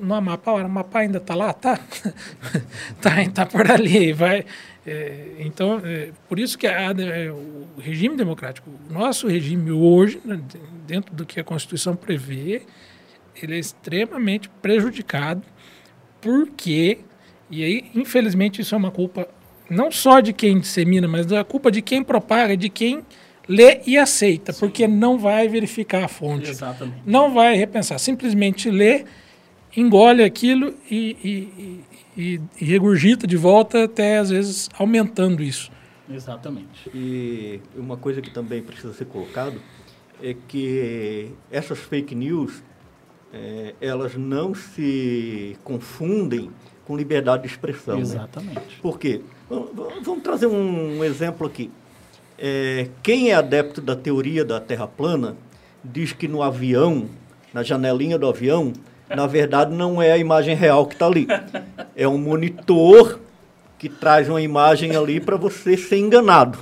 no 0.00 0.12
Amapá, 0.14 0.52
o 0.52 0.56
Amapá 0.56 1.00
ainda 1.00 1.18
está 1.18 1.34
lá, 1.34 1.52
tá? 1.52 1.78
tá, 3.00 3.10
tá 3.32 3.46
por 3.46 3.70
ali, 3.70 4.12
vai. 4.12 4.44
É, 4.84 5.36
então, 5.38 5.80
é, 5.84 6.10
por 6.28 6.40
isso 6.40 6.58
que 6.58 6.66
a- 6.66 6.90
é, 6.90 7.30
o 7.30 7.66
regime 7.78 8.16
democrático, 8.16 8.68
o 8.90 8.92
nosso 8.92 9.28
regime 9.28 9.70
hoje, 9.70 10.20
né, 10.24 10.40
de- 10.48 10.58
dentro 10.86 11.14
do 11.14 11.24
que 11.24 11.38
a 11.38 11.44
Constituição 11.44 11.94
prevê, 11.94 12.62
ele 13.40 13.54
é 13.54 13.58
extremamente 13.58 14.48
prejudicado, 14.60 15.42
porque, 16.20 16.98
e 17.50 17.62
aí, 17.64 17.90
infelizmente, 17.94 18.60
isso 18.60 18.74
é 18.74 18.78
uma 18.78 18.90
culpa 18.90 19.28
não 19.70 19.90
só 19.90 20.20
de 20.20 20.32
quem 20.32 20.58
dissemina, 20.60 21.06
mas 21.08 21.26
da 21.26 21.42
culpa 21.44 21.70
de 21.70 21.80
quem 21.82 22.02
propaga, 22.02 22.56
de 22.56 22.68
quem 22.68 23.02
lê 23.48 23.80
e 23.86 23.96
aceita, 23.98 24.52
porque 24.52 24.86
não 24.88 25.18
vai 25.18 25.48
verificar 25.48 26.04
a 26.04 26.08
fonte 26.08 26.48
Exatamente. 26.50 27.02
não 27.04 27.32
vai 27.34 27.54
repensar, 27.56 27.98
simplesmente 27.98 28.70
lê, 28.70 29.04
engole 29.76 30.22
aquilo 30.22 30.74
e, 30.90 31.16
e- 31.24 31.80
e- 32.16 32.40
e 32.60 32.64
regurgita 32.64 33.26
de 33.26 33.36
volta, 33.36 33.84
até 33.84 34.18
às 34.18 34.30
vezes 34.30 34.68
aumentando 34.78 35.42
isso. 35.42 35.70
Exatamente. 36.10 36.88
E 36.94 37.60
uma 37.76 37.96
coisa 37.96 38.20
que 38.22 38.30
também 38.30 38.62
precisa 38.62 38.92
ser 38.92 39.06
colocado 39.06 39.60
é 40.22 40.34
que 40.48 41.30
essas 41.50 41.78
fake 41.78 42.14
news, 42.14 42.62
eh, 43.32 43.74
elas 43.80 44.14
não 44.14 44.54
se 44.54 45.56
confundem 45.64 46.50
com 46.86 46.96
liberdade 46.96 47.42
de 47.42 47.48
expressão. 47.48 47.96
né? 47.96 48.02
Exatamente. 48.02 48.78
Por 48.80 48.98
quê? 48.98 49.20
Vamos- 49.48 50.22
trazer 50.22 50.46
um 50.46 51.02
exemplo 51.04 51.46
aqui. 51.46 51.70
É, 52.38 52.88
quem 53.02 53.30
é 53.30 53.34
adepto 53.34 53.80
da 53.80 53.94
teoria 53.94 54.44
da 54.44 54.58
Terra 54.60 54.86
plana 54.86 55.36
diz 55.84 56.12
que 56.12 56.26
no 56.26 56.42
avião, 56.42 57.06
na 57.52 57.62
janelinha 57.62 58.18
do 58.18 58.26
avião, 58.26 58.72
na 59.08 59.26
verdade 59.26 59.72
não 59.74 60.00
é 60.02 60.12
a 60.12 60.18
imagem 60.18 60.56
real 60.56 60.86
que 60.86 60.94
está 60.94 61.06
ali. 61.06 61.26
É 61.94 62.08
um 62.08 62.18
monitor 62.18 63.20
que 63.78 63.88
traz 63.88 64.28
uma 64.28 64.40
imagem 64.40 64.96
ali 64.96 65.20
para 65.20 65.36
você 65.36 65.76
ser 65.76 65.98
enganado, 65.98 66.58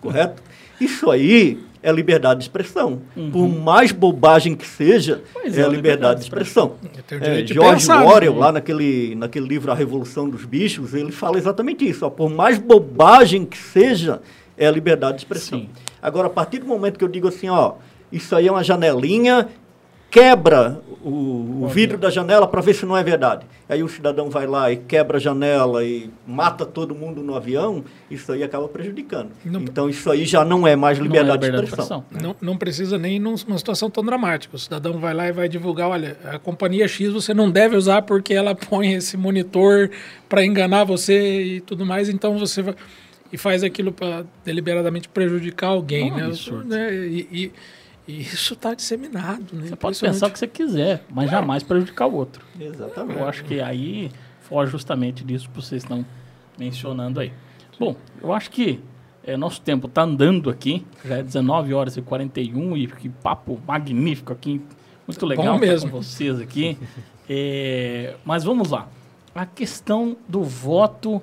correto? 0.00 0.42
Isso 0.80 1.10
aí 1.10 1.58
é 1.84 1.92
liberdade 1.92 2.40
de 2.40 2.44
expressão. 2.46 3.02
Por 3.30 3.46
mais 3.46 3.92
bobagem 3.92 4.56
que 4.56 4.66
seja, 4.66 5.22
Pois 5.34 5.56
é, 5.56 5.60
é, 5.60 5.64
a 5.64 5.68
liberdade 5.68 6.20
de 6.20 6.24
expressão. 6.24 6.76
É, 7.10 7.46
George 7.46 7.72
pensar, 7.74 8.00
né? 8.00 8.06
Orwell, 8.06 8.34
lá 8.34 8.50
naquele, 8.50 9.14
naquele 9.14 9.46
livro 9.46 9.70
A 9.70 9.74
Revolução 9.74 10.30
dos 10.30 10.46
Bichos, 10.46 10.94
ele 10.94 11.12
fala 11.12 11.36
exatamente 11.36 11.86
isso. 11.86 12.06
Ó, 12.06 12.10
por 12.10 12.30
mais 12.30 12.58
bobagem 12.58 13.44
que 13.44 13.58
seja, 13.58 14.22
é 14.56 14.66
a 14.66 14.70
liberdade 14.70 15.18
de 15.18 15.20
expressão. 15.20 15.58
Sim. 15.58 15.68
Agora, 16.00 16.28
a 16.28 16.30
partir 16.30 16.58
do 16.58 16.66
momento 16.66 16.98
que 16.98 17.04
eu 17.04 17.08
digo 17.08 17.28
assim, 17.28 17.50
ó, 17.50 17.74
isso 18.10 18.34
aí 18.34 18.48
é 18.48 18.50
uma 18.50 18.64
janelinha, 18.64 19.48
quebra 20.10 20.80
o, 21.04 21.64
o 21.64 21.68
vidro 21.68 21.98
da 21.98 22.08
janela 22.08 22.46
para 22.48 22.60
ver 22.60 22.74
se 22.74 22.86
não 22.86 22.96
é 22.96 23.02
verdade. 23.04 23.44
Aí 23.68 23.82
o 23.82 23.88
cidadão 23.88 24.30
vai 24.30 24.46
lá 24.46 24.72
e 24.72 24.76
quebra 24.76 25.18
a 25.18 25.20
janela 25.20 25.84
e 25.84 26.08
mata 26.26 26.64
todo 26.64 26.94
mundo 26.94 27.22
no 27.22 27.34
avião, 27.36 27.84
isso 28.10 28.32
aí 28.32 28.42
acaba 28.42 28.66
prejudicando. 28.68 29.30
Não- 29.44 29.60
Então, 29.60 29.88
isso 29.88 30.10
aí 30.10 30.24
já 30.24 30.44
não 30.44 30.66
é 30.66 30.74
mais 30.74 30.98
Não 30.98 31.04
é 31.04 31.08
liberdade, 31.08 31.36
liberdade 31.44 31.64
de 31.66 31.70
expressão. 31.70 32.04
Não, 32.10 32.34
não 32.40 32.56
precisa 32.56 32.96
nem 32.98 33.18
num- 33.18 33.34
numa 33.46 33.58
situação 33.58 33.90
tão 33.90 34.02
dramática. 34.04 34.56
O 34.56 34.58
cidadão 34.58 34.98
vai 34.98 35.12
lá 35.12 35.28
e 35.28 35.32
vai 35.32 35.48
divulgar, 35.48 35.88
olha, 35.90 36.16
a 36.24 36.38
companhia 36.38 36.88
X 36.88 37.12
você 37.12 37.34
não 37.34 37.50
deve 37.50 37.76
usar 37.76 38.02
porque 38.02 38.32
ela 38.32 38.54
põe 38.56 38.94
esse 38.94 39.16
monitor 39.16 39.90
para 40.28 40.44
enganar 40.44 40.84
você 40.84 41.42
e 41.42 41.60
tudo 41.60 41.84
mais, 41.84 42.08
então 42.08 42.38
você 42.38 42.62
vai 42.62 42.74
e 43.32 43.36
faz 43.36 43.64
aquilo 43.64 43.90
para 43.90 44.24
deliberadamente 44.44 45.08
prejudicar 45.08 45.68
alguém, 45.68 46.08
É 46.08 46.12
um 46.12 46.16
né? 46.16 46.24
absurdo. 46.26 46.68
Né? 46.68 46.94
E, 46.94 47.28
e- 47.32 47.52
e 48.06 48.20
isso 48.20 48.54
está 48.54 48.74
disseminado, 48.74 49.54
né? 49.54 49.68
Você 49.68 49.76
pode 49.76 49.98
pensar 49.98 50.26
o 50.26 50.30
que 50.30 50.38
você 50.38 50.46
quiser, 50.46 51.04
mas 51.10 51.30
jamais 51.30 51.62
prejudicar 51.62 52.06
o 52.06 52.14
outro. 52.14 52.44
Exatamente. 52.58 53.18
Eu 53.18 53.28
acho 53.28 53.44
que 53.44 53.60
aí 53.60 54.10
foge 54.42 54.70
justamente 54.70 55.24
disso 55.24 55.48
que 55.48 55.56
vocês 55.56 55.82
estão 55.82 56.04
mencionando 56.58 57.20
aí. 57.20 57.32
Bom, 57.78 57.96
eu 58.22 58.32
acho 58.32 58.50
que 58.50 58.80
é, 59.22 59.36
nosso 59.36 59.60
tempo 59.62 59.86
está 59.86 60.02
andando 60.02 60.50
aqui, 60.50 60.84
já 61.04 61.16
é 61.16 61.22
19 61.22 61.72
horas 61.72 61.96
e 61.96 62.02
41 62.02 62.76
e 62.76 62.86
que 62.86 63.08
papo 63.08 63.58
magnífico 63.66 64.32
aqui, 64.32 64.60
muito 65.06 65.24
legal 65.26 65.54
estar 65.54 65.66
mesmo. 65.66 65.90
com 65.90 66.02
vocês 66.02 66.38
aqui. 66.40 66.78
É, 67.28 68.16
mas 68.22 68.44
vamos 68.44 68.70
lá. 68.70 68.86
A 69.34 69.46
questão 69.46 70.14
do 70.28 70.42
voto 70.42 71.22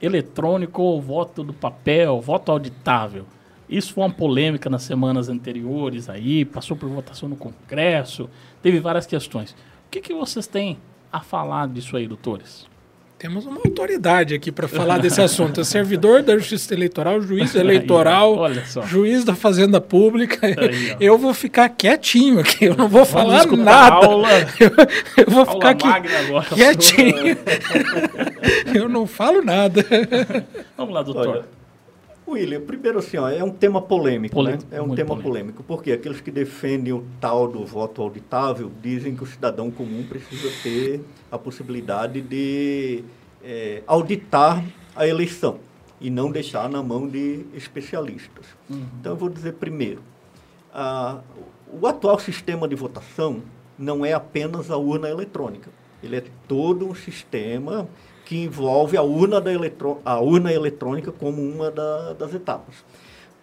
eletrônico 0.00 0.82
ou 0.82 1.02
voto 1.02 1.42
do 1.42 1.52
papel, 1.52 2.20
voto 2.20 2.52
auditável. 2.52 3.26
Isso 3.72 3.94
foi 3.94 4.04
uma 4.04 4.10
polêmica 4.12 4.68
nas 4.68 4.82
semanas 4.82 5.28
anteriores 5.30 6.08
aí, 6.10 6.44
passou 6.44 6.76
por 6.76 6.88
votação 6.88 7.28
no 7.28 7.36
Congresso, 7.36 8.28
teve 8.62 8.78
várias 8.80 9.06
questões. 9.06 9.52
O 9.52 9.90
que, 9.90 10.00
que 10.00 10.12
vocês 10.12 10.46
têm 10.46 10.78
a 11.10 11.20
falar 11.20 11.68
disso 11.68 11.96
aí, 11.96 12.06
doutores? 12.06 12.70
Temos 13.18 13.46
uma 13.46 13.60
autoridade 13.64 14.34
aqui 14.34 14.50
para 14.50 14.66
falar 14.66 14.98
desse 14.98 15.20
assunto. 15.22 15.60
É 15.60 15.64
servidor 15.64 16.22
da 16.24 16.36
Justiça 16.36 16.74
Eleitoral, 16.74 17.22
juiz 17.22 17.54
eleitoral, 17.54 18.32
Aí, 18.32 18.38
ó, 18.38 18.42
olha 18.42 18.66
só. 18.66 18.82
juiz 18.82 19.22
da 19.24 19.32
Fazenda 19.32 19.80
Pública. 19.80 20.44
Aí, 20.44 20.96
eu 20.98 21.16
vou 21.16 21.32
ficar 21.32 21.68
quietinho 21.68 22.40
aqui, 22.40 22.64
eu 22.64 22.76
não 22.76 22.88
vou 22.88 23.04
falar 23.06 23.42
escutar 23.42 23.62
nada. 23.62 23.94
aula. 24.06 24.28
Eu, 24.58 24.70
eu 25.24 25.30
vou 25.30 25.44
Aula 25.44 25.52
ficar 25.52 25.70
aqui 25.70 26.08
quietinho. 26.52 27.38
eu 28.74 28.88
não 28.88 29.06
falo 29.06 29.40
nada. 29.40 29.84
Vamos 30.76 30.92
lá, 30.92 31.02
doutor. 31.04 31.28
Olha, 31.28 31.61
William, 32.32 32.60
primeiro 32.60 32.98
assim, 32.98 33.16
ó, 33.16 33.28
é 33.28 33.42
um 33.42 33.50
tema 33.50 33.80
polêmico, 33.80 34.34
Polêmico, 34.34 34.64
né? 34.70 34.78
É 34.78 34.82
um 34.82 34.94
tema 34.94 35.08
polêmico. 35.08 35.22
polêmico. 35.22 35.62
porque 35.64 35.92
aqueles 35.92 36.20
que 36.20 36.30
defendem 36.30 36.92
o 36.92 37.04
tal 37.20 37.46
do 37.48 37.64
voto 37.64 38.02
auditável 38.02 38.70
dizem 38.82 39.14
que 39.14 39.22
o 39.22 39.26
cidadão 39.26 39.70
comum 39.70 40.04
precisa 40.08 40.50
ter 40.62 41.00
a 41.30 41.38
possibilidade 41.38 42.20
de 42.20 43.04
eh, 43.42 43.82
auditar 43.86 44.64
a 44.94 45.06
eleição 45.06 45.58
e 46.00 46.10
não 46.10 46.30
deixar 46.30 46.68
na 46.68 46.82
mão 46.82 47.08
de 47.08 47.44
especialistas. 47.54 48.46
Então, 48.68 49.12
eu 49.12 49.16
vou 49.16 49.28
dizer 49.28 49.54
primeiro, 49.54 50.02
ah, 50.74 51.20
o 51.80 51.86
atual 51.86 52.18
sistema 52.18 52.66
de 52.66 52.74
votação 52.74 53.42
não 53.78 54.04
é 54.04 54.12
apenas 54.12 54.70
a 54.70 54.76
urna 54.76 55.08
eletrônica. 55.08 55.70
Ele 56.02 56.16
é 56.16 56.24
todo 56.48 56.88
um 56.88 56.94
sistema 56.94 57.88
que 58.24 58.36
envolve 58.44 58.96
a 58.96 59.02
urna, 59.02 59.40
da 59.40 59.52
eletro- 59.52 60.00
a 60.04 60.18
urna 60.20 60.52
eletrônica 60.52 61.10
como 61.12 61.42
uma 61.42 61.70
da- 61.70 62.12
das 62.14 62.32
etapas. 62.34 62.76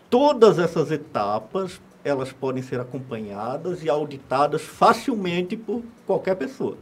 Todas 0.10 0.58
essas 0.58 0.92
etapas, 0.92 1.80
elas 2.04 2.32
podem 2.32 2.64
ser 2.64 2.80
acompanhadas 2.80 3.84
e 3.84 3.90
auditadas 3.90 4.62
facilmente 4.62 5.56
por 5.56 5.84
qualquer 6.08 6.36
pessoa, 6.36 6.78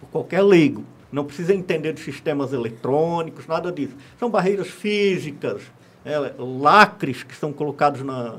por 0.00 0.08
qualquer 0.08 0.42
leigo. 0.42 0.82
Não 1.12 1.24
precisa 1.24 1.54
entender 1.54 1.92
de 1.92 2.00
sistemas 2.00 2.52
eletrônicos, 2.52 3.46
nada 3.46 3.70
disso. 3.70 3.94
São 4.18 4.30
barreiras 4.30 4.68
físicas, 4.68 5.60
é, 6.04 6.32
lacres 6.38 7.22
que 7.22 7.36
são 7.36 7.52
colocados 7.52 8.02
na, 8.02 8.36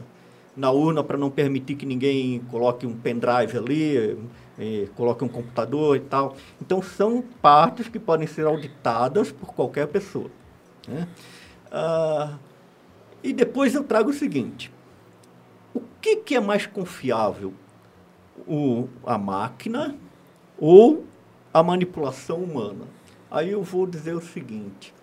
na 0.58 0.72
urna 0.72 1.04
para 1.04 1.18
não 1.18 1.30
permitir 1.30 1.76
que 1.76 1.86
ninguém 1.86 2.40
coloque 2.50 2.86
um 2.86 2.94
pendrive 2.96 3.58
ali, 3.58 4.18
eh, 4.58 4.88
coloque 4.96 5.24
um 5.24 5.28
computador 5.28 5.96
e 5.98 6.02
tal. 6.02 6.36
Então, 6.62 6.82
são 6.82 7.24
partes 7.42 7.88
que 7.88 8.00
podem 8.00 8.28
ser 8.28 8.46
auditadas 8.46 9.32
por 9.32 9.54
qualquer 9.54 9.88
pessoa. 9.88 10.30
né? 10.88 11.08
Ah, 11.72 12.38
e 13.24 13.34
depois 13.34 13.74
eu 13.74 13.84
trago 13.84 14.10
o 14.10 14.14
seguinte: 14.14 14.72
o 15.74 15.82
que, 16.02 16.18
que 16.18 16.36
é 16.36 16.40
mais 16.40 16.66
confiável? 16.66 17.54
O, 18.48 18.90
a 19.06 19.18
máquina 19.18 19.96
ou 20.58 21.06
a 21.54 21.64
manipulação 21.64 22.38
humana? 22.38 22.86
Aí 23.32 23.52
eu 23.52 23.64
vou 23.64 23.88
dizer 23.88 24.14
o 24.14 24.22
seguinte: 24.22 24.94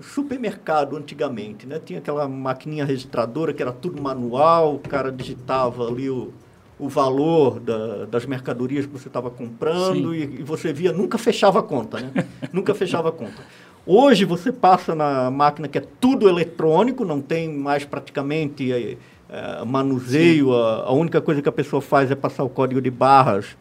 supermercado 0.00 0.96
antigamente, 0.96 1.66
né? 1.66 1.78
Tinha 1.78 1.98
aquela 1.98 2.26
maquininha 2.28 2.84
registradora 2.84 3.52
que 3.52 3.62
era 3.62 3.72
tudo 3.72 4.02
manual, 4.02 4.76
o 4.76 4.78
cara 4.80 5.12
digitava 5.12 5.86
ali 5.86 6.08
o, 6.08 6.32
o 6.80 6.88
valor 6.88 7.60
da- 7.60 8.06
das 8.06 8.24
mercadorias 8.26 8.86
que 8.86 8.92
você 8.92 9.08
estava 9.08 9.30
comprando 9.30 10.14
e, 10.14 10.22
e 10.40 10.42
você 10.42 10.72
via, 10.72 10.92
nunca 10.92 11.18
fechava 11.18 11.58
a 11.60 11.62
conta, 11.62 12.00
né? 12.00 12.10
nunca 12.52 12.74
fechava 12.74 13.10
a 13.10 13.12
conta. 13.12 13.42
Hoje 13.86 14.24
você 14.24 14.50
passa 14.52 14.94
na 14.94 15.30
máquina 15.30 15.68
que 15.68 15.78
é 15.78 15.84
tudo 16.00 16.28
eletrônico, 16.28 17.04
não 17.04 17.20
tem 17.20 17.52
mais 17.52 17.84
praticamente 17.84 18.70
eh, 18.72 18.96
eh, 19.28 19.64
manuseio, 19.64 20.54
a, 20.54 20.84
a 20.84 20.92
única 20.92 21.20
coisa 21.20 21.40
que 21.42 21.48
a 21.48 21.52
pessoa 21.52 21.80
faz 21.82 22.10
é 22.10 22.14
passar 22.14 22.44
o 22.44 22.48
código 22.48 22.80
de 22.80 22.90
barras 22.90 23.56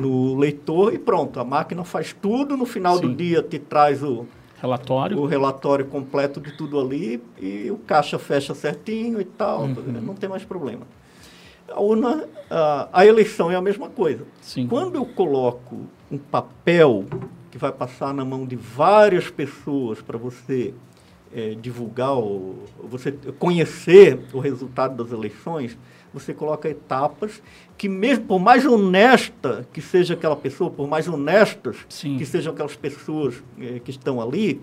no 0.00 0.36
leitor 0.36 0.92
e 0.94 0.98
pronto, 0.98 1.40
a 1.40 1.44
máquina 1.44 1.82
faz 1.84 2.12
tudo, 2.20 2.56
no 2.56 2.66
final 2.66 2.98
do 3.00 3.08
Sim. 3.08 3.14
dia 3.16 3.42
te 3.42 3.58
traz 3.58 4.02
o, 4.02 4.26
Relatório. 4.60 5.18
o 5.18 5.26
relatório 5.26 5.86
completo 5.86 6.40
de 6.40 6.52
tudo 6.56 6.78
ali 6.80 7.22
e 7.40 7.70
o 7.70 7.78
caixa 7.78 8.18
fecha 8.18 8.54
certinho 8.54 9.20
e 9.20 9.24
tal, 9.24 9.62
Uhum. 9.62 10.00
não 10.02 10.14
tem 10.14 10.28
mais 10.28 10.44
problema. 10.44 10.82
A 11.70 11.80
urna, 11.80 12.28
a, 12.50 12.88
a 12.92 13.06
eleição 13.06 13.50
é 13.50 13.56
a 13.56 13.60
mesma 13.60 13.88
coisa. 13.88 14.24
Sim. 14.40 14.66
Quando 14.66 14.96
eu 14.96 15.04
coloco 15.04 15.86
um 16.10 16.18
papel 16.18 17.04
que 17.50 17.58
vai 17.58 17.72
passar 17.72 18.14
na 18.14 18.24
mão 18.24 18.46
de 18.46 18.56
várias 18.56 19.30
pessoas 19.30 20.00
para 20.00 20.16
você 20.16 20.74
eh, 21.34 21.56
divulgar, 21.60 22.16
o, 22.16 22.64
você 22.82 23.12
conhecer 23.38 24.20
o 24.32 24.38
resultado 24.38 25.02
das 25.02 25.12
eleições, 25.12 25.76
você 26.12 26.32
coloca 26.32 26.68
etapas 26.68 27.42
que 27.76 27.88
mesmo 27.88 28.24
por 28.24 28.38
mais 28.38 28.64
honesta 28.64 29.66
que 29.72 29.80
seja 29.80 30.14
aquela 30.14 30.36
pessoa, 30.36 30.70
por 30.70 30.88
mais 30.88 31.06
honestas 31.06 31.76
Sim. 31.88 32.16
que 32.16 32.24
sejam 32.24 32.52
aquelas 32.52 32.76
pessoas 32.76 33.42
eh, 33.60 33.80
que 33.84 33.90
estão 33.90 34.20
ali, 34.20 34.60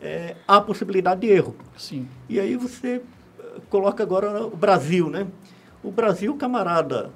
eh, 0.00 0.36
há 0.46 0.60
possibilidade 0.60 1.22
de 1.22 1.28
erro. 1.28 1.56
Sim. 1.76 2.06
E 2.28 2.38
aí 2.38 2.56
você 2.56 3.00
eh, 3.38 3.44
coloca 3.70 4.02
agora 4.02 4.44
o 4.44 4.56
Brasil, 4.56 5.08
né? 5.08 5.26
O 5.84 5.90
Brasil, 5.90 6.32
o 6.32 6.36
camarada, 6.36 7.10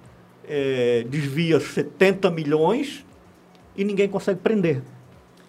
eh, 0.46 1.04
desvia 1.08 1.58
70 1.58 2.30
milhões 2.30 3.04
e 3.76 3.82
ninguém 3.82 4.08
consegue 4.08 4.40
prender. 4.40 4.82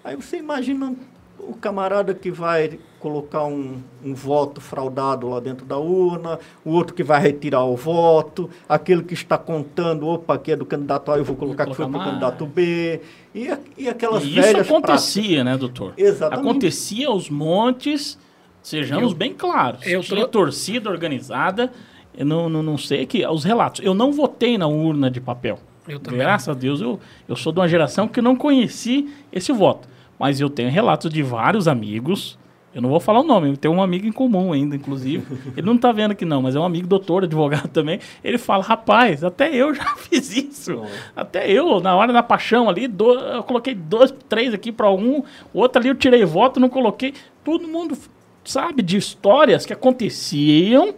Aí 0.03 0.15
você 0.15 0.37
imagina 0.37 0.95
o 1.37 1.53
camarada 1.53 2.13
que 2.13 2.31
vai 2.31 2.79
colocar 2.99 3.45
um, 3.45 3.77
um 4.03 4.13
voto 4.13 4.59
fraudado 4.61 5.29
lá 5.29 5.39
dentro 5.39 5.65
da 5.65 5.77
urna, 5.77 6.37
o 6.65 6.71
outro 6.71 6.93
que 6.93 7.03
vai 7.03 7.19
retirar 7.21 7.63
o 7.63 7.75
voto, 7.75 8.49
aquele 8.67 9.03
que 9.03 9.13
está 9.13 9.37
contando, 9.37 10.05
opa, 10.07 10.35
aqui 10.35 10.51
é 10.51 10.55
do 10.55 10.65
candidato 10.65 11.11
A, 11.11 11.17
eu 11.17 11.23
vou 11.23 11.35
colocar 11.35 11.65
que 11.65 11.73
foi 11.73 11.85
para 11.85 11.89
o 11.95 11.97
mais. 11.97 12.09
candidato 12.09 12.45
B, 12.45 13.01
e, 13.33 13.49
e 13.77 13.87
aquelas 13.89 14.23
E 14.23 14.27
isso 14.31 14.41
velhas 14.41 14.67
acontecia, 14.69 15.43
né, 15.45 15.57
doutor? 15.57 15.93
Exatamente. 15.97 16.47
Acontecia 16.49 17.07
aos 17.07 17.29
montes, 17.29 18.17
sejamos 18.61 19.11
Eu- 19.13 19.17
bem 19.17 19.33
claros. 19.33 19.85
eu 19.87 20.01
Tinha 20.01 20.19
tro- 20.21 20.27
torcida 20.27 20.89
organizada, 20.89 21.71
eu 22.17 22.25
não, 22.25 22.49
não, 22.49 22.61
não 22.63 22.77
sei 22.77 23.05
que 23.05 23.25
os 23.25 23.43
relatos. 23.43 23.83
Eu 23.83 23.93
não 23.93 24.11
votei 24.11 24.57
na 24.57 24.67
urna 24.67 25.09
de 25.09 25.21
papel. 25.21 25.59
Eu 25.87 25.99
também. 25.99 26.19
Graças 26.19 26.49
a 26.49 26.53
Deus, 26.53 26.81
eu, 26.81 26.99
eu 27.27 27.35
sou 27.35 27.51
de 27.53 27.59
uma 27.59 27.67
geração 27.67 28.07
que 28.07 28.21
não 28.21 28.35
conheci 28.35 29.09
esse 29.31 29.51
voto. 29.51 29.87
Mas 30.19 30.39
eu 30.41 30.49
tenho 30.49 30.69
relatos 30.69 31.11
de 31.11 31.23
vários 31.23 31.67
amigos. 31.67 32.37
Eu 32.75 32.83
não 32.83 32.89
vou 32.89 32.99
falar 32.99 33.21
o 33.21 33.23
nome, 33.23 33.57
tenho 33.57 33.73
um 33.73 33.81
amigo 33.81 34.05
em 34.05 34.11
comum 34.11 34.53
ainda, 34.53 34.75
inclusive. 34.75 35.25
Ele 35.57 35.65
não 35.65 35.75
tá 35.77 35.91
vendo 35.91 36.11
aqui 36.11 36.23
não, 36.23 36.39
mas 36.41 36.55
é 36.55 36.59
um 36.59 36.63
amigo 36.65 36.85
doutor, 36.87 37.23
advogado 37.23 37.67
também. 37.69 37.99
Ele 38.23 38.37
fala, 38.37 38.63
rapaz, 38.63 39.23
até 39.23 39.51
eu 39.55 39.73
já 39.73 39.85
fiz 39.97 40.35
isso. 40.35 40.83
Até 41.15 41.49
eu, 41.51 41.79
na 41.79 41.95
hora 41.95 42.13
da 42.13 42.21
paixão 42.21 42.69
ali, 42.69 42.87
do- 42.87 43.13
eu 43.17 43.41
coloquei 43.43 43.73
dois, 43.73 44.13
três 44.27 44.53
aqui 44.53 44.71
para 44.71 44.91
um, 44.91 45.23
o 45.51 45.59
outro 45.59 45.79
ali 45.79 45.89
eu 45.89 45.95
tirei 45.95 46.23
voto, 46.25 46.59
não 46.59 46.69
coloquei. 46.69 47.13
Todo 47.43 47.67
mundo 47.67 47.97
sabe 48.43 48.83
de 48.83 48.97
histórias 48.97 49.65
que 49.65 49.73
aconteciam 49.73 50.93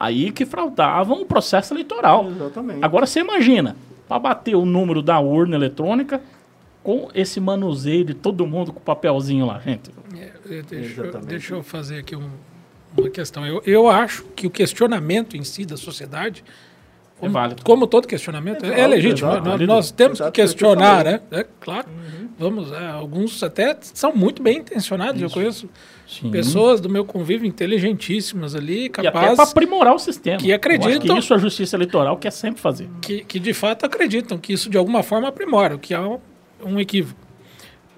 Aí 0.00 0.30
que 0.30 0.46
fraudavam 0.46 1.20
o 1.22 1.26
processo 1.26 1.74
eleitoral. 1.74 2.28
Exatamente. 2.30 2.84
Agora 2.84 3.04
você 3.04 3.18
imagina, 3.20 3.74
para 4.08 4.18
bater 4.20 4.54
o 4.54 4.64
número 4.64 5.02
da 5.02 5.18
urna 5.18 5.56
eletrônica 5.56 6.20
com 6.84 7.08
esse 7.14 7.40
manuseio 7.40 8.04
de 8.04 8.14
todo 8.14 8.46
mundo 8.46 8.72
com 8.72 8.78
o 8.78 8.82
papelzinho 8.82 9.44
lá, 9.44 9.58
gente. 9.58 9.90
É, 10.16 10.62
deixa, 10.62 11.00
eu, 11.02 11.20
deixa 11.20 11.54
eu 11.54 11.62
fazer 11.62 11.98
aqui 11.98 12.14
um- 12.14 12.30
uma 12.96 13.10
questão. 13.10 13.44
Eu, 13.44 13.60
eu 13.66 13.88
acho 13.88 14.24
que 14.36 14.46
o 14.46 14.50
questionamento 14.50 15.36
em 15.36 15.42
si 15.42 15.66
da 15.66 15.76
sociedade, 15.76 16.44
como, 17.18 17.32
válido. 17.32 17.62
como 17.64 17.86
todo 17.86 18.06
questionamento, 18.06 18.64
é, 18.64 18.68
É 18.68 18.70
válido, 18.70 18.88
legítimo. 18.90 19.30
exato. 19.30 19.48
Nós, 19.48 19.60
nós 19.66 19.90
temos 19.90 20.18
Exato, 20.20 20.32
que 20.32 20.40
que 20.40 20.46
questionar, 20.46 20.96
falei. 21.04 21.12
né? 21.12 21.20
É, 21.30 21.46
claro. 21.60 21.86
Vamos, 22.38 22.70
é, 22.72 22.86
alguns 22.86 23.42
até 23.42 23.76
são 23.80 24.14
muito 24.14 24.40
bem 24.42 24.58
intencionados. 24.58 25.20
Eu 25.20 25.28
conheço 25.28 25.68
Sim. 26.06 26.30
pessoas 26.30 26.80
do 26.80 26.88
meu 26.88 27.04
convívio 27.04 27.46
inteligentíssimas 27.48 28.54
ali, 28.54 28.88
capazes, 28.88 29.34
para 29.36 29.44
aprimorar 29.44 29.94
o 29.94 29.98
sistema. 29.98 30.36
que 30.38 30.52
acreditam- 30.52 30.92
Eu 30.92 30.98
acho 30.98 31.10
que 31.12 31.18
isso 31.18 31.34
a 31.34 31.38
justiça 31.38 31.76
eleitoral 31.76 32.16
quer 32.16 32.30
sempre 32.30 32.60
fazer. 32.60 32.88
que, 33.00 33.24
que 33.24 33.40
de 33.40 33.52
fato 33.52 33.84
acreditam 33.84 34.38
que 34.38 34.52
isso 34.52 34.70
de 34.70 34.78
alguma 34.78 35.02
forma 35.02 35.26
aprimora, 35.28 35.74
o 35.74 35.78
que 35.80 35.92
é 35.92 35.98
um, 36.00 36.18
um 36.64 36.78
equívoco. 36.78 37.18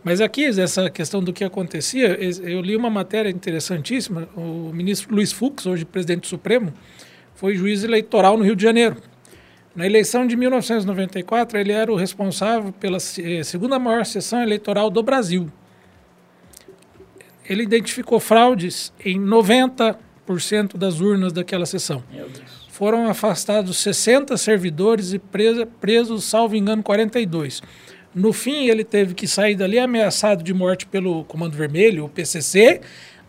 Mas 0.03 0.23
aqui, 0.23 0.47
essa 0.47 0.89
questão 0.89 1.23
do 1.23 1.31
que 1.31 1.45
acontecia, 1.45 2.19
eu 2.19 2.63
li 2.63 2.75
uma 2.75 2.89
matéria 2.89 3.29
interessantíssima. 3.29 4.27
O 4.35 4.71
ministro 4.73 5.15
Luiz 5.15 5.31
Fux, 5.31 5.67
hoje 5.67 5.85
presidente 5.85 6.21
do 6.23 6.27
Supremo, 6.27 6.73
foi 7.41 7.57
juiz 7.57 7.83
eleitoral 7.83 8.37
no 8.37 8.45
Rio 8.45 8.55
de 8.55 8.63
Janeiro. 8.63 8.99
Na 9.75 9.87
eleição 9.87 10.27
de 10.27 10.37
1994, 10.37 11.59
ele 11.59 11.73
era 11.73 11.91
o 11.91 11.97
responsável 11.97 12.71
pela 12.71 12.99
eh, 12.99 13.43
segunda 13.43 13.79
maior 13.79 14.05
sessão 14.05 14.43
eleitoral 14.43 14.91
do 14.91 15.03
Brasil. 15.03 15.51
Ele 17.49 17.63
identificou 17.63 18.21
fraudes 18.21 18.93
em 19.03 19.19
90% 19.19 19.97
das 20.77 21.01
urnas 21.01 21.33
daquela 21.33 21.65
sessão 21.65 22.05
foram 22.69 23.11
afastados 23.11 23.77
60 23.77 24.39
servidores 24.39 25.13
e 25.13 25.19
presa, 25.19 25.67
presos, 25.67 26.25
salvo 26.25 26.57
engano, 26.57 26.83
42. 26.83 27.63
No 28.15 28.33
fim, 28.33 28.69
ele 28.69 28.85
teve 28.85 29.13
que 29.13 29.29
sair 29.29 29.55
dali 29.55 29.79
ameaçado 29.79 30.43
de 30.43 30.55
morte 30.55 30.87
pelo 30.87 31.23
Comando 31.25 31.55
Vermelho, 31.55 32.07
o 32.07 32.09
PCC, 32.09 32.81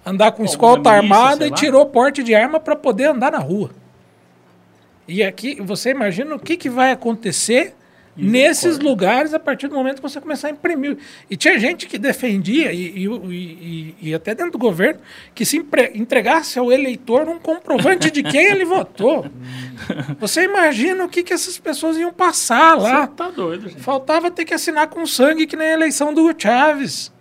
andar 0.05 0.31
com 0.31 0.43
Alguma 0.43 0.49
escolta 0.49 0.93
milícia, 0.93 1.17
armada 1.17 1.47
e 1.47 1.51
tirou 1.51 1.85
porte 1.85 2.23
de 2.23 2.33
arma 2.33 2.61
para 2.61 2.77
poder 2.77 3.09
andar 3.09 3.33
na 3.33 3.39
rua. 3.39 3.71
E 5.07 5.23
aqui, 5.23 5.57
você 5.61 5.89
imagina 5.91 6.35
o 6.35 6.39
que, 6.39 6.55
que 6.55 6.69
vai 6.69 6.91
acontecer 6.91 7.73
nesses 8.15 8.77
lugares 8.77 9.33
a 9.33 9.39
partir 9.39 9.69
do 9.69 9.75
momento 9.75 9.95
que 9.95 10.01
você 10.01 10.19
começar 10.19 10.49
a 10.49 10.51
imprimir. 10.51 10.97
E 11.29 11.37
tinha 11.37 11.57
gente 11.57 11.87
que 11.87 11.97
defendia, 11.97 12.71
e, 12.73 13.05
e, 13.05 13.05
e- 13.07 13.95
e 14.01 14.13
até 14.13 14.35
dentro 14.35 14.51
do 14.51 14.57
governo, 14.57 14.99
que 15.33 15.45
se 15.45 15.57
entregasse 15.95 16.59
ao 16.59 16.71
eleitor 16.71 17.27
um 17.29 17.39
comprovante 17.39 18.11
de 18.11 18.21
quem 18.21 18.45
ele 18.47 18.65
votou. 18.65 19.25
Você 20.19 20.43
imagina 20.43 21.05
o 21.05 21.09
que, 21.09 21.23
que 21.23 21.33
essas 21.33 21.57
pessoas 21.57 21.97
iam 21.97 22.11
passar 22.11 22.77
lá. 22.77 23.07
Você 23.07 23.13
tá 23.15 23.29
doido, 23.29 23.69
gente. 23.69 23.81
Faltava 23.81 24.29
ter 24.29 24.43
que 24.43 24.53
assinar 24.53 24.87
com 24.87 25.05
sangue, 25.05 25.47
que 25.47 25.55
nem 25.55 25.67
a 25.67 25.73
eleição 25.73 26.13
do 26.13 26.33
Chaves. 26.37 27.11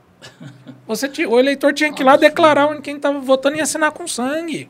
Você 0.89 1.09
ti- 1.09 1.25
o 1.25 1.39
eleitor 1.39 1.73
tinha 1.73 1.93
que 1.93 2.03
ir 2.03 2.05
lá 2.05 2.17
declarar 2.17 2.67
onde 2.67 2.83
quem 2.83 2.97
estava 2.97 3.21
votando 3.21 3.57
e 3.57 3.61
assinar 3.61 3.93
com 3.93 4.09
sangue. 4.09 4.69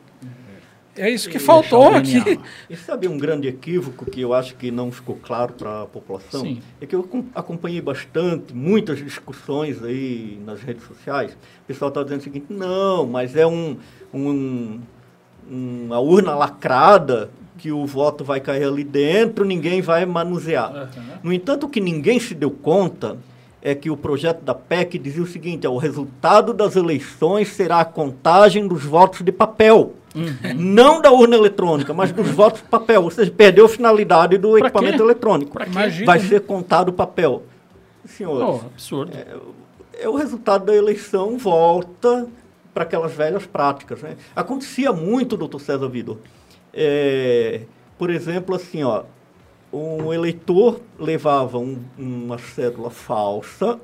É 1.01 1.09
isso 1.09 1.29
que 1.29 1.39
faltou 1.39 1.91
o 1.91 1.95
aqui. 1.95 2.39
E 2.69 2.75
sabe 2.75 3.07
um 3.07 3.17
grande 3.17 3.47
equívoco 3.47 4.05
que 4.05 4.21
eu 4.21 4.33
acho 4.33 4.55
que 4.55 4.69
não 4.69 4.91
ficou 4.91 5.15
claro 5.21 5.53
para 5.53 5.81
a 5.81 5.85
população? 5.85 6.41
Sim. 6.41 6.61
É 6.79 6.85
que 6.85 6.95
eu 6.95 6.99
acom- 7.01 7.25
acompanhei 7.33 7.81
bastante, 7.81 8.53
muitas 8.53 8.99
discussões 8.99 9.83
aí 9.83 10.39
nas 10.45 10.61
redes 10.61 10.83
sociais. 10.85 11.31
O 11.31 11.65
pessoal 11.67 11.89
está 11.89 12.03
dizendo 12.03 12.19
o 12.19 12.23
seguinte, 12.23 12.45
não, 12.49 13.05
mas 13.07 13.35
é 13.35 13.47
um, 13.47 13.77
um, 14.13 14.79
uma 15.49 15.99
urna 15.99 16.35
lacrada 16.35 17.29
que 17.57 17.71
o 17.71 17.85
voto 17.85 18.23
vai 18.23 18.39
cair 18.39 18.63
ali 18.63 18.83
dentro, 18.83 19.45
ninguém 19.45 19.81
vai 19.81 20.05
manusear. 20.05 20.89
No 21.23 21.31
entanto, 21.31 21.65
o 21.65 21.69
que 21.69 21.79
ninguém 21.79 22.19
se 22.19 22.33
deu 22.33 22.49
conta 22.51 23.17
é 23.61 23.75
que 23.75 23.89
o 23.91 23.97
projeto 23.97 24.41
da 24.43 24.55
PEC 24.55 24.97
dizia 24.97 25.21
o 25.21 25.27
seguinte, 25.27 25.67
ó, 25.67 25.71
o 25.71 25.77
resultado 25.77 26.53
das 26.53 26.75
eleições 26.75 27.49
será 27.49 27.79
a 27.81 27.85
contagem 27.85 28.67
dos 28.67 28.83
votos 28.83 29.21
de 29.21 29.31
papel. 29.31 29.93
Não 30.55 31.01
da 31.01 31.11
urna 31.11 31.35
eletrônica, 31.35 31.93
mas 31.93 32.11
dos 32.11 32.29
votos 32.29 32.61
de 32.61 32.67
papel. 32.67 33.03
Ou 33.03 33.11
seja, 33.11 33.31
perdeu 33.31 33.65
a 33.65 33.69
finalidade 33.69 34.37
do 34.37 34.51
Pra 34.51 34.67
equipamento 34.67 34.97
quê? 34.97 35.03
eletrônico. 35.03 35.57
Vai 36.05 36.19
ser 36.19 36.41
contado 36.41 36.89
o 36.89 36.93
papel. 36.93 37.43
Senhores, 38.05 38.61
Pô, 38.61 38.65
absurdo. 38.67 39.11
é 39.93 40.09
o 40.09 40.15
resultado 40.15 40.65
da 40.65 40.75
eleição 40.75 41.37
volta 41.37 42.27
para 42.73 42.83
aquelas 42.83 43.13
velhas 43.13 43.45
práticas. 43.45 44.01
Né? 44.01 44.17
Acontecia 44.35 44.91
muito, 44.91 45.37
doutor 45.37 45.59
César 45.61 45.87
Vidor. 45.87 46.17
É, 46.73 47.61
por 47.97 48.09
exemplo, 48.09 48.55
assim, 48.55 48.83
ó, 48.83 49.03
um 49.71 50.11
eleitor 50.11 50.79
levava 50.99 51.57
um- 51.57 51.77
uma 51.97 52.37
cédula 52.37 52.89
falsa, 52.89 53.79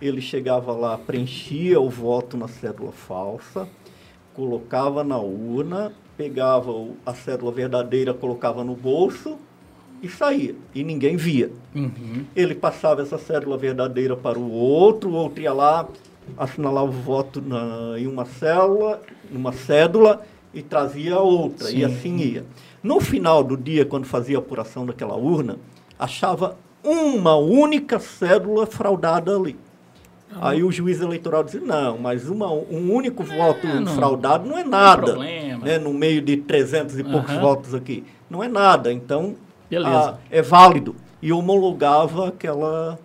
ele 0.00 0.20
chegava 0.20 0.72
lá, 0.72 0.98
preenchia 0.98 1.80
o 1.80 1.88
voto 1.88 2.36
na 2.36 2.46
cédula 2.48 2.92
falsa, 2.92 3.68
colocava 4.38 5.02
na 5.02 5.18
urna, 5.18 5.90
pegava 6.16 6.70
a 7.04 7.12
cédula 7.12 7.50
verdadeira, 7.50 8.14
colocava 8.14 8.62
no 8.62 8.76
bolso 8.76 9.36
e 10.00 10.08
saía. 10.08 10.54
E 10.72 10.84
ninguém 10.84 11.16
via. 11.16 11.50
Uhum. 11.74 12.24
Ele 12.36 12.54
passava 12.54 13.02
essa 13.02 13.18
cédula 13.18 13.58
verdadeira 13.58 14.14
para 14.14 14.38
o 14.38 14.48
outro, 14.52 15.10
o 15.10 15.14
outro 15.14 15.42
ia 15.42 15.52
lá, 15.52 15.88
assinalava 16.36 16.86
o 16.86 16.92
voto 16.92 17.42
na, 17.42 17.98
em 17.98 18.06
uma 18.06 18.24
célula, 18.24 19.02
numa 19.28 19.50
cédula 19.50 20.24
e 20.54 20.62
trazia 20.62 21.18
outra, 21.18 21.68
e 21.68 21.78
Sim. 21.78 21.84
assim 21.84 22.16
ia. 22.18 22.44
No 22.80 23.00
final 23.00 23.42
do 23.42 23.56
dia, 23.56 23.84
quando 23.84 24.04
fazia 24.04 24.36
a 24.36 24.38
apuração 24.38 24.86
daquela 24.86 25.16
urna, 25.16 25.58
achava 25.98 26.56
uma 26.84 27.34
única 27.34 27.98
cédula 27.98 28.66
fraudada 28.66 29.34
ali. 29.34 29.56
Aí 30.40 30.62
o 30.62 30.70
juiz 30.70 31.00
eleitoral 31.00 31.42
dizia, 31.42 31.60
não, 31.60 31.98
mas 31.98 32.28
uma, 32.28 32.50
um 32.52 32.92
único 32.92 33.24
voto 33.24 33.66
não- 33.66 33.94
fraudado 33.94 34.48
não 34.48 34.58
é 34.58 34.64
nada. 34.64 35.02
problema. 35.12 35.64
né, 35.64 35.78
no 35.78 35.92
meio 35.92 36.20
de 36.22 36.36
300 36.36 36.98
e 36.98 37.02
poucos 37.04 37.30
Aham. 37.32 37.40
votos 37.40 37.74
aqui. 37.74 38.04
Não 38.30 38.44
é 38.44 38.48
nada. 38.48 38.92
Então, 38.92 39.34
Beleza. 39.68 40.10
ah, 40.10 40.14
é 40.30 40.40
válido. 40.42 40.94
E 41.20 41.32
homologava 41.32 42.28
aquela, 42.28 42.98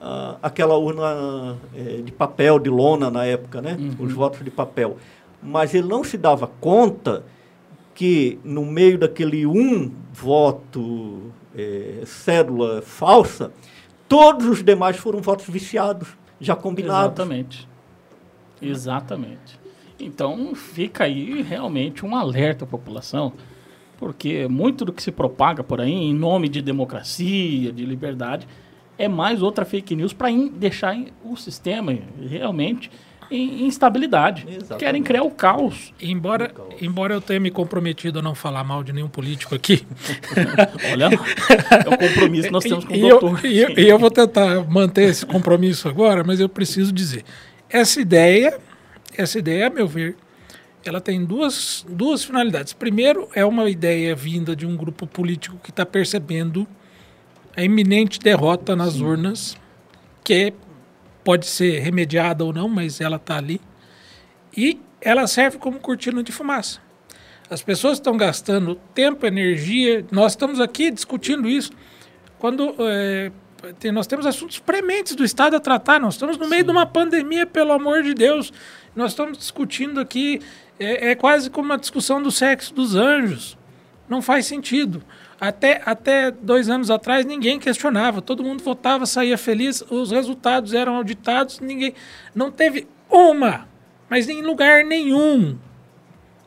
ah, 0.00 0.36
aquela 0.42 0.76
urna 0.78 1.56
eh, 1.76 2.00
de 2.02 2.10
papel, 2.12 2.58
de 2.58 2.70
lona 2.70 3.10
na 3.10 3.24
época, 3.26 3.60
né? 3.60 3.76
Uhum. 3.78 4.06
Os 4.06 4.12
votos 4.12 4.42
de 4.42 4.50
papel. 4.50 4.96
Mas 5.42 5.74
ele 5.74 5.88
não 5.88 6.02
se 6.04 6.16
dava 6.16 6.48
conta 6.60 7.24
que 7.94 8.38
no 8.42 8.64
meio 8.64 8.96
daquele 8.96 9.44
um 9.44 9.90
voto, 10.12 11.30
eh, 11.54 12.02
cédula 12.06 12.80
falsa, 12.80 13.50
todos 14.08 14.46
os 14.46 14.62
demais 14.64 14.96
foram 14.96 15.20
votos 15.20 15.46
viciados, 15.46 16.08
já 16.44 16.56
combinados. 16.56 17.12
Exatamente. 17.12 17.68
Exatamente. 18.60 19.60
Então 19.98 20.54
fica 20.54 21.04
aí 21.04 21.42
realmente 21.42 22.04
um 22.04 22.16
alerta 22.16 22.64
à 22.64 22.68
população, 22.68 23.32
porque 23.98 24.48
muito 24.48 24.84
do 24.84 24.92
que 24.92 25.02
se 25.02 25.12
propaga 25.12 25.62
por 25.62 25.80
aí 25.80 25.92
em 25.92 26.14
nome 26.14 26.48
de 26.48 26.60
democracia, 26.60 27.72
de 27.72 27.84
liberdade, 27.84 28.46
é 28.98 29.08
mais 29.08 29.42
outra 29.42 29.64
fake 29.64 29.94
news 29.96 30.12
para 30.12 30.28
deixar 30.54 30.96
o 31.24 31.36
sistema 31.36 31.96
realmente 32.28 32.90
em 33.30 33.66
instabilidade. 33.66 34.44
Exatamente. 34.48 34.78
Querem 34.80 35.02
criar 35.02 35.22
o 35.22 35.30
caos. 35.30 35.92
Embora, 36.00 36.52
embora 36.80 37.14
eu 37.14 37.20
tenha 37.20 37.40
me 37.40 37.50
comprometido 37.50 38.18
a 38.18 38.22
não 38.22 38.34
falar 38.34 38.62
mal 38.64 38.82
de 38.84 38.92
nenhum 38.92 39.08
político 39.08 39.54
aqui, 39.54 39.86
Olha, 40.92 41.04
é 41.06 41.88
o 41.88 41.98
compromisso 41.98 42.46
que 42.48 42.52
nós 42.52 42.64
temos 42.64 42.84
com 42.84 42.92
o 42.92 42.96
e, 42.96 43.00
eu, 43.00 43.20
doutor. 43.20 43.44
e 43.44 43.58
eu- 43.58 43.70
e 43.78 43.88
eu 43.88 43.98
vou 43.98 44.10
tentar 44.10 44.64
manter 44.68 45.04
esse 45.04 45.24
compromisso 45.24 45.88
agora, 45.88 46.22
mas 46.24 46.40
eu 46.40 46.48
preciso 46.48 46.92
dizer. 46.92 47.24
Essa 47.70 48.00
ideia, 48.00 48.58
essa 49.16 49.38
ideia, 49.38 49.68
a 49.68 49.70
meu 49.70 49.86
ver, 49.88 50.16
ela 50.84 51.00
tem 51.00 51.24
duas, 51.24 51.86
duas 51.88 52.24
finalidades. 52.24 52.72
Primeiro, 52.72 53.28
é 53.34 53.44
uma 53.44 53.70
ideia 53.70 54.14
vinda 54.14 54.54
de 54.54 54.66
um 54.66 54.76
grupo 54.76 55.06
político 55.06 55.56
que 55.62 55.70
está 55.70 55.86
percebendo 55.86 56.66
a 57.56 57.62
iminente 57.62 58.18
derrota 58.18 58.74
nas 58.74 58.98
urnas, 59.00 59.56
que 60.24 60.52
pode 61.24 61.46
ser 61.46 61.80
remediada 61.80 62.44
ou 62.44 62.52
não, 62.52 62.68
mas 62.68 63.00
ela 63.00 63.16
está 63.16 63.36
ali. 63.36 63.60
E 64.56 64.80
ela 65.00 65.26
serve 65.26 65.58
como 65.58 65.78
cortina 65.78 66.22
de 66.22 66.32
fumaça. 66.32 66.80
As 67.50 67.62
pessoas 67.62 67.98
estão 67.98 68.16
gastando 68.16 68.76
tempo, 68.94 69.26
energia. 69.26 70.04
Nós 70.10 70.32
estamos 70.32 70.60
aqui 70.60 70.90
discutindo 70.90 71.48
isso 71.48 71.70
quando 72.38 72.74
é, 72.80 73.30
tem- 73.78 73.92
nós 73.92 74.06
temos 74.06 74.24
assuntos 74.26 74.58
prementes 74.58 75.14
do 75.14 75.24
Estado 75.24 75.56
a 75.56 75.60
tratar. 75.60 76.00
Nós 76.00 76.14
estamos 76.14 76.38
no 76.38 76.48
meio 76.48 76.64
de 76.64 76.70
uma 76.70 76.86
pandemia, 76.86 77.46
pelo 77.46 77.72
amor 77.72 78.02
de 78.02 78.14
Deus. 78.14 78.52
Nós 78.96 79.12
estamos 79.12 79.38
discutindo 79.38 80.00
aqui. 80.00 80.40
É, 80.78 81.10
é 81.10 81.14
quase 81.14 81.50
como 81.50 81.66
uma 81.66 81.78
discussão 81.78 82.22
do 82.22 82.30
sexo 82.30 82.72
dos 82.74 82.94
anjos. 82.96 83.56
Não 84.08 84.20
faz 84.22 84.46
sentido. 84.46 85.02
Até, 85.44 85.82
até 85.84 86.30
dois 86.30 86.68
anos 86.70 86.88
atrás 86.88 87.26
ninguém 87.26 87.58
questionava, 87.58 88.22
todo 88.22 88.44
mundo 88.44 88.62
votava, 88.62 89.04
saía 89.06 89.36
feliz, 89.36 89.82
os 89.90 90.12
resultados 90.12 90.72
eram 90.72 90.94
auditados, 90.94 91.58
ninguém. 91.58 91.94
Não 92.32 92.48
teve 92.48 92.86
uma, 93.10 93.66
mas 94.08 94.28
em 94.28 94.40
lugar 94.40 94.84
nenhum 94.84 95.58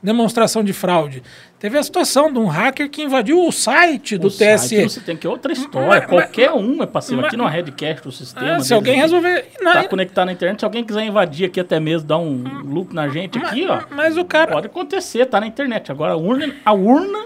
demonstração 0.02 0.64
de 0.64 0.72
fraude. 0.72 1.22
Teve 1.60 1.78
a 1.78 1.84
situação 1.84 2.32
de 2.32 2.40
um 2.40 2.46
hacker 2.46 2.90
que 2.90 3.02
invadiu 3.04 3.46
o 3.46 3.52
site 3.52 4.18
do 4.18 4.28
o 4.28 4.32
TSE. 4.32 4.58
Site, 4.60 4.84
você 4.84 5.00
tem 5.02 5.18
que 5.18 5.28
outra 5.28 5.52
história. 5.52 5.88
Mas- 5.90 6.06
Qualquer 6.06 6.52
um 6.54 6.82
é 6.82 6.86
passivo. 6.86 7.18
mas- 7.18 7.26
Aqui 7.28 7.36
no 7.36 7.48
Redcast, 7.48 8.08
o 8.08 8.12
sistema. 8.14 8.46
Ah, 8.46 8.52
deles 8.52 8.68
se 8.68 8.74
alguém 8.74 8.96
resolver. 8.98 9.46
Não, 9.60 9.74
Tá 9.74 9.84
conectado 9.90 10.28
na 10.28 10.32
internet. 10.32 10.60
Se 10.60 10.66
alguém 10.66 10.86
quiser 10.86 11.04
invadir 11.04 11.48
aqui 11.48 11.60
até 11.60 11.82
mesmo, 11.82 12.08
dar 12.08 12.18
um 12.20 12.44
loop 12.64 12.94
na 12.94 13.10
gente 13.10 13.38
aqui, 13.40 13.66
ó. 13.68 13.82
mas 13.92 14.16
o 14.16 14.24
cara. 14.24 14.52
Pode 14.54 14.68
acontecer, 14.68 15.26
tá 15.26 15.42
na 15.42 15.48
internet. 15.48 15.92
Agora 15.92 16.14
a 16.14 16.18
urna, 16.18 16.54
a 16.64 16.72
urna, 16.72 17.26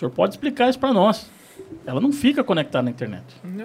senhor 0.00 0.10
pode 0.10 0.34
explicar 0.34 0.68
isso 0.68 0.78
para 0.78 0.92
nós. 0.92 1.30
Ela 1.86 2.00
não 2.00 2.12
fica 2.12 2.42
conectada 2.42 2.82
na 2.84 2.90
internet. 2.90 3.22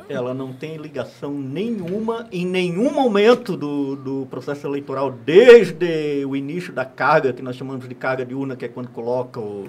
Ela 0.09 0.33
não 0.33 0.53
tem 0.53 0.77
ligação 0.77 1.31
nenhuma 1.33 2.27
em 2.31 2.45
nenhum 2.45 2.93
momento 2.93 3.55
do, 3.57 3.95
do 3.95 4.27
processo 4.29 4.67
eleitoral, 4.67 5.11
desde 5.11 6.23
o 6.25 6.35
início 6.35 6.71
da 6.71 6.85
carga, 6.85 7.33
que 7.33 7.41
nós 7.41 7.55
chamamos 7.55 7.87
de 7.87 7.95
carga 7.95 8.23
de 8.25 8.35
urna, 8.35 8.55
que 8.55 8.65
é 8.65 8.67
quando 8.67 8.89
coloca 8.89 9.39
o, 9.39 9.67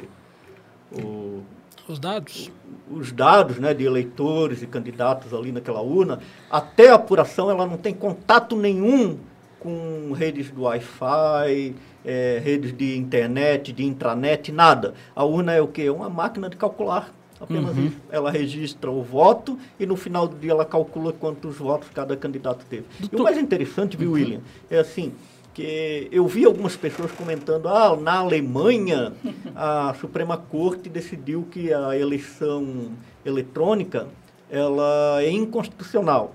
o- 0.93 1.43
Os 1.89 1.99
dados. 1.99 2.51
os 2.91 3.13
dados 3.13 3.59
né, 3.59 3.73
de 3.73 3.85
eleitores 3.85 4.61
e 4.63 4.67
candidatos 4.67 5.33
ali 5.33 5.53
naquela 5.53 5.81
urna, 5.81 6.19
até 6.51 6.91
a 6.91 6.95
apuração 6.97 7.51
ela 7.51 7.65
não 7.67 7.77
tem 7.79 7.95
contato 7.95 8.57
nenhum 8.57 9.19
com 9.61 10.13
redes 10.13 10.51
do 10.51 10.63
Wi-Fi, 10.63 11.75
eh, 12.07 12.41
redes 12.43 12.73
de 12.77 12.97
internet, 12.97 13.73
de 13.73 13.85
intranet, 13.85 14.51
nada. 14.53 14.95
A 15.15 15.25
urna 15.25 15.53
é 15.53 15.61
o 15.61 15.67
quê? 15.69 15.83
É 15.83 15.93
uma 15.93 16.09
máquina 16.09 16.49
de 16.49 16.57
calcular. 16.57 17.13
Apenas 17.39 17.77
isso. 17.77 17.97
Ela 18.11 18.31
registra 18.31 18.91
o 18.91 19.03
voto 19.03 19.59
e 19.79 19.85
no 19.85 19.95
final 19.95 20.27
do 20.27 20.37
dia 20.39 20.53
ela 20.53 20.65
calcula 20.65 21.13
quantos 21.13 21.57
votos 21.59 21.89
cada 21.93 22.17
candidato 22.17 22.65
teve. 22.65 22.85
E 22.99 23.05
o 23.05 23.09
Doutor- 23.09 23.25
mais 23.25 23.37
interessante, 23.37 23.95
viu, 23.95 24.13
William, 24.13 24.41
é 24.71 24.79
assim, 24.79 25.13
que 25.53 26.09
eu 26.11 26.27
vi 26.27 26.47
algumas 26.47 26.77
pessoas 26.77 27.13
comentando, 27.13 27.69
ah, 27.69 27.95
na 27.95 28.21
Alemanha 28.21 29.13
a 29.55 29.95
Suprema 30.01 30.39
Corte 30.39 30.89
decidiu 30.89 31.47
que 31.51 31.73
a 31.75 31.95
eleição 31.99 32.93
eletrônica 33.25 34.07
ela 34.51 35.21
é 35.23 35.31
inconstitucional. 35.31 36.35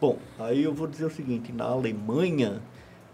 Bom, 0.00 0.18
aí 0.40 0.64
eu 0.64 0.72
vou 0.74 0.88
dizer 0.88 1.04
o 1.04 1.10
seguinte, 1.10 1.52
na 1.52 1.66
Alemanha 1.66 2.60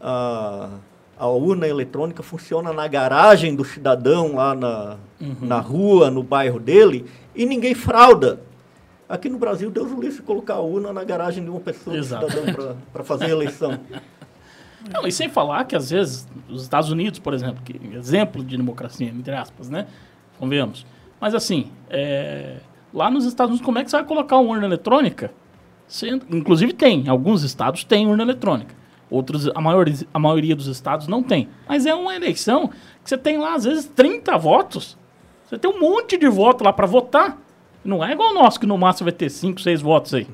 a, 0.01 0.71
a 1.19 1.27
urna 1.27 1.67
eletrônica 1.67 2.23
funciona 2.23 2.73
na 2.73 2.87
garagem 2.87 3.55
do 3.55 3.65
cidadão 3.65 4.35
lá 4.37 4.55
na, 4.55 4.97
na 5.41 5.59
rua, 5.59 6.11
no 6.11 6.23
bairro 6.23 6.61
dele, 6.61 7.05
e 7.35 7.45
ninguém 7.45 7.75
frauda. 7.75 8.41
Aqui 9.09 9.29
no 9.29 9.39
Brasil, 9.39 9.71
Deus 9.71 9.91
o 9.91 10.01
livre 10.01 10.23
colocar 10.23 10.55
a 10.55 10.61
urna 10.61 10.93
na 10.93 11.03
garagem 11.03 11.43
de 11.43 11.51
uma 11.51 11.61
pessoa, 11.61 11.97
do 11.97 11.99
Exato. 12.01 12.31
cidadão, 12.31 12.77
para 12.93 13.03
fazer 13.03 13.27
a 13.27 13.31
eleição. 13.31 13.79
Não, 14.93 15.07
e 15.07 15.11
sem 15.13 15.29
falar 15.29 15.65
que, 15.65 15.75
às 15.75 15.91
vezes, 15.91 16.29
os 16.49 16.63
Estados 16.63 16.91
Unidos, 16.91 17.19
por 17.19 17.35
exemplo, 17.35 17.61
que 17.65 17.81
exemplo 17.97 18.45
de 18.45 18.57
democracia, 18.57 19.09
entre 19.09 19.35
aspas, 19.35 19.69
né? 19.69 19.87
Convenhamos. 20.39 20.87
Mas, 21.21 21.35
assim, 21.35 21.67
é, 21.91 22.59
lá 22.95 23.11
nos 23.11 23.25
Estados 23.25 23.51
Unidos, 23.51 23.65
como 23.67 23.79
é 23.79 23.85
que 23.85 23.91
você 23.91 23.97
vai 23.97 24.07
colocar 24.07 24.37
uma 24.39 24.53
urna 24.53 24.67
eletrônica? 24.67 25.33
Sendo- 25.89 26.25
inclusive 26.31 26.73
tem, 26.73 27.09
alguns 27.09 27.43
estados 27.43 27.83
têm 27.83 28.07
urna 28.07 28.23
eletrônica. 28.23 28.75
Outros, 29.11 29.49
a 29.55 29.61
maioria, 29.61 29.95
a 30.13 30.19
maioria 30.19 30.55
dos 30.55 30.67
estados 30.67 31.07
não 31.07 31.23
tem. 31.23 31.49
Mas 31.67 31.87
é 31.87 31.95
uma 31.95 32.15
eleição 32.15 32.69
que 32.69 33.09
você 33.09 33.17
tem 33.17 33.39
lá, 33.39 33.55
às 33.55 33.65
vezes, 33.65 33.87
30 33.87 34.37
votos. 34.37 34.99
Você 35.47 35.57
tem 35.57 35.71
um 35.71 35.81
monte 35.81 36.19
de 36.19 36.29
voto 36.29 36.63
lá 36.63 36.73
para 36.73 36.87
votar. 36.87 37.39
Não 37.85 38.05
é 38.05 38.13
igual 38.13 38.33
o 38.33 38.35
nosso, 38.35 38.61
que 38.61 38.67
no 38.67 38.77
máximo 38.77 39.07
vai 39.07 39.13
ter 39.13 39.31
5, 39.31 39.61
6 39.61 39.81
votos 39.81 40.13
aí. 40.13 40.27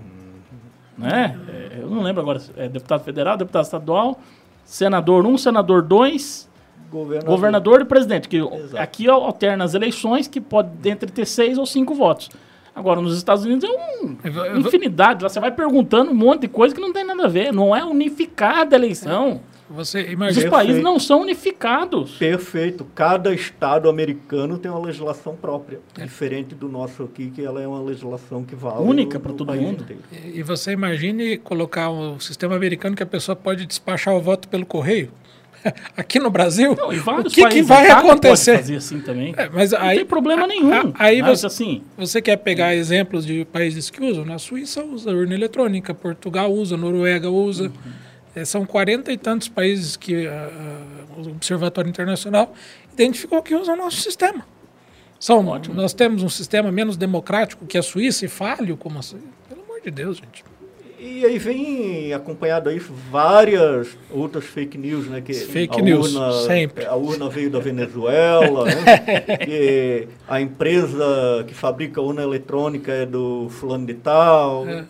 Né? 0.98 1.38
É, 1.48 1.78
eu 1.82 1.90
não 1.90 2.02
lembro 2.02 2.22
agora, 2.22 2.40
é 2.56 2.68
deputado 2.68 3.04
federal, 3.04 3.36
deputado 3.36 3.64
estadual, 3.64 4.18
senador 4.64 5.24
1, 5.24 5.28
um, 5.28 5.38
senador 5.38 5.82
2, 5.82 6.50
Governador. 6.90 7.30
governador 7.30 7.80
e 7.80 7.84
presidente. 7.84 8.28
Que 8.28 8.38
Exato. 8.38 8.78
aqui 8.78 9.08
alterna 9.08 9.64
as 9.64 9.74
eleições, 9.74 10.26
que 10.26 10.40
pode 10.40 10.70
entre 10.88 11.10
ter 11.10 11.26
6 11.26 11.58
ou 11.58 11.66
5 11.66 11.94
votos. 11.94 12.30
Agora, 12.74 13.00
nos 13.00 13.16
Estados 13.16 13.44
Unidos 13.44 13.64
é 13.64 13.72
um, 13.72 14.16
vou- 14.32 14.56
infinidade. 14.58 15.22
Lá 15.22 15.28
você 15.28 15.38
vai 15.40 15.52
perguntando 15.52 16.10
um 16.10 16.14
monte 16.14 16.42
de 16.42 16.48
coisa 16.48 16.74
que 16.74 16.80
não 16.80 16.92
tem 16.92 17.04
nada 17.04 17.24
a 17.24 17.28
ver. 17.28 17.52
Não 17.52 17.74
é 17.74 17.84
unificada 17.84 18.74
a 18.74 18.78
eleição. 18.78 19.40
Você 19.70 20.02
Os 20.02 20.12
imagina. 20.12 20.42
Perfeito. 20.42 20.50
países 20.50 20.82
não 20.82 20.98
são 20.98 21.22
unificados. 21.22 22.16
Perfeito. 22.18 22.84
Cada 22.94 23.32
estado 23.32 23.88
americano 23.88 24.58
tem 24.58 24.70
uma 24.70 24.80
legislação 24.84 25.34
própria, 25.34 25.80
diferente 25.96 26.54
do 26.54 26.68
nosso 26.68 27.02
aqui, 27.04 27.30
que 27.30 27.42
ela 27.42 27.62
é 27.62 27.66
uma 27.66 27.80
legislação 27.80 28.44
que 28.44 28.54
vale 28.54 28.82
Única 28.82 29.18
no 29.18 29.32
todo 29.34 29.54
mundo. 29.54 29.82
inteiro. 29.82 30.02
E 30.34 30.42
você 30.42 30.72
imagine 30.72 31.38
colocar 31.38 31.90
o 31.90 32.20
sistema 32.20 32.54
americano 32.56 32.94
que 32.94 33.02
a 33.02 33.06
pessoa 33.06 33.34
pode 33.34 33.64
despachar 33.64 34.14
o 34.14 34.20
voto 34.20 34.48
pelo 34.48 34.66
correio. 34.66 35.10
Aqui 35.96 36.18
no 36.18 36.30
Brasil, 36.30 36.74
Não, 36.76 36.88
o 37.20 37.24
que, 37.24 37.48
que 37.48 37.62
vai 37.62 37.90
acontecer? 37.90 38.56
Fazer 38.56 38.76
assim 38.76 39.00
também. 39.00 39.34
É, 39.36 39.48
mas 39.48 39.72
não 39.72 39.80
aí, 39.80 39.96
tem 39.98 40.06
problema 40.06 40.44
a- 40.44 40.46
nenhum. 40.46 40.72
a- 40.72 40.92
aí 40.98 41.22
você, 41.22 41.46
assim, 41.46 41.82
você 41.96 42.20
quer 42.20 42.36
pegar 42.36 42.74
exemplos 42.74 43.24
de 43.24 43.44
países 43.46 43.90
que 43.90 44.02
usam? 44.04 44.24
Na 44.24 44.38
Suíça 44.38 44.82
usa 44.84 45.10
urna 45.10 45.34
eletrônica, 45.34 45.94
Portugal 45.94 46.52
usa, 46.52 46.76
Noruega 46.76 47.30
usa. 47.30 47.70
É, 48.36 48.44
são 48.44 48.66
quarenta 48.66 49.12
e 49.12 49.16
tantos 49.16 49.48
países 49.48 49.96
que 49.96 50.26
ah, 50.26 50.50
ah, 50.52 51.20
o 51.20 51.28
Observatório 51.30 51.88
Internacional 51.88 52.52
identificou 52.92 53.40
que 53.42 53.54
usam 53.54 53.74
o 53.74 53.76
nosso 53.78 53.98
sistema. 54.00 54.44
São, 55.20 55.42
nós 55.72 55.94
temos 55.94 56.22
um 56.22 56.28
sistema 56.28 56.70
menos 56.70 56.96
democrático 56.96 57.64
que 57.64 57.78
a 57.78 57.82
Suíça 57.82 58.24
e 58.26 58.28
falho 58.28 58.76
como 58.76 58.98
assim. 58.98 59.18
Pelo 59.48 59.62
amor 59.62 59.80
de 59.80 59.90
Deus, 59.90 60.18
gente. 60.18 60.44
E 61.06 61.22
aí 61.22 61.36
vem 61.38 62.14
acompanhado 62.14 62.70
a 62.70 62.72
isso 62.72 62.90
várias 63.10 63.88
outras 64.10 64.42
fake 64.46 64.78
news, 64.78 65.06
né? 65.06 65.20
Que 65.20 65.34
Fake 65.34 65.78
a 65.78 65.82
news, 65.82 66.14
urna, 66.14 66.32
sempre. 66.46 66.86
A 66.86 66.94
urna 66.94 67.28
veio 67.28 67.50
da 67.50 67.58
Venezuela, 67.58 68.64
né? 68.64 69.20
que 69.44 70.08
a 70.26 70.40
empresa 70.40 71.44
que 71.46 71.52
fabrica 71.52 72.00
urna 72.00 72.22
eletrônica 72.22 72.90
é 72.90 73.04
do 73.04 73.48
fulano 73.50 73.84
de 73.86 73.92
tal. 73.92 74.66
É. 74.66 74.84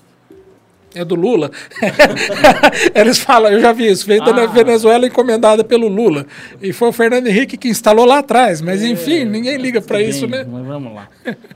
É 0.95 1.05
do 1.05 1.17
Lula. 1.17 1.51
Eles 2.95 3.19
falam, 3.19 3.51
eu 3.51 3.61
já 3.61 3.73
vi 3.73 3.89
isso, 3.89 4.07
veio 4.07 4.25
da 4.25 4.45
Ah. 4.45 4.47
Venezuela 4.47 5.05
encomendada 5.09 5.65
pelo 5.65 5.89
Lula. 5.89 6.25
E 6.63 6.73
foi 6.73 6.91
o 6.91 6.93
Fernando 6.93 7.27
Henrique 7.27 7.57
que 7.57 7.67
instalou 7.67 8.05
lá 8.05 8.19
atrás. 8.21 8.61
Mas 8.61 8.85
enfim, 8.85 9.25
ninguém 9.25 9.57
liga 9.57 9.83
para 9.83 10.01
isso, 10.01 10.29
bem, 10.29 10.45
né? 10.45 10.47
Mas 10.49 10.65
vamos 10.65 10.95
lá. 10.95 11.09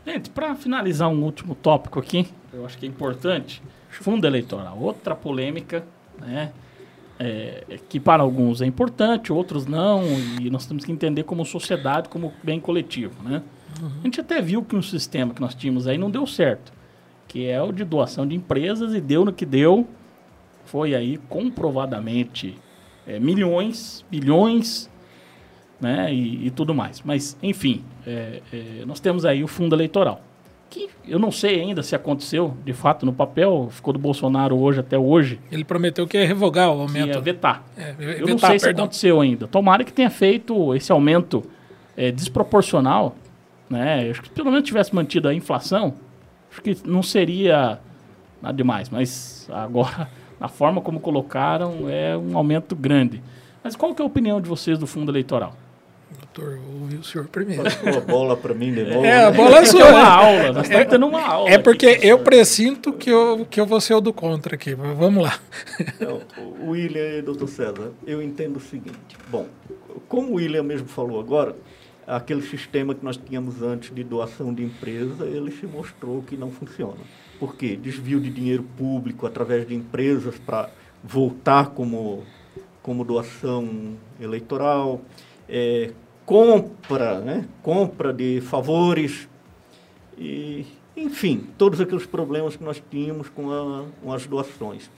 Gente, 0.04 0.30
para 0.30 0.56
finalizar 0.56 1.08
um 1.08 1.22
último 1.22 1.54
tópico 1.54 2.00
aqui, 2.00 2.26
eu 2.52 2.66
acho 2.66 2.76
que 2.76 2.84
é 2.86 2.88
importante. 2.88 3.62
Fundo 4.00 4.26
eleitoral, 4.26 4.78
outra 4.78 5.14
polêmica, 5.14 5.84
né? 6.18 6.52
é, 7.18 7.64
que 7.88 7.98
para 7.98 8.22
alguns 8.22 8.62
é 8.62 8.66
importante, 8.66 9.32
outros 9.32 9.66
não, 9.66 10.04
e 10.40 10.48
nós 10.50 10.66
temos 10.66 10.84
que 10.84 10.92
entender 10.92 11.24
como 11.24 11.44
sociedade, 11.44 12.08
como 12.08 12.32
bem 12.42 12.60
coletivo, 12.60 13.22
né? 13.22 13.42
A 13.80 14.04
gente 14.04 14.20
até 14.20 14.40
viu 14.40 14.62
que 14.62 14.74
um 14.74 14.82
sistema 14.82 15.34
que 15.34 15.40
nós 15.40 15.54
tínhamos 15.54 15.86
aí 15.86 15.98
não 15.98 16.10
deu 16.10 16.26
certo, 16.26 16.72
que 17.26 17.46
é 17.46 17.60
o 17.60 17.70
de 17.70 17.84
doação 17.84 18.26
de 18.26 18.34
empresas 18.34 18.94
e 18.94 19.00
deu 19.00 19.24
no 19.24 19.32
que 19.32 19.44
deu, 19.44 19.86
foi 20.64 20.94
aí 20.94 21.18
comprovadamente 21.28 22.56
é, 23.06 23.18
milhões, 23.18 24.04
bilhões, 24.10 24.90
né, 25.80 26.12
e, 26.12 26.46
e 26.46 26.50
tudo 26.50 26.74
mais. 26.74 27.02
Mas, 27.04 27.36
enfim, 27.42 27.84
é, 28.06 28.42
é, 28.52 28.84
nós 28.86 29.00
temos 29.00 29.24
aí 29.24 29.44
o 29.44 29.48
fundo 29.48 29.74
eleitoral, 29.74 30.22
que 30.70 30.88
eu 31.06 31.18
não 31.18 31.30
sei 31.30 31.60
ainda 31.60 31.82
se 31.82 31.94
aconteceu, 31.94 32.54
de 32.64 32.72
fato, 32.72 33.06
no 33.06 33.12
papel, 33.12 33.68
ficou 33.70 33.92
do 33.92 33.98
Bolsonaro 33.98 34.58
hoje 34.58 34.80
até 34.80 34.98
hoje, 34.98 35.40
Ele 35.50 35.64
prometeu 35.64 36.06
que 36.06 36.16
ia 36.18 36.26
revogar 36.26 36.70
o 36.70 36.76
que 36.76 36.82
aumento. 36.98 37.14
ia 37.14 37.20
vetar. 37.20 37.64
É, 37.76 37.94
Eu 37.98 38.20
não 38.26 38.34
vetar, 38.36 38.50
sei 38.50 38.58
se 38.58 38.64
perdão. 38.66 38.84
aconteceu 38.84 39.20
ainda. 39.20 39.46
Tomara 39.48 39.82
que 39.84 39.92
tenha 39.92 40.10
feito 40.10 40.74
esse 40.74 40.92
aumento 40.92 41.42
é, 41.96 42.10
desproporcional, 42.12 43.16
né? 43.68 44.08
Acho 44.10 44.22
que 44.22 44.30
pelo 44.30 44.50
menos 44.50 44.66
tivesse 44.66 44.94
mantido 44.94 45.28
a 45.28 45.34
inflação, 45.34 45.94
acho 46.50 46.60
que 46.62 46.76
não 46.84 47.02
seria 47.02 47.78
nada 48.42 48.56
demais. 48.56 48.88
Mas 48.90 49.48
agora, 49.52 50.08
na 50.38 50.48
forma 50.48 50.80
como 50.80 51.00
colocaram, 51.00 51.88
é 51.88 52.16
um 52.16 52.36
aumento 52.36 52.76
grande. 52.76 53.22
Mas 53.64 53.74
qual 53.74 53.94
que 53.94 54.00
é 54.00 54.04
a 54.04 54.06
opinião 54.06 54.40
de 54.40 54.48
vocês 54.48 54.78
do 54.78 54.86
fundo 54.86 55.10
eleitoral? 55.10 55.54
Doutor, 56.34 56.58
ouvi 56.80 56.96
o 56.96 57.02
senhor 57.04 57.26
primeiro. 57.28 57.64
Passou 57.64 57.88
a 57.96 58.00
bola 58.00 58.36
para 58.36 58.54
mim 58.54 58.72
de 58.72 58.84
novo. 58.84 59.04
É, 59.04 59.24
a 59.24 59.30
né? 59.30 59.36
bola 59.36 59.58
é 59.58 59.62
É 59.62 59.64
sua. 59.64 59.80
uma 59.88 59.92
né? 59.92 60.04
aula, 60.08 60.52
nós 60.52 60.66
estamos 60.66 60.88
tendo 60.88 61.06
uma 61.06 61.22
aula. 61.22 61.50
É 61.50 61.58
porque 61.58 61.86
aqui, 61.86 62.06
eu 62.06 62.18
presinto 62.20 62.92
que 62.92 63.10
eu, 63.10 63.46
que 63.50 63.60
eu 63.60 63.66
vou 63.66 63.80
ser 63.80 63.94
o 63.94 64.00
do 64.00 64.12
contra 64.12 64.54
aqui. 64.54 64.76
mas 64.76 64.96
Vamos 64.96 65.24
lá. 65.24 65.38
Então, 65.80 66.20
o 66.60 66.70
William 66.70 67.18
e 67.18 67.22
doutor 67.22 67.48
César, 67.48 67.90
eu 68.06 68.22
entendo 68.22 68.56
o 68.58 68.60
seguinte. 68.60 69.16
Bom, 69.28 69.46
como 70.06 70.32
o 70.32 70.34
William 70.34 70.62
mesmo 70.62 70.86
falou 70.86 71.18
agora, 71.18 71.56
aquele 72.06 72.42
sistema 72.42 72.94
que 72.94 73.04
nós 73.04 73.16
tínhamos 73.16 73.62
antes 73.62 73.92
de 73.94 74.04
doação 74.04 74.52
de 74.54 74.62
empresa, 74.62 75.24
ele 75.24 75.50
se 75.50 75.66
mostrou 75.66 76.22
que 76.22 76.36
não 76.36 76.50
funciona. 76.50 76.98
Por 77.40 77.56
quê? 77.56 77.76
Desvio 77.80 78.20
de 78.20 78.30
dinheiro 78.30 78.64
público 78.76 79.26
através 79.26 79.66
de 79.66 79.74
empresas 79.74 80.36
para 80.38 80.70
voltar 81.02 81.70
como, 81.70 82.22
como 82.82 83.04
doação 83.04 83.94
eleitoral, 84.20 85.00
é, 85.48 85.90
compra, 86.28 87.20
né? 87.20 87.46
compra 87.62 88.12
de 88.12 88.42
favores 88.42 89.26
e, 90.18 90.66
enfim, 90.94 91.46
todos 91.56 91.80
aqueles 91.80 92.04
problemas 92.04 92.54
que 92.54 92.62
nós 92.62 92.82
tínhamos 92.90 93.30
com, 93.30 93.50
a- 93.50 93.84
com 94.02 94.12
as 94.12 94.26
doações. 94.26 94.90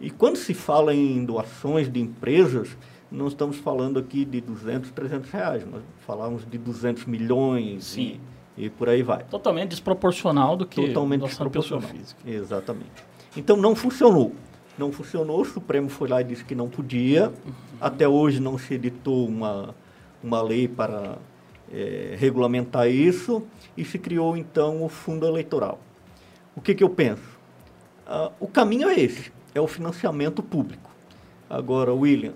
E 0.00 0.10
quando 0.10 0.36
se 0.36 0.54
fala 0.54 0.94
em 0.94 1.24
doações 1.24 1.90
de 1.90 1.98
empresas, 2.00 2.76
não 3.10 3.26
estamos 3.26 3.56
falando 3.56 3.98
aqui 3.98 4.24
de 4.24 4.40
200, 4.40 4.92
300 4.92 5.30
reais, 5.30 5.66
nós 5.66 5.82
falamos 6.06 6.48
de 6.48 6.56
200 6.56 7.04
milhões 7.06 7.96
e, 7.96 8.20
e, 8.56 8.70
por 8.70 8.88
aí 8.88 9.02
vai. 9.02 9.24
Totalmente 9.24 9.70
desproporcional 9.70 10.56
do 10.56 10.66
que 10.66 10.86
Totalmente 10.86 11.22
desproporcional. 11.24 11.88
Exatamente. 12.24 13.04
Então 13.36 13.56
não 13.56 13.74
funcionou. 13.74 14.32
Não 14.78 14.92
funcionou, 14.92 15.40
o 15.40 15.44
Supremo 15.44 15.88
foi 15.88 16.06
lá 16.08 16.20
e 16.20 16.24
disse 16.24 16.44
que 16.44 16.54
não 16.54 16.68
podia. 16.68 17.28
Uhum. 17.28 17.52
Até 17.80 18.06
hoje 18.06 18.38
não 18.40 18.56
se 18.58 18.74
editou 18.74 19.26
uma, 19.26 19.74
uma 20.22 20.42
lei 20.42 20.66
para 20.66 21.18
é, 21.72 22.14
regulamentar 22.18 22.88
isso 22.88 23.42
e 23.76 23.84
se 23.84 23.98
criou 23.98 24.36
então 24.36 24.82
o 24.82 24.88
fundo 24.88 25.26
eleitoral. 25.26 25.78
O 26.54 26.60
que, 26.60 26.74
que 26.74 26.82
eu 26.82 26.90
penso? 26.90 27.38
Ah, 28.06 28.30
o 28.40 28.46
caminho 28.46 28.88
é 28.88 28.98
esse, 28.98 29.32
é 29.54 29.60
o 29.60 29.66
financiamento 29.66 30.42
público. 30.42 30.90
Agora, 31.48 31.92
William, 31.92 32.34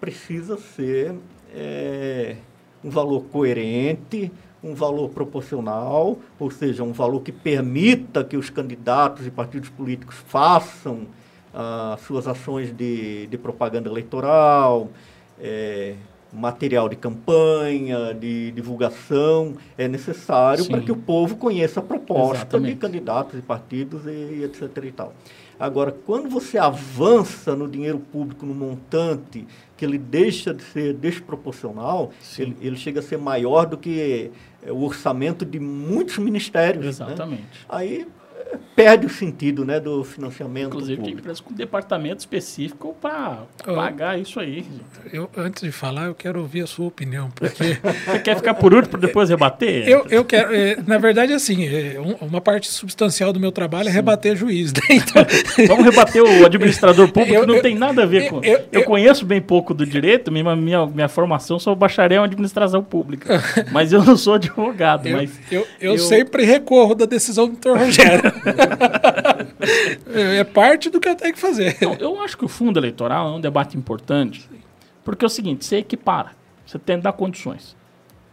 precisa 0.00 0.56
ser 0.56 1.14
é, 1.54 2.36
um 2.82 2.90
valor 2.90 3.24
coerente, 3.24 4.30
um 4.62 4.74
valor 4.74 5.10
proporcional, 5.10 6.18
ou 6.38 6.50
seja, 6.50 6.82
um 6.82 6.92
valor 6.92 7.20
que 7.20 7.32
permita 7.32 8.24
que 8.24 8.36
os 8.36 8.50
candidatos 8.50 9.26
e 9.26 9.30
partidos 9.30 9.68
políticos 9.68 10.16
façam 10.26 11.06
ah, 11.54 11.96
suas 12.06 12.28
ações 12.28 12.74
de, 12.74 13.26
de 13.26 13.38
propaganda 13.38 13.88
eleitoral, 13.88 14.90
é, 15.38 15.94
material 16.32 16.88
de 16.88 16.96
campanha, 16.96 18.12
de 18.14 18.50
divulgação, 18.52 19.54
é 19.76 19.88
necessário 19.88 20.66
para 20.66 20.80
que 20.80 20.92
o 20.92 20.96
povo 20.96 21.36
conheça 21.36 21.80
a 21.80 21.82
proposta 21.82 22.36
Exatamente. 22.36 22.74
de 22.74 22.80
candidatos 22.80 23.38
e 23.38 23.42
partidos 23.42 24.06
e, 24.06 24.42
etc. 24.44 24.84
E 24.84 24.92
tal. 24.92 25.14
Agora, 25.58 25.90
quando 25.90 26.28
você 26.28 26.58
avança 26.58 27.56
no 27.56 27.66
dinheiro 27.66 27.98
público 27.98 28.44
no 28.44 28.54
montante 28.54 29.46
que 29.76 29.84
ele 29.84 29.96
deixa 29.96 30.52
de 30.52 30.62
ser 30.62 30.92
desproporcional, 30.94 32.12
ele, 32.38 32.56
ele, 32.60 32.76
chega 32.76 33.00
a 33.00 33.02
ser 33.02 33.16
maior 33.16 33.66
do 33.66 33.76
que 33.76 34.30
é, 34.62 34.70
o 34.70 34.82
orçamento 34.82 35.44
de 35.44 35.58
muitos 35.58 36.18
ministérios. 36.18 36.84
Né? 36.84 36.90
Exatamente. 36.90 37.42
Né? 37.42 37.48
Aí 37.68 38.06
perde 38.74 39.06
o 39.06 39.10
sentido 39.10 39.64
né, 39.64 39.80
do 39.80 40.04
financiamento 40.04 40.68
Inclusive, 40.68 40.96
público. 41.00 41.22
tem 41.22 41.34
com 41.42 41.54
um 41.54 41.56
departamento 41.56 42.20
específico 42.20 42.94
para 43.00 43.44
pagar 43.64 44.18
isso 44.18 44.38
aí. 44.38 44.66
Eu, 45.10 45.30
antes 45.36 45.62
de 45.62 45.72
falar, 45.72 46.06
eu 46.06 46.14
quero 46.14 46.40
ouvir 46.40 46.62
a 46.62 46.66
sua 46.66 46.86
opinião. 46.86 47.30
Porque... 47.30 47.78
Você 48.06 48.18
quer 48.18 48.36
ficar 48.36 48.54
por 48.54 48.74
último 48.74 48.90
para 48.90 49.00
depois 49.00 49.30
rebater? 49.30 49.88
Eu, 49.88 50.06
eu 50.10 50.24
quero. 50.24 50.54
É, 50.54 50.76
na 50.86 50.98
verdade, 50.98 51.32
assim, 51.32 51.66
é, 51.66 51.96
uma 52.20 52.40
parte 52.40 52.68
substancial 52.70 53.32
do 53.32 53.40
meu 53.40 53.50
trabalho 53.50 53.88
é 53.88 53.90
Sim. 53.90 53.96
rebater 53.96 54.36
juiz. 54.36 54.72
Né? 54.72 54.80
Então... 54.90 55.24
Vamos 55.66 55.84
rebater 55.84 56.22
o 56.22 56.44
administrador 56.44 57.10
público, 57.10 57.34
eu, 57.34 57.46
não 57.46 57.60
tem 57.60 57.74
nada 57.74 58.02
a 58.02 58.06
ver 58.06 58.28
com. 58.28 58.40
Eu, 58.42 58.64
eu, 58.70 58.84
conheço 58.84 59.24
bem 59.24 59.40
pouco 59.40 59.72
do 59.72 59.86
direito, 59.86 60.30
minha, 60.30 60.54
minha, 60.54 60.86
minha 60.86 61.08
formação 61.08 61.58
sou 61.58 61.74
bacharel 61.74 62.22
em 62.22 62.26
administração 62.26 62.82
pública. 62.82 63.42
mas 63.72 63.92
eu 63.92 64.04
não 64.04 64.16
sou 64.16 64.34
advogado. 64.34 65.06
Eu, 65.06 65.16
mas 65.16 65.30
eu, 65.50 65.66
eu, 65.80 65.98
sempre 65.98 66.44
recorro 66.44 66.94
da 66.94 67.06
decisão 67.06 67.46
do 67.46 67.52
doutor 67.52 67.78
Rogério. 67.78 68.32
É 70.14 70.44
parte 70.44 70.90
do 70.90 71.00
que 71.00 71.08
eu 71.08 71.16
tenho 71.16 71.34
que 71.34 71.40
fazer. 71.40 71.76
Eu 72.00 72.20
acho 72.22 72.36
que 72.36 72.44
o 72.44 72.48
fundo 72.48 72.78
eleitoral 72.78 73.28
é 73.28 73.36
um 73.36 73.40
debate 73.40 73.76
importante, 73.76 74.48
porque 75.04 75.24
é 75.24 75.26
o 75.26 75.30
seguinte, 75.30 75.64
você 75.64 75.76
equipara, 75.76 76.30
você 76.64 76.78
tem 76.78 76.96
que 76.96 77.02
dar 77.02 77.12
condições. 77.12 77.76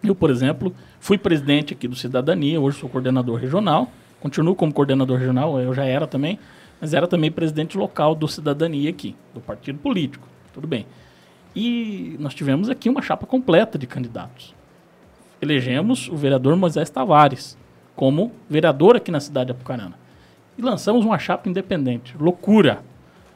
Eu, 0.04 0.14
por 0.14 0.30
exemplo, 0.30 0.76
fui 1.00 1.18
presidente 1.18 1.74
aqui 1.74 1.88
do 1.88 1.96
Cidadania, 1.96 2.60
hoje 2.60 2.80
sou 2.80 2.90
coordenador 2.90 3.40
regional, 3.40 3.92
continuo 4.20 4.56
como 4.56 4.74
coordenador 4.74 5.18
regional, 5.18 5.60
eu 5.60 5.74
já 5.74 5.86
era 5.86 6.06
também, 6.06 6.38
mas 6.82 6.94
era 6.94 7.08
também 7.08 7.32
presidente 7.32 7.78
local 7.78 8.14
do 8.14 8.28
Cidadania 8.28 8.90
aqui, 8.90 9.16
do 9.34 9.40
partido 9.40 9.80
político, 9.80 10.28
tudo 10.54 10.68
bem. 10.68 10.86
E 11.56 12.16
nós 12.20 12.34
tivemos 12.34 12.70
aqui 12.70 12.90
uma 12.90 13.02
chapa 13.02 13.26
completa 13.26 13.78
de 13.78 13.88
candidatos. 13.88 14.54
Elegemos 15.42 16.10
o 16.10 16.16
vereador 16.16 16.56
Moisés 16.56 16.90
Tavares 16.90 17.58
como 17.96 18.32
vereador 18.50 18.96
aqui 18.96 19.12
na 19.12 19.20
cidade 19.20 19.48
de 19.48 19.52
Apucarana 19.52 20.04
e 20.58 20.62
lançamos 20.62 21.06
uma 21.06 21.18
chapa 21.18 21.50
independente. 21.50 22.16
Loucura. 22.18 22.84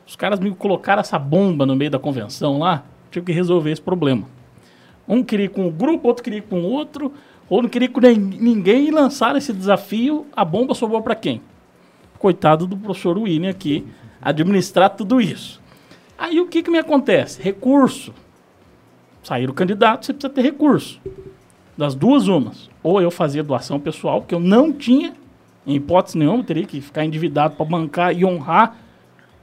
Os 0.05 0.15
caras 0.15 0.39
me 0.39 0.53
colocaram 0.55 1.01
essa 1.01 1.19
bomba 1.19 1.65
no 1.65 1.75
meio 1.75 1.91
da 1.91 1.99
convenção 1.99 2.59
lá, 2.59 2.83
tive 3.11 3.25
que 3.25 3.31
resolver 3.31 3.71
esse 3.71 3.81
problema. 3.81 4.27
Um 5.07 5.23
queria 5.23 5.45
ir 5.45 5.49
com 5.49 5.67
um 5.67 5.71
grupo, 5.71 6.07
outro 6.07 6.23
queria 6.23 6.39
ir 6.39 6.43
com 6.43 6.61
outro, 6.63 7.13
ou 7.49 7.61
não 7.61 7.69
queria 7.69 7.87
ir 7.87 7.89
com 7.89 7.99
ninguém 7.99 8.87
e 8.87 8.91
lançaram 8.91 9.37
esse 9.37 9.51
desafio. 9.51 10.25
A 10.35 10.45
bomba 10.45 10.73
sobrou 10.73 11.01
para 11.01 11.15
quem? 11.15 11.41
Coitado 12.19 12.65
do 12.65 12.77
professor 12.77 13.17
William 13.17 13.49
aqui, 13.49 13.85
administrar 14.21 14.89
tudo 14.91 15.19
isso. 15.19 15.61
Aí 16.17 16.39
o 16.39 16.47
que, 16.47 16.63
que 16.63 16.71
me 16.71 16.79
acontece? 16.79 17.41
Recurso. 17.41 18.13
Sair 19.21 19.49
o 19.49 19.53
candidato, 19.53 20.05
você 20.05 20.13
precisa 20.13 20.33
ter 20.33 20.41
recurso. 20.41 21.01
Das 21.77 21.93
duas 21.93 22.27
umas. 22.27 22.69
Ou 22.87 23.01
eu 23.01 23.11
fazia 23.11 23.43
doação 23.43 23.81
pessoal, 23.81 24.21
que 24.21 24.33
eu 24.33 24.39
não 24.39 24.71
tinha 24.71 25.13
em 25.65 25.75
hipótese 25.75 26.17
nenhuma, 26.17 26.41
teria 26.41 26.65
que 26.65 26.79
ficar 26.79 27.03
endividado 27.03 27.57
para 27.57 27.65
bancar 27.65 28.17
e 28.17 28.23
honrar 28.23 28.77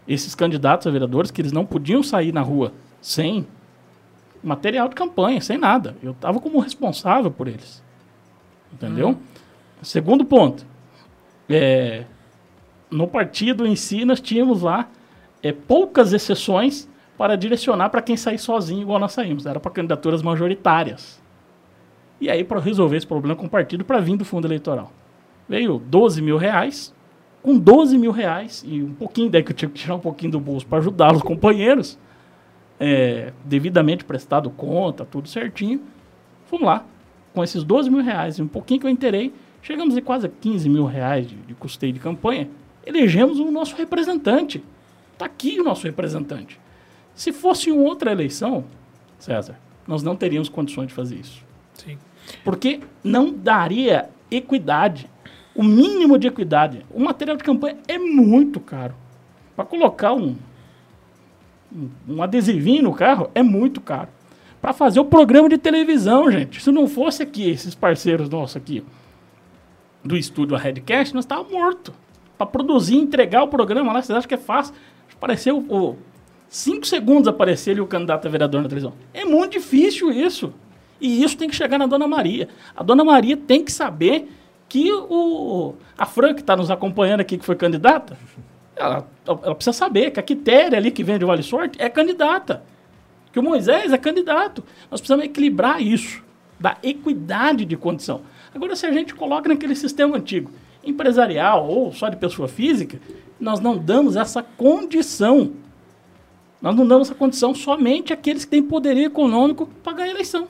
esses 0.08 0.34
candidatos 0.34 0.86
a 0.86 0.90
vereadores, 0.90 1.30
que 1.30 1.42
eles 1.42 1.52
não 1.52 1.66
podiam 1.66 2.02
sair 2.02 2.32
na 2.32 2.40
rua 2.40 2.72
sem 3.02 3.46
material 4.42 4.88
de 4.88 4.94
campanha, 4.94 5.42
sem 5.42 5.58
nada. 5.58 5.94
Eu 6.02 6.12
estava 6.12 6.40
como 6.40 6.58
responsável 6.58 7.30
por 7.30 7.46
eles. 7.46 7.84
Entendeu? 8.72 9.08
Uhum. 9.08 9.16
Segundo 9.82 10.24
ponto. 10.24 10.64
É, 11.46 12.06
no 12.90 13.06
partido 13.06 13.66
em 13.66 13.76
si, 13.76 14.06
nós 14.06 14.22
tínhamos 14.22 14.62
lá 14.62 14.88
é, 15.42 15.52
poucas 15.52 16.14
exceções 16.14 16.88
para 17.18 17.36
direcionar 17.36 17.90
para 17.90 18.00
quem 18.00 18.16
sair 18.16 18.38
sozinho, 18.38 18.80
igual 18.80 18.98
nós 18.98 19.12
saímos. 19.12 19.44
Era 19.44 19.60
para 19.60 19.70
candidaturas 19.70 20.22
majoritárias. 20.22 21.22
E 22.24 22.30
aí, 22.30 22.42
para 22.42 22.58
resolver 22.58 22.96
esse 22.96 23.06
problema 23.06 23.36
com 23.36 23.44
o 23.44 23.50
partido, 23.50 23.84
para 23.84 24.00
vir 24.00 24.16
do 24.16 24.24
fundo 24.24 24.46
eleitoral 24.46 24.90
veio 25.46 25.78
12 25.78 26.22
mil 26.22 26.38
reais. 26.38 26.94
Com 27.42 27.58
12 27.58 27.98
mil 27.98 28.10
reais 28.10 28.64
e 28.66 28.82
um 28.82 28.94
pouquinho, 28.94 29.28
daí 29.28 29.42
que 29.42 29.52
eu 29.52 29.54
tinha 29.54 29.70
que 29.70 29.78
tirar 29.78 29.96
um 29.96 30.00
pouquinho 30.00 30.32
do 30.32 30.40
bolso 30.40 30.66
para 30.66 30.78
ajudar 30.78 31.14
os 31.14 31.20
companheiros, 31.20 31.98
é, 32.80 33.34
devidamente 33.44 34.02
prestado 34.06 34.48
conta, 34.48 35.04
tudo 35.04 35.28
certinho. 35.28 35.82
Fomos 36.46 36.64
lá, 36.64 36.86
com 37.34 37.44
esses 37.44 37.62
12 37.62 37.90
mil 37.90 38.02
reais 38.02 38.38
e 38.38 38.42
um 38.42 38.48
pouquinho 38.48 38.80
que 38.80 38.86
eu 38.86 38.90
interei, 38.90 39.34
chegamos 39.60 39.94
a 39.94 40.00
quase 40.00 40.26
15 40.26 40.66
mil 40.70 40.86
reais 40.86 41.28
de, 41.28 41.36
de 41.36 41.54
custeio 41.54 41.92
de 41.92 42.00
campanha. 42.00 42.48
Elegemos 42.86 43.38
o 43.38 43.50
nosso 43.50 43.76
representante. 43.76 44.64
Está 45.12 45.26
aqui 45.26 45.60
o 45.60 45.64
nosso 45.64 45.86
representante. 45.86 46.58
Se 47.14 47.30
fosse 47.30 47.70
outra 47.70 48.10
eleição, 48.10 48.64
César, 49.18 49.58
nós 49.86 50.02
não 50.02 50.16
teríamos 50.16 50.48
condições 50.48 50.86
de 50.86 50.94
fazer 50.94 51.16
isso. 51.16 51.44
Sim. 51.74 51.98
Porque 52.42 52.80
não 53.02 53.32
daria 53.32 54.08
equidade 54.30 55.08
o 55.54 55.62
mínimo 55.62 56.18
de 56.18 56.26
equidade. 56.26 56.84
O 56.90 57.00
material 57.00 57.36
de 57.36 57.44
campanha 57.44 57.76
é 57.86 57.96
muito 57.96 58.58
caro. 58.58 58.94
Para 59.54 59.64
colocar 59.64 60.12
um, 60.12 60.34
um, 62.08 62.22
adesivinho 62.22 62.82
no 62.82 62.92
carro 62.92 63.30
é 63.34 63.42
muito 63.42 63.80
caro. 63.80 64.08
Para 64.60 64.72
fazer 64.72 64.98
o 64.98 65.04
programa 65.04 65.48
de 65.48 65.58
televisão, 65.58 66.30
gente. 66.30 66.60
Se 66.60 66.72
não 66.72 66.88
fosse 66.88 67.22
aqui, 67.22 67.48
esses 67.48 67.74
parceiros 67.74 68.28
nossos 68.28 68.56
aqui 68.56 68.82
do 70.02 70.16
estúdio 70.16 70.56
a 70.56 70.58
Redcast, 70.58 71.14
nós 71.14 71.24
estávamos 71.24 71.52
mortos. 71.52 71.94
Para 72.36 72.46
produzir 72.46 72.96
entregar 72.96 73.44
o 73.44 73.48
programa 73.48 73.92
lá, 73.92 74.02
vocês 74.02 74.16
acham 74.16 74.28
que 74.28 74.34
é 74.34 74.38
fácil? 74.38 74.74
Apareceu 75.14 75.58
o, 75.58 75.96
cinco 76.48 76.86
segundos 76.86 77.28
aparecer 77.28 77.72
ali 77.72 77.80
o 77.80 77.86
candidato 77.86 78.26
a 78.26 78.30
vereador 78.30 78.60
na 78.60 78.68
televisão. 78.68 78.92
É 79.12 79.24
muito 79.24 79.52
difícil 79.52 80.10
isso. 80.10 80.52
E 81.00 81.22
isso 81.22 81.36
tem 81.36 81.48
que 81.48 81.56
chegar 81.56 81.78
na 81.78 81.86
Dona 81.86 82.06
Maria. 82.06 82.48
A 82.76 82.82
Dona 82.82 83.04
Maria 83.04 83.36
tem 83.36 83.64
que 83.64 83.72
saber 83.72 84.28
que 84.68 84.92
o, 84.92 85.74
a 85.96 86.06
Fran, 86.06 86.34
que 86.34 86.40
está 86.40 86.56
nos 86.56 86.70
acompanhando 86.70 87.20
aqui, 87.20 87.38
que 87.38 87.44
foi 87.44 87.56
candidata, 87.56 88.16
ela, 88.76 89.06
ela, 89.26 89.54
precisa 89.54 89.72
saber 89.72 90.10
que 90.10 90.20
a 90.20 90.22
Quitéria 90.22 90.78
ali, 90.78 90.90
que 90.90 91.04
vende 91.04 91.24
o 91.24 91.28
Vale 91.28 91.42
Sorte, 91.42 91.80
é 91.80 91.88
candidata. 91.88 92.62
Que 93.32 93.38
o 93.38 93.42
Moisés 93.42 93.92
é 93.92 93.98
candidato. 93.98 94.64
Nós 94.90 95.00
precisamos 95.00 95.24
equilibrar 95.24 95.80
isso, 95.80 96.22
da 96.58 96.76
equidade 96.82 97.64
de 97.64 97.76
condição. 97.76 98.22
Agora, 98.54 98.76
se 98.76 98.86
a 98.86 98.92
gente 98.92 99.14
coloca 99.14 99.48
naquele 99.48 99.74
sistema 99.74 100.16
antigo, 100.16 100.50
empresarial 100.84 101.68
ou 101.68 101.92
só 101.92 102.08
de 102.08 102.16
pessoa 102.16 102.48
física, 102.48 103.00
nós 103.40 103.60
não 103.60 103.76
damos 103.76 104.16
essa 104.16 104.42
condição. 104.42 105.52
Nós 106.60 106.74
não 106.74 106.86
damos 106.86 107.08
essa 107.08 107.14
condição 107.14 107.54
somente 107.54 108.12
àqueles 108.12 108.44
que 108.44 108.50
têm 108.50 108.62
poderio 108.62 109.04
econômico 109.04 109.68
para 109.82 109.92
ganhar 109.92 110.08
a 110.08 110.14
eleição. 110.14 110.48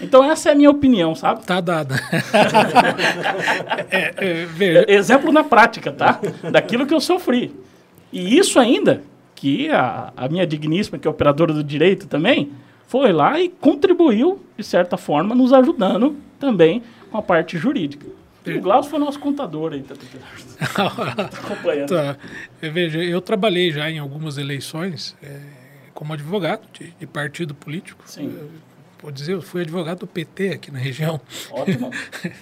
Então 0.00 0.24
essa 0.24 0.50
é 0.50 0.52
a 0.52 0.54
minha 0.54 0.70
opinião, 0.70 1.14
sabe? 1.14 1.44
Tá 1.44 1.60
dada. 1.60 1.96
é, 3.90 4.14
é, 4.20 4.94
Exemplo 4.94 5.32
na 5.32 5.42
prática, 5.42 5.90
tá? 5.90 6.20
Daquilo 6.50 6.86
que 6.86 6.94
eu 6.94 7.00
sofri. 7.00 7.54
E 8.12 8.38
isso 8.38 8.58
ainda, 8.58 9.02
que 9.34 9.68
a, 9.70 10.12
a 10.16 10.28
minha 10.28 10.46
digníssima, 10.46 10.98
que 10.98 11.06
é 11.06 11.10
operadora 11.10 11.52
do 11.52 11.64
direito 11.64 12.06
também, 12.06 12.52
foi 12.86 13.12
lá 13.12 13.38
e 13.40 13.48
contribuiu, 13.48 14.42
de 14.56 14.64
certa 14.64 14.96
forma, 14.96 15.34
nos 15.34 15.52
ajudando 15.52 16.16
também 16.38 16.82
com 17.10 17.18
a 17.18 17.22
parte 17.22 17.58
jurídica. 17.58 18.06
E 18.46 18.56
o 18.56 18.62
Glaucio 18.62 18.90
foi 18.90 18.98
nosso 18.98 19.18
contador 19.18 19.74
aí. 19.74 19.82
Tá, 19.82 19.94
tá 21.14 21.38
acompanhando. 21.44 21.88
Tá. 21.88 22.16
Veja, 22.60 23.02
eu 23.02 23.20
trabalhei 23.20 23.70
já 23.70 23.90
em 23.90 23.98
algumas 23.98 24.38
eleições, 24.38 25.14
é, 25.22 25.40
como 25.92 26.14
advogado 26.14 26.62
de, 26.72 26.94
de 26.98 27.06
partido 27.06 27.54
político. 27.54 28.02
Sim. 28.06 28.34
Eu, 28.34 28.48
vou 29.00 29.10
dizer, 29.10 29.32
eu 29.32 29.42
fui 29.42 29.62
advogado 29.62 30.00
do 30.00 30.06
PT 30.06 30.50
aqui 30.50 30.70
na 30.70 30.78
região. 30.78 31.20
Ótimo. 31.50 31.90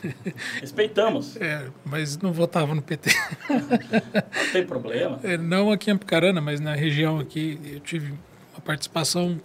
Respeitamos. 0.61 1.37
É, 1.37 1.67
mas 1.85 2.17
não 2.19 2.33
votava 2.33 2.75
no 2.75 2.83
PT. 2.83 3.11
Não 3.49 4.53
tem 4.53 4.67
problema. 4.67 5.21
É, 5.23 5.37
não 5.37 5.71
aqui 5.71 5.91
em 5.91 5.95
Apucarana, 5.95 6.41
mas 6.41 6.61
na 6.61 6.75
região 6.75 7.19
aqui 7.19 7.61
eu 7.65 7.81
tive 7.81 8.13
uma 8.53 8.61
participação 8.65 9.41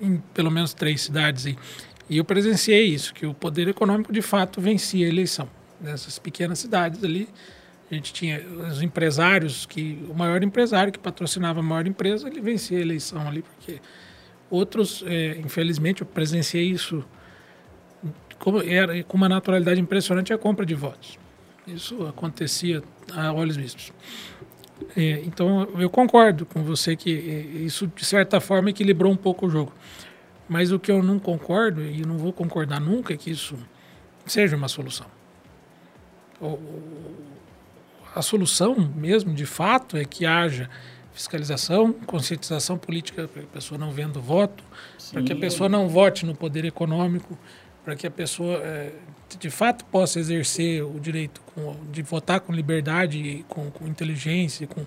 em 0.00 0.22
pelo 0.34 0.50
menos 0.50 0.74
três 0.74 1.00
cidades 1.02 1.46
aí. 1.46 1.56
E 2.08 2.18
eu 2.18 2.24
presenciei 2.24 2.86
isso, 2.86 3.14
que 3.14 3.24
o 3.24 3.32
poder 3.32 3.68
econômico 3.68 4.12
de 4.12 4.22
fato 4.22 4.60
vencia 4.60 5.06
a 5.06 5.08
eleição. 5.08 5.48
Nessas 5.80 6.18
pequenas 6.18 6.58
cidades 6.58 7.02
ali, 7.02 7.28
a 7.90 7.94
gente 7.94 8.12
tinha 8.12 8.40
os 8.68 8.82
empresários, 8.82 9.66
que 9.66 10.04
o 10.08 10.14
maior 10.14 10.42
empresário 10.42 10.92
que 10.92 10.98
patrocinava 10.98 11.60
a 11.60 11.62
maior 11.62 11.86
empresa, 11.86 12.28
ele 12.28 12.40
vencia 12.40 12.78
a 12.78 12.80
eleição 12.80 13.26
ali, 13.28 13.42
porque 13.42 13.80
outros, 14.52 15.02
é, 15.06 15.38
infelizmente, 15.38 16.02
eu 16.02 16.06
presenciei 16.06 16.68
isso 16.70 17.02
como 18.38 18.60
era, 18.60 19.02
com 19.04 19.16
uma 19.16 19.28
naturalidade 19.28 19.80
impressionante 19.80 20.32
a 20.32 20.36
compra 20.36 20.66
de 20.66 20.74
votos. 20.74 21.18
Isso 21.66 22.06
acontecia 22.06 22.82
a 23.14 23.32
olhos 23.32 23.56
vistos. 23.56 23.92
É, 24.94 25.22
então, 25.24 25.68
eu 25.78 25.88
concordo 25.88 26.44
com 26.44 26.62
você 26.62 26.94
que 26.94 27.10
é, 27.10 27.58
isso, 27.64 27.86
de 27.86 28.04
certa 28.04 28.40
forma, 28.40 28.68
equilibrou 28.68 29.10
um 29.10 29.16
pouco 29.16 29.46
o 29.46 29.50
jogo. 29.50 29.72
Mas 30.48 30.70
o 30.70 30.78
que 30.78 30.90
eu 30.90 31.02
não 31.02 31.18
concordo, 31.18 31.82
e 31.82 32.04
não 32.04 32.18
vou 32.18 32.32
concordar 32.32 32.80
nunca, 32.80 33.14
é 33.14 33.16
que 33.16 33.30
isso 33.30 33.56
seja 34.26 34.54
uma 34.54 34.68
solução. 34.68 35.06
A 38.14 38.20
solução 38.20 38.76
mesmo, 38.94 39.32
de 39.32 39.46
fato, 39.46 39.96
é 39.96 40.04
que 40.04 40.26
haja 40.26 40.68
fiscalização, 41.12 41.92
conscientização 42.06 42.78
política 42.78 43.28
para 43.28 43.42
que 43.42 43.48
a 43.48 43.52
pessoa 43.52 43.78
não 43.78 43.90
venda 43.90 44.18
o 44.18 44.22
voto, 44.22 44.64
para 45.12 45.22
que 45.22 45.32
a 45.32 45.36
pessoa 45.36 45.68
não 45.68 45.88
vote 45.88 46.24
no 46.24 46.34
poder 46.34 46.64
econômico, 46.64 47.38
para 47.84 47.94
que 47.94 48.06
a 48.06 48.10
pessoa 48.10 48.56
é, 48.58 48.92
de 49.38 49.50
fato 49.50 49.84
possa 49.86 50.18
exercer 50.18 50.82
o 50.84 50.98
direito 51.00 51.40
com, 51.54 51.76
de 51.90 52.02
votar 52.02 52.40
com 52.40 52.52
liberdade, 52.52 53.44
com, 53.48 53.70
com 53.70 53.86
inteligência, 53.86 54.66
com, 54.66 54.86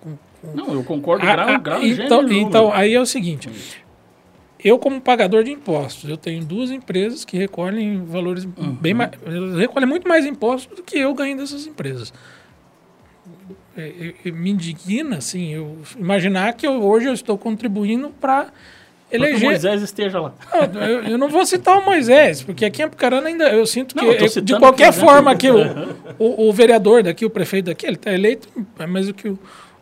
com. 0.00 0.16
Não, 0.54 0.72
eu 0.72 0.82
concordo 0.82 1.24
Ah, 1.24 1.32
grau, 1.32 1.48
ah, 1.48 1.58
grau, 1.58 1.82
então, 1.84 2.22
gênero 2.22 2.32
então, 2.48 2.72
aí 2.72 2.94
é 2.94 3.00
o 3.00 3.06
seguinte. 3.06 3.48
Eu, 4.64 4.78
como 4.78 5.00
pagador 5.00 5.42
de 5.42 5.50
impostos, 5.50 6.08
eu 6.08 6.16
tenho 6.16 6.44
duas 6.44 6.70
empresas 6.70 7.24
que 7.24 7.36
recolhem 7.36 8.04
valores 8.04 8.44
Uhum. 8.44 8.74
bem 8.74 8.94
mais. 8.94 9.10
recolhem 9.58 9.88
muito 9.88 10.08
mais 10.08 10.24
impostos 10.24 10.76
do 10.76 10.82
que 10.84 10.98
eu 10.98 11.12
ganho 11.14 11.36
dessas 11.36 11.66
empresas. 11.66 12.12
É, 13.76 13.80
é, 14.24 14.28
é, 14.28 14.30
me 14.30 14.50
indigna, 14.50 15.16
assim, 15.16 15.54
eu 15.54 15.78
imaginar 15.98 16.52
que 16.52 16.66
eu- 16.66 16.82
hoje 16.82 17.06
eu 17.06 17.14
estou 17.14 17.38
contribuindo 17.38 18.10
para 18.20 18.44
Para 18.44 18.50
que 19.08 19.16
eleger. 19.16 19.44
Moisés 19.44 19.82
esteja 19.82 20.20
lá. 20.20 20.34
Não, 20.72 20.82
eu, 20.82 21.02
eu 21.04 21.18
não 21.18 21.28
vou 21.28 21.46
citar 21.46 21.78
o 21.78 21.84
Moisés, 21.84 22.42
porque 22.42 22.66
aqui 22.66 22.82
em 22.82 22.84
Apucarana 22.84 23.28
ainda 23.28 23.48
eu 23.48 23.64
sinto 23.64 23.94
que, 23.94 24.04
Não, 24.04 24.12
eu 24.12 24.42
de 24.42 24.58
qualquer 24.58 24.86
né? 24.86 24.92
forma, 24.92 25.34
que 25.34 25.50
o, 25.50 25.56
o, 26.18 26.48
o 26.48 26.52
vereador 26.52 27.02
daqui, 27.02 27.24
o 27.24 27.30
prefeito 27.30 27.66
daqui, 27.66 27.86
ele 27.86 27.96
está 27.96 28.12
eleito, 28.12 28.46
mas 28.88 29.08
o 29.08 29.14
que 29.14 29.28
o, 29.28 29.38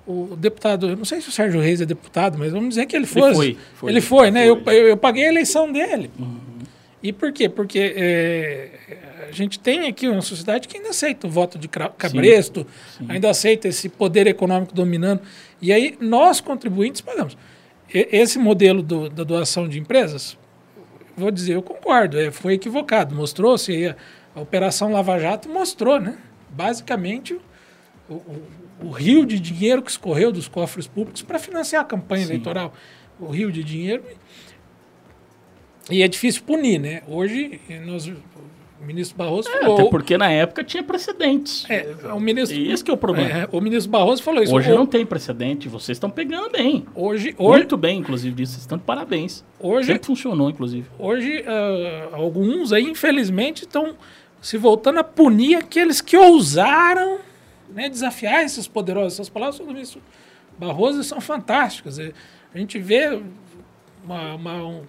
o 0.07 0.37
deputado, 0.37 0.89
eu 0.91 0.97
não 0.97 1.05
sei 1.05 1.21
se 1.21 1.29
o 1.29 1.33
Sérgio 1.33 1.61
Reis 1.61 1.81
é 1.81 1.87
deputado, 1.87 2.39
mas 2.39 2.53
vamos 2.53 2.71
dizer 2.71 2.87
que 2.87 2.95
ele 2.95 3.07
fosse. 3.07 3.35
foi, 3.35 3.59
foi. 3.75 3.91
ele 3.91 4.01
foi, 4.01 4.31
né? 4.31 4.47
Foi. 4.47 4.53
Uhum. 4.53 4.63
Eu, 4.67 4.73
eu, 4.73 4.89
eu 4.91 4.97
paguei 4.97 5.25
a 5.25 5.29
eleição 5.29 5.71
dele. 5.73 6.11
E 7.03 7.13
por 7.13 7.33
quê? 7.33 7.49
Porque 7.49 7.95
eh, 7.97 8.71
a 9.29 9.33
gente 9.33 9.59
tem 9.59 9.87
aqui 9.89 10.07
uma 10.09 10.21
sociedade 10.21 10.69
que 10.69 10.77
ainda 10.77 10.91
aceita 10.91 11.27
o 11.27 11.31
voto 11.31 11.59
de 11.59 11.67
cabresto, 11.69 12.67
ainda 13.09 13.31
aceita 13.31 13.69
esse 13.69 13.89
poder 13.89 14.27
econômico 14.27 14.75
dominando. 14.75 15.23
E 15.63 15.73
aí 15.73 15.97
nós, 16.01 16.41
contribuintes, 16.43 17.01
pagamos. 17.01 17.39
E- 17.93 18.09
Esse 18.13 18.39
modelo 18.39 18.83
do- 18.83 19.09
da 19.09 19.25
doação 19.25 19.67
de 19.67 19.79
empresas, 19.79 20.37
vou 21.17 21.31
dizer, 21.31 21.55
eu 21.55 21.63
concordo, 21.63 22.19
é, 22.21 22.31
foi 22.31 22.53
equivocado. 22.55 23.15
Mostrou-se 23.15 23.87
a, 23.87 23.97
a 24.35 24.41
Operação 24.43 24.93
Lava 24.93 25.19
Jato 25.19 25.49
mostrou, 25.49 25.99
né? 25.99 26.19
Basicamente, 26.51 27.35
o, 28.11 28.15
o- 28.15 28.43
o 28.83 28.91
rio 28.91 29.25
de 29.25 29.41
dinheiro 29.41 29.83
que 29.83 29.91
escorreu 29.91 30.31
dos 30.33 30.49
cofres 30.49 30.87
públicos 30.87 31.23
para 31.23 31.39
financiar 31.39 31.83
a 31.83 31.85
campanha 31.85 32.25
eleitoral. 32.25 32.75
O 33.19 33.27
rio 33.31 33.51
de 33.53 33.63
dinheiro. 33.65 34.03
E 34.07 34.17
é 35.89 36.09
difícil 36.09 36.43
punir, 36.43 36.79
né? 36.79 37.03
Hoje, 37.09 37.61
nós, 37.87 38.07
o 38.07 38.15
ministro 38.85 39.17
Barroso 39.17 39.49
É, 39.49 39.61
falou. 39.61 39.81
até 39.81 39.91
porque 39.91 40.17
na 40.17 40.31
época 40.31 40.63
tinha 40.65 40.83
precedentes. 40.83 41.67
É, 41.69 41.95
o 42.13 42.21
ministro, 42.21 42.57
E 42.57 42.71
esse 42.73 42.83
que 42.85 42.91
é 42.91 42.95
o 42.95 42.97
problema. 42.97 43.29
é, 43.31 43.49
o 43.51 43.61
ministro 43.61 43.91
Barroso 43.91 44.23
falou 44.23 44.43
isso. 44.43 44.55
Hoje 44.55 44.71
O- 44.71 44.75
não 44.75 44.87
tem 44.87 45.05
precedente, 45.05 45.69
vocês 45.69 45.97
estão 45.97 46.09
pegando 46.11 46.51
bem. 46.51 46.87
Hoje, 46.95 47.35
hoje, 47.39 47.59
Muito 47.59 47.77
bem, 47.77 47.99
inclusive, 47.99 48.35
disso. 48.35 48.53
Vocês 48.53 48.63
estão 48.63 48.79
de 48.79 48.85
parabéns. 48.85 49.45
hoje, 49.59 49.89
Sempre 49.89 50.07
funcionou, 50.07 50.49
inclusive. 50.51 50.87
Hoje, 50.99 51.45
ah, 51.47 52.09
alguns 52.13 52.73
aí, 52.73 52.85
infelizmente, 52.85 53.63
estão 53.63 53.97
se 54.41 54.57
voltando 54.57 54.99
a 55.01 55.05
punir 55.05 55.57
aqueles 55.57 56.01
que 56.01 56.17
ousaram 56.17 57.19
né, 57.73 57.89
desafiar 57.89 58.43
esses 58.45 58.67
poderosos. 58.67 59.15
Essas 59.15 59.29
palavras 59.29 59.59
do 59.59 59.67
ministro 59.67 60.01
Barroso 60.59 61.03
são 61.05 61.21
fantásticas. 61.21 61.99
É, 61.99 62.13
A 62.55 62.59
gente 62.59 62.79
vê 62.81 63.21
uma, 64.05 64.35
uma- 64.35 64.65
um- 64.67 64.83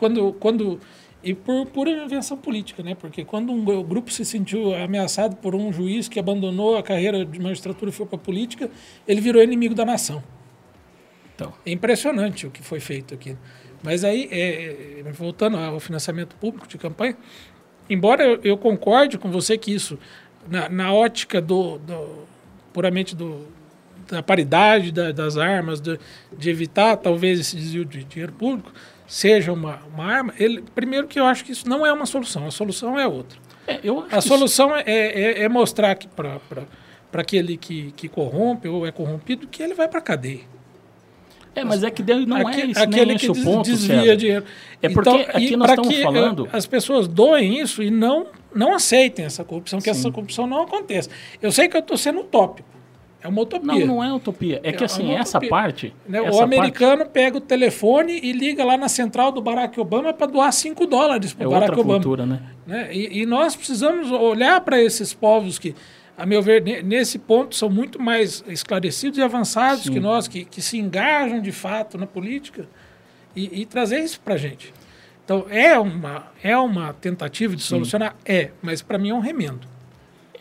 quando, 0.00 0.32
quando 0.40 0.80
e 1.22 1.34
por 1.34 1.66
pura 1.66 1.90
invenção 1.90 2.36
política, 2.36 2.82
né? 2.82 2.94
Porque 2.94 3.24
quando 3.26 3.52
um 3.52 3.62
gru- 3.62 3.84
grupo 3.84 4.10
se 4.10 4.24
sentiu 4.24 4.74
ameaçado 4.74 5.36
por 5.36 5.54
um 5.54 5.70
juiz 5.70 6.08
que 6.08 6.18
abandonou 6.18 6.76
a 6.78 6.82
carreira 6.82 7.24
de 7.26 7.38
magistratura 7.38 7.90
e 7.90 7.92
foi 7.92 8.06
para 8.06 8.16
a 8.16 8.18
política, 8.18 8.70
ele 9.06 9.20
virou 9.20 9.42
inimigo 9.42 9.74
da 9.74 9.84
nação. 9.84 10.22
Então, 11.34 11.52
É 11.66 11.70
impressionante 11.72 12.46
o 12.46 12.50
que 12.50 12.62
foi 12.62 12.80
feito 12.80 13.12
aqui. 13.14 13.36
Mas 13.82 14.02
aí, 14.04 14.28
é, 14.30 15.02
é, 15.06 15.12
voltando 15.12 15.56
ao 15.58 15.78
financiamento 15.80 16.34
público 16.36 16.66
de 16.66 16.76
campanha, 16.78 17.16
embora 17.88 18.24
eu, 18.24 18.40
eu 18.42 18.56
concorde 18.58 19.18
com 19.18 19.30
você 19.30 19.56
que 19.58 19.72
isso, 19.74 19.98
na, 20.48 20.68
na 20.68 20.92
ótica 20.92 21.40
do, 21.40 21.78
do- 21.78 22.24
puramente 22.72 23.14
do, 23.16 23.46
da 24.08 24.22
paridade 24.22 24.90
da- 24.92 25.12
das 25.12 25.36
armas, 25.38 25.80
do- 25.80 25.98
de 26.36 26.48
evitar 26.50 26.96
talvez 26.96 27.40
esse 27.40 27.56
desvio 27.56 27.84
de 27.84 28.04
dinheiro 28.04 28.32
público, 28.32 28.70
seja 29.12 29.52
uma, 29.52 29.80
uma 29.92 30.04
arma, 30.04 30.32
ele, 30.38 30.62
primeiro 30.72 31.08
que 31.08 31.18
eu 31.18 31.24
acho 31.26 31.44
que 31.44 31.50
isso 31.50 31.68
não 31.68 31.84
é 31.84 31.92
uma 31.92 32.06
solução, 32.06 32.46
a 32.46 32.50
solução 32.52 32.96
é 32.98 33.08
outra. 33.08 33.36
é, 33.66 33.80
A 34.10 34.20
solução 34.20 34.74
é, 34.76 34.84
é, 34.86 35.42
é 35.42 35.48
mostrar 35.48 35.96
que 35.96 36.06
para 36.06 36.38
aquele 37.14 37.56
que, 37.56 37.90
que 37.96 38.08
corrompe 38.08 38.68
ou 38.68 38.86
é 38.86 38.92
corrompido 38.92 39.48
que 39.48 39.62
ele 39.62 39.74
vai 39.74 39.88
para 39.88 39.98
a 39.98 40.02
cadeia. 40.02 40.48
É, 41.52 41.64
mas 41.64 41.82
é 41.82 41.90
que 41.90 42.00
não 42.04 42.36
Aque- 42.36 42.60
é 42.60 42.70
esse, 42.70 42.80
aquele 42.80 43.16
que 43.18 43.26
esse 43.26 43.42
ponto, 43.42 43.64
desvia 43.68 44.00
César. 44.02 44.16
dinheiro. 44.16 44.44
É 44.80 44.88
porque 44.88 45.10
Então, 45.10 45.20
aqui 45.34 45.56
nós 45.56 45.70
estamos 45.70 45.88
que, 45.92 46.02
falando- 46.04 46.46
eh, 46.46 46.50
As 46.56 46.64
pessoas 46.66 47.08
doem 47.08 47.60
isso 47.60 47.82
e 47.82 47.90
não, 47.90 48.28
não 48.54 48.72
aceitem 48.72 49.24
essa 49.24 49.42
corrupção, 49.42 49.80
que 49.80 49.86
Sim. 49.86 49.90
essa 49.90 50.10
corrupção 50.12 50.46
não 50.46 50.62
aconteça. 50.62 51.10
Eu 51.42 51.50
sei 51.50 51.66
que 51.68 51.76
eu 51.76 51.80
estou 51.80 51.98
sendo 51.98 52.20
utópico. 52.20 52.68
É 53.22 53.28
uma 53.28 53.42
utopia. 53.42 53.66
Não, 53.86 53.86
não 53.86 54.04
é 54.04 54.12
utopia. 54.12 54.60
É 54.62 54.72
que 54.72 54.82
É 54.82 54.86
assim, 54.86 55.04
uma 55.04 55.18
essa 55.18 55.38
utopia. 55.38 55.50
parte. 55.50 55.94
né? 56.08 56.24
essa 56.24 56.38
O 56.38 56.42
americano 56.42 57.04
pega 57.06 57.36
o 57.36 57.40
telefone 57.40 58.18
e 58.22 58.32
liga 58.32 58.64
lá 58.64 58.76
na 58.78 58.88
central 58.88 59.30
do 59.30 59.42
Barack 59.42 59.78
Obama 59.78 60.12
para 60.12 60.26
doar 60.26 60.52
5 60.52 60.86
dólares 60.86 61.32
parte 61.32 61.34
para 61.34 61.44
é 61.44 61.48
o 61.48 61.50
Barack 61.50 61.70
outra 61.72 61.80
Obama. 61.82 61.98
cultura, 62.00 62.24
né? 62.26 62.40
né? 62.66 62.88
E, 62.94 63.20
e 63.20 63.26
nós 63.26 63.54
precisamos 63.54 64.10
olhar 64.10 64.60
para 64.62 64.80
esses 64.80 65.12
povos 65.12 65.58
que, 65.58 65.74
a 66.16 66.24
meu 66.24 66.40
ver, 66.40 66.62
ne- 66.62 66.82
nesse 66.82 67.18
ponto 67.18 67.54
são 67.54 67.68
muito 67.68 68.00
mais 68.00 68.42
esclarecidos 68.48 69.18
e 69.18 69.22
avançados 69.22 69.84
Sim. 69.84 69.92
que 69.92 70.00
nós, 70.00 70.26
que, 70.26 70.44
que 70.46 70.62
se 70.62 70.78
engajam 70.78 71.40
de 71.42 71.52
fato 71.52 71.98
na 71.98 72.06
política 72.06 72.66
e, 73.36 73.60
e 73.60 73.66
trazer 73.66 74.00
isso 74.00 74.18
para 74.20 74.34
a 74.34 74.38
gente. 74.38 74.72
Então, 75.24 75.44
é 75.50 75.78
uma, 75.78 76.26
é 76.42 76.56
uma 76.56 76.92
tentativa 76.94 77.54
de 77.54 77.62
solucionar? 77.62 78.16
É, 78.24 78.50
mas 78.62 78.80
para 78.82 78.96
mim 78.98 79.10
é 79.10 79.14
um 79.14 79.20
remendo. 79.20 79.68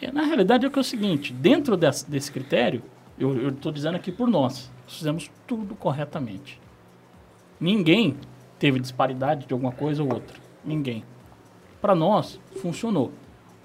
É, 0.01 0.11
Na 0.11 0.23
realidade 0.23 0.65
é 0.65 0.69
que 0.69 0.79
é 0.79 0.81
o 0.81 0.83
seguinte, 0.83 1.33
dentro 1.33 1.75
desse, 1.75 2.09
desse 2.09 2.31
critério, 2.31 2.81
eu 3.17 3.49
estou 3.49 3.71
dizendo 3.71 3.95
aqui 3.95 4.11
por 4.11 4.27
nós, 4.29 4.71
nós 4.85 4.97
fizemos 4.97 5.29
tudo 5.45 5.75
corretamente. 5.75 6.59
Ninguém 7.59 8.15
teve 8.57 8.79
disparidade 8.79 9.45
de 9.45 9.53
alguma 9.53 9.71
coisa 9.71 10.01
ou 10.01 10.13
outra. 10.13 10.37
Ninguém. 10.63 11.03
Para 11.81 11.93
nós, 11.93 12.39
funcionou. 12.61 13.11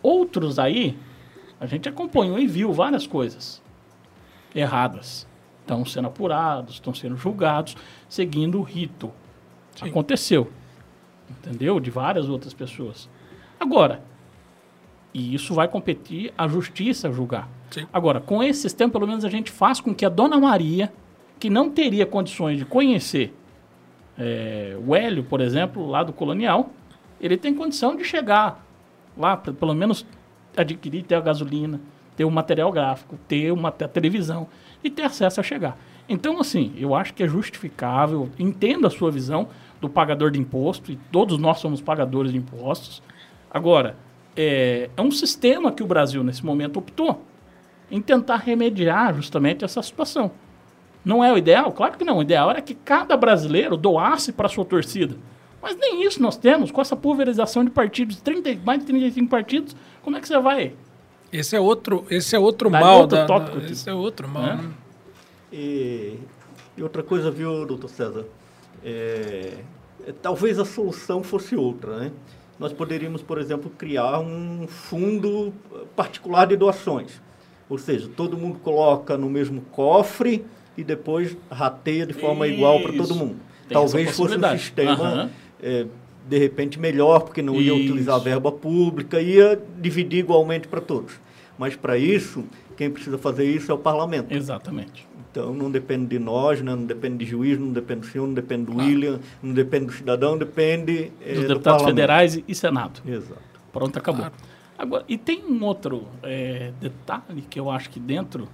Outros 0.03 0.59
aí, 0.59 0.99
a 1.61 1.67
gente 1.67 1.89
acompanhou 1.89 2.39
e 2.39 2.47
viu 2.47 2.73
várias 2.73 3.07
coisas 3.07 3.63
erradas. 4.55 5.27
Estão 5.61 5.85
sendo 5.85 6.09
apurados, 6.09 6.75
estão 6.75 6.93
sendo 6.93 7.17
julgados, 7.17 7.77
seguindo 8.09 8.59
o 8.59 8.63
rito. 8.63 9.11
Sim. 9.77 9.89
Aconteceu. 9.89 10.51
Entendeu? 11.31 11.81
De 11.81 11.91
várias 11.91 12.29
outras 12.29 12.53
pessoas. 12.53 13.09
Agora, 13.59 14.03
e 15.15 15.35
isso 15.35 15.55
vai 15.55 15.69
competir 15.69 16.35
a 16.37 16.49
justiça 16.49 17.11
julgar. 17.13 17.49
Sim. 17.71 17.87
Agora, 17.93 18.21
com 18.21 18.43
esse 18.43 18.63
sistema, 18.63 18.93
pelo 18.93 19.07
menos 19.07 19.25
a 19.25 19.31
gente 19.31 19.51
faz 19.51 19.81
com 19.81 19.95
que 19.95 20.05
a 20.05 20.09
Dona 20.09 20.39
Maria, 20.39 20.93
que 21.39 21.49
não 21.49 21.71
teria 21.71 22.05
condições 22.05 22.59
de 22.59 22.65
conhecer 22.65 23.33
é, 24.19 24.77
o 24.85 24.95
Hélio, 24.95 25.25
por 25.25 25.41
exemplo, 25.41 25.87
lá 25.87 26.03
do 26.03 26.13
Colonial, 26.13 26.71
ele 27.21 27.37
tem 27.37 27.55
condição 27.55 27.97
de 27.97 28.05
chegar 28.05 28.65
lá, 29.17 29.37
pra, 29.37 29.53
pelo 29.53 29.75
menos 29.75 30.05
adquirir, 30.57 31.05
ter 31.05 31.15
a 31.15 31.21
gasolina, 31.21 31.81
ter 32.17 32.25
o 32.25 32.31
material 32.31 32.71
gráfico, 32.71 33.19
ter 33.29 33.53
uma 33.53 33.71
te- 33.71 33.89
televisão 33.89 34.47
e 34.83 34.91
ter 34.91 35.03
acesso 35.03 35.41
a 35.41 35.43
chegar. 35.43 35.79
Então, 36.09 36.39
assim, 36.39 36.73
eu 36.77 36.95
acho 36.95 37.15
que 37.15 37.23
é 37.23 37.29
justificável, 37.29 38.29
entendo 38.39 38.87
a 38.87 38.91
sua 38.91 39.11
visão 39.11 39.49
do 39.81 39.89
pagador 39.89 40.31
de 40.31 40.39
imposto, 40.39 40.93
e 40.93 40.97
todos 41.11 41.39
nós 41.39 41.59
somos 41.59 41.81
pagadores 41.81 42.31
de 42.31 42.39
impostos. 42.39 43.03
Agora, 43.51 43.97
é, 44.37 44.91
é 44.97 45.03
um 45.03 45.11
sistema 45.11 45.71
que 45.73 45.83
o 45.83 45.87
Brasil, 45.87 46.23
nesse 46.25 46.45
momento, 46.45 46.79
optou 46.79 47.23
em 47.91 48.01
tentar 48.01 48.37
remediar 48.37 49.15
justamente 49.15 49.65
essa 49.65 49.83
situação. 49.83 50.31
Não 51.05 51.23
é 51.23 51.33
o 51.33 51.37
ideal? 51.37 51.71
Claro 51.73 51.99
que 51.99 52.05
não. 52.05 52.19
O 52.19 52.23
ideal 52.23 52.51
era 52.51 52.63
que 52.63 52.75
cada 52.75 53.17
brasileiro 53.17 53.77
doasse 53.77 54.33
para 54.33 54.47
a 54.47 54.49
sua 54.49 54.65
torcida. 54.65 55.17
Mas 55.63 55.77
nem 55.77 56.05
isso 56.05 56.21
nós 56.23 56.37
temos, 56.37 56.71
com 56.71 56.81
essa 56.81 56.97
pulverização 56.97 57.65
de 57.65 57.71
partidos, 57.71 58.21
30, 58.21 58.57
mais 58.65 58.81
de 58.81 58.87
35 58.87 59.29
partidos, 59.31 59.77
como 60.03 60.17
é 60.17 60.21
que 60.21 60.27
você 60.29 60.39
vai? 60.39 60.75
Esse 61.33 61.57
é 61.57 61.61
outro, 61.61 62.05
esse 62.11 62.35
é 62.35 62.39
outro 62.39 62.71
Daí 62.71 62.81
mal. 62.83 63.01
outro 63.01 63.17
da- 63.19 63.27
tópico 63.27 63.61
da- 63.61 63.67
esse 63.71 63.89
é 63.89 63.93
outro 63.95 64.29
mal. 64.29 64.45
É? 64.45 64.57
né? 64.57 64.71
E, 65.53 66.19
e 66.77 66.83
outra 66.83 67.03
coisa, 67.03 67.31
viu, 67.31 67.65
doutor 67.67 67.89
César? 67.89 68.25
É, 68.85 69.55
é, 70.07 70.13
talvez 70.23 70.59
a 70.59 70.65
solução 70.65 71.23
fosse 71.23 71.55
outra, 71.57 71.99
né? 71.99 72.13
Nós 72.59 72.73
poderíamos, 72.73 73.23
por 73.23 73.39
exemplo, 73.39 73.71
criar 73.77 74.21
um 74.21 74.67
fundo 74.69 75.53
particular 75.97 76.47
de 76.47 76.57
doações. 76.57 77.21
Ou 77.69 77.79
seja, 77.79 78.09
todo 78.15 78.37
mundo 78.37 78.59
coloca 78.61 79.17
no 79.17 79.29
mesmo 79.29 79.63
cofre 79.73 80.45
e 80.77 80.85
depois 80.85 81.37
rateia 81.51 82.07
de 82.07 82.13
forma 82.13 82.47
igual 82.47 82.81
para 82.81 82.93
todo 82.93 83.05
Isso. 83.11 83.15
mundo. 83.15 83.37
Tem 83.69 83.75
Talvez 83.75 84.17
fosse 84.17 84.37
um 84.37 84.59
sistema, 84.59 84.93
Aham. 84.93 85.31
é, 85.63 85.87
de 86.29 86.39
repente, 86.39 86.79
melhor, 86.79 87.21
porque 87.21 87.43
não 87.43 87.57
ia 87.57 87.73
Isso. 87.75 87.85
utilizar 87.85 88.21
verba 88.21 88.53
pública, 88.53 89.21
ia 89.21 89.61
dividir 89.79 90.21
igualmente 90.21 90.69
para 90.69 90.81
todos. 90.81 91.15
Mas 91.59 91.77
para 91.77 91.97
isso, 91.97 92.45
quem 92.77 92.91
precisa 92.91 93.17
fazer 93.19 93.45
isso 93.45 93.71
é 93.71 93.75
o 93.75 93.79
parlamento. 93.79 94.33
Exatamente. 94.33 95.07
Então 95.31 95.53
não 95.53 95.71
depende 95.71 96.07
de 96.07 96.19
nós, 96.19 96.61
né? 96.61 96.75
não 96.75 96.85
depende 96.85 97.25
de 97.25 97.31
juiz, 97.31 97.59
não 97.59 97.73
depende 97.73 98.01
do 98.03 98.07
senhor, 98.07 98.27
não 98.27 98.35
depende 98.35 98.67
do 98.71 98.77
William, 98.77 99.19
não 99.43 99.53
depende 99.53 99.87
do 99.87 99.93
cidadão, 99.93 100.39
depende 100.39 101.11
eh, 101.21 101.35
Dos 101.35 101.43
do 101.43 101.49
deputados 101.49 101.83
parlamento. 101.83 101.87
federais 101.87 102.43
e, 102.47 102.55
Senado. 102.55 103.01
Exato. 103.07 103.41
Pronto, 103.73 103.99
acabou. 103.99 104.27
Agora, 104.79 105.05
e 105.09 105.17
tem 105.19 105.45
um 105.45 105.65
outro 105.65 106.07
é, 106.23 106.73
detalhe 106.81 107.43
que 107.49 107.59
eu 107.59 107.71
acho 107.71 107.91
que 107.91 107.99
dentro 107.99 108.49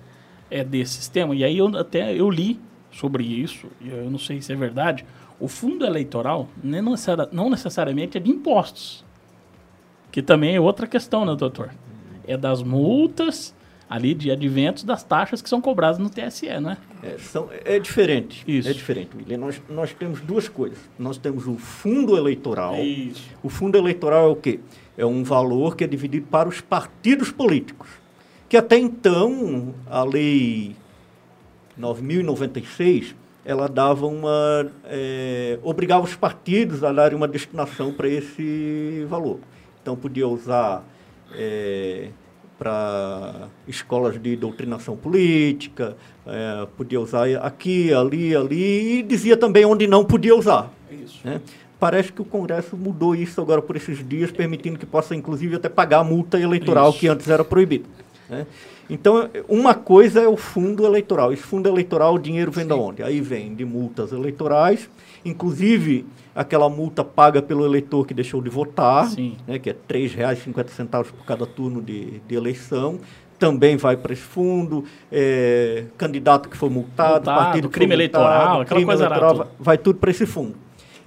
é, 0.51 0.65
desse 0.65 0.95
sistema, 0.95 1.35
e 1.35 1.45
aí 1.45 1.59
eu 1.59 1.67
até 1.77 2.15
eu 2.15 2.31
li 2.31 2.59
sobre 2.91 3.25
isso, 3.25 3.69
e 3.81 3.89
eu 3.91 4.11
não 4.11 4.19
sei 4.19 4.41
se 4.43 4.53
é 4.53 4.57
verdade, 4.57 5.05
o 5.39 5.49
fundo 5.49 5.85
eleitoral 5.85 6.49
nem 6.63 6.83
necessari- 6.83 7.29
não 7.33 7.49
necessariamente 7.51 8.17
é 8.17 8.21
de 8.21 8.31
impostos, 8.31 9.05
que 10.11 10.21
também 10.23 10.57
é 10.57 10.61
outra 10.61 10.87
questão, 10.87 11.25
né, 11.25 11.35
doutor? 11.37 11.71
É 12.27 12.37
das 12.37 12.63
multas 12.63 13.55
ali 13.91 14.15
de 14.15 14.31
adventos 14.31 14.85
das 14.85 15.03
taxas 15.03 15.43
que 15.43 15.49
são 15.49 15.61
cobradas 15.61 15.99
no 15.99 16.09
TSE, 16.09 16.47
não 16.61 16.71
é? 16.71 16.77
É, 17.03 17.19
são- 17.19 17.49
é 17.65 17.77
diferente. 17.81 18.45
Isso. 18.47 18.69
É 18.69 18.73
diferente, 18.73 19.11
William. 19.17 19.37
Nós, 19.39 19.61
nós 19.69 19.93
temos 19.93 20.21
duas 20.21 20.49
coisas. 20.49 20.79
Nós 20.97 21.19
temos 21.19 21.49
o 21.49 21.57
fundo 21.57 22.17
eleitoral. 22.17 22.77
Isso. 22.77 23.25
O 23.43 23.49
fundo 23.49 23.77
eleitoral 23.77 24.29
é 24.29 24.33
o 24.33 24.37
quê? 24.37 24.61
É 24.97 25.05
um 25.05 25.25
valor 25.25 25.75
que 25.75 25.83
é 25.83 25.89
dividido 25.89 26.27
para 26.31 26.49
os 26.49 26.61
partidos 26.61 27.33
políticos. 27.33 27.89
Que 28.49 28.57
até 28.57 28.79
então, 28.79 29.75
a 29.89 30.05
lei 30.05 30.77
9.096, 31.79 33.15
ela 33.45 33.69
dava 33.69 34.07
uma. 34.07 34.71
eh, 34.85 35.59
obrigava 35.62 36.05
os 36.05 36.15
partidos 36.15 36.85
a 36.85 36.93
darem 36.93 37.17
uma 37.17 37.27
destinação 37.29 37.93
para 37.93 38.07
esse 38.09 39.05
valor. 39.09 39.39
Então, 39.83 39.97
podia 39.97 40.29
usar 40.29 40.85
para 42.61 43.49
escolas 43.66 44.20
de 44.23 44.37
doutrinação 44.37 44.95
política, 44.95 45.97
eh, 46.27 46.66
podia 46.77 47.01
usar 47.01 47.27
aqui, 47.37 47.91
ali, 47.91 48.37
ali, 48.37 48.99
e 48.99 49.03
dizia 49.03 49.35
também 49.35 49.65
onde 49.65 49.87
não 49.87 50.05
podia 50.05 50.37
usar. 50.37 50.70
Né? 51.24 51.41
Parece 51.78 52.12
que 52.12 52.20
o 52.20 52.24
Congresso 52.27 52.77
mudou 52.77 53.15
isso 53.15 53.41
agora 53.41 53.62
por 53.62 53.77
esses 53.77 54.07
dias, 54.07 54.31
permitindo 54.31 54.78
que 54.78 54.85
possa, 54.85 55.15
inclusive, 55.15 55.57
até 55.57 55.70
pagar 55.70 56.01
a 56.01 56.05
multa 56.05 56.39
eleitoral 56.39 56.91
Isso. 56.91 56.99
que 56.99 57.09
antes 57.09 57.27
era 57.31 57.43
proibida. 57.43 57.87
né? 58.28 58.47
Então, 58.91 59.31
uma 59.49 59.73
coisa 59.73 60.20
é 60.20 60.28
o 60.28 60.37
fundo 60.37 60.85
eleitoral. 60.85 61.32
Esse 61.32 61.43
fundo 61.43 61.66
eleitoral, 61.66 62.16
o 62.16 62.19
dinheiro 62.19 62.51
vem 62.51 62.66
de 62.66 62.73
onde? 62.74 63.03
Aí 63.03 63.23
vem 63.23 63.55
de 63.55 63.65
multas 63.65 64.12
eleitorais, 64.12 64.91
inclusive 65.25 66.07
aquela 66.35 66.69
multa 66.69 67.03
paga 67.05 67.43
pelo 67.43 67.65
eleitor 67.65 68.07
que 68.07 68.15
deixou 68.15 68.41
de 68.41 68.49
votar, 68.49 69.09
né, 69.47 69.59
que 69.59 69.71
é 69.71 69.73
R$ 69.73 69.79
3,50 69.89 71.07
por 71.13 71.25
cada 71.27 71.47
turno 71.47 71.83
de, 71.83 72.21
de 72.21 72.35
eleição. 72.35 72.99
Também 73.39 73.77
vai 73.77 73.97
para 73.97 74.13
esse 74.13 74.21
fundo, 74.23 74.85
é, 75.11 75.85
candidato 75.97 76.49
que 76.49 76.57
foi 76.57 76.69
multado, 76.69 77.15
Multado, 77.25 77.39
partido 77.45 77.69
crime 77.71 77.97
multado, 77.97 78.23
eleitoral, 78.25 78.61
aquela 78.61 78.65
crime 78.67 78.85
coisa 78.85 79.05
arada 79.07 79.21
eleitoral, 79.25 79.47
toda. 79.49 79.57
vai 79.65 79.79
tudo 79.79 79.99
para 79.99 80.11
esse 80.11 80.27
fundo. 80.27 80.57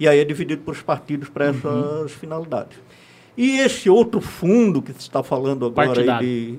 E 0.00 0.08
aí 0.08 0.18
é 0.18 0.24
dividido 0.24 0.62
para 0.62 0.72
os 0.72 0.82
partidos 0.82 1.28
para 1.28 1.44
essas 1.46 1.62
Uhum. 1.64 2.08
finalidades. 2.08 2.76
E 3.36 3.58
esse 3.58 3.90
outro 3.90 4.20
fundo 4.20 4.80
que 4.80 4.92
se 4.92 5.00
está 5.00 5.22
falando 5.22 5.66
agora 5.66 5.88
aí 5.88 6.06
Partidário. 6.06 6.26
de 6.28 6.58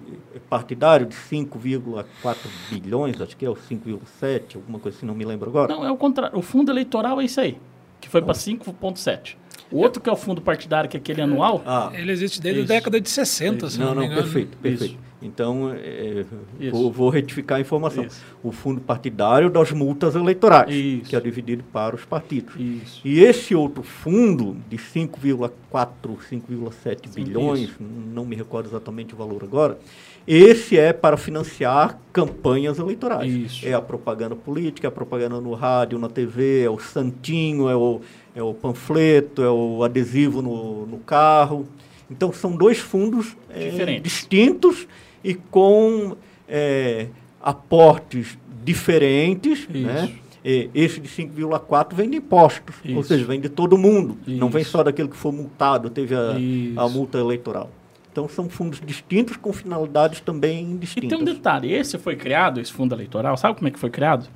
partidário 0.49 1.06
de 1.06 1.15
5,4 1.15 2.35
bilhões, 2.69 3.19
acho 3.22 3.35
que 3.38 3.45
é 3.45 3.49
o 3.49 3.56
5,7, 3.56 4.56
alguma 4.56 4.80
coisa 4.80 4.97
assim, 4.97 5.06
não 5.06 5.15
me 5.15 5.23
lembro 5.26 5.49
agora. 5.49 5.73
Não, 5.73 5.85
é 5.85 5.91
o 5.91 5.97
contrário. 5.97 6.38
O 6.38 6.41
fundo 6.41 6.72
eleitoral 6.72 7.22
é 7.22 7.26
isso 7.26 7.39
aí, 7.39 7.57
que 8.02 8.10
foi 8.10 8.22
para 8.22 8.34
5,7. 8.34 9.35
O 9.72 9.77
outro 9.80 10.02
que 10.02 10.10
é 10.10 10.14
o 10.14 10.15
fundo 10.18 10.41
partidário, 10.41 10.89
que 10.89 10.95
é 10.97 10.99
aquele 10.99 11.22
anual, 11.22 11.64
Ah, 11.65 11.91
Ele 11.93 12.11
existe 12.11 12.39
desde 12.41 12.61
Isso. 12.61 12.72
a 12.72 12.76
década 12.76 13.02
de 13.02 13.10
60, 13.10 13.69
se 13.69 13.80
não, 13.80 13.88
não, 13.88 13.95
não, 13.95 14.02
me 14.02 14.07
engano. 14.07 14.22
perfeito, 14.23 14.57
perfeito. 14.57 14.91
Isso. 14.93 14.99
Então, 15.21 15.71
é, 15.73 16.25
Isso. 16.59 16.71
vou, 16.71 16.91
vou 16.91 17.09
retificar 17.09 17.57
a 17.57 17.61
informação. 17.61 18.03
Isso. 18.03 18.23
O 18.43 18.51
fundo 18.51 18.81
partidário 18.81 19.49
das 19.49 19.71
multas 19.71 20.15
eleitorais, 20.15 20.73
Isso. 20.73 21.09
que 21.09 21.15
é 21.15 21.19
dividido 21.19 21.63
para 21.71 21.95
os 21.95 22.05
partidos. 22.05 22.53
Isso. 22.59 23.01
E 23.03 23.21
esse 23.21 23.55
outro 23.55 23.81
fundo 23.81 24.57
de 24.69 24.77
5,4, 24.77 25.49
5,7 26.29 27.13
bilhões, 27.13 27.71
não 27.79 28.25
me 28.25 28.35
recordo 28.35 28.67
exatamente 28.67 29.13
o 29.13 29.17
valor 29.17 29.43
agora, 29.43 29.79
esse 30.27 30.77
é 30.77 30.91
para 30.91 31.17
financiar 31.17 31.99
campanhas 32.11 32.79
eleitorais. 32.79 33.31
Isso. 33.31 33.67
É 33.67 33.73
a 33.73 33.81
propaganda 33.81 34.35
política, 34.35 34.87
é 34.87 34.89
a 34.89 34.91
propaganda 34.91 35.39
no 35.39 35.53
rádio, 35.53 35.99
na 35.99 36.09
TV, 36.09 36.63
é 36.63 36.69
o 36.69 36.79
santinho, 36.79 37.69
é 37.69 37.75
o, 37.75 38.01
é 38.35 38.41
o 38.41 38.53
panfleto, 38.53 39.43
é 39.43 39.49
o 39.49 39.83
adesivo 39.83 40.41
no, 40.41 40.87
no 40.87 40.97
carro. 40.97 41.67
Então, 42.09 42.33
são 42.33 42.55
dois 42.55 42.79
fundos 42.79 43.35
Diferentes. 43.53 44.03
distintos 44.03 44.87
e 45.26 45.34
com 45.34 46.15
eh, 46.47 47.07
aportes 47.41 48.38
diferentes, 48.64 49.68
né? 49.68 50.06
Isso. 50.06 50.26
E 50.47 50.69
esse 50.76 50.99
de 50.99 51.10
5,4 51.10 51.95
vem 51.95 52.07
de 52.07 52.18
impostos, 52.18 52.76
ou 52.88 52.99
Isso. 52.99 53.06
seja, 53.06 53.26
vem 53.26 53.39
de 53.41 53.49
todo 53.49 53.76
mundo. 53.80 54.15
Não 54.27 54.47
vem 54.47 54.61
Isso. 54.61 54.69
só 54.69 54.84
daquele 54.84 55.07
que 55.10 55.18
foi 55.18 55.31
multado, 55.31 55.89
teve 55.89 56.15
a, 56.15 56.38
Isso. 56.38 56.80
a 56.80 56.88
multa 56.88 57.18
eleitoral. 57.18 57.72
Então 58.11 58.30
são 58.30 58.47
fundos 58.47 58.80
distintos 58.85 59.35
com 59.38 59.52
finalidades 59.52 60.19
também 60.22 60.73
E 60.73 60.77
distintas. 60.77 61.10
tem 61.10 61.18
um 61.19 61.23
detalhe, 61.26 61.73
esse 61.73 61.97
foi 61.97 62.15
criado, 62.15 62.61
esse 62.61 62.72
fundo 62.72 62.93
eleitoral, 62.93 63.35
sabe 63.35 63.56
como 63.56 63.68
é 63.68 63.72
que 63.72 63.80
foi 63.80 63.89
criado? 63.89 64.30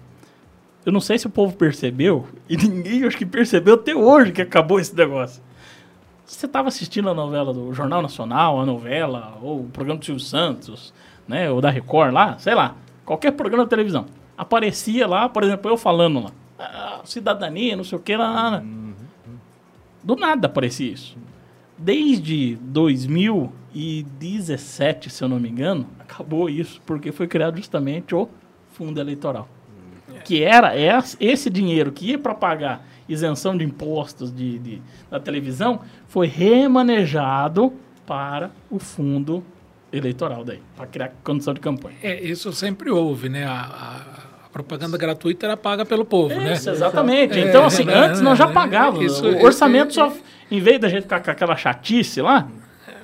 Eu 0.83 0.91
não 0.91 0.99
sei 0.99 1.19
se 1.19 1.27
o 1.27 1.29
povo 1.29 1.55
percebeu, 1.55 2.25
e 2.49 2.57
ninguém 2.57 3.03
acho 3.03 3.15
que 3.15 3.25
percebeu 3.25 3.75
até 3.75 3.95
hoje 3.95 4.31
que 4.31 4.41
acabou 4.41 4.79
esse 4.79 4.95
negócio. 4.95 5.41
Você 6.29 6.45
estava 6.45 6.67
assistindo 6.67 7.09
a 7.09 7.13
novela 7.13 7.51
do 7.53 7.73
Jornal 7.73 8.01
Nacional, 8.03 8.59
a 8.61 8.65
novela, 8.65 9.37
ou 9.41 9.61
o 9.61 9.69
programa 9.69 9.97
do 9.99 10.05
Silvio 10.05 10.23
Santos, 10.23 10.93
né, 11.27 11.49
ou 11.49 11.59
da 11.59 11.71
Record 11.71 12.13
lá, 12.13 12.37
sei 12.37 12.53
lá, 12.53 12.75
qualquer 13.03 13.31
programa 13.31 13.63
de 13.63 13.69
televisão. 13.71 14.05
Aparecia 14.37 15.07
lá, 15.07 15.27
por 15.27 15.41
exemplo, 15.43 15.71
eu 15.71 15.75
falando 15.75 16.19
lá, 16.23 16.29
ah, 16.59 17.01
cidadania, 17.03 17.75
não 17.75 17.83
sei 17.83 17.97
o 17.97 18.01
que, 18.01 18.15
lá, 18.15 18.49
lá. 18.51 18.63
Do 20.03 20.15
nada 20.15 20.45
aparecia 20.47 20.91
isso. 20.91 21.17
Desde 21.77 22.57
2017, 22.61 25.09
se 25.09 25.23
eu 25.23 25.27
não 25.29 25.39
me 25.39 25.49
engano, 25.49 25.87
acabou 25.99 26.47
isso, 26.49 26.79
porque 26.85 27.11
foi 27.11 27.27
criado 27.27 27.57
justamente 27.57 28.13
o 28.13 28.29
fundo 28.73 28.99
eleitoral. 29.01 29.49
Que 30.23 30.43
era 30.43 30.75
es- 30.77 31.17
esse 31.19 31.49
dinheiro 31.49 31.91
que 31.91 32.11
ia 32.11 32.19
para 32.19 32.35
pagar 32.35 32.85
isenção 33.09 33.57
de 33.57 33.65
impostos 33.65 34.31
de, 34.33 34.57
de- 34.59 34.81
da 35.11 35.19
televisão, 35.19 35.81
foi 36.07 36.27
remanejado 36.27 37.73
para 38.05 38.51
o 38.69 38.79
fundo 38.79 39.43
eleitoral 39.91 40.43
daí, 40.45 40.59
para 40.75 40.85
criar 40.87 41.11
condição 41.23 41.53
de 41.53 41.59
campanha. 41.59 41.97
É, 42.03 42.23
isso 42.23 42.53
sempre 42.53 42.89
houve, 42.91 43.27
né? 43.29 43.45
A, 43.45 43.51
a- 43.61 44.29
propaganda 44.51 44.97
gratuita 44.97 45.45
era 45.45 45.55
paga 45.55 45.85
pelo 45.85 46.03
povo, 46.03 46.33
né? 46.35 46.53
Isso, 46.53 46.69
exatamente. 46.71 47.37
É, 47.39 47.47
então, 47.47 47.65
assim, 47.65 47.83
né, 47.83 47.93
antes 47.93 48.19
nós 48.19 48.35
já 48.37 48.47
né, 48.47 48.53
pagávamos. 48.53 49.05
isso- 49.13 49.27
o 49.27 49.43
orçamento 49.43 49.91
isso- 49.91 49.99
só, 49.99 50.11
em 50.49 50.59
vez 50.59 50.79
da 50.79 50.89
gente 50.89 51.03
ficar 51.03 51.19
com 51.23 51.29
aquela 51.29 51.55
chatice 51.55 52.19
lá, 52.19 52.47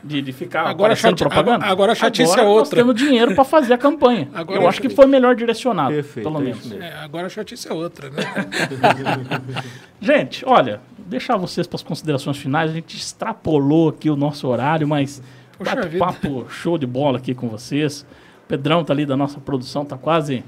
de, 0.06 0.22
de 0.22 0.32
ficar 0.32 0.62
Agora 0.62 0.94
aparecendo 0.94 1.18
chati- 1.18 1.24
propaganda, 1.24 1.66
agora- 1.66 1.92
a 1.92 1.96
chatice 1.96 2.32
agora 2.32 2.42
é 2.42 2.46
nós 2.46 2.58
outra. 2.60 2.76
temos 2.76 2.96
dinheiro 2.96 3.34
para 3.34 3.44
fazer 3.44 3.74
a 3.74 3.78
campanha. 3.78 4.30
Agora 4.36 4.60
Eu 4.60 4.64
é 4.66 4.68
acho 4.68 4.80
que 4.82 4.90
foi 4.90 5.06
melhor 5.08 5.36
direcionado, 5.36 5.94
Perfeito, 5.94 6.30
pelo 6.30 6.42
é 6.42 6.46
menos. 6.46 6.72
É, 6.72 6.94
agora 7.04 7.26
a 7.26 7.30
chatice 7.30 7.68
é 7.68 7.74
outra, 7.74 8.10
né? 8.12 8.22
Gente, 10.00 10.44
olha, 10.46 10.80
deixar 11.08 11.38
vocês 11.38 11.66
para 11.68 11.76
as 11.76 11.84
considerações 11.84 12.38
finais. 12.38 12.72
A 12.72 12.74
gente 12.74 12.96
extrapolou 12.96 13.90
aqui 13.90 14.10
o 14.10 14.16
nosso 14.16 14.48
horário, 14.48 14.88
mas 14.88 15.22
bate-papo 15.60 16.46
show 16.50 16.78
de 16.78 16.86
bola 16.86 17.18
aqui 17.18 17.34
com 17.34 17.48
vocês. 17.48 18.06
Pedrão 18.48 18.84
tá 18.86 18.94
ali 18.94 19.08
da 19.08 19.18
nossa 19.18 19.40
produção, 19.40 19.84
tá 19.84 19.98
quase 19.98 20.44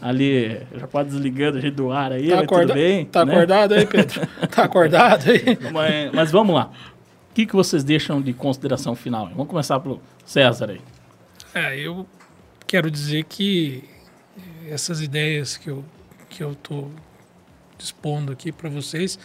ali, 0.00 0.56
já 0.76 0.86
quase 0.86 1.10
desligando 1.10 1.58
a 1.58 1.60
gente 1.60 1.74
do 1.74 1.90
ar 1.90 2.12
aí, 2.12 2.28
Tá, 2.28 2.40
acorda... 2.42 2.66
tudo 2.68 2.74
bem. 2.74 3.04
tá 3.06 3.24
né? 3.24 3.32
acordado 3.32 3.74
aí, 3.74 3.86
Pedro? 3.86 4.20
tá 4.54 4.62
acordado 4.64 5.24
aí? 5.28 5.58
Mas, 5.72 6.12
mas 6.12 6.30
vamos 6.30 6.54
lá. 6.54 6.70
O 7.30 7.34
que, 7.34 7.46
que 7.46 7.54
vocês 7.54 7.84
deixam 7.84 8.20
de 8.20 8.32
consideração 8.32 8.94
final? 8.94 9.28
Vamos 9.28 9.48
começar 9.48 9.78
pelo 9.80 10.02
César 10.24 10.70
aí. 10.70 10.80
É, 11.54 11.78
eu 11.78 12.06
quero 12.66 12.90
dizer 12.90 13.24
que 13.24 13.84
essas 14.68 15.00
ideias 15.00 15.56
que 15.56 15.70
eu 15.70 15.84
que 16.28 16.42
eu 16.42 16.54
tô 16.54 16.88
expondo 17.78 18.32
aqui 18.32 18.52
para 18.52 18.70
vocês 18.70 19.18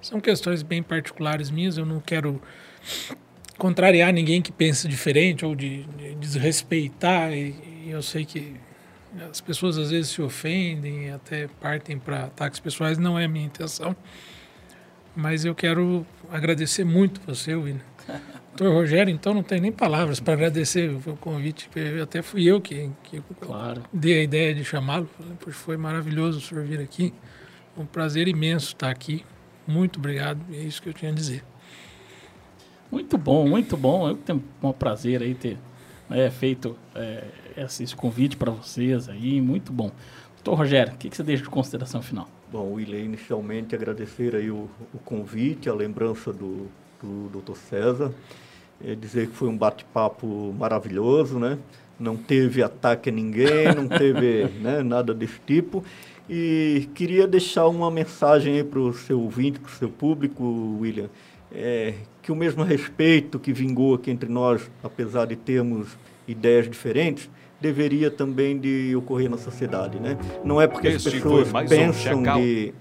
são 0.00 0.20
questões 0.20 0.62
bem 0.62 0.82
particulares 0.82 1.50
minhas. 1.50 1.76
Eu 1.76 1.86
não 1.86 2.00
quero 2.00 2.40
contrariar 3.58 4.12
ninguém 4.12 4.40
que 4.40 4.52
pensa 4.52 4.88
diferente 4.88 5.44
ou 5.44 5.54
de, 5.54 5.84
de 5.84 6.14
desrespeitar. 6.14 7.32
E, 7.32 7.54
e 7.84 7.90
eu 7.90 8.02
sei 8.02 8.24
que 8.24 8.54
as 9.30 9.40
pessoas 9.40 9.76
às 9.76 9.90
vezes 9.90 10.10
se 10.10 10.22
ofendem 10.22 11.10
até 11.10 11.48
partem 11.60 11.98
para 11.98 12.24
ataques 12.24 12.60
pessoais. 12.60 12.98
Não 12.98 13.18
é 13.18 13.24
a 13.24 13.28
minha 13.28 13.46
intenção. 13.46 13.96
Mas 15.14 15.44
eu 15.44 15.54
quero 15.54 16.06
agradecer 16.30 16.84
muito 16.84 17.20
você, 17.26 17.54
William. 17.54 17.80
Doutor 18.56 18.74
Rogério, 18.74 19.12
então 19.12 19.32
não 19.32 19.42
tem 19.42 19.60
nem 19.60 19.72
palavras 19.72 20.20
para 20.20 20.34
agradecer 20.34 20.90
o 20.90 21.16
convite. 21.16 21.70
Até 22.02 22.20
fui 22.20 22.44
eu 22.44 22.60
que, 22.60 22.90
que 23.04 23.22
Claro. 23.40 23.82
dei 23.92 24.20
a 24.20 24.22
ideia 24.22 24.54
de 24.54 24.64
chamá-lo. 24.64 25.08
Foi 25.48 25.76
maravilhoso 25.76 26.38
o 26.38 26.40
senhor 26.40 26.64
vir 26.64 26.80
aqui. 26.80 27.12
Um 27.76 27.86
prazer 27.86 28.28
imenso 28.28 28.68
estar 28.68 28.90
aqui. 28.90 29.24
Muito 29.66 29.98
obrigado. 29.98 30.40
É 30.52 30.58
isso 30.58 30.82
que 30.82 30.88
eu 30.88 30.92
tinha 30.92 31.10
a 31.10 31.14
dizer. 31.14 31.44
Muito 32.90 33.16
bom, 33.16 33.48
muito 33.48 33.76
bom. 33.76 34.08
Eu 34.08 34.16
tenho 34.16 34.42
um 34.62 34.72
prazer 34.72 35.22
aí 35.22 35.34
ter 35.34 35.56
né, 36.08 36.28
feito 36.30 36.76
é, 36.94 37.24
esse, 37.56 37.84
esse 37.84 37.94
convite 37.94 38.36
para 38.36 38.50
vocês 38.50 39.08
aí, 39.08 39.40
muito 39.40 39.72
bom. 39.72 39.90
Doutor 40.34 40.54
Rogério, 40.58 40.92
o 40.94 40.96
que, 40.96 41.08
que 41.08 41.16
você 41.16 41.22
deixa 41.22 41.44
de 41.44 41.48
consideração 41.48 42.02
final? 42.02 42.28
Bom, 42.52 42.72
William, 42.72 42.98
inicialmente 42.98 43.76
agradecer 43.76 44.34
aí 44.34 44.50
o, 44.50 44.68
o 44.92 44.98
convite, 45.04 45.68
a 45.68 45.74
lembrança 45.74 46.32
do, 46.32 46.66
do 47.00 47.40
Dr. 47.40 47.54
César, 47.54 48.12
é 48.84 48.92
dizer 48.96 49.28
que 49.28 49.36
foi 49.36 49.48
um 49.48 49.56
bate-papo 49.56 50.52
maravilhoso, 50.58 51.38
né? 51.38 51.56
Não 51.96 52.16
teve 52.16 52.60
ataque 52.60 53.08
a 53.08 53.12
ninguém, 53.12 53.72
não 53.72 53.86
teve 53.86 54.46
né, 54.60 54.82
nada 54.82 55.14
desse 55.14 55.38
tipo. 55.46 55.84
E 56.28 56.88
queria 56.92 57.24
deixar 57.24 57.68
uma 57.68 57.88
mensagem 57.88 58.56
aí 58.56 58.64
para 58.64 58.80
o 58.80 58.92
seu 58.92 59.20
ouvinte, 59.20 59.60
para 59.60 59.70
o 59.70 59.74
seu 59.74 59.88
público, 59.88 60.42
William, 60.80 61.08
é, 61.52 61.94
que 62.20 62.32
o 62.32 62.36
mesmo 62.36 62.64
respeito 62.64 63.38
que 63.38 63.52
vingou 63.52 63.94
aqui 63.94 64.10
entre 64.10 64.28
nós, 64.28 64.68
apesar 64.82 65.24
de 65.26 65.36
termos 65.36 65.96
ideias 66.26 66.68
diferentes, 66.68 67.30
deveria 67.60 68.10
também 68.10 68.58
de 68.58 68.94
ocorrer 68.96 69.30
na 69.30 69.36
sociedade, 69.36 70.00
né? 70.00 70.16
Não 70.44 70.60
é 70.60 70.66
porque 70.66 70.88
as 70.88 70.94
Este 70.94 71.20
foi 71.20 71.44
pessoas 71.44 71.48
um 71.48 71.68
pensam 71.68 71.92
Check-out. 72.22 72.42
de 72.42 72.74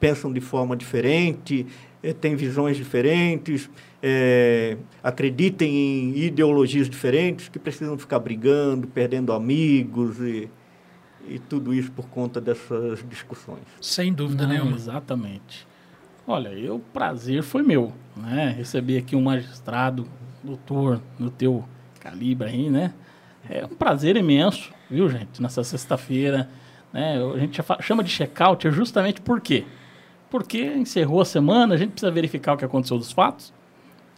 pensam 0.00 0.32
de 0.32 0.40
forma 0.40 0.76
diferente, 0.76 1.66
eh, 2.02 2.12
têm 2.12 2.36
visões 2.36 2.76
diferentes, 2.76 3.70
eh, 4.02 4.76
acreditem 5.02 5.74
em 5.74 6.18
ideologias 6.18 6.90
diferentes, 6.90 7.48
que 7.48 7.58
precisam 7.58 7.96
ficar 7.96 8.18
brigando, 8.18 8.86
perdendo 8.86 9.32
amigos 9.32 10.20
e, 10.20 10.50
e 11.26 11.38
tudo 11.38 11.72
isso 11.72 11.90
por 11.92 12.06
conta 12.08 12.38
dessas 12.38 13.02
discussões. 13.08 13.62
Sem 13.80 14.12
dúvida 14.12 14.46
Não, 14.46 14.52
nenhuma. 14.52 14.76
Exatamente. 14.76 15.66
Olha, 16.26 16.48
eu, 16.48 16.76
o 16.76 16.80
prazer 16.80 17.42
foi 17.42 17.62
meu, 17.62 17.92
né? 18.16 18.54
Receber 18.56 18.98
aqui 18.98 19.16
um 19.16 19.22
magistrado, 19.22 20.06
doutor, 20.42 21.00
no 21.18 21.30
teu 21.30 21.64
calibre 22.00 22.48
aí, 22.48 22.68
né? 22.68 22.92
É 23.48 23.64
um 23.64 23.74
prazer 23.74 24.16
imenso, 24.16 24.72
viu, 24.90 25.08
gente? 25.08 25.42
Nessa 25.42 25.62
sexta-feira, 25.62 26.48
né? 26.92 27.18
A 27.34 27.38
gente 27.38 27.60
chama 27.80 28.02
de 28.02 28.10
check-out 28.10 28.66
é 28.66 28.70
justamente 28.70 29.20
por 29.20 29.40
quê? 29.40 29.64
Porque 30.30 30.62
encerrou 30.62 31.20
a 31.20 31.24
semana, 31.24 31.74
a 31.74 31.76
gente 31.76 31.90
precisa 31.90 32.10
verificar 32.10 32.54
o 32.54 32.56
que 32.56 32.64
aconteceu 32.64 32.96
dos 32.96 33.12
fatos, 33.12 33.52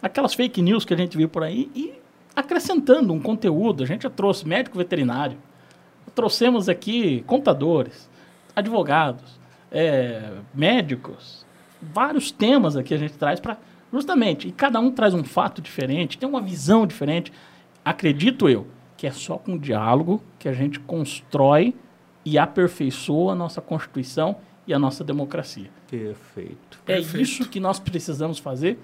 aquelas 0.01 0.33
fake 0.33 0.61
news 0.61 0.85
que 0.85 0.93
a 0.93 0.97
gente 0.97 1.17
viu 1.17 1.27
por 1.27 1.43
aí 1.43 1.69
e 1.75 1.93
acrescentando 2.35 3.11
um 3.13 3.19
conteúdo. 3.19 3.83
A 3.83 3.85
gente 3.85 4.03
já 4.03 4.09
trouxe 4.09 4.47
médico 4.47 4.77
veterinário, 4.77 5.37
trouxemos 6.15 6.69
aqui 6.69 7.23
contadores, 7.27 8.09
advogados, 8.55 9.39
é, 9.71 10.31
médicos, 10.53 11.45
vários 11.81 12.31
temas 12.31 12.75
aqui 12.75 12.93
a 12.93 12.97
gente 12.97 13.13
traz 13.13 13.39
para 13.39 13.57
justamente, 13.91 14.47
e 14.47 14.51
cada 14.51 14.79
um 14.79 14.91
traz 14.91 15.13
um 15.13 15.23
fato 15.23 15.61
diferente, 15.61 16.17
tem 16.17 16.27
uma 16.27 16.41
visão 16.41 16.85
diferente. 16.85 17.31
Acredito 17.83 18.49
eu 18.49 18.67
que 18.97 19.05
é 19.07 19.11
só 19.11 19.37
com 19.37 19.57
diálogo 19.57 20.21
que 20.39 20.49
a 20.49 20.53
gente 20.53 20.79
constrói 20.79 21.73
e 22.25 22.37
aperfeiçoa 22.37 23.31
a 23.33 23.35
nossa 23.35 23.61
Constituição 23.61 24.35
e 24.65 24.73
a 24.73 24.79
nossa 24.79 25.03
democracia. 25.03 25.69
Perfeito. 25.89 26.79
É 26.85 26.95
Perfeito. 26.95 27.21
isso 27.21 27.47
que 27.47 27.59
nós 27.59 27.79
precisamos 27.79 28.39
fazer 28.39 28.77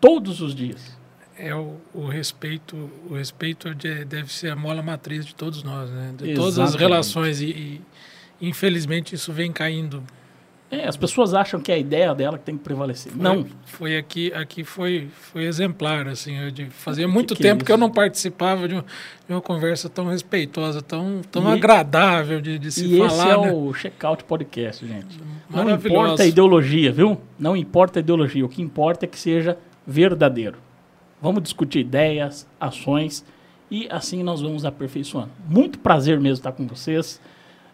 todos 0.00 0.40
os 0.40 0.54
dias. 0.54 0.98
É 1.36 1.54
o, 1.54 1.76
o 1.92 2.06
respeito, 2.06 2.76
o 3.08 3.14
respeito 3.14 3.74
de- 3.74 4.04
deve 4.04 4.32
ser 4.32 4.50
a 4.50 4.56
mola 4.56 4.82
matriz 4.82 5.24
de 5.24 5.34
todos 5.34 5.62
nós, 5.62 5.90
né? 5.90 6.12
De 6.16 6.34
todas 6.34 6.58
as 6.58 6.70
Exatamente. 6.70 6.78
relações 6.78 7.40
e, 7.40 7.46
e, 7.50 7.80
infelizmente 8.40 9.14
isso 9.14 9.32
vem 9.32 9.50
caindo. 9.52 10.02
É, 10.80 10.88
as 10.88 10.96
pessoas 10.96 11.34
acham 11.34 11.60
que 11.60 11.70
é 11.70 11.74
a 11.76 11.78
ideia 11.78 12.14
dela 12.14 12.36
que 12.38 12.44
tem 12.44 12.56
que 12.56 12.64
prevalecer. 12.64 13.12
Não. 13.14 13.46
Foi 13.64 13.96
aqui, 13.96 14.32
aqui 14.32 14.64
foi, 14.64 15.08
foi 15.12 15.44
exemplar, 15.44 16.08
assim. 16.08 16.36
Eu 16.36 16.50
de, 16.50 16.66
fazia 16.66 17.06
Que 17.06 17.12
muito 17.12 17.34
que 17.36 17.42
é 17.46 17.50
tempo 17.50 17.64
que 17.64 17.70
eu 17.70 17.76
isso? 17.76 17.80
não 17.80 17.90
participava 17.90 18.66
de 18.66 18.74
uma, 18.74 18.84
de 19.28 19.32
uma 19.34 19.40
conversa 19.40 19.88
tão 19.88 20.06
respeitosa, 20.06 20.82
tão, 20.82 21.20
tão 21.30 21.48
E- 21.50 21.56
agradável 21.56 22.40
de, 22.40 22.58
de 22.58 22.72
se 22.72 22.86
E 22.86 23.00
esse 23.00 23.16
falar, 23.16 23.34
é 23.34 23.46
né? 23.46 23.52
o 23.52 23.72
Checkout 23.74 24.24
Podcast, 24.24 24.86
gente. 24.86 25.20
Não 25.48 25.68
importa 25.70 26.22
a 26.22 26.26
ideologia, 26.26 26.90
viu? 26.92 27.20
Não 27.38 27.56
importa 27.56 27.98
a 27.98 28.00
ideologia. 28.00 28.44
O 28.44 28.48
que 28.48 28.60
importa 28.62 29.04
é 29.04 29.08
que 29.08 29.18
seja 29.18 29.56
verdadeiro. 29.86 30.56
Vamos 31.22 31.42
discutir 31.42 31.80
ideias, 31.80 32.46
ações 32.60 33.24
e 33.70 33.86
assim 33.90 34.22
nós 34.22 34.40
vamos 34.42 34.64
aperfeiçoando. 34.64 35.30
Muito 35.48 35.78
prazer 35.78 36.18
mesmo 36.20 36.34
estar 36.40 36.52
com 36.52 36.66
vocês. 36.66 37.20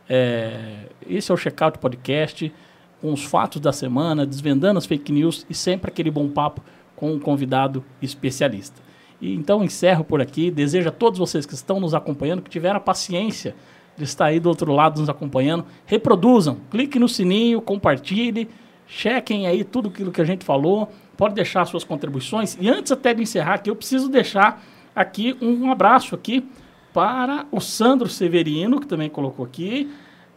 É, 0.08 0.86
esse 1.08 1.30
é 1.30 1.34
o 1.34 1.36
Checkout 1.36 1.78
Podcast, 1.78 2.52
com 3.00 3.12
os 3.12 3.24
fatos 3.24 3.60
da 3.60 3.72
semana, 3.72 4.26
desvendando 4.26 4.78
as 4.78 4.86
fake 4.86 5.12
news 5.12 5.46
e 5.48 5.54
sempre 5.54 5.90
aquele 5.90 6.10
bom 6.10 6.28
papo 6.28 6.62
com 6.94 7.12
um 7.12 7.18
convidado 7.18 7.84
especialista. 8.02 8.80
E 9.20 9.34
então 9.34 9.64
encerro 9.64 10.04
por 10.04 10.20
aqui. 10.20 10.50
Desejo 10.50 10.88
a 10.88 10.92
todos 10.92 11.18
vocês 11.18 11.46
que 11.46 11.54
estão 11.54 11.80
nos 11.80 11.94
acompanhando, 11.94 12.42
que 12.42 12.50
tiveram 12.50 12.76
a 12.76 12.80
paciência 12.80 13.54
de 13.96 14.04
estar 14.04 14.26
aí 14.26 14.40
do 14.40 14.48
outro 14.48 14.72
lado 14.72 15.00
nos 15.00 15.08
acompanhando, 15.08 15.64
reproduzam, 15.84 16.58
clique 16.70 16.98
no 16.98 17.08
sininho, 17.08 17.60
compartilhe, 17.60 18.48
chequem 18.86 19.46
aí 19.46 19.62
tudo 19.62 19.88
aquilo 19.90 20.10
que 20.10 20.20
a 20.20 20.24
gente 20.24 20.44
falou, 20.44 20.90
pode 21.16 21.34
deixar 21.34 21.66
suas 21.66 21.84
contribuições. 21.84 22.56
E 22.60 22.68
antes 22.68 22.92
até 22.92 23.12
de 23.12 23.22
encerrar 23.22 23.54
aqui, 23.54 23.68
eu 23.68 23.76
preciso 23.76 24.08
deixar 24.08 24.62
aqui 24.96 25.36
um 25.40 25.70
abraço 25.70 26.14
aqui 26.14 26.48
para 26.92 27.46
o 27.52 27.60
Sandro 27.60 28.08
Severino, 28.08 28.80
que 28.80 28.86
também 28.86 29.08
colocou 29.08 29.44
aqui. 29.44 29.90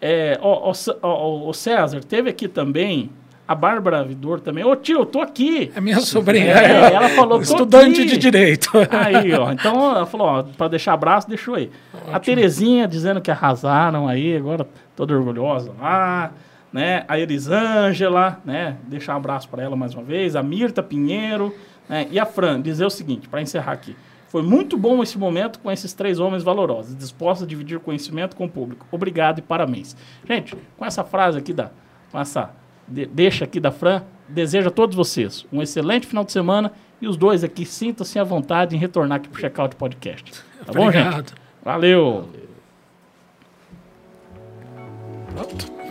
É, 0.06 0.38
ó, 0.42 0.70
ó, 0.70 0.74
Sa- 0.74 0.98
ó, 1.02 1.10
ó, 1.10 1.50
o 1.50 1.54
César, 1.54 2.04
teve 2.04 2.30
aqui 2.30 2.50
também 2.50 3.10
a 3.48 3.56
Bárbara 3.56 4.04
Vidor 4.04 4.42
também. 4.42 4.62
Ô 4.66 4.76
tio, 4.76 5.00
eu 5.00 5.06
tô 5.06 5.22
aqui. 5.22 5.72
É 5.74 5.80
minha 5.80 6.00
sobrinha. 6.02 6.52
É, 6.54 6.94
ela 6.94 7.08
falou, 7.10 7.38
tô 7.38 7.44
estudante 7.44 8.02
aqui. 8.02 8.10
de 8.12 8.18
direito. 8.18 8.70
Aí, 8.92 9.34
ó. 9.34 9.50
Então, 9.54 9.96
ela 9.96 10.06
falou, 10.06 10.28
ó, 10.28 10.44
pra 10.44 10.68
deixar 10.68 10.92
abraço, 10.92 11.30
deixou 11.30 11.56
aí. 11.56 11.72
A 12.12 12.20
Terezinha 12.20 12.86
dizendo 12.86 13.22
que 13.22 13.32
arrasaram 13.32 14.08
aí, 14.10 14.36
agora 14.36 14.68
toda 14.94 15.16
orgulhosa 15.16 15.72
lá, 15.80 16.32
né? 16.72 17.06
A 17.08 17.18
Elisângela, 17.18 18.40
né? 18.44 18.76
Deixar 18.88 19.14
um 19.14 19.18
abraço 19.18 19.48
para 19.48 19.64
ela 19.64 19.76
mais 19.78 19.94
uma 19.94 20.04
vez. 20.04 20.36
A 20.36 20.44
Mirta 20.44 20.84
Pinheiro, 20.84 21.56
né? 21.88 22.08
E 22.12 22.20
a 22.20 22.26
Fran, 22.26 22.62
dizer 22.62 22.86
o 22.86 22.90
seguinte, 22.90 23.30
para 23.30 23.42
encerrar 23.42 23.72
aqui. 23.72 23.96
Foi 24.34 24.42
muito 24.42 24.76
bom 24.76 25.04
esse 25.04 25.16
momento 25.16 25.60
com 25.60 25.72
esses 25.72 25.94
três 25.94 26.20
homens 26.20 26.42
valorosos, 26.42 26.96
dispostos 26.96 27.44
a 27.46 27.48
dividir 27.48 27.80
conhecimento 27.80 28.36
com 28.36 28.46
o 28.46 28.50
público. 28.50 28.84
Obrigado 28.92 29.38
e 29.38 29.42
parabéns. 29.44 29.96
Gente, 30.28 30.58
com 30.76 30.84
essa 30.84 31.04
frase 31.04 31.38
aqui 31.38 31.54
da, 31.54 31.70
com 32.12 32.20
essa 32.20 32.50
de- 32.88 33.06
deixa 33.06 33.46
aqui 33.46 33.60
da 33.60 33.70
Fran, 33.70 34.02
desejo 34.28 34.70
a 34.70 34.72
todos 34.72 34.96
vocês 34.96 35.46
um 35.54 35.62
excelente 35.62 36.08
final 36.08 36.24
de 36.24 36.32
semana 36.32 36.72
e 37.00 37.08
os 37.08 37.16
dois 37.16 37.44
aqui 37.44 37.64
sintam-se 37.64 38.18
à 38.18 38.24
vontade 38.24 38.76
em 38.76 38.80
retornar 38.80 39.18
aqui 39.18 39.30
pro 39.30 39.40
Checkout 39.40 39.76
Podcast. 39.76 40.32
Tá 40.66 40.74
bom, 40.74 40.92
gente? 40.92 41.06
Obrigado. 41.06 41.34
Valeu. 41.64 42.28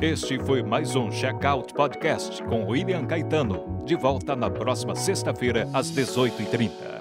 Este 0.01 0.36
foi 0.40 0.64
mais 0.64 0.97
um 0.97 1.12
Checkout 1.12 1.73
Podcast 1.74 2.43
com 2.43 2.64
William 2.66 3.06
Caetano. 3.06 3.85
De 3.86 3.94
volta 3.94 4.35
na 4.35 4.51
próxima 4.51 4.97
sexta-feira, 4.97 5.69
às 5.73 5.93
18h30. 5.93 6.91